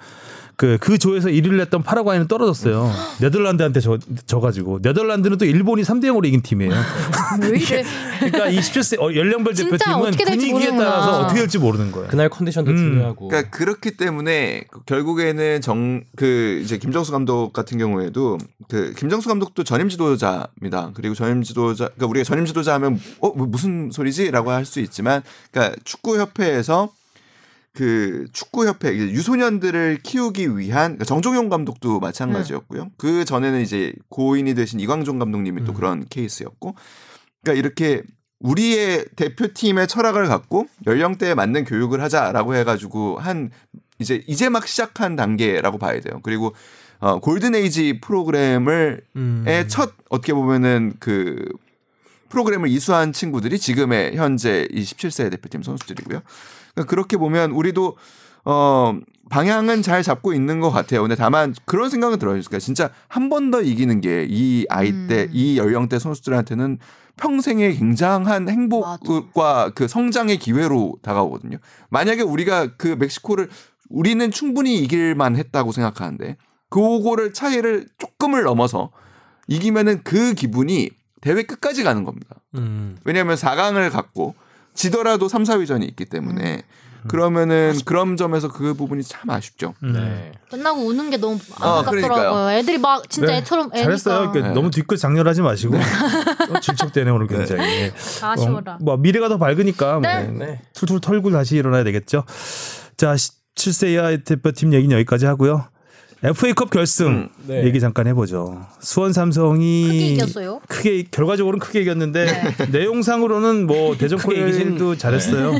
그, 0.56 0.78
그 0.80 0.98
조에서 0.98 1.28
1위를 1.28 1.60
했던 1.60 1.82
파라과이는 1.82 2.28
떨어졌어요. 2.28 2.90
네덜란드한테 3.20 3.80
져, 3.80 3.98
져가지고. 4.26 4.80
네덜란드는 4.82 5.38
또 5.38 5.44
일본이 5.44 5.82
3대 5.82 6.04
0으로 6.04 6.24
이긴 6.26 6.42
팀이에요. 6.42 6.72
왜 7.42 7.48
이래? 7.58 7.84
그러니까 8.20 8.48
이 8.48 8.58
17세 8.58 9.00
어, 9.00 9.14
연령별 9.14 9.54
대표팀은 9.54 10.10
분위기에 10.12 10.52
모르는구나. 10.52 10.90
따라서 10.90 11.20
어떻게 11.20 11.40
될지 11.40 11.58
모르는 11.58 11.90
거예요. 11.92 12.08
그날 12.08 12.28
컨디션도 12.28 12.70
음. 12.70 12.76
중요하고. 12.76 13.28
그러니까 13.28 13.50
그렇기 13.50 13.96
때문에 13.96 14.64
결국에는 14.86 15.60
정 15.60 16.02
그 16.16 16.60
이제 16.62 16.78
김정수 16.78 17.10
감독 17.12 17.52
같은 17.52 17.78
경우에도 17.78 18.38
그 18.68 18.92
김정수 18.96 19.28
감독도 19.28 19.64
전임 19.64 19.88
지도자입니다. 19.88 20.90
그리고 20.94 21.14
전임 21.14 21.42
지도자 21.42 21.86
그러니까 21.86 22.06
우리가 22.06 22.24
전임 22.24 22.44
지도자 22.44 22.74
하면 22.74 23.00
어뭐 23.20 23.46
무슨 23.46 23.90
소리지 23.90 24.30
라고 24.30 24.50
할 24.50 24.62
수 24.64 24.78
있지만 24.80 25.22
그러니까 25.50 25.76
축구 25.84 26.18
협회에서 26.18 26.90
그 27.74 28.26
축구 28.32 28.66
협회 28.66 28.94
유소년들을 28.94 30.00
키우기 30.02 30.58
위한 30.58 30.92
그러니까 30.92 31.04
정종용 31.04 31.48
감독도 31.48 32.00
마찬가지였고요. 32.00 32.90
그 32.98 33.24
전에는 33.24 33.60
이제 33.62 33.94
고인이 34.10 34.54
되신 34.54 34.78
이광종 34.80 35.18
감독님이 35.18 35.64
또 35.64 35.72
그런 35.72 36.04
케이스였고, 36.08 36.74
그러니까 37.42 37.58
이렇게 37.58 38.02
우리의 38.40 39.06
대표팀의 39.16 39.86
철학을 39.88 40.26
갖고 40.26 40.66
연령대에 40.86 41.34
맞는 41.34 41.64
교육을 41.64 42.02
하자라고 42.02 42.54
해가지고 42.56 43.18
한 43.18 43.50
이제 43.98 44.22
이제 44.26 44.48
막 44.48 44.66
시작한 44.66 45.16
단계라고 45.16 45.78
봐야 45.78 46.00
돼요. 46.00 46.20
그리고 46.22 46.54
어, 46.98 47.20
골든 47.20 47.54
에이지 47.54 48.00
프로그램을 48.00 49.00
음. 49.16 49.44
의첫 49.46 49.94
어떻게 50.08 50.34
보면은 50.34 50.92
그 50.98 51.48
프로그램을 52.28 52.68
이수한 52.68 53.12
친구들이 53.12 53.58
지금의 53.58 54.16
현재 54.16 54.66
이 54.70 54.82
17세 54.82 55.30
대표팀 55.30 55.62
선수들이고요. 55.62 56.22
그러니까 56.74 56.90
그렇게 56.90 57.16
보면 57.16 57.50
우리도 57.52 57.96
어 58.44 58.94
방향은 59.30 59.82
잘 59.82 60.02
잡고 60.02 60.34
있는 60.34 60.60
것 60.60 60.70
같아요. 60.70 61.00
근데 61.02 61.14
다만 61.14 61.54
그런 61.64 61.88
생각은 61.90 62.18
들어요. 62.18 62.34
그러니까 62.34 62.58
진짜 62.58 62.90
한 63.08 63.28
번 63.28 63.50
더 63.50 63.62
이기는 63.62 64.00
게 64.00 64.26
이 64.28 64.66
아이 64.68 65.06
때, 65.08 65.28
이 65.32 65.56
연령대 65.58 65.98
선수들한테는 65.98 66.78
평생의 67.16 67.76
굉장한 67.76 68.48
행복과 68.48 69.70
그 69.74 69.86
성장의 69.88 70.38
기회로 70.38 70.96
다가오거든요. 71.02 71.58
만약에 71.90 72.22
우리가 72.22 72.76
그 72.76 72.88
멕시코를 72.98 73.48
우리는 73.88 74.30
충분히 74.30 74.78
이길만 74.82 75.36
했다고 75.36 75.72
생각하는데 75.72 76.36
그거를 76.70 77.32
차이를 77.34 77.86
조금을 77.98 78.42
넘어서 78.44 78.90
이기면은 79.46 80.00
그 80.04 80.32
기분이 80.34 80.90
대회 81.20 81.42
끝까지 81.42 81.84
가는 81.84 82.02
겁니다. 82.04 82.36
음. 82.54 82.96
왜냐하면 83.04 83.36
4강을 83.36 83.90
갖고 83.90 84.34
지더라도 84.74 85.28
3, 85.28 85.42
4위전이 85.44 85.86
있기 85.88 86.06
때문에 86.06 86.62
그러면은 87.08 87.74
그런 87.84 88.16
점에서 88.16 88.48
그 88.48 88.74
부분이 88.74 89.02
참 89.02 89.28
아쉽죠. 89.28 89.74
음. 89.82 89.92
네. 89.92 90.32
끝나고 90.50 90.82
우는 90.82 91.10
게 91.10 91.16
너무 91.16 91.38
아, 91.58 91.78
안타깝더라고요. 91.78 92.08
그러니까요. 92.08 92.58
애들이 92.58 92.78
막 92.78 93.08
진짜 93.10 93.32
네, 93.32 93.38
애처럼 93.38 93.66
애니까. 93.72 93.82
잘했어요. 93.82 94.30
그러니까 94.30 94.48
네. 94.48 94.54
너무 94.54 94.70
뒤끝 94.70 94.98
작렬하지 94.98 95.42
마시고 95.42 95.76
어, 95.76 96.60
질척대네 96.60 97.10
오늘 97.10 97.26
굉장히. 97.26 97.62
예. 97.64 97.92
아쉬워라. 98.22 98.74
어, 98.74 98.78
뭐 98.80 98.96
미래가 98.96 99.28
더 99.28 99.36
밝으니까 99.38 99.98
뭐 99.98 100.00
네. 100.02 100.28
네. 100.28 100.60
툴툴 100.74 101.00
털고 101.00 101.30
다시 101.32 101.56
일어나야 101.56 101.82
되겠죠. 101.84 102.24
자, 102.96 103.14
7세 103.14 103.88
이하 103.94 104.16
대표팀 104.16 104.72
얘기는 104.72 104.94
여기까지 104.96 105.26
하고요. 105.26 105.64
FA컵 106.24 106.70
결승 106.70 107.06
음, 107.08 107.28
네. 107.48 107.64
얘기 107.64 107.80
잠깐 107.80 108.06
해보죠. 108.06 108.64
수원 108.80 109.12
삼성이 109.12 109.84
크게 109.86 110.06
이겼어요. 110.12 110.60
크게 110.68 111.04
결과적으로는 111.10 111.58
크게 111.58 111.80
이겼는데 111.82 112.26
내용상으로는 112.70 113.66
뭐 113.66 113.96
대전 113.96 114.18
이기진- 114.18 114.22
코레일도 114.24 114.96
잘했어요. 114.96 115.52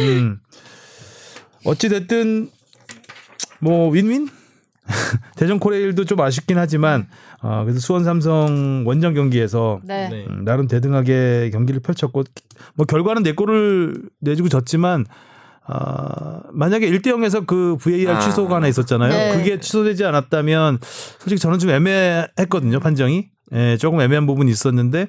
음. 0.00 0.38
어찌 1.64 1.88
됐든 1.88 2.50
뭐 3.60 3.88
윈윈? 3.90 4.28
대전 5.36 5.58
코레일도 5.58 6.04
좀 6.04 6.20
아쉽긴 6.20 6.58
하지만 6.58 7.06
어, 7.40 7.62
그래서 7.64 7.80
수원 7.80 8.04
삼성 8.04 8.82
원정 8.86 9.14
경기에서 9.14 9.80
네. 9.84 10.08
네. 10.10 10.26
음, 10.28 10.44
나름 10.44 10.68
대등하게 10.68 11.50
경기를 11.52 11.80
펼쳤고 11.80 12.24
뭐 12.74 12.84
결과는 12.84 13.22
네 13.22 13.32
골을 13.32 13.94
내주고 14.20 14.48
졌지만 14.50 15.06
아, 15.66 16.40
만약에 16.52 16.90
1대 16.90 17.06
0에서 17.06 17.46
그 17.46 17.76
VAR 17.80 18.16
아. 18.16 18.20
취소가 18.20 18.56
하나 18.56 18.68
있었잖아요. 18.68 19.10
네. 19.10 19.36
그게 19.36 19.60
취소되지 19.60 20.04
않았다면 20.04 20.78
솔직히 21.18 21.38
저는 21.38 21.58
좀 21.58 21.70
애매했거든요, 21.70 22.80
판정이. 22.80 23.28
예, 23.54 23.76
조금 23.76 24.00
애매한 24.00 24.26
부분이 24.26 24.50
있었는데 24.50 25.08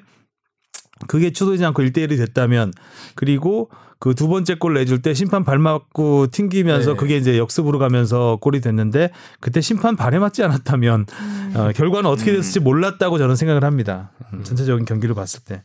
그게 1.08 1.32
취소되지 1.32 1.64
않고 1.64 1.82
1대 1.82 2.06
1이 2.06 2.16
됐다면 2.18 2.72
그리고 3.14 3.70
그 4.04 4.12
두 4.12 4.28
번째 4.28 4.56
골 4.56 4.74
내줄 4.74 5.00
때 5.00 5.14
심판 5.14 5.44
발 5.44 5.58
맞고 5.58 6.26
튕기면서 6.26 6.90
네. 6.90 6.96
그게 6.96 7.16
이제 7.16 7.38
역습으로 7.38 7.78
가면서 7.78 8.36
골이 8.38 8.60
됐는데 8.60 9.10
그때 9.40 9.62
심판 9.62 9.96
발에 9.96 10.18
맞지 10.18 10.42
않았다면 10.42 11.06
어, 11.54 11.70
결과는 11.74 12.10
어떻게 12.10 12.32
됐을지 12.32 12.60
몰랐다고 12.60 13.16
저는 13.16 13.34
생각을 13.34 13.64
합니다. 13.64 14.10
음, 14.34 14.44
전체적인 14.44 14.84
경기를 14.84 15.14
봤을 15.14 15.40
때 15.44 15.62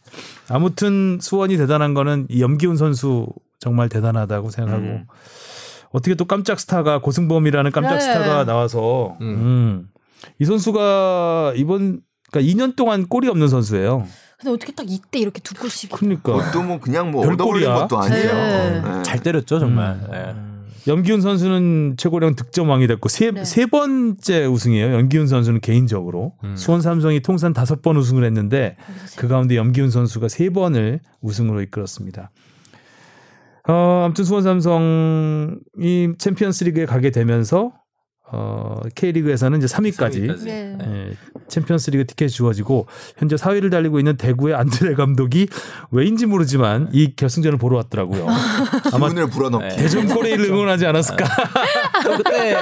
아무튼 0.48 1.18
수원이 1.22 1.58
대단한 1.58 1.94
거는 1.94 2.28
이 2.30 2.42
염기훈 2.42 2.78
선수 2.78 3.28
정말 3.60 3.90
대단하다고 3.90 4.50
생각하고 4.50 4.84
음. 4.84 5.06
어떻게 5.92 6.16
또 6.16 6.26
깜짝 6.26 6.60
스타가 6.60 7.00
고승범이라는 7.02 7.72
깜짝 7.72 7.96
네. 7.96 8.00
스타가 8.00 8.46
나와서 8.46 9.18
음. 9.22 9.28
음. 9.28 9.88
이 10.40 10.46
선수가 10.46 11.54
이번 11.56 12.02
그러니까 12.32 12.52
2년 12.52 12.76
동안 12.76 13.08
골이 13.08 13.28
없는 13.28 13.48
선수예요. 13.48 14.08
근데 14.38 14.54
어떻게 14.54 14.72
딱 14.72 14.86
이때 14.88 15.20
이렇게 15.20 15.42
두 15.42 15.54
골씩. 15.56 15.92
그러니까 15.92 16.32
그것도 16.32 16.64
뭐 16.64 16.80
그냥 16.80 17.12
뭐. 17.12 17.28
얻어걸린 17.28 17.74
것도 17.74 18.00
아니에요. 18.00 18.34
네. 18.34 18.82
네. 18.82 19.04
잘 19.04 19.22
때렸죠 19.22 19.60
정말. 19.60 19.94
음. 19.94 20.14
예. 20.14 20.50
염기훈 20.90 21.20
선수는 21.22 21.96
최고령 21.98 22.36
득점왕이 22.36 22.88
됐고 22.88 23.10
세, 23.10 23.32
네. 23.32 23.44
세 23.44 23.66
번째 23.66 24.46
우승이에요. 24.46 24.94
염기훈 24.94 25.28
선수는 25.28 25.60
개인적으로 25.60 26.34
음. 26.44 26.56
수원 26.56 26.82
삼성이 26.82 27.20
통산 27.20 27.52
다섯 27.52 27.82
번 27.82 27.98
우승을 27.98 28.24
했는데 28.24 28.78
그 29.18 29.28
가운데 29.28 29.58
염기훈 29.58 29.92
선수가 29.92 30.30
세 30.30 30.50
번을 30.50 31.02
우승으로 31.22 31.62
이끌었습니다. 31.62 32.32
어, 33.70 34.02
아무튼 34.06 34.26
수원 34.26 34.42
삼성이 34.42 36.18
챔피언스 36.18 36.64
리그에 36.64 36.86
가게 36.88 37.12
되면서 37.12 37.72
어, 38.32 38.80
K리그에서는 38.96 39.58
이제 39.58 39.68
3위까지, 39.68 40.28
3위까지. 40.28 40.44
네. 40.46 40.78
예, 40.82 41.12
챔피언스리그 41.48 42.06
티켓이 42.06 42.30
주어지고 42.30 42.86
현재 43.18 43.36
4위를 43.36 43.72
달리고 43.72 44.00
있는 44.00 44.18
대구의 44.18 44.54
안드레 44.56 44.94
감독이 44.94 45.48
왜인지 45.92 46.28
모르지만 46.28 46.90
이 46.92 47.16
결승전을 47.16 47.58
보러 47.58 47.78
왔더라고요. 47.78 48.28
아마 48.94 49.08
기분을 49.08 49.30
불어넣기. 49.32 49.68
네. 49.70 49.76
대전 49.78 50.08
코레일을 50.08 50.46
응원하지 50.46 50.86
않았을까? 50.86 51.26
또 52.04 52.18
그때 52.18 52.56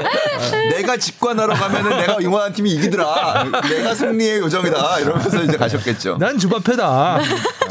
내가 0.72 0.96
직관하러 0.98 1.54
가면은 1.54 1.98
내가 1.98 2.18
응원한 2.22 2.54
팀이 2.54 2.72
이기더라. 2.72 3.46
내가 3.70 3.94
승리의 3.94 4.40
요정이다. 4.40 5.00
이러면서 5.00 5.44
이제 5.44 5.58
가셨겠죠. 5.58 6.18
난 6.18 6.38
주바페다. 6.38 7.20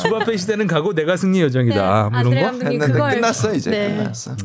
주바페 0.03 0.37
시대는 0.37 0.67
가고 0.67 0.93
내가 0.95 1.17
승리 1.17 1.41
여정이다. 1.41 2.11
뭐 2.11 2.19
안드레 2.19 2.41
이런 2.41 2.59
거. 2.59 2.65
했는데 2.67 2.93
그걸 2.93 3.11
끝났어 3.15 3.55
이제 3.55 3.71
네. 3.71 3.97
끝났어. 3.97 4.37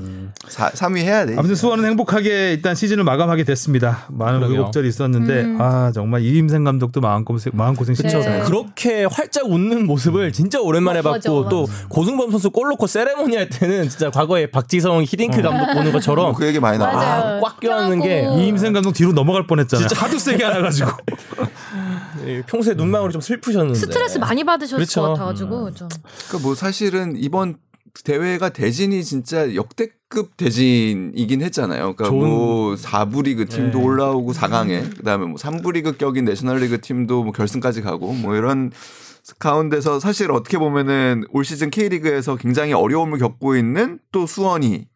사, 0.48 0.70
3위 0.70 1.00
해야 1.00 1.26
돼. 1.26 1.36
아무튼 1.38 1.56
수원은 1.56 1.84
행복하게 1.86 2.54
일단 2.54 2.76
시즌을 2.76 3.04
마감하게 3.04 3.41
됐습니다. 3.44 4.06
많은 4.10 4.40
그러게요. 4.40 4.60
우여곡절이 4.60 4.88
있었는데 4.88 5.42
음. 5.42 5.62
아 5.62 5.92
정말 5.94 6.22
이임생 6.22 6.64
감독도 6.64 7.02
마음고생 7.02 7.54
마음고생 7.56 7.96
네. 7.96 8.44
그렇게 8.46 9.06
활짝 9.06 9.46
웃는 9.46 9.86
모습을 9.86 10.32
진짜 10.32 10.60
오랜만에 10.60 11.00
어, 11.00 11.04
맞아, 11.04 11.30
봤고 11.30 11.38
맞아. 11.44 11.50
또 11.50 11.68
고승범 11.90 12.32
선수 12.32 12.50
골 12.52 12.70
넣고 12.70 12.88
세레모니 12.88 13.36
할 13.36 13.50
때는 13.50 13.90
진짜 13.90 14.10
과거에 14.10 14.50
박지성 14.50 15.04
히딩크 15.04 15.42
감독 15.42 15.74
보는 15.74 15.92
것처럼 15.92 16.34
그 16.34 16.46
얘기 16.46 16.60
많이 16.60 16.78
나와. 16.78 16.94
맞아요. 16.94 17.42
꽉 17.42 17.60
껴안는 17.60 18.02
게. 18.02 18.28
이임생 18.38 18.74
감독 18.74 18.94
뒤로 18.94 19.14
넘어갈 19.14 19.46
뻔했잖아요. 19.48 19.88
하도 19.96 20.18
세게 20.18 20.44
안아가지고. 20.44 20.92
예, 22.26 22.42
평소에 22.44 22.74
눈망울이 22.76 23.12
좀 23.12 23.22
슬프셨는데 23.22 23.80
스트레스 23.80 24.18
많이 24.18 24.44
받으셨을 24.44 24.78
그렇죠. 24.78 25.02
것 25.02 25.10
같아가지고 25.10 25.74
좀. 25.74 25.88
그러니까 26.28 26.48
뭐 26.48 26.56
사실은 26.56 27.16
이번 27.18 27.56
대회가 28.04 28.50
대진이 28.50 29.04
진짜 29.04 29.54
역대급 29.54 30.38
대진이긴 30.38 31.42
했잖아요. 31.42 31.94
그러니까 31.96 32.06
좋은- 32.06 32.28
뭐 32.28 32.76
4부 32.76 33.24
리그 33.24 33.46
팀도 33.46 33.78
네. 33.80 33.84
올라오고 33.84 34.34
4강에 34.34 34.98
그다음에 34.98 35.26
뭐 35.26 35.36
3부 35.36 35.74
리그 35.74 35.98
격인 35.98 36.26
내셔널리그 36.26 36.82
팀도 36.82 37.24
뭐 37.24 37.32
결승까지 37.34 37.82
가고 37.82 38.14
뭐 38.14 38.36
이런 38.36 38.72
가운데서 39.40 40.00
사실 40.00 40.32
어떻게 40.32 40.58
보면은 40.58 41.24
올 41.32 41.46
시즌 41.46 41.70
K리그에서 41.70 42.36
굉장히 42.38 42.74
어려움을 42.74 43.20
겪고 43.20 43.56
있는 43.56 44.00
또 44.12 44.26
수원이 44.26 44.88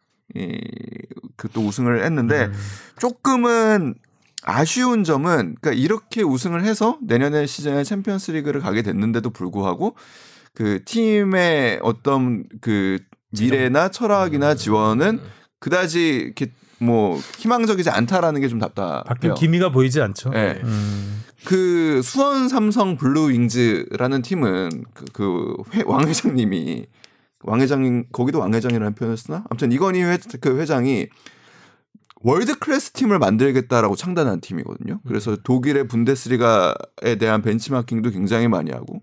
그또 1.36 1.60
우승을 1.66 2.04
했는데 2.04 2.50
조금은 2.98 3.94
아쉬운 4.42 5.04
점은 5.04 5.56
그러니까 5.60 5.72
이렇게 5.72 6.22
우승을 6.22 6.64
해서 6.64 6.98
내년에 7.02 7.46
시즌에 7.46 7.84
챔피언스 7.84 8.32
리그를 8.32 8.60
가게 8.60 8.82
됐는데도 8.82 9.30
불구하고 9.30 9.94
그 10.56 10.82
팀의 10.86 11.80
어떤 11.82 12.44
그 12.62 12.98
미래나 13.38 13.90
철학이나 13.90 14.54
지원은 14.54 15.20
그다지 15.60 16.16
이렇게 16.16 16.50
뭐 16.78 17.18
희망적이지 17.38 17.90
않다라는 17.90 18.40
게 18.40 18.48
좀 18.48 18.58
답답해요. 18.58 19.02
바뀐 19.06 19.34
기미가 19.34 19.70
보이지 19.70 20.00
않죠. 20.00 20.30
네. 20.30 20.60
음. 20.64 21.22
그 21.44 22.00
수원 22.02 22.48
삼성 22.48 22.96
블루윙즈라는 22.96 24.22
팀은 24.22 24.84
그, 24.94 25.04
그 25.12 25.54
회, 25.74 25.82
왕 25.86 26.08
회장님이 26.08 26.86
왕 27.44 27.60
회장 27.60 28.04
거기도 28.10 28.40
왕 28.40 28.54
회장이라는 28.54 28.94
표현을 28.94 29.18
쓰나? 29.18 29.44
아무튼 29.50 29.70
이건희 29.72 30.02
회, 30.02 30.18
그 30.40 30.58
회장이 30.58 31.06
world 32.22 32.58
class 32.58 32.92
팀을 32.92 33.18
만들겠다라고 33.18 33.94
창단한 33.94 34.40
팀이거든요. 34.40 35.00
그래서 35.06 35.36
독일의 35.36 35.86
분데스리가에 35.86 37.16
대한 37.20 37.42
벤치마킹도 37.42 38.10
굉장히 38.10 38.48
많이 38.48 38.70
하고 38.72 39.02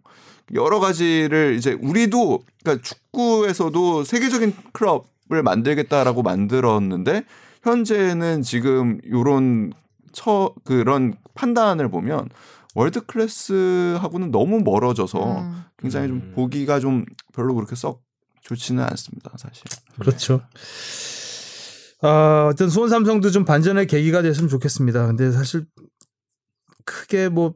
여러 0.53 0.79
가지를 0.79 1.55
이제 1.57 1.73
우리도 1.73 2.43
그러니까 2.63 2.83
축구에서도 2.83 4.03
세계적인 4.03 4.53
클럽을 4.73 5.43
만들겠다라고 5.43 6.21
만들었는데 6.21 7.23
현재는 7.63 8.41
지금 8.41 8.99
요런 9.09 9.73
처 10.11 10.53
그런 10.63 11.15
판단을 11.33 11.89
보면 11.89 12.29
world 12.75 13.05
class하고는 13.05 14.31
너무 14.31 14.61
멀어져서 14.61 15.41
음. 15.41 15.63
굉장히 15.77 16.07
좀 16.07 16.31
보기가 16.35 16.79
좀 16.79 17.05
별로 17.33 17.53
그렇게 17.53 17.75
썩 17.75 18.01
좋지는 18.41 18.83
않습니다, 18.83 19.31
사실. 19.37 19.63
그렇죠. 19.99 20.41
아, 22.01 22.49
어떤 22.51 22.69
수원 22.69 22.89
삼성도 22.89 23.31
좀 23.31 23.45
반전의 23.45 23.87
계기가 23.87 24.21
됐으면 24.21 24.49
좋겠습니다. 24.49 25.07
근데 25.07 25.31
사실 25.31 25.65
크게 26.83 27.29
뭐 27.29 27.53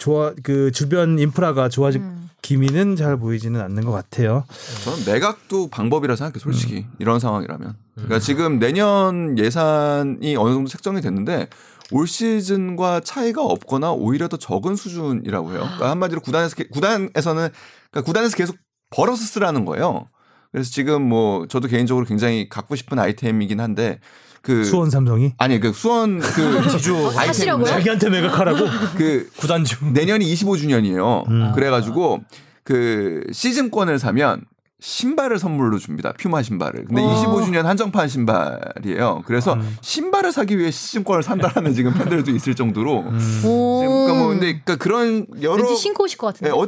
좋아 0.00 0.32
그 0.42 0.72
주변 0.72 1.18
인프라가 1.18 1.68
좋아진 1.68 2.02
음. 2.02 2.30
기미는 2.42 2.96
잘 2.96 3.18
보이지는 3.18 3.60
않는 3.60 3.84
것 3.84 3.92
같아요. 3.92 4.44
저는 4.84 5.04
매각도 5.04 5.68
방법이라 5.68 6.16
생각해 6.16 6.36
요 6.36 6.40
솔직히 6.40 6.78
음. 6.78 6.92
이런 6.98 7.20
상황이라면. 7.20 7.76
그러니까 7.94 8.18
지금 8.18 8.58
내년 8.58 9.38
예산이 9.38 10.36
어느 10.36 10.54
정도 10.54 10.70
책정이 10.70 11.02
됐는데 11.02 11.48
올 11.92 12.06
시즌과 12.06 13.00
차이가 13.00 13.42
없거나 13.42 13.92
오히려 13.92 14.26
더 14.28 14.38
적은 14.38 14.74
수준이라고 14.74 15.50
해요. 15.50 15.60
그러니까 15.60 15.90
한마디로 15.90 16.22
구단에서 16.22 16.56
게- 16.56 16.68
구단에서는 16.72 17.48
그러니까 17.90 18.02
구단에서 18.06 18.36
계속 18.36 18.56
벌어서 18.88 19.22
쓰라는 19.22 19.66
거예요. 19.66 20.08
그래서 20.50 20.70
지금 20.70 21.02
뭐 21.02 21.46
저도 21.46 21.68
개인적으로 21.68 22.06
굉장히 22.06 22.48
갖고 22.48 22.74
싶은 22.74 22.98
아이템이긴 22.98 23.60
한데 23.60 24.00
그 24.42 24.64
수원 24.64 24.90
삼성이 24.90 25.34
아니 25.38 25.60
그 25.60 25.72
수원 25.72 26.18
그 26.20 26.68
지주 26.70 27.10
사시려고요? 27.12 27.66
아이템인데 27.66 27.70
자기한테 27.70 28.10
매각하라고 28.10 28.58
그 28.96 29.28
구단주 29.36 29.76
내년이 29.92 30.24
25주년이에요. 30.34 31.28
음. 31.28 31.52
그래가지고 31.54 32.20
그 32.64 33.22
시즌권을 33.32 33.98
사면 33.98 34.42
신발을 34.82 35.38
선물로 35.38 35.78
줍니다. 35.78 36.14
퓨마 36.18 36.42
신발을. 36.42 36.86
근데 36.86 37.02
와. 37.02 37.14
25주년 37.14 37.64
한정판 37.64 38.08
신발이에요. 38.08 39.24
그래서 39.26 39.52
음. 39.52 39.76
신발을 39.82 40.32
사기 40.32 40.58
위해 40.58 40.70
시즌권을 40.70 41.22
산다라는 41.22 41.74
지금 41.74 41.92
팬들도 41.92 42.30
있을 42.30 42.54
정도로. 42.54 43.00
음. 43.00 43.42
오. 43.44 43.80
그러니까 43.80 44.14
뭐 44.14 44.28
근데 44.28 44.46
그러니까 44.64 44.76
그런 44.76 45.26
여러 45.42 45.56
왠지 45.64 45.76
신고 45.76 46.04
오실 46.04 46.16
것 46.16 46.28
같은데. 46.28 46.48
예, 46.48 46.54
어, 46.58 46.66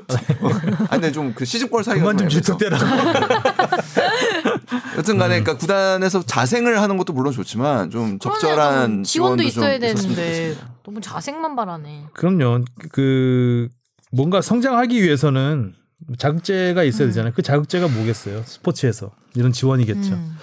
아 0.89 0.89
근데 0.91 1.11
좀 1.11 1.33
그 1.35 1.47
시즌권을 1.47 1.85
사기가 1.85 2.05
그만 2.05 2.19
좀. 2.19 2.29
질투대라. 2.29 2.77
여튼 4.97 5.19
간에 5.19 5.41
그러니까 5.41 5.57
구단에서 5.57 6.23
자생을 6.23 6.81
하는 6.81 6.97
것도 6.97 7.13
물론 7.13 7.33
좋지만 7.33 7.91
좀 7.91 8.19
적절한 8.19 9.05
지원도 9.05 9.43
있어야 9.43 9.79
되는데. 9.79 10.57
너무 10.85 11.01
자생만 11.01 11.55
바라네. 11.57 12.07
그럼요. 12.13 12.65
그 12.91 13.69
뭔가 14.11 14.41
성장하기 14.41 15.03
위해서는 15.03 15.75
자극제가 16.19 16.83
있어야 16.85 17.09
되잖아요. 17.09 17.33
그 17.35 17.43
자극제가 17.43 17.89
뭐겠어요? 17.89 18.43
스포츠에서 18.45 19.13
이런 19.35 19.53
지원이겠죠. 19.53 20.13
음. 20.13 20.37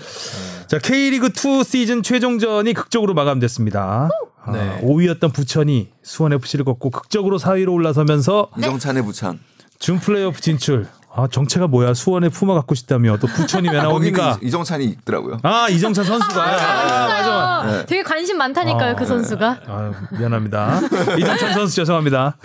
자 0.68 0.80
K리그 0.80 1.28
2 1.28 1.64
시즌 1.64 2.02
최종전이 2.02 2.74
극적으로 2.74 3.14
마감됐습니다. 3.14 4.10
아, 4.42 4.52
네. 4.52 4.82
5위였던 4.84 5.34
부천이 5.34 5.90
수원 6.02 6.34
FC를 6.34 6.64
꺾고 6.66 6.90
극적으로 6.92 7.38
4위로 7.38 7.74
올라서면서 7.74 8.50
이정찬의 8.58 9.04
부천. 9.04 9.40
준 9.80 10.00
플레이오프 10.00 10.42
진출. 10.42 10.88
아 11.11 11.27
정체가 11.27 11.68
뭐야 11.68 11.94
수원에 11.94 12.30
푸마 12.30 12.53
갖고 12.53 12.76
싶다며 12.76 13.18
또 13.18 13.27
부천이 13.27 13.68
왜 13.69 13.77
나옵니까? 13.77 14.34
거기는 14.34 14.48
이정찬이 14.48 14.86
있더라고요. 14.86 15.40
아 15.44 15.68
이정찬 15.69 16.06
선수가 16.06 16.44
아, 16.44 17.07
맞아. 17.07 17.31
아, 17.34 17.86
되게 17.88 18.03
관심 18.03 18.38
많다니까요, 18.38 18.94
어, 18.94 18.95
그 18.95 19.06
선수가. 19.06 19.60
아 19.65 19.91
미안합니다. 20.18 20.81
이정찬 21.18 21.53
선수 21.53 21.76
죄송합니다. 21.76 22.38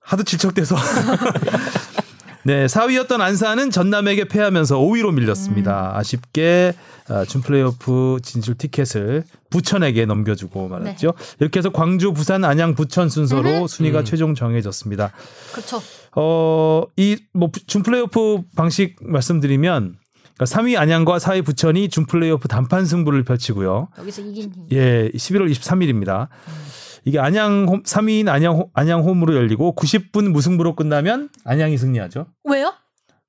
하도 0.00 0.22
질척대서. 0.22 0.76
네, 2.46 2.66
4위였던 2.66 3.20
안산은 3.22 3.70
전남에게 3.70 4.24
패하면서 4.28 4.78
5위로 4.78 5.14
밀렸습니다. 5.14 5.92
아쉽게 5.96 6.74
아, 7.08 7.24
준 7.24 7.40
플레이오프 7.40 8.18
진출 8.22 8.54
티켓을 8.56 9.24
부천에게 9.48 10.04
넘겨주고 10.04 10.68
말았죠. 10.68 11.14
이렇게 11.40 11.58
해서 11.58 11.70
광주, 11.70 12.12
부산, 12.12 12.44
안양, 12.44 12.74
부천 12.74 13.08
순서로 13.08 13.66
순위가 13.66 14.04
최종 14.04 14.34
정해졌습니다. 14.34 15.12
그렇죠. 15.52 15.82
어, 16.16 16.82
이 16.96 17.16
뭐 17.34 17.50
준 17.66 17.82
플레이오프 17.82 18.42
방식 18.56 18.96
말씀드리면 19.02 19.96
그러니까 20.36 20.44
3위 20.44 20.76
안양과 20.78 21.18
4위 21.18 21.44
부천이 21.44 21.88
준 21.88 22.06
플레이오프 22.06 22.48
단판 22.48 22.86
승부를 22.86 23.24
펼치고요. 23.24 23.88
여기서 23.98 24.22
이긴 24.22 24.52
팀. 24.52 24.66
예, 24.72 25.08
11월 25.10 25.50
23일입니다. 25.50 26.28
이게 27.04 27.18
안양 27.20 27.66
홈, 27.68 27.82
3위인 27.82 28.28
안양 28.28 28.54
홈- 28.56 28.66
안양 28.74 29.02
홈으로 29.02 29.34
열리고 29.36 29.74
90분 29.76 30.30
무승부로 30.30 30.74
끝나면 30.74 31.28
안양이 31.44 31.76
승리하죠. 31.78 32.26
왜요? 32.44 32.72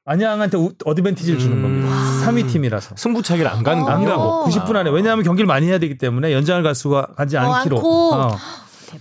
안양한테 0.06 0.58
우- 0.58 0.72
어드밴티지를 0.86 1.40
주는 1.40 1.62
겁니다. 1.62 1.90
3위 2.26 2.48
팀이라서. 2.50 2.96
승부차기를 2.96 3.50
안 3.50 3.64
가는 3.64 3.84
안. 3.88 4.06
가고 4.06 4.46
90분 4.48 4.76
안에 4.76 4.90
왜냐하면 4.92 5.26
경기를 5.26 5.46
많이 5.48 5.68
해야 5.68 5.78
되기 5.80 5.98
때문에 5.98 6.32
연장을 6.32 6.62
갈 6.64 6.74
수가 6.76 7.08
가지 7.18 7.36
어, 7.38 7.42
않기로. 7.42 7.78
어, 7.78 8.36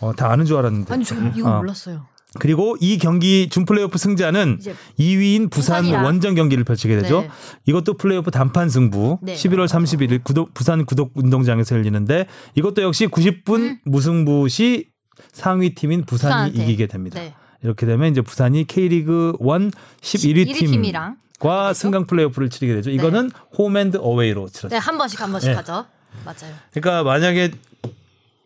어, 0.01 0.13
다 0.15 0.31
아는 0.33 0.45
줄 0.45 0.57
알았는데 0.57 0.93
아니 0.93 1.05
저 1.05 1.15
이거 1.37 1.51
어. 1.51 1.59
몰랐어요. 1.59 2.07
그리고 2.41 2.77
이 2.81 2.99
경기 2.99 3.49
준 3.49 3.65
플레이오프 3.65 3.97
승자는 3.99 4.57
이제 4.61 4.75
2위인 4.99 5.51
부산 5.51 5.83
부산이랑. 5.83 6.05
원정 6.05 6.35
경기를 6.35 6.65
펼치게 6.65 6.97
되죠. 7.01 7.23
네. 7.23 7.31
이것도 7.67 7.95
플레이오프 7.95 8.31
단판 8.31 8.69
승부 8.69 9.19
네. 9.23 9.35
11월 9.35 9.67
31일 9.67 10.25
구독, 10.25 10.53
부산 10.55 10.85
구독 10.85 11.13
운동장에서 11.15 11.77
열리는데 11.77 12.27
이것도 12.57 12.83
역시 12.83 13.07
90분 13.07 13.79
무승부 13.85 14.49
시 14.49 14.89
상위 15.33 15.75
팀인 15.75 16.05
부산이 16.07 16.33
부산한테. 16.53 16.63
이기게 16.63 16.87
됩니다. 16.89 17.21
네. 17.21 17.35
이렇게 17.63 17.87
되면 17.87 18.11
이제 18.11 18.21
부산이 18.21 18.67
K리그 18.67 19.37
1 19.41 19.47
11위 19.47 20.47
11위 20.49 20.55
팀이랑. 20.71 21.17
팀과 21.41 21.73
승강 21.73 22.07
플레이오프를 22.07 22.51
치르게 22.51 22.75
되죠. 22.77 22.91
이거는 22.91 23.31
home 23.57 23.81
and 23.81 23.99
away로 24.01 24.49
치렀죠. 24.49 24.69
네, 24.69 24.77
한 24.77 24.99
번씩 24.99 25.21
한 25.21 25.31
번씩 25.31 25.51
네. 25.51 25.57
하죠. 25.57 25.85
맞아요. 26.25 26.55
그러니까 26.73 27.03
만약에 27.05 27.51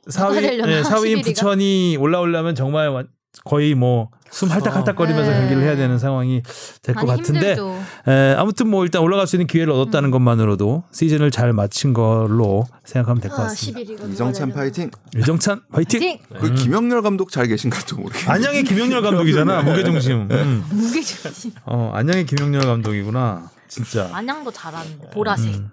4위 0.08 0.40
되려나? 0.40 0.66
네, 0.66 0.82
4위인 0.82 1.18
11위가? 1.20 1.24
부천이 1.24 1.96
올라오려면 1.98 2.54
정말 2.54 2.88
완- 2.88 3.08
거의 3.44 3.74
뭐 3.74 4.10
숨 4.30 4.50
할딱할딱거리면서 4.50 5.30
네. 5.30 5.38
경기를 5.38 5.62
해야 5.62 5.74
되는 5.76 5.98
상황이 5.98 6.42
될 6.82 6.94
것 6.94 7.06
같은데 7.06 7.54
힘들죠. 7.54 7.80
에, 8.08 8.34
아무튼 8.36 8.68
뭐 8.68 8.84
일단 8.84 9.02
올라갈 9.02 9.26
수 9.26 9.36
있는 9.36 9.46
기회를 9.46 9.72
음. 9.72 9.80
얻었다는 9.80 10.10
것만으로도 10.10 10.84
시즌을 10.92 11.30
잘 11.30 11.52
마친 11.52 11.94
걸로 11.94 12.66
생각하면 12.84 13.20
될것 13.22 13.38
아, 13.38 13.42
같습니다. 13.44 13.80
11위가 13.94 14.12
이정찬 14.12 14.52
파이팅. 14.52 14.90
유정찬 15.14 15.62
화이팅! 15.72 16.00
팀그 16.00 16.54
김형열 16.56 17.02
감독 17.02 17.30
잘 17.30 17.46
계신가도 17.46 17.96
모르겠어요. 17.96 18.30
안양의 18.30 18.64
김형열 18.64 19.00
감독이잖아 19.02 19.62
무게 19.62 19.82
중심. 19.84 20.28
음. 20.30 20.64
무게 20.70 21.00
중심. 21.00 21.52
어 21.64 21.92
안양의 21.94 22.26
김형열 22.26 22.60
감독이구나. 22.66 23.50
진짜. 23.68 24.10
안양도 24.12 24.50
잘하는데 24.50 25.10
보라색, 25.10 25.54
음. 25.54 25.70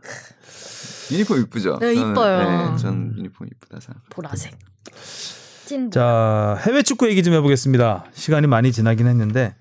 유니폼 1.11 1.41
이쁘죠? 1.41 1.77
네, 1.79 1.93
이뻐요. 1.93 2.71
네, 2.71 2.77
전 2.77 3.13
유니폼 3.17 3.47
이쁘다 3.47 3.79
생각. 3.79 4.01
보라색. 4.09 4.53
찐. 5.65 5.91
자, 5.91 6.57
해외 6.65 6.81
축구 6.83 7.09
얘기 7.09 7.23
좀 7.23 7.33
해보겠습니다. 7.33 8.05
시간이 8.13 8.47
많이 8.47 8.71
지나긴 8.71 9.07
했는데, 9.07 9.55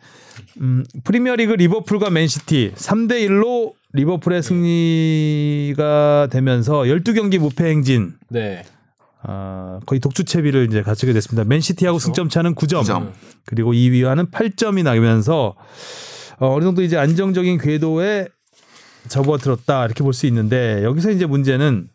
음, 0.61 0.85
프리미어리그 1.05 1.53
리버풀과 1.53 2.11
맨시티 2.11 2.73
3대 2.77 3.27
1로 3.29 3.73
리버풀의 3.93 4.43
승리가 4.43 6.29
되면서 6.31 6.83
12경기 6.83 7.39
무패 7.39 7.65
행진, 7.65 8.15
네. 8.29 8.65
아, 9.23 9.81
거의 9.87 10.01
독주 10.01 10.25
채비를 10.25 10.67
이제 10.69 10.83
갖추게 10.83 11.13
됐습니다. 11.15 11.45
맨시티하고 11.49 11.99
승점 11.99 12.29
차는 12.29 12.55
9점, 12.55 12.83
9점. 12.83 13.13
그리고 13.47 13.73
2위와는 13.73 14.31
8점이 14.31 14.83
나면서 14.83 15.55
어, 16.39 16.55
어느 16.55 16.65
정도 16.65 16.83
이제 16.83 16.97
안정적인 16.99 17.59
궤도에 17.59 18.27
접어들었다 19.09 19.85
이렇게 19.85 20.03
볼 20.03 20.13
수 20.13 20.27
있는데 20.27 20.83
여기서 20.83 21.11
이제 21.11 21.27
문제는 21.27 21.89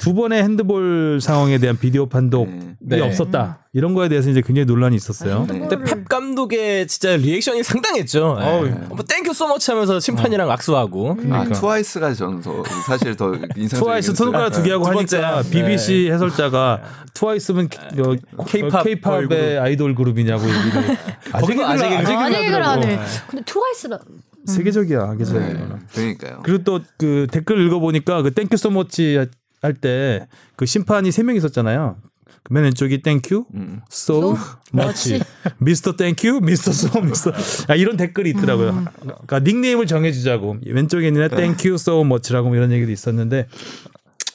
두 0.00 0.14
번의 0.14 0.42
핸드볼 0.42 1.20
상황에 1.20 1.58
대한 1.58 1.76
비디오 1.78 2.06
판독이 2.06 2.50
네. 2.80 3.00
없었다 3.02 3.66
이런 3.74 3.92
거에 3.92 4.08
대해서 4.08 4.30
이제 4.30 4.40
굉장히 4.40 4.64
논란이 4.64 4.96
있었어요. 4.96 5.44
근데 5.46 5.76
펩 5.76 6.04
감독의 6.06 6.86
진짜 6.88 7.16
reaction이 7.16 7.62
상당했죠. 7.62 8.38
예. 8.40 8.70
뭐 8.88 8.96
thank 9.06 9.34
you 9.34 9.46
so 9.46 9.54
much 9.54 9.70
하면서 9.70 10.00
심판이랑 10.00 10.50
악수하고. 10.50 11.18
아 11.30 11.44
twice가 11.44 12.14
저는 12.14 12.40
더 12.40 12.62
사실 12.86 13.14
더 13.14 13.34
인상적인. 13.34 13.68
트와이스 13.68 14.14
손가락 14.14 14.50
두 14.52 14.62
개 14.62 14.70
하고 14.72 14.84
두 14.84 14.90
하니까 14.90 15.32
번째. 15.34 15.50
BBC 15.50 16.10
해설자가 16.10 16.80
트와이스면 17.12 17.68
K-pop 17.68 18.46
K-팝의 18.48 19.00
걸그룹. 19.02 19.62
아이돌 19.62 19.94
그룹이냐고 19.94 20.44
얘기를 20.44 20.96
아직 21.32 21.60
아직 21.62 21.84
아, 22.14 22.24
해. 22.24 22.46
하더라고. 22.46 22.80
근데 23.28 23.44
트와이스라. 23.44 23.98
세계적이야, 24.46 25.16
네, 25.18 25.24
세계적이야. 25.26 25.78
그러니까요. 25.94 26.40
그리고 26.42 26.64
또 26.64 26.80
그 26.96 27.26
댓글 27.30 27.64
읽어보니까 27.66 28.22
그 28.22 28.30
thank 28.32 28.56
you 28.56 28.79
so 28.79 28.95
much 28.95 29.26
할 29.62 29.74
때 29.74 30.26
그 30.56 30.66
심판이 30.66 31.10
세 31.12 31.22
명 31.22 31.36
있었잖아요. 31.36 31.96
그맨 32.42 32.64
왼쪽이 32.64 33.02
thank 33.02 33.25
you, 33.25 33.44
음. 33.54 33.80
so 33.92 34.34
much, 34.74 35.20
Mr. 35.58 35.94
thank 35.96 36.40
you, 36.40 36.57
Mr. 36.57 36.70
so 36.70 37.00
Mr. 37.02 37.32
아, 37.68 37.74
이런 37.74 37.96
댓글이 37.98 38.30
있더라고요. 38.30 38.86
그러니까 39.00 39.40
닉네임을 39.40 39.86
정해주자고 39.86 40.56
왼쪽에 40.66 41.08
있는 41.08 41.22
애 41.22 41.28
thank 41.28 41.54
you, 41.54 41.74
so 41.74 42.00
much라고 42.00 42.48
뭐 42.48 42.56
이런 42.56 42.72
얘기도 42.72 42.90
있었는데 42.90 43.46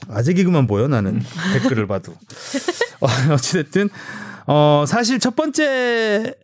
아재 0.10 0.34
개그만 0.34 0.68
보여 0.68 0.88
나는 0.88 1.20
댓글을 1.54 1.88
봐도. 1.88 2.14
어, 3.02 3.08
어찌됐든 3.34 3.90
어 4.48 4.86
사실 4.88 5.20
첫 5.20 5.36
번째 5.36 6.36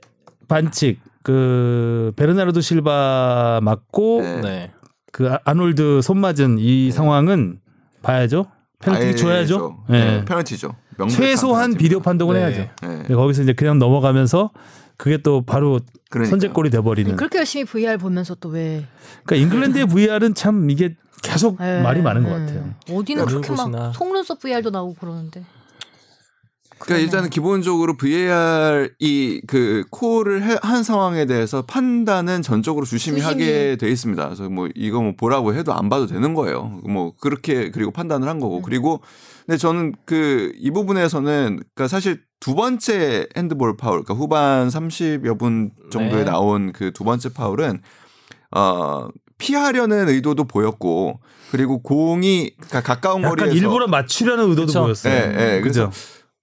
반칙 0.48 1.00
그 1.24 2.12
베르나르도 2.16 2.60
실바 2.62 3.60
맞고 3.62 4.22
네. 4.22 4.42
네. 4.42 4.72
그 5.12 5.30
아- 5.32 5.40
아놀드 5.46 6.02
손 6.02 6.18
맞은 6.20 6.58
이 6.58 6.92
상황은 6.92 7.60
봐야죠. 8.02 8.48
페널티 8.82 9.06
아예 9.06 9.16
줘야죠. 9.16 9.78
네. 9.90 10.18
예. 10.20 10.26
페널티죠. 10.26 10.76
명백한 10.98 11.10
최소한. 11.22 11.74
비디오 11.76 12.00
판독은 12.00 12.36
네. 12.36 12.42
해야죠. 12.42 12.58
네. 12.62 12.70
근데 12.82 13.16
거기서 13.16 13.44
이제 13.44 13.54
그냥 13.54 13.80
넘어가면서 13.80 14.52
그게 14.98 15.18
또 15.18 15.42
바로 15.44 15.80
그러니까요. 16.10 16.30
선제골이 16.32 16.70
돼버리는. 16.70 17.16
그렇게 17.16 17.40
열심히 17.40 17.66
VR 17.66 17.98
보면서 17.98 18.36
또 18.36 18.50
왜? 18.50 18.86
그러니까 19.24 19.36
잉글랜드의 19.48 19.86
VR은 19.88 20.34
참 20.36 20.70
이게 20.70 20.96
계속 21.24 21.60
에, 21.62 21.82
말이 21.82 22.02
많은 22.02 22.24
것 22.24 22.30
에. 22.30 22.40
같아요. 22.40 22.74
어디는 22.92 23.26
그렇게. 23.26 23.52
막 23.54 23.94
속눈썹 23.96 24.40
VR도 24.40 24.70
나오고 24.72 24.96
그러는데. 24.96 25.44
그러니까 26.82 27.04
일단은 27.06 27.30
기본적으로 27.30 27.96
VAR이 27.98 29.42
그 29.48 29.84
콜을 29.92 30.44
해- 30.44 30.58
한 30.62 30.84
상황에 30.84 31.26
대해서 31.26 31.62
판단은 31.64 32.42
전적으로 32.42 32.86
주심이 32.86 33.22
주심이. 33.22 33.22
하게 33.44 33.76
돼 33.78 33.90
있습니다. 33.90 34.24
그래서 34.26 34.50
뭐 34.50 34.68
이거 34.76 35.02
뭐 35.02 35.14
보라고 35.18 35.54
해도 35.54 35.74
안 35.74 35.90
봐도 35.90 36.08
되는 36.08 36.34
거예요. 36.34 36.80
뭐 36.88 37.14
그렇게 37.20 37.70
그리고 37.72 37.92
판단을 37.92 38.28
한 38.28 38.40
거고 38.40 38.62
그리고 38.62 39.02
근데 39.46 39.58
저는 39.58 39.94
그 40.06 40.52
이 40.58 40.72
부분에서는 40.72 41.60
그러니까 41.74 41.88
사실 41.88 42.22
두 42.40 42.56
번째 42.56 43.28
핸드볼 43.38 43.78
파울, 43.78 44.04
그러니까 44.04 44.14
후반 44.16 44.68
30여 44.70 45.38
분 45.40 45.72
정도에 45.92 46.20
네. 46.20 46.26
나온 46.32 46.72
그 46.74 46.92
두 46.92 47.04
번째 47.04 47.30
파울은 47.34 47.82
어 48.56 49.08
피하려는 49.38 50.10
의도도 50.10 50.44
보였고 50.46 51.20
그리고 51.52 51.82
공이 51.82 52.52
그러니까 52.58 52.82
가까운 52.82 53.24
약간 53.24 53.36
거리에서 53.38 53.56
일부러 53.58 53.88
맞추려는 53.88 54.46
의도도 54.50 54.68
그쵸. 54.68 54.82
보였어요. 54.84 55.14
예, 55.14 55.58
예. 55.58 55.62
그죠? 55.62 55.92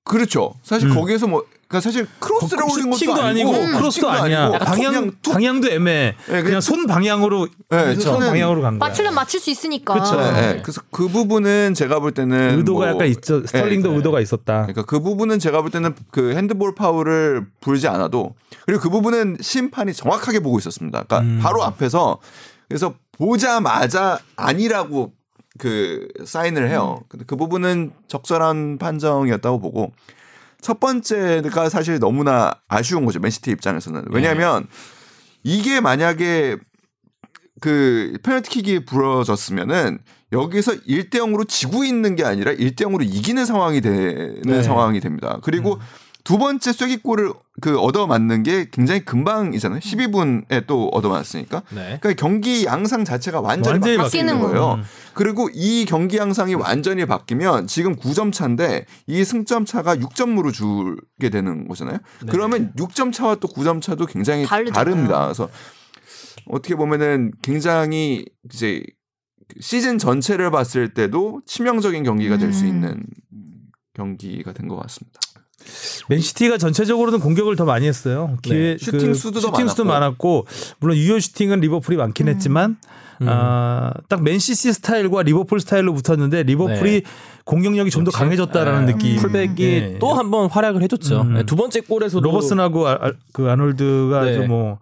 그렇죠. 0.08 0.54
사실 0.62 0.88
음. 0.88 0.94
거기에서 0.94 1.26
뭐 1.26 1.44
그러니까 1.68 1.82
사실 1.82 2.06
크로스를 2.18 2.64
올린 2.64 2.90
것도 2.90 3.22
아니고, 3.22 3.54
아니고 3.54 3.78
크로스도 3.78 3.90
슈팅도 3.90 4.08
아니야. 4.10 4.44
아니고 4.46 4.58
방향 4.64 5.12
방향도 5.22 5.68
애매해. 5.70 6.14
그냥 6.26 6.44
그냥 6.44 6.60
손 6.62 6.86
방향으로 6.86 7.46
네, 7.68 7.94
손 7.96 8.14
저는- 8.16 8.28
방향으로 8.30 8.62
간 8.62 8.78
거야. 8.78 8.88
맞추면 8.88 9.14
맞출 9.14 9.38
수 9.38 9.50
있으니까. 9.50 9.92
그쵸. 9.94 10.16
네, 10.16 10.32
네. 10.54 10.62
그래서 10.62 10.80
그 10.90 11.08
부분은 11.08 11.74
제가 11.74 12.00
볼 12.00 12.12
때는 12.12 12.56
의도가 12.58 12.86
뭐- 12.86 12.94
약간 12.94 13.06
있죠. 13.08 13.46
스털링도 13.46 13.90
네, 13.90 13.96
의도가 13.96 14.20
있었다. 14.20 14.62
그러니까 14.62 14.82
그 14.86 15.00
부분은 15.00 15.38
제가 15.38 15.60
볼 15.60 15.70
때는 15.70 15.94
그 16.10 16.34
핸드볼 16.34 16.74
파울을 16.74 17.46
불지 17.60 17.86
않아도 17.86 18.34
그리고 18.64 18.80
그 18.80 18.88
부분은 18.88 19.36
심판이 19.42 19.92
정확하게 19.92 20.40
보고 20.40 20.58
있었습니다. 20.58 21.02
그러니까 21.02 21.20
음. 21.20 21.40
바로 21.42 21.62
앞에서 21.64 22.18
그래서 22.68 22.94
보자마자 23.18 24.18
아니라고 24.36 25.12
그 25.58 26.08
사인을 26.24 26.70
해요. 26.70 27.02
근데 27.08 27.24
그 27.26 27.36
부분은 27.36 27.92
적절한 28.06 28.78
판정이었다고 28.78 29.60
보고 29.60 29.92
첫 30.60 30.80
번째가 30.80 31.68
사실 31.68 31.98
너무나 31.98 32.54
아쉬운 32.68 33.04
거죠. 33.04 33.20
맨시티 33.20 33.50
입장에서는. 33.50 34.06
왜냐하면 34.10 34.66
이게 35.42 35.80
만약에 35.80 36.56
그 37.60 38.18
페널티킥이 38.22 38.84
부러졌으면은 38.84 39.98
여기서 40.32 40.72
1대 40.72 41.14
0으로 41.14 41.48
지고 41.48 41.84
있는 41.84 42.16
게 42.16 42.24
아니라 42.24 42.52
1대 42.52 42.82
0으로 42.82 43.02
이기는 43.02 43.44
상황이 43.46 43.80
되는 43.80 44.42
네. 44.42 44.62
상황이 44.62 45.00
됩니다. 45.00 45.38
그리고 45.42 45.78
두 46.28 46.36
번째 46.36 46.72
쐐기골을 46.74 47.32
그 47.62 47.78
얻어 47.78 48.06
맞는 48.06 48.42
게 48.42 48.68
굉장히 48.70 49.02
금방이잖아요. 49.02 49.80
12분에 49.80 50.66
또 50.66 50.88
얻어 50.88 51.08
맞았으니까. 51.08 51.62
네. 51.70 51.98
그러니까 52.02 52.12
경기 52.20 52.66
양상 52.66 53.02
자체가 53.02 53.40
완전히, 53.40 53.72
완전히 53.72 53.96
바뀌는 53.96 54.38
거예요. 54.38 54.74
음. 54.74 54.82
그리고 55.14 55.48
이 55.54 55.86
경기 55.86 56.18
양상이 56.18 56.54
완전히 56.54 57.06
바뀌면 57.06 57.66
지금 57.66 57.96
9점 57.96 58.30
차인데 58.30 58.84
이 59.06 59.24
승점 59.24 59.64
차가 59.64 59.96
6점으로 59.96 60.52
줄게 60.52 61.30
되는 61.30 61.66
거잖아요. 61.66 61.96
그러면 62.28 62.74
6점 62.76 63.10
차와 63.10 63.36
또 63.36 63.48
9점 63.48 63.80
차도 63.80 64.04
굉장히 64.04 64.44
다르잖아요. 64.44 64.84
다릅니다. 64.84 65.24
그래서 65.24 65.48
어떻게 66.50 66.74
보면은 66.74 67.32
굉장히 67.40 68.26
이제 68.52 68.82
시즌 69.60 69.96
전체를 69.96 70.50
봤을 70.50 70.92
때도 70.92 71.40
치명적인 71.46 72.02
경기가 72.04 72.36
될수 72.36 72.64
음. 72.64 72.68
있는 72.68 73.02
경기가 73.94 74.52
된 74.52 74.68
것 74.68 74.76
같습니다. 74.76 75.20
맨시티가 76.08 76.58
전체적으로는 76.58 77.20
공격을 77.20 77.56
더 77.56 77.64
많이 77.64 77.86
했어요. 77.86 78.36
기회, 78.42 78.76
네. 78.76 78.78
슈팅 78.78 79.14
수도 79.14 79.40
더 79.40 79.48
슈팅 79.48 79.68
수도 79.68 79.84
많았고. 79.84 80.44
많았고 80.44 80.46
물론 80.80 80.96
유효 80.96 81.18
슈팅은 81.18 81.60
리버풀이 81.60 81.96
많긴 81.96 82.28
했지만 82.28 82.76
아, 83.26 83.92
딱 84.08 84.22
맨시티 84.22 84.72
스타일과 84.72 85.22
리버풀 85.22 85.60
스타일로 85.60 85.94
붙었는데 85.94 86.44
리버풀이 86.44 87.02
네. 87.02 87.10
공격력이 87.44 87.90
좀더 87.90 88.08
역시, 88.08 88.18
강해졌다라는 88.18 88.86
네. 88.86 88.92
느낌. 88.92 89.16
풀백이 89.16 89.64
예. 89.64 89.96
또한 89.98 90.30
번 90.30 90.50
활약을 90.50 90.82
해줬죠. 90.82 91.22
음. 91.22 91.34
네, 91.34 91.42
두 91.44 91.56
번째 91.56 91.80
골에서도 91.80 92.20
로버슨하고 92.20 92.86
아, 92.86 92.98
아, 93.00 93.12
그 93.32 93.50
아놀드가 93.50 94.24
네. 94.24 94.30
아주 94.30 94.46
뭐 94.46 94.78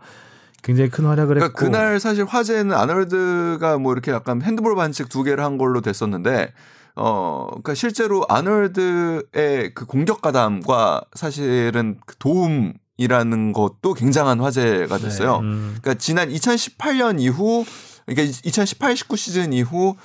굉장히 0.63 0.91
큰 0.91 1.05
활약을 1.05 1.37
그러니까 1.37 1.47
했고 1.47 1.59
그날 1.59 2.01
사실 2.01 2.25
화제는 2.25 2.73
아놀드가 2.73 3.79
뭐 3.79 3.93
이렇게 3.93 4.11
약간 4.11 4.43
핸드볼 4.43 4.75
반칙 4.75 5.09
두 5.09 5.23
개를 5.23 5.45
한 5.45 5.59
걸로 5.59 5.81
됐었는데 5.81 6.53
어 6.97 7.47
그러니까 7.49 7.75
실제로 7.75 8.25
아놀드의 8.29 9.75
그 9.75 9.85
공격 9.87 10.23
가담과 10.23 11.03
사실은 11.15 11.99
그 12.07 12.17
도움 12.17 12.73
이라는 12.97 13.53
것도 13.53 13.95
굉장한 13.95 14.41
화제가 14.41 14.99
됐어요. 14.99 15.39
음. 15.39 15.77
그러니까 15.81 15.95
지난 15.95 16.31
2018년 16.31 17.21
이후 17.21 17.65
그러니까 18.07 18.33
2018-19 18.33 19.17
시즌 19.17 19.53
이후 19.53 19.97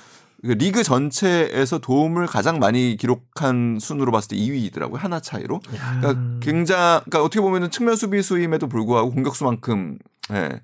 그 0.44 0.52
리그 0.52 0.82
전체에서 0.82 1.78
도움을 1.78 2.26
가장 2.26 2.58
많이 2.58 2.96
기록한 2.96 3.78
순으로 3.80 4.10
봤을 4.10 4.30
때 4.30 4.36
2위이더라고요. 4.36 4.96
하나 4.96 5.20
차이로. 5.20 5.60
그러니까 5.60 6.40
굉장히 6.40 7.00
그러니까 7.04 7.22
어떻게 7.22 7.40
보면은 7.40 7.70
측면 7.70 7.94
수비수임에도 7.94 8.66
불구하고 8.66 9.12
공격수만큼 9.12 9.98
예. 10.32 10.60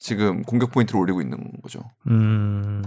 지금 0.00 0.42
공격 0.42 0.72
포인트를 0.72 1.00
올리고 1.00 1.20
있는 1.20 1.38
거죠. 1.62 1.80
음. 2.08 2.82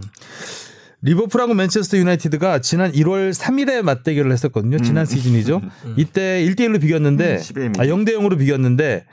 리버풀하고 1.03 1.53
맨체스터 1.53 1.97
유나이티드가 1.97 2.59
지난 2.59 2.91
1월 2.91 3.33
3일에 3.33 3.81
맞대결을 3.81 4.31
했었거든요. 4.31 4.77
음. 4.77 4.83
지난 4.83 5.05
시즌이죠. 5.05 5.61
이때 5.97 6.43
1대 6.45 6.61
1로 6.61 6.81
비겼는데 6.81 7.37
11mm. 7.37 7.79
아 7.79 7.85
0대 7.85 8.09
0으로 8.15 8.37
비겼는데 8.37 9.05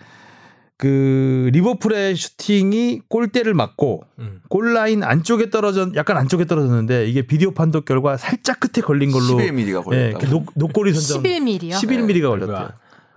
그 0.76 1.50
리버풀의 1.52 2.16
슈팅이 2.16 3.02
골대를 3.08 3.52
맞고 3.52 4.04
음. 4.20 4.40
골라인 4.48 5.02
안쪽에 5.02 5.50
떨어졌 5.50 5.94
약간 5.96 6.16
안쪽에 6.16 6.46
떨어졌는데 6.46 7.06
이게 7.06 7.22
비디오 7.22 7.50
판독 7.50 7.84
결과 7.84 8.16
살짝 8.16 8.60
끝에 8.60 8.82
걸린 8.82 9.10
걸로 9.10 9.36
11mm가 9.36 9.92
예, 9.92 10.12
걸렸다고. 10.12 10.26
녹, 10.26 10.46
녹골이 10.54 10.94
선정 10.94 11.22
11mm요. 11.22 11.72
11mm가 11.72 12.28
걸렸대요. 12.28 12.70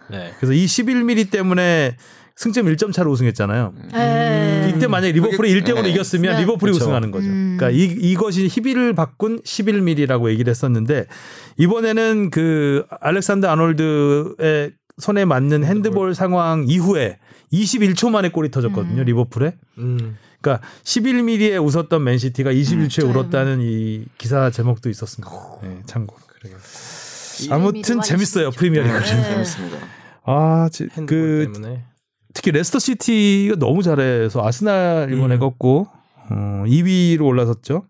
네. 0.10 0.32
그래서 0.38 0.54
이 0.54 0.66
11mm 0.66 1.32
때문에 1.32 1.96
승점 2.36 2.66
1점 2.66 2.92
차로 2.92 3.12
우승했잖아요. 3.12 3.74
예. 3.96 4.72
이때 4.76 4.88
만약에 4.88 5.12
리버풀이 5.14 5.54
그게- 5.54 5.62
1대 5.74 5.76
0으로 5.78 5.84
네. 5.84 5.90
이겼으면 5.92 6.34
네. 6.36 6.42
리버풀이 6.42 6.72
그쵸. 6.72 6.84
우승하는 6.86 7.12
거죠. 7.12 7.28
음. 7.28 7.58
그러니까 7.60 7.78
이, 7.78 7.84
이것이 8.12 8.48
희비를 8.48 8.96
바꾼 8.96 9.40
11mm라고 9.42 10.30
얘기를 10.32 10.50
했었는데 10.50 11.06
이번에는 11.58 12.32
그 12.32 12.86
알렉산더 13.02 13.48
아놀드의 13.48 14.72
손에 14.98 15.26
맞는 15.26 15.64
핸드볼 15.64 16.16
상황 16.16 16.66
이후에 16.68 17.20
21초 17.52 18.10
만에 18.10 18.30
골이 18.30 18.50
터졌거든요. 18.50 19.02
음. 19.02 19.06
리버풀에. 19.06 19.56
음. 19.78 20.18
그러니까 20.42 20.66
11mm에 20.84 21.64
웃었던 21.64 22.04
맨시티가 22.04 22.52
21초에 22.52 23.04
음. 23.06 23.10
울었다는 23.12 23.60
이 23.62 24.06
기사 24.18 24.50
제목도 24.50 24.90
있었습니다. 24.90 25.32
네, 25.62 25.82
참고로. 25.86 26.20
아무튼 27.50 27.82
11mm 28.00 28.04
재밌어요 28.04 28.52
프리미어리그. 28.52 28.98
네. 28.98 29.06
재밌습니다. 29.06 29.78
아, 30.26 30.70
지- 30.72 30.84
핸드볼 30.92 31.06
그 31.06 31.52
때문에. 31.54 31.84
특히 32.34 32.52
레스터 32.52 32.80
시티가 32.80 33.56
너무 33.58 33.84
잘해서 33.84 34.46
아스날 34.46 35.12
이번에 35.14 35.36
음. 35.36 35.40
꺾고 35.40 35.88
어, 36.30 36.64
2위로 36.66 37.26
올라섰죠. 37.26 37.86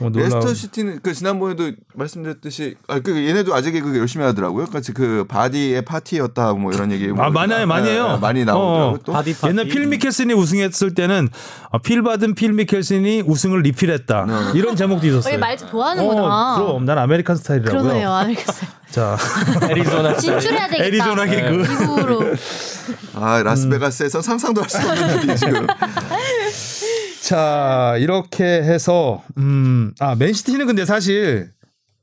놀라운. 0.00 0.30
레스터 0.32 0.54
시티는 0.54 1.00
그 1.02 1.12
지난번에도 1.12 1.72
말씀드렸듯이 1.94 2.76
아, 2.86 3.00
그 3.00 3.16
얘네도 3.26 3.54
아직 3.54 3.72
그 3.80 3.98
열심히 3.98 4.24
하더라고요. 4.24 4.66
같이 4.66 4.92
그 4.92 5.24
바디의 5.28 5.84
파티였다 5.84 6.52
뭐 6.54 6.72
이런 6.72 6.92
얘기 6.92 7.10
아, 7.16 7.30
많아요, 7.30 7.66
많이 7.66 7.88
해요. 7.90 8.18
많이 8.20 8.44
나오더라고 8.44 8.94
어, 8.94 8.98
또. 9.04 9.12
바디 9.12 9.34
파티. 9.34 9.46
옛날 9.48 9.66
필 9.68 9.86
미켈슨이 9.86 10.32
우승했을 10.34 10.94
때는 10.94 11.28
아, 11.70 11.78
필 11.78 12.02
받은 12.02 12.34
필 12.34 12.52
미켈슨이 12.52 13.22
우승을 13.26 13.62
리필했다. 13.62 14.24
네. 14.26 14.34
이런 14.58 14.76
제목도 14.76 15.06
있었어요. 15.06 15.38
말 15.38 15.56
좋아하는구나. 15.56 16.56
어, 16.56 16.64
그럼 16.66 16.84
난 16.84 16.98
American 16.98 17.36
스타일이라고요. 17.36 17.82
그러네요. 17.82 18.12
알겠어요. 18.12 18.70
자, 18.88 19.18
애리조나 19.68 20.16
진출해야 20.16 20.66
되겠다. 20.68 20.84
애리조나 20.84 21.26
개그. 21.26 21.62
이후로. 21.62 22.22
아 23.14 23.42
라스베가스에선 23.42 24.22
상상도 24.22 24.62
할 24.62 24.68
수 24.70 24.78
없는 24.78 25.22
일이 25.28 25.36
지금. 25.36 25.66
자 27.28 27.94
이렇게 27.98 28.42
해서 28.44 29.22
음, 29.36 29.92
아 30.00 30.14
맨시티는 30.14 30.66
근데 30.66 30.86
사실 30.86 31.50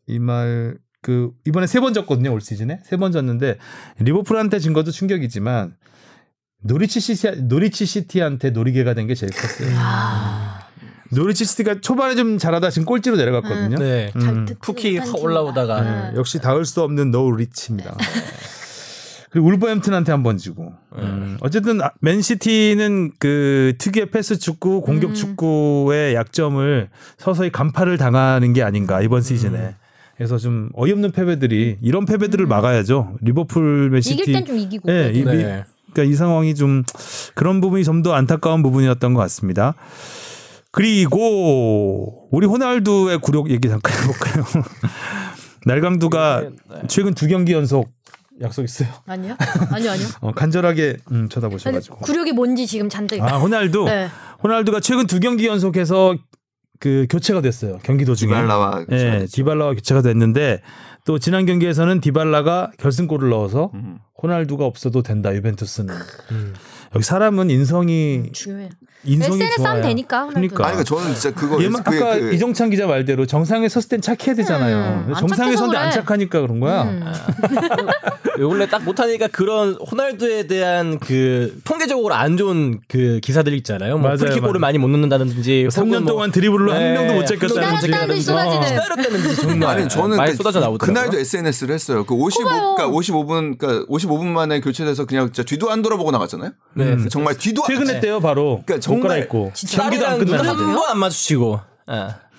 이 0.07 0.19
말 0.19 0.77
그 1.02 1.31
이번에 1.47 1.65
세 1.68 1.80
번 1.81 1.93
졌거든요 1.95 2.31
올 2.31 2.41
시즌에 2.41 2.80
세 2.84 2.97
번 2.97 3.11
졌는데 3.11 3.57
리버풀한테 3.99 4.60
진 4.60 4.73
것도 4.73 4.91
충격이지만 4.91 5.76
노리치 6.64 6.99
시티 6.99 7.41
노리치 7.43 7.85
시티한테 7.88 8.52
노리개가 8.52 8.93
된 8.93 9.07
게 9.07 9.15
제일 9.15 9.31
컸어요. 9.31 9.69
노리치 11.11 11.45
시티가 11.45 11.81
초반에 11.81 12.15
좀 12.15 12.38
잘하다 12.38 12.69
지금 12.72 12.85
꼴찌로 12.85 13.15
내려갔거든요. 13.18 13.77
네. 13.77 14.11
음. 14.15 14.45
푸키 14.61 14.99
올라오다가 15.19 15.81
네, 16.11 16.18
역시 16.18 16.39
닿을 16.39 16.65
수 16.65 16.81
없는 16.84 17.10
노리치입니다. 17.11 17.95
그리고 19.36 19.49
울버햄튼한테 19.49 20.14
한 20.14 20.24
번 20.24 20.38
지고. 20.38 20.72
음, 20.98 21.36
어쨌든 21.41 21.82
아, 21.82 21.91
맨시티는 21.99 23.12
그 23.20 23.74
특유의 23.80 24.10
패스 24.10 24.40
축구, 24.40 24.80
공격 24.80 25.10
음. 25.10 25.14
축구의 25.14 26.16
약점을 26.16 26.88
서서히 27.18 27.52
간파를 27.52 27.98
당하는 27.98 28.53
게 28.53 28.64
아닌가 28.64 29.02
이번 29.02 29.22
시즌에. 29.22 29.76
그래서 30.16 30.38
좀 30.38 30.70
어이없는 30.74 31.12
패배들이 31.12 31.80
이런 31.82 32.06
패배들을 32.06 32.45
막아야죠. 32.48 33.18
리버풀 33.20 33.90
맨시티. 33.90 34.14
이길 34.22 34.34
땐 34.36 34.45
좀 34.45 34.57
이기고. 34.57 34.90
네, 34.90 35.12
이. 35.14 35.26
네. 35.26 35.66
그러니까 35.91 36.03
이 36.10 36.16
상황이 36.16 36.56
좀 36.56 36.84
그런 37.34 37.60
부분이 37.60 37.84
좀 37.84 38.03
더 38.03 38.14
안타까운 38.14 38.64
부분이었던 38.64 39.14
것 39.14 39.20
같습니다. 39.20 39.74
그리고 40.72 42.30
우리 42.32 42.48
호날두의 42.48 43.18
굴욕 43.20 43.49
얘기 43.49 43.68
잠깐 43.68 43.94
해볼까요? 44.02 44.45
날강두가 45.66 46.41
네. 46.41 46.82
최근 46.88 47.14
두 47.14 47.28
경기 47.28 47.52
연속 47.52 47.90
약속 48.41 48.64
있어요. 48.64 48.90
아니요? 49.06 49.36
아니요, 49.72 49.91
아니요. 49.91 50.07
어, 50.22 50.32
간절하게 50.32 50.98
음, 51.12 51.30
쳐다보셔가지고. 51.30 51.98
굴욕이 51.99 52.34
뭔지 52.34 52.68
지금 52.68 52.90
잔뜩. 52.90 53.22
아 53.22 53.38
호날두. 53.38 53.86
네. 53.86 54.10
호날두가 54.44 54.80
최근 54.80 55.07
두 55.07 55.20
경기 55.20 55.48
연속해서 55.48 56.16
그 56.80 57.07
교체가 57.10 57.41
됐어요. 57.41 57.80
경기 57.84 58.03
도 58.06 58.16
중에. 58.16 58.30
디발라와 58.30 58.86
예, 58.91 59.26
디발라와 59.32 59.74
교체가 59.76 60.02
됐는데 60.02 60.62
또 61.06 61.20
지난 61.20 61.45
경기에서는 61.45 62.02
디발라가 62.02 62.72
결승골을 62.78 63.30
넣어서 63.30 63.72
음. 63.74 63.99
호날두가 64.22 64.66
없어도 64.66 65.02
된다 65.02 65.34
유벤투스는. 65.34 65.95
음. 66.32 66.53
여기 66.94 67.03
사람은 67.03 67.49
인성이 67.49 68.32
중요해. 68.34 68.64
인성이 68.66 68.85
SNS 69.07 69.55
좋아요. 69.57 69.69
하면 69.69 69.81
되니까. 69.84 70.26
그러니까. 70.27 70.65
아니 70.67 70.76
그러니까 70.77 70.84
저는 70.84 71.13
진짜 71.13 71.31
그거 71.34 71.61
얘만 71.63 71.84
그- 71.84 71.95
아까 72.03 72.19
그- 72.19 72.34
이정찬 72.34 72.69
기자 72.72 72.88
말대로 72.88 73.26
정상에 73.26 73.69
섰을 73.69 73.89
땐 73.89 74.01
착해야 74.01 74.35
되잖아요. 74.35 75.03
음, 75.07 75.13
안 75.13 75.19
정상에 75.19 75.55
섰는데 75.55 75.77
안 75.77 75.89
그래. 75.91 76.01
착하니까 76.01 76.41
그런 76.41 76.59
거야. 76.59 76.84
음. 76.84 77.03
원래 78.41 78.67
딱 78.67 78.84
못하니까 78.84 79.27
그런 79.27 79.76
호날두에 79.76 80.47
대한 80.47 80.99
그 80.99 81.57
통계적으로 81.63 82.13
안 82.15 82.35
좋은 82.35 82.80
그 82.88 83.19
기사들 83.23 83.53
있잖아요. 83.53 83.93
뭐 83.97 84.03
맞아요, 84.09 84.17
프리킥 84.17 84.41
맞아요. 84.41 84.47
골을 84.49 84.59
많이 84.59 84.77
못 84.77 84.88
넣는다든지 84.89 85.67
3년 85.69 85.77
혹은 85.80 86.03
뭐 86.03 86.11
동안 86.13 86.31
드리블로 86.31 86.73
한 86.73 86.80
네. 86.80 86.93
명도 86.93 87.13
못 87.13 87.26
듯이 87.26 87.38
쏟아지는. 87.47 88.65
기다렸다는지 88.67 89.35
정말 89.38 89.69
아니 89.77 89.88
저는 89.88 90.17
많이 90.17 90.31
그- 90.31 90.38
쏟아져 90.38 90.59
나오더라고요. 90.59 90.93
그날도 90.93 91.17
SNS를 91.19 91.76
했어요. 91.76 92.05
그 92.05 92.13
55, 92.13 92.76
그러니까 92.76 92.88
55분, 92.89 93.57
그러니까 93.57 93.85
55분 93.89 94.26
만에 94.26 94.59
교체돼서 94.59 95.05
그냥 95.05 95.27
진짜 95.27 95.43
뒤도 95.43 95.72
안 95.72 95.81
돌아보고 95.81 96.11
나갔잖아요. 96.11 96.51
네. 96.73 96.97
정말 97.09 97.38
뒤도 97.38 97.63
안- 97.63 97.67
퇴근했대요 97.69 98.19
바로. 98.19 98.61
그러니까 98.65 98.80
옷 98.99 99.01
갈아입고. 99.07 99.51
경기도 99.72 100.05
안 100.05 100.17
경기랑 100.17 100.17
눈 100.19 100.27
끝났는데. 100.27 100.63
한번 100.63 100.89
안 100.91 100.99
마주치고. 100.99 101.59
예. 101.91 101.93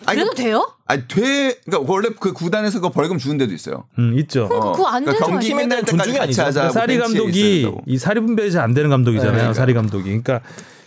아니, 0.04 0.20
그래도 0.20 0.34
돼요? 0.34 0.70
아니 0.86 1.08
돼. 1.08 1.54
그러니까 1.64 1.92
원래 1.92 2.10
그 2.20 2.32
구단에서 2.32 2.80
그 2.80 2.90
벌금 2.90 3.18
주는 3.18 3.38
데도 3.38 3.52
있어요. 3.54 3.84
음, 3.98 4.16
있죠. 4.18 4.44
어. 4.44 4.72
그거 4.72 4.86
안 4.88 5.04
되죠, 5.04 5.18
경기 5.24 5.48
때까지 5.48 5.84
존중이 5.86 6.18
아니죠. 6.18 6.44
그러니까 6.44 6.70
사리 6.70 6.98
감독이. 6.98 7.72
이 7.86 7.98
사리 7.98 8.20
분배에서 8.20 8.60
안 8.60 8.72
되는 8.74 8.90
감독이잖아요. 8.90 9.32
네, 9.32 9.38
그러니까. 9.38 9.54
사리 9.54 9.74
감독이. 9.74 10.04
그러니까 10.22 10.40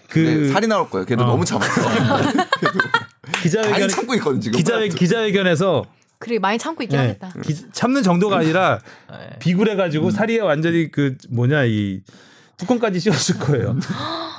그 0.10 0.20
네, 0.20 0.48
살이 0.54 0.68
나올 0.68 0.90
거예요. 0.90 1.06
걔도 1.06 1.24
어. 1.24 1.28
너무 1.28 1.44
참았어. 1.44 1.82
기자회견 3.44 3.72
많이 3.72 3.88
참고 3.90 4.14
있거든 4.16 4.42
지금. 4.42 4.58
기자회, 4.58 4.88
기자회견에서 4.90 5.86
그래 6.18 6.38
많이 6.40 6.58
참고 6.58 6.84
있긴 6.84 6.98
네. 7.00 7.08
하겠다. 7.08 7.34
기- 7.42 7.56
참는 7.72 8.04
정도가 8.04 8.38
아니라 8.38 8.80
비굴해 9.40 9.76
가지고 9.76 10.12
사리에 10.12 10.40
완전히 10.40 10.92
그 10.92 11.16
뭐냐 11.30 11.64
이 11.66 12.02
뚜껑까지 12.60 13.00
씌웠을 13.00 13.40
거예요. 13.40 13.76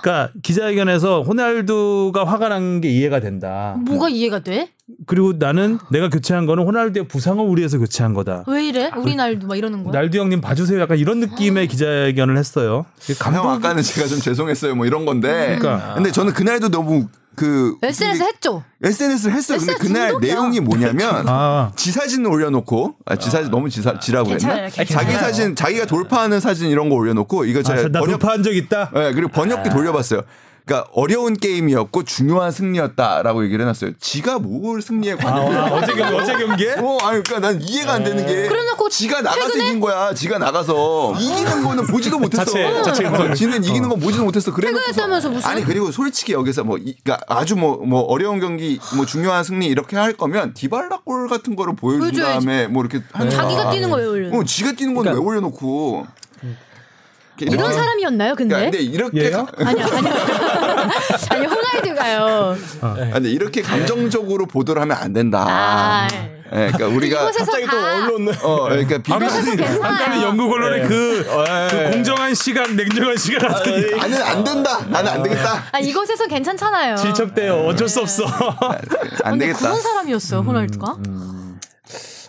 그러니까 0.03 0.33
기자회견에서 0.43 1.23
호날두가 1.23 2.25
화가 2.25 2.49
난 2.49 2.81
게 2.81 2.89
이해가 2.91 3.21
된다. 3.21 3.77
뭐가 3.85 4.09
이해가 4.09 4.41
돼? 4.41 4.71
그리고 5.07 5.33
나는 5.39 5.79
내가 5.91 6.09
교체한 6.09 6.47
거는 6.47 6.65
호날두의 6.65 7.09
부상을 7.09 7.45
우려해서 7.45 7.79
교체한 7.79 8.15
거다. 8.15 8.45
왜 8.47 8.67
이래? 8.67 8.91
우리 8.97 9.15
날도 9.15 9.47
막 9.47 9.57
이러는 9.57 9.83
거야? 9.85 9.93
날두 9.93 10.19
형님 10.19 10.41
봐주세요. 10.41 10.81
약간 10.81 10.99
이런 10.99 11.21
느낌의 11.21 11.69
기자회견을 11.69 12.37
했어요. 12.39 12.87
감독 13.19 13.41
형 13.41 13.51
아까는 13.51 13.83
제가 13.83 14.07
좀 14.09 14.19
죄송했어요 14.21 14.75
뭐 14.75 14.87
이런 14.87 15.05
건데. 15.05 15.57
그러니까. 15.59 15.95
근데 15.95 16.11
저는 16.11 16.33
그날도 16.33 16.71
너무 16.71 17.09
그 17.37 17.77
SNS 17.83 18.23
했죠. 18.25 18.63
SNS를 18.83 19.35
했어요. 19.35 19.59
근데 19.59 19.73
SNS 19.73 19.79
그날 19.93 20.11
중독이야. 20.11 20.35
내용이 20.35 20.61
뭐냐면 20.61 21.25
아 21.29 21.73
지 21.77 21.93
사진을 21.93 22.31
올려놓고 22.31 22.97
아, 23.07 23.17
지 23.17 23.31
사진 23.31 23.51
너무 23.51 23.71
지사, 23.71 23.99
지라고 23.99 24.31
괜찮아요, 24.31 24.65
했나? 24.65 24.69
괜찮아요. 24.71 25.07
자기 25.07 25.17
사진 25.19 25.55
자기가 25.57 25.87
돌파하는 25.87 26.41
사진 26.41 26.69
이런 26.69 26.89
거 26.89 26.97
올려놓고 26.97 27.45
이거 27.47 27.61
아, 27.61 27.63
제가 27.63 27.83
나 27.89 28.01
번역 28.01 28.19
돌파한 28.19 28.43
적 28.43 28.55
있다. 28.55 28.91
네, 28.93 29.13
그리고 29.13 29.29
번역기 29.29 29.71
돌려봤어요. 29.71 30.23
그러니까 30.71 30.89
어려운 30.95 31.37
게임이었고 31.37 32.05
중요한 32.05 32.53
승리였다라고 32.53 33.45
얘기를 33.45 33.65
해놨어요. 33.65 33.91
지가 33.99 34.39
뭘 34.39 34.81
승리에 34.81 35.17
관여를 35.17 35.59
아, 35.59 35.65
어제 35.73 35.93
경기 35.95 36.15
어제 36.15 36.33
경기에 36.37 36.73
어, 36.79 36.97
아니, 37.03 37.23
그러니까 37.25 37.41
난 37.41 37.61
이해가 37.61 37.95
안 37.95 38.05
되는 38.05 38.25
게. 38.25 38.47
그래놓고 38.47 38.89
지가 38.89 39.21
나가서 39.21 39.49
최근에? 39.49 39.67
이긴 39.67 39.81
거야. 39.81 40.15
지가 40.15 40.39
나가서 40.39 41.15
이기는 41.19 41.65
거는 41.65 41.87
보지도 41.89 42.21
못했어. 42.21 42.45
자체- 42.45 42.83
자체 42.85 43.05
어, 43.07 43.35
지는 43.35 43.65
이기는 43.65 43.89
건 43.89 43.99
보지도 43.99 44.23
못했어. 44.25 44.53
그래. 44.53 44.69
퇴근했다면서 44.69 45.31
무슨? 45.31 45.51
아니 45.51 45.65
그리고 45.65 45.91
솔직히 45.91 46.35
여기서 46.35 46.63
뭐 46.63 46.79
이, 46.79 46.95
그러니까 47.03 47.25
아주 47.29 47.57
뭐뭐 47.57 48.03
어려운 48.03 48.39
경기 48.39 48.79
뭐 48.95 49.05
중요한 49.05 49.43
승리 49.43 49.67
이렇게 49.67 49.97
할 49.97 50.13
거면 50.13 50.55
디발라 50.55 51.01
골 51.05 51.29
같은 51.29 51.57
거를 51.57 51.75
보여준. 51.75 52.23
다음에 52.23 52.69
뭐 52.69 52.85
이렇게 52.85 53.05
하는 53.13 53.29
자기가. 53.31 53.71
뛰는 53.71 53.91
거예요, 53.91 54.11
원래. 54.11 54.37
어, 54.37 54.45
지가 54.45 54.73
뛰는 54.73 54.95
건왜 54.95 55.13
올려놓고. 55.15 56.07
이런 57.47 57.59
이렇게- 57.59 57.75
사람이었나요, 57.75 58.35
근데? 58.35 58.55
그러니까 58.55 58.71
근데 58.79 58.85
이렇게? 58.85 59.31
가- 59.31 59.47
아니요, 59.69 59.87
아니요. 59.87 60.15
아니, 61.31 61.47
호날두가요. 61.47 62.57
근데 63.13 63.31
이렇게 63.31 63.63
감정적으로 63.63 64.47
보도를 64.47 64.83
하면 64.83 64.97
안 64.97 65.13
된다. 65.13 65.45
아, 65.49 66.09
예, 66.53 66.73
그러니까 66.73 66.87
우리가 66.89 67.31
갑자기 67.31 67.65
또다 67.65 68.07
언론 68.07 68.29
어 68.43 68.65
그러니까 68.65 68.99
괜찮아요. 68.99 69.83
아까는 69.85 70.23
영국 70.23 70.53
언론의 70.53 70.89
그, 70.89 71.25
그 71.71 71.91
공정한 71.93 72.35
시간, 72.35 72.75
냉정한 72.75 73.17
시간 73.17 73.53
하더니 73.53 73.91
나는 73.93 74.21
안 74.23 74.43
된다. 74.45 74.81
나는 74.89 75.13
안 75.13 75.23
되겠다. 75.23 75.65
아, 75.71 75.79
이곳에서 75.79 76.27
괜찮잖아요. 76.27 76.97
질척대요. 76.97 77.55
어쩔 77.67 77.89
수 77.89 78.01
없어. 78.01 78.25
안 79.23 79.39
되겠다. 79.39 79.61
그런 79.61 79.81
사람이었어요, 79.81 80.41
호날두가. 80.41 80.97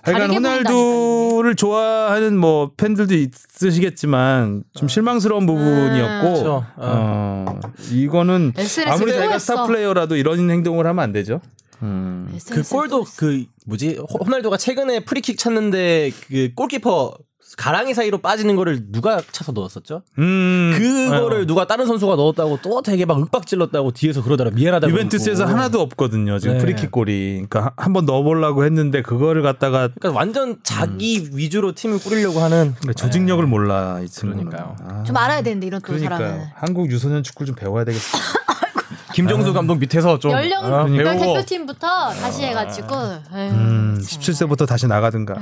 하여간 0.03 0.41
다르게 0.41 0.69
호날두를 0.69 1.55
좋아하는 1.55 2.37
뭐 2.37 2.71
팬들도 2.75 3.13
있으시겠지만 3.15 4.63
좀 4.73 4.87
실망스러운 4.87 5.45
부분이었고 5.45 6.27
그렇죠. 6.33 6.65
어, 6.77 7.59
이거는 7.91 8.53
SNS 8.57 8.89
아무리 8.89 9.13
자기가. 9.13 9.39
스타 9.39 9.65
플레이어라도 9.65 10.15
이런 10.15 10.49
행동을 10.49 10.87
하면 10.87 11.03
안 11.03 11.11
되죠. 11.11 11.41
음. 11.83 12.35
그 12.51 12.61
골도 12.63 13.05
그 13.17 13.45
뭐지 13.65 13.97
호- 13.97 14.23
호날두가 14.25 14.57
최근에 14.57 15.01
프리킥 15.01 15.37
찼는데 15.37 16.11
그 16.27 16.51
골키퍼 16.55 17.17
가랑이 17.57 17.93
사이로 17.93 18.19
빠지는 18.19 18.55
거를 18.55 18.91
누가 18.91 19.21
차서 19.31 19.51
넣었었죠? 19.51 20.03
음. 20.19 20.73
그거를 20.77 21.45
누가 21.47 21.67
다른 21.67 21.85
선수가 21.85 22.15
넣었다고 22.15 22.59
또 22.61 22.81
되게 22.81 23.05
막 23.05 23.19
윽박질렀다고 23.19 23.91
뒤에서 23.91 24.23
그러더라 24.23 24.51
미안하다고 24.51 24.91
유벤투스에서 24.91 25.45
그러고. 25.45 25.51
하나도 25.59 25.81
없거든요. 25.81 26.39
지금 26.39 26.57
네. 26.57 26.61
프리킥 26.63 26.91
골이. 26.91 27.45
그러니까 27.49 27.73
한 27.77 27.93
번 27.93 28.05
넣어보려고 28.05 28.63
했는데 28.65 29.01
그거를 29.01 29.41
갖다가 29.41 29.89
그러니까 29.99 30.11
완전 30.17 30.57
자기 30.63 31.29
위주로 31.33 31.73
팀을 31.73 31.99
꾸리려고 31.99 32.39
하는 32.39 32.73
그러니까 32.79 32.93
조직력을 32.93 33.45
몰라 33.47 33.99
이 34.01 34.07
친구는. 34.07 34.45
그러니까요. 34.49 34.75
아, 34.87 35.03
좀 35.03 35.17
알아야 35.17 35.41
되는데, 35.41 35.67
이런 35.67 35.81
또. 35.81 35.97
사람은. 35.97 36.41
한국 36.55 36.89
유소년 36.89 37.21
축구를 37.23 37.47
좀 37.47 37.55
배워야 37.55 37.83
되겠어. 37.83 38.17
김정수 39.13 39.51
감독 39.51 39.75
밑에서 39.79 40.19
좀 40.19 40.31
연령 40.31 40.63
아, 40.63 40.85
별 40.85 41.03
배우고 41.03 41.19
대표팀부터 41.33 42.11
다시 42.11 42.43
해가지고. 42.43 42.95
에휴, 43.35 43.51
음, 43.51 43.99
17세부터 44.01 44.65
다시 44.65 44.87
나가든가. 44.87 45.35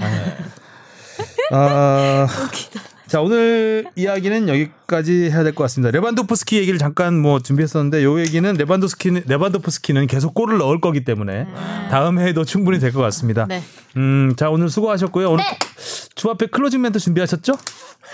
아, 1.52 2.28
자 3.08 3.22
오늘 3.22 3.86
이야기는 3.96 4.48
여기까지 4.50 5.30
해야 5.32 5.44
될 5.44 5.54
것 5.56 5.64
같습니다. 5.64 5.90
레반도프스키 5.92 6.58
얘기를 6.58 6.78
잠깐 6.78 7.20
뭐 7.20 7.40
준비했었는데 7.40 8.04
요 8.04 8.20
얘기는 8.20 8.54
레반도스키 8.54 9.24
레반도프스키는 9.26 10.06
계속 10.08 10.34
골을 10.36 10.60
넣을 10.60 10.80
거기 10.80 11.04
때문에 11.04 11.48
다음 11.90 12.20
해에도 12.20 12.46
충분히 12.46 12.80
될 12.80 12.92
것 12.94 13.02
같습니다. 13.02 13.46
네. 13.48 13.64
음, 13.98 14.34
자 14.38 14.50
오늘 14.52 14.70
수고하셨고요. 14.70 15.32
오늘 15.32 15.44
네. 15.44 15.58
주앞에 16.16 16.48
클로징 16.48 16.82
멘트 16.82 17.00
준비하셨죠? 17.00 17.54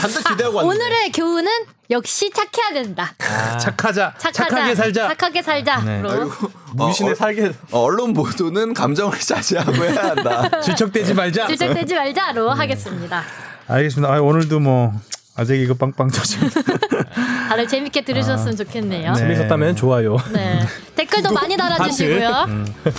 잔뜩 0.00 0.28
기대하고 0.30 0.56
왔는데 0.58 0.84
오늘의 0.84 1.12
교훈은 1.12 1.50
역시 1.90 2.30
착해야 2.30 2.82
된다. 2.82 3.14
착하자, 3.60 4.14
착하자. 4.18 4.48
착하게 4.48 4.74
살자. 4.74 5.08
착하게 5.08 5.42
살자. 5.42 5.80
네. 5.80 6.02
로 6.02 6.30
무신의 6.74 7.12
어, 7.12 7.14
살게 7.14 7.52
어, 7.70 7.80
언론 7.80 8.12
보도는 8.12 8.74
감정을 8.74 9.18
자제하고 9.18 9.72
해야 9.84 10.10
한다. 10.10 10.48
질척대지 10.62 11.14
말자. 11.14 11.46
질척대지 11.46 11.94
말자로 11.94 12.50
음. 12.50 12.58
하겠습니다. 12.58 13.22
알겠습니다. 13.68 14.12
아, 14.12 14.20
오늘도 14.20 14.60
뭐 14.60 14.92
아재 15.36 15.56
개그 15.58 15.74
빵빵 15.74 16.10
터지고. 16.10 16.48
다들 17.48 17.68
재밌게 17.68 18.04
들으셨으면 18.04 18.56
좋겠네요. 18.56 19.12
네. 19.12 19.18
재밌었다면 19.18 19.76
좋아요. 19.76 20.16
네. 20.32 20.60
댓글도 20.96 21.32
많이 21.32 21.56
달아주시고요. 21.56 22.44
음. 22.48 22.74
네. 22.84 22.92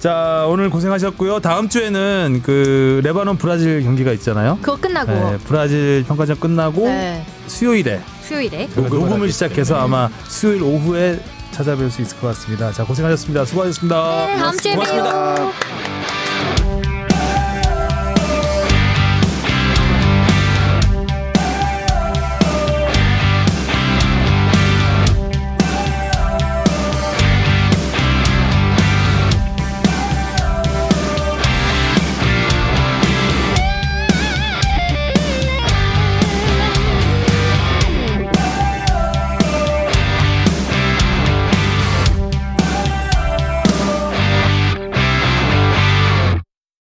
자 0.00 0.46
오늘 0.48 0.70
고생하셨고요. 0.70 1.40
다음 1.40 1.68
주에는 1.68 2.40
그 2.42 3.02
레바논 3.04 3.36
브라질 3.36 3.82
경기가 3.82 4.12
있잖아요. 4.12 4.58
그거 4.62 4.76
끝나고 4.76 5.12
네, 5.12 5.38
브라질 5.44 6.04
평가전 6.08 6.40
끝나고 6.40 6.86
네. 6.86 7.24
수요일에 7.46 8.00
수요일에 8.22 8.68
그러니까 8.72 8.96
녹음을 8.96 9.30
시작해서 9.30 9.76
아마 9.76 10.08
수요일 10.26 10.62
오후에 10.62 11.20
찾아뵐 11.52 11.90
수 11.90 12.00
있을 12.00 12.18
것 12.18 12.28
같습니다. 12.28 12.72
자 12.72 12.82
고생하셨습니다. 12.84 13.44
수고하셨습니다. 13.44 14.26
네, 14.26 14.36
다음 14.38 14.56
주에 14.56 14.72
고맙습니다. 14.72 15.34
봬요. 15.34 16.19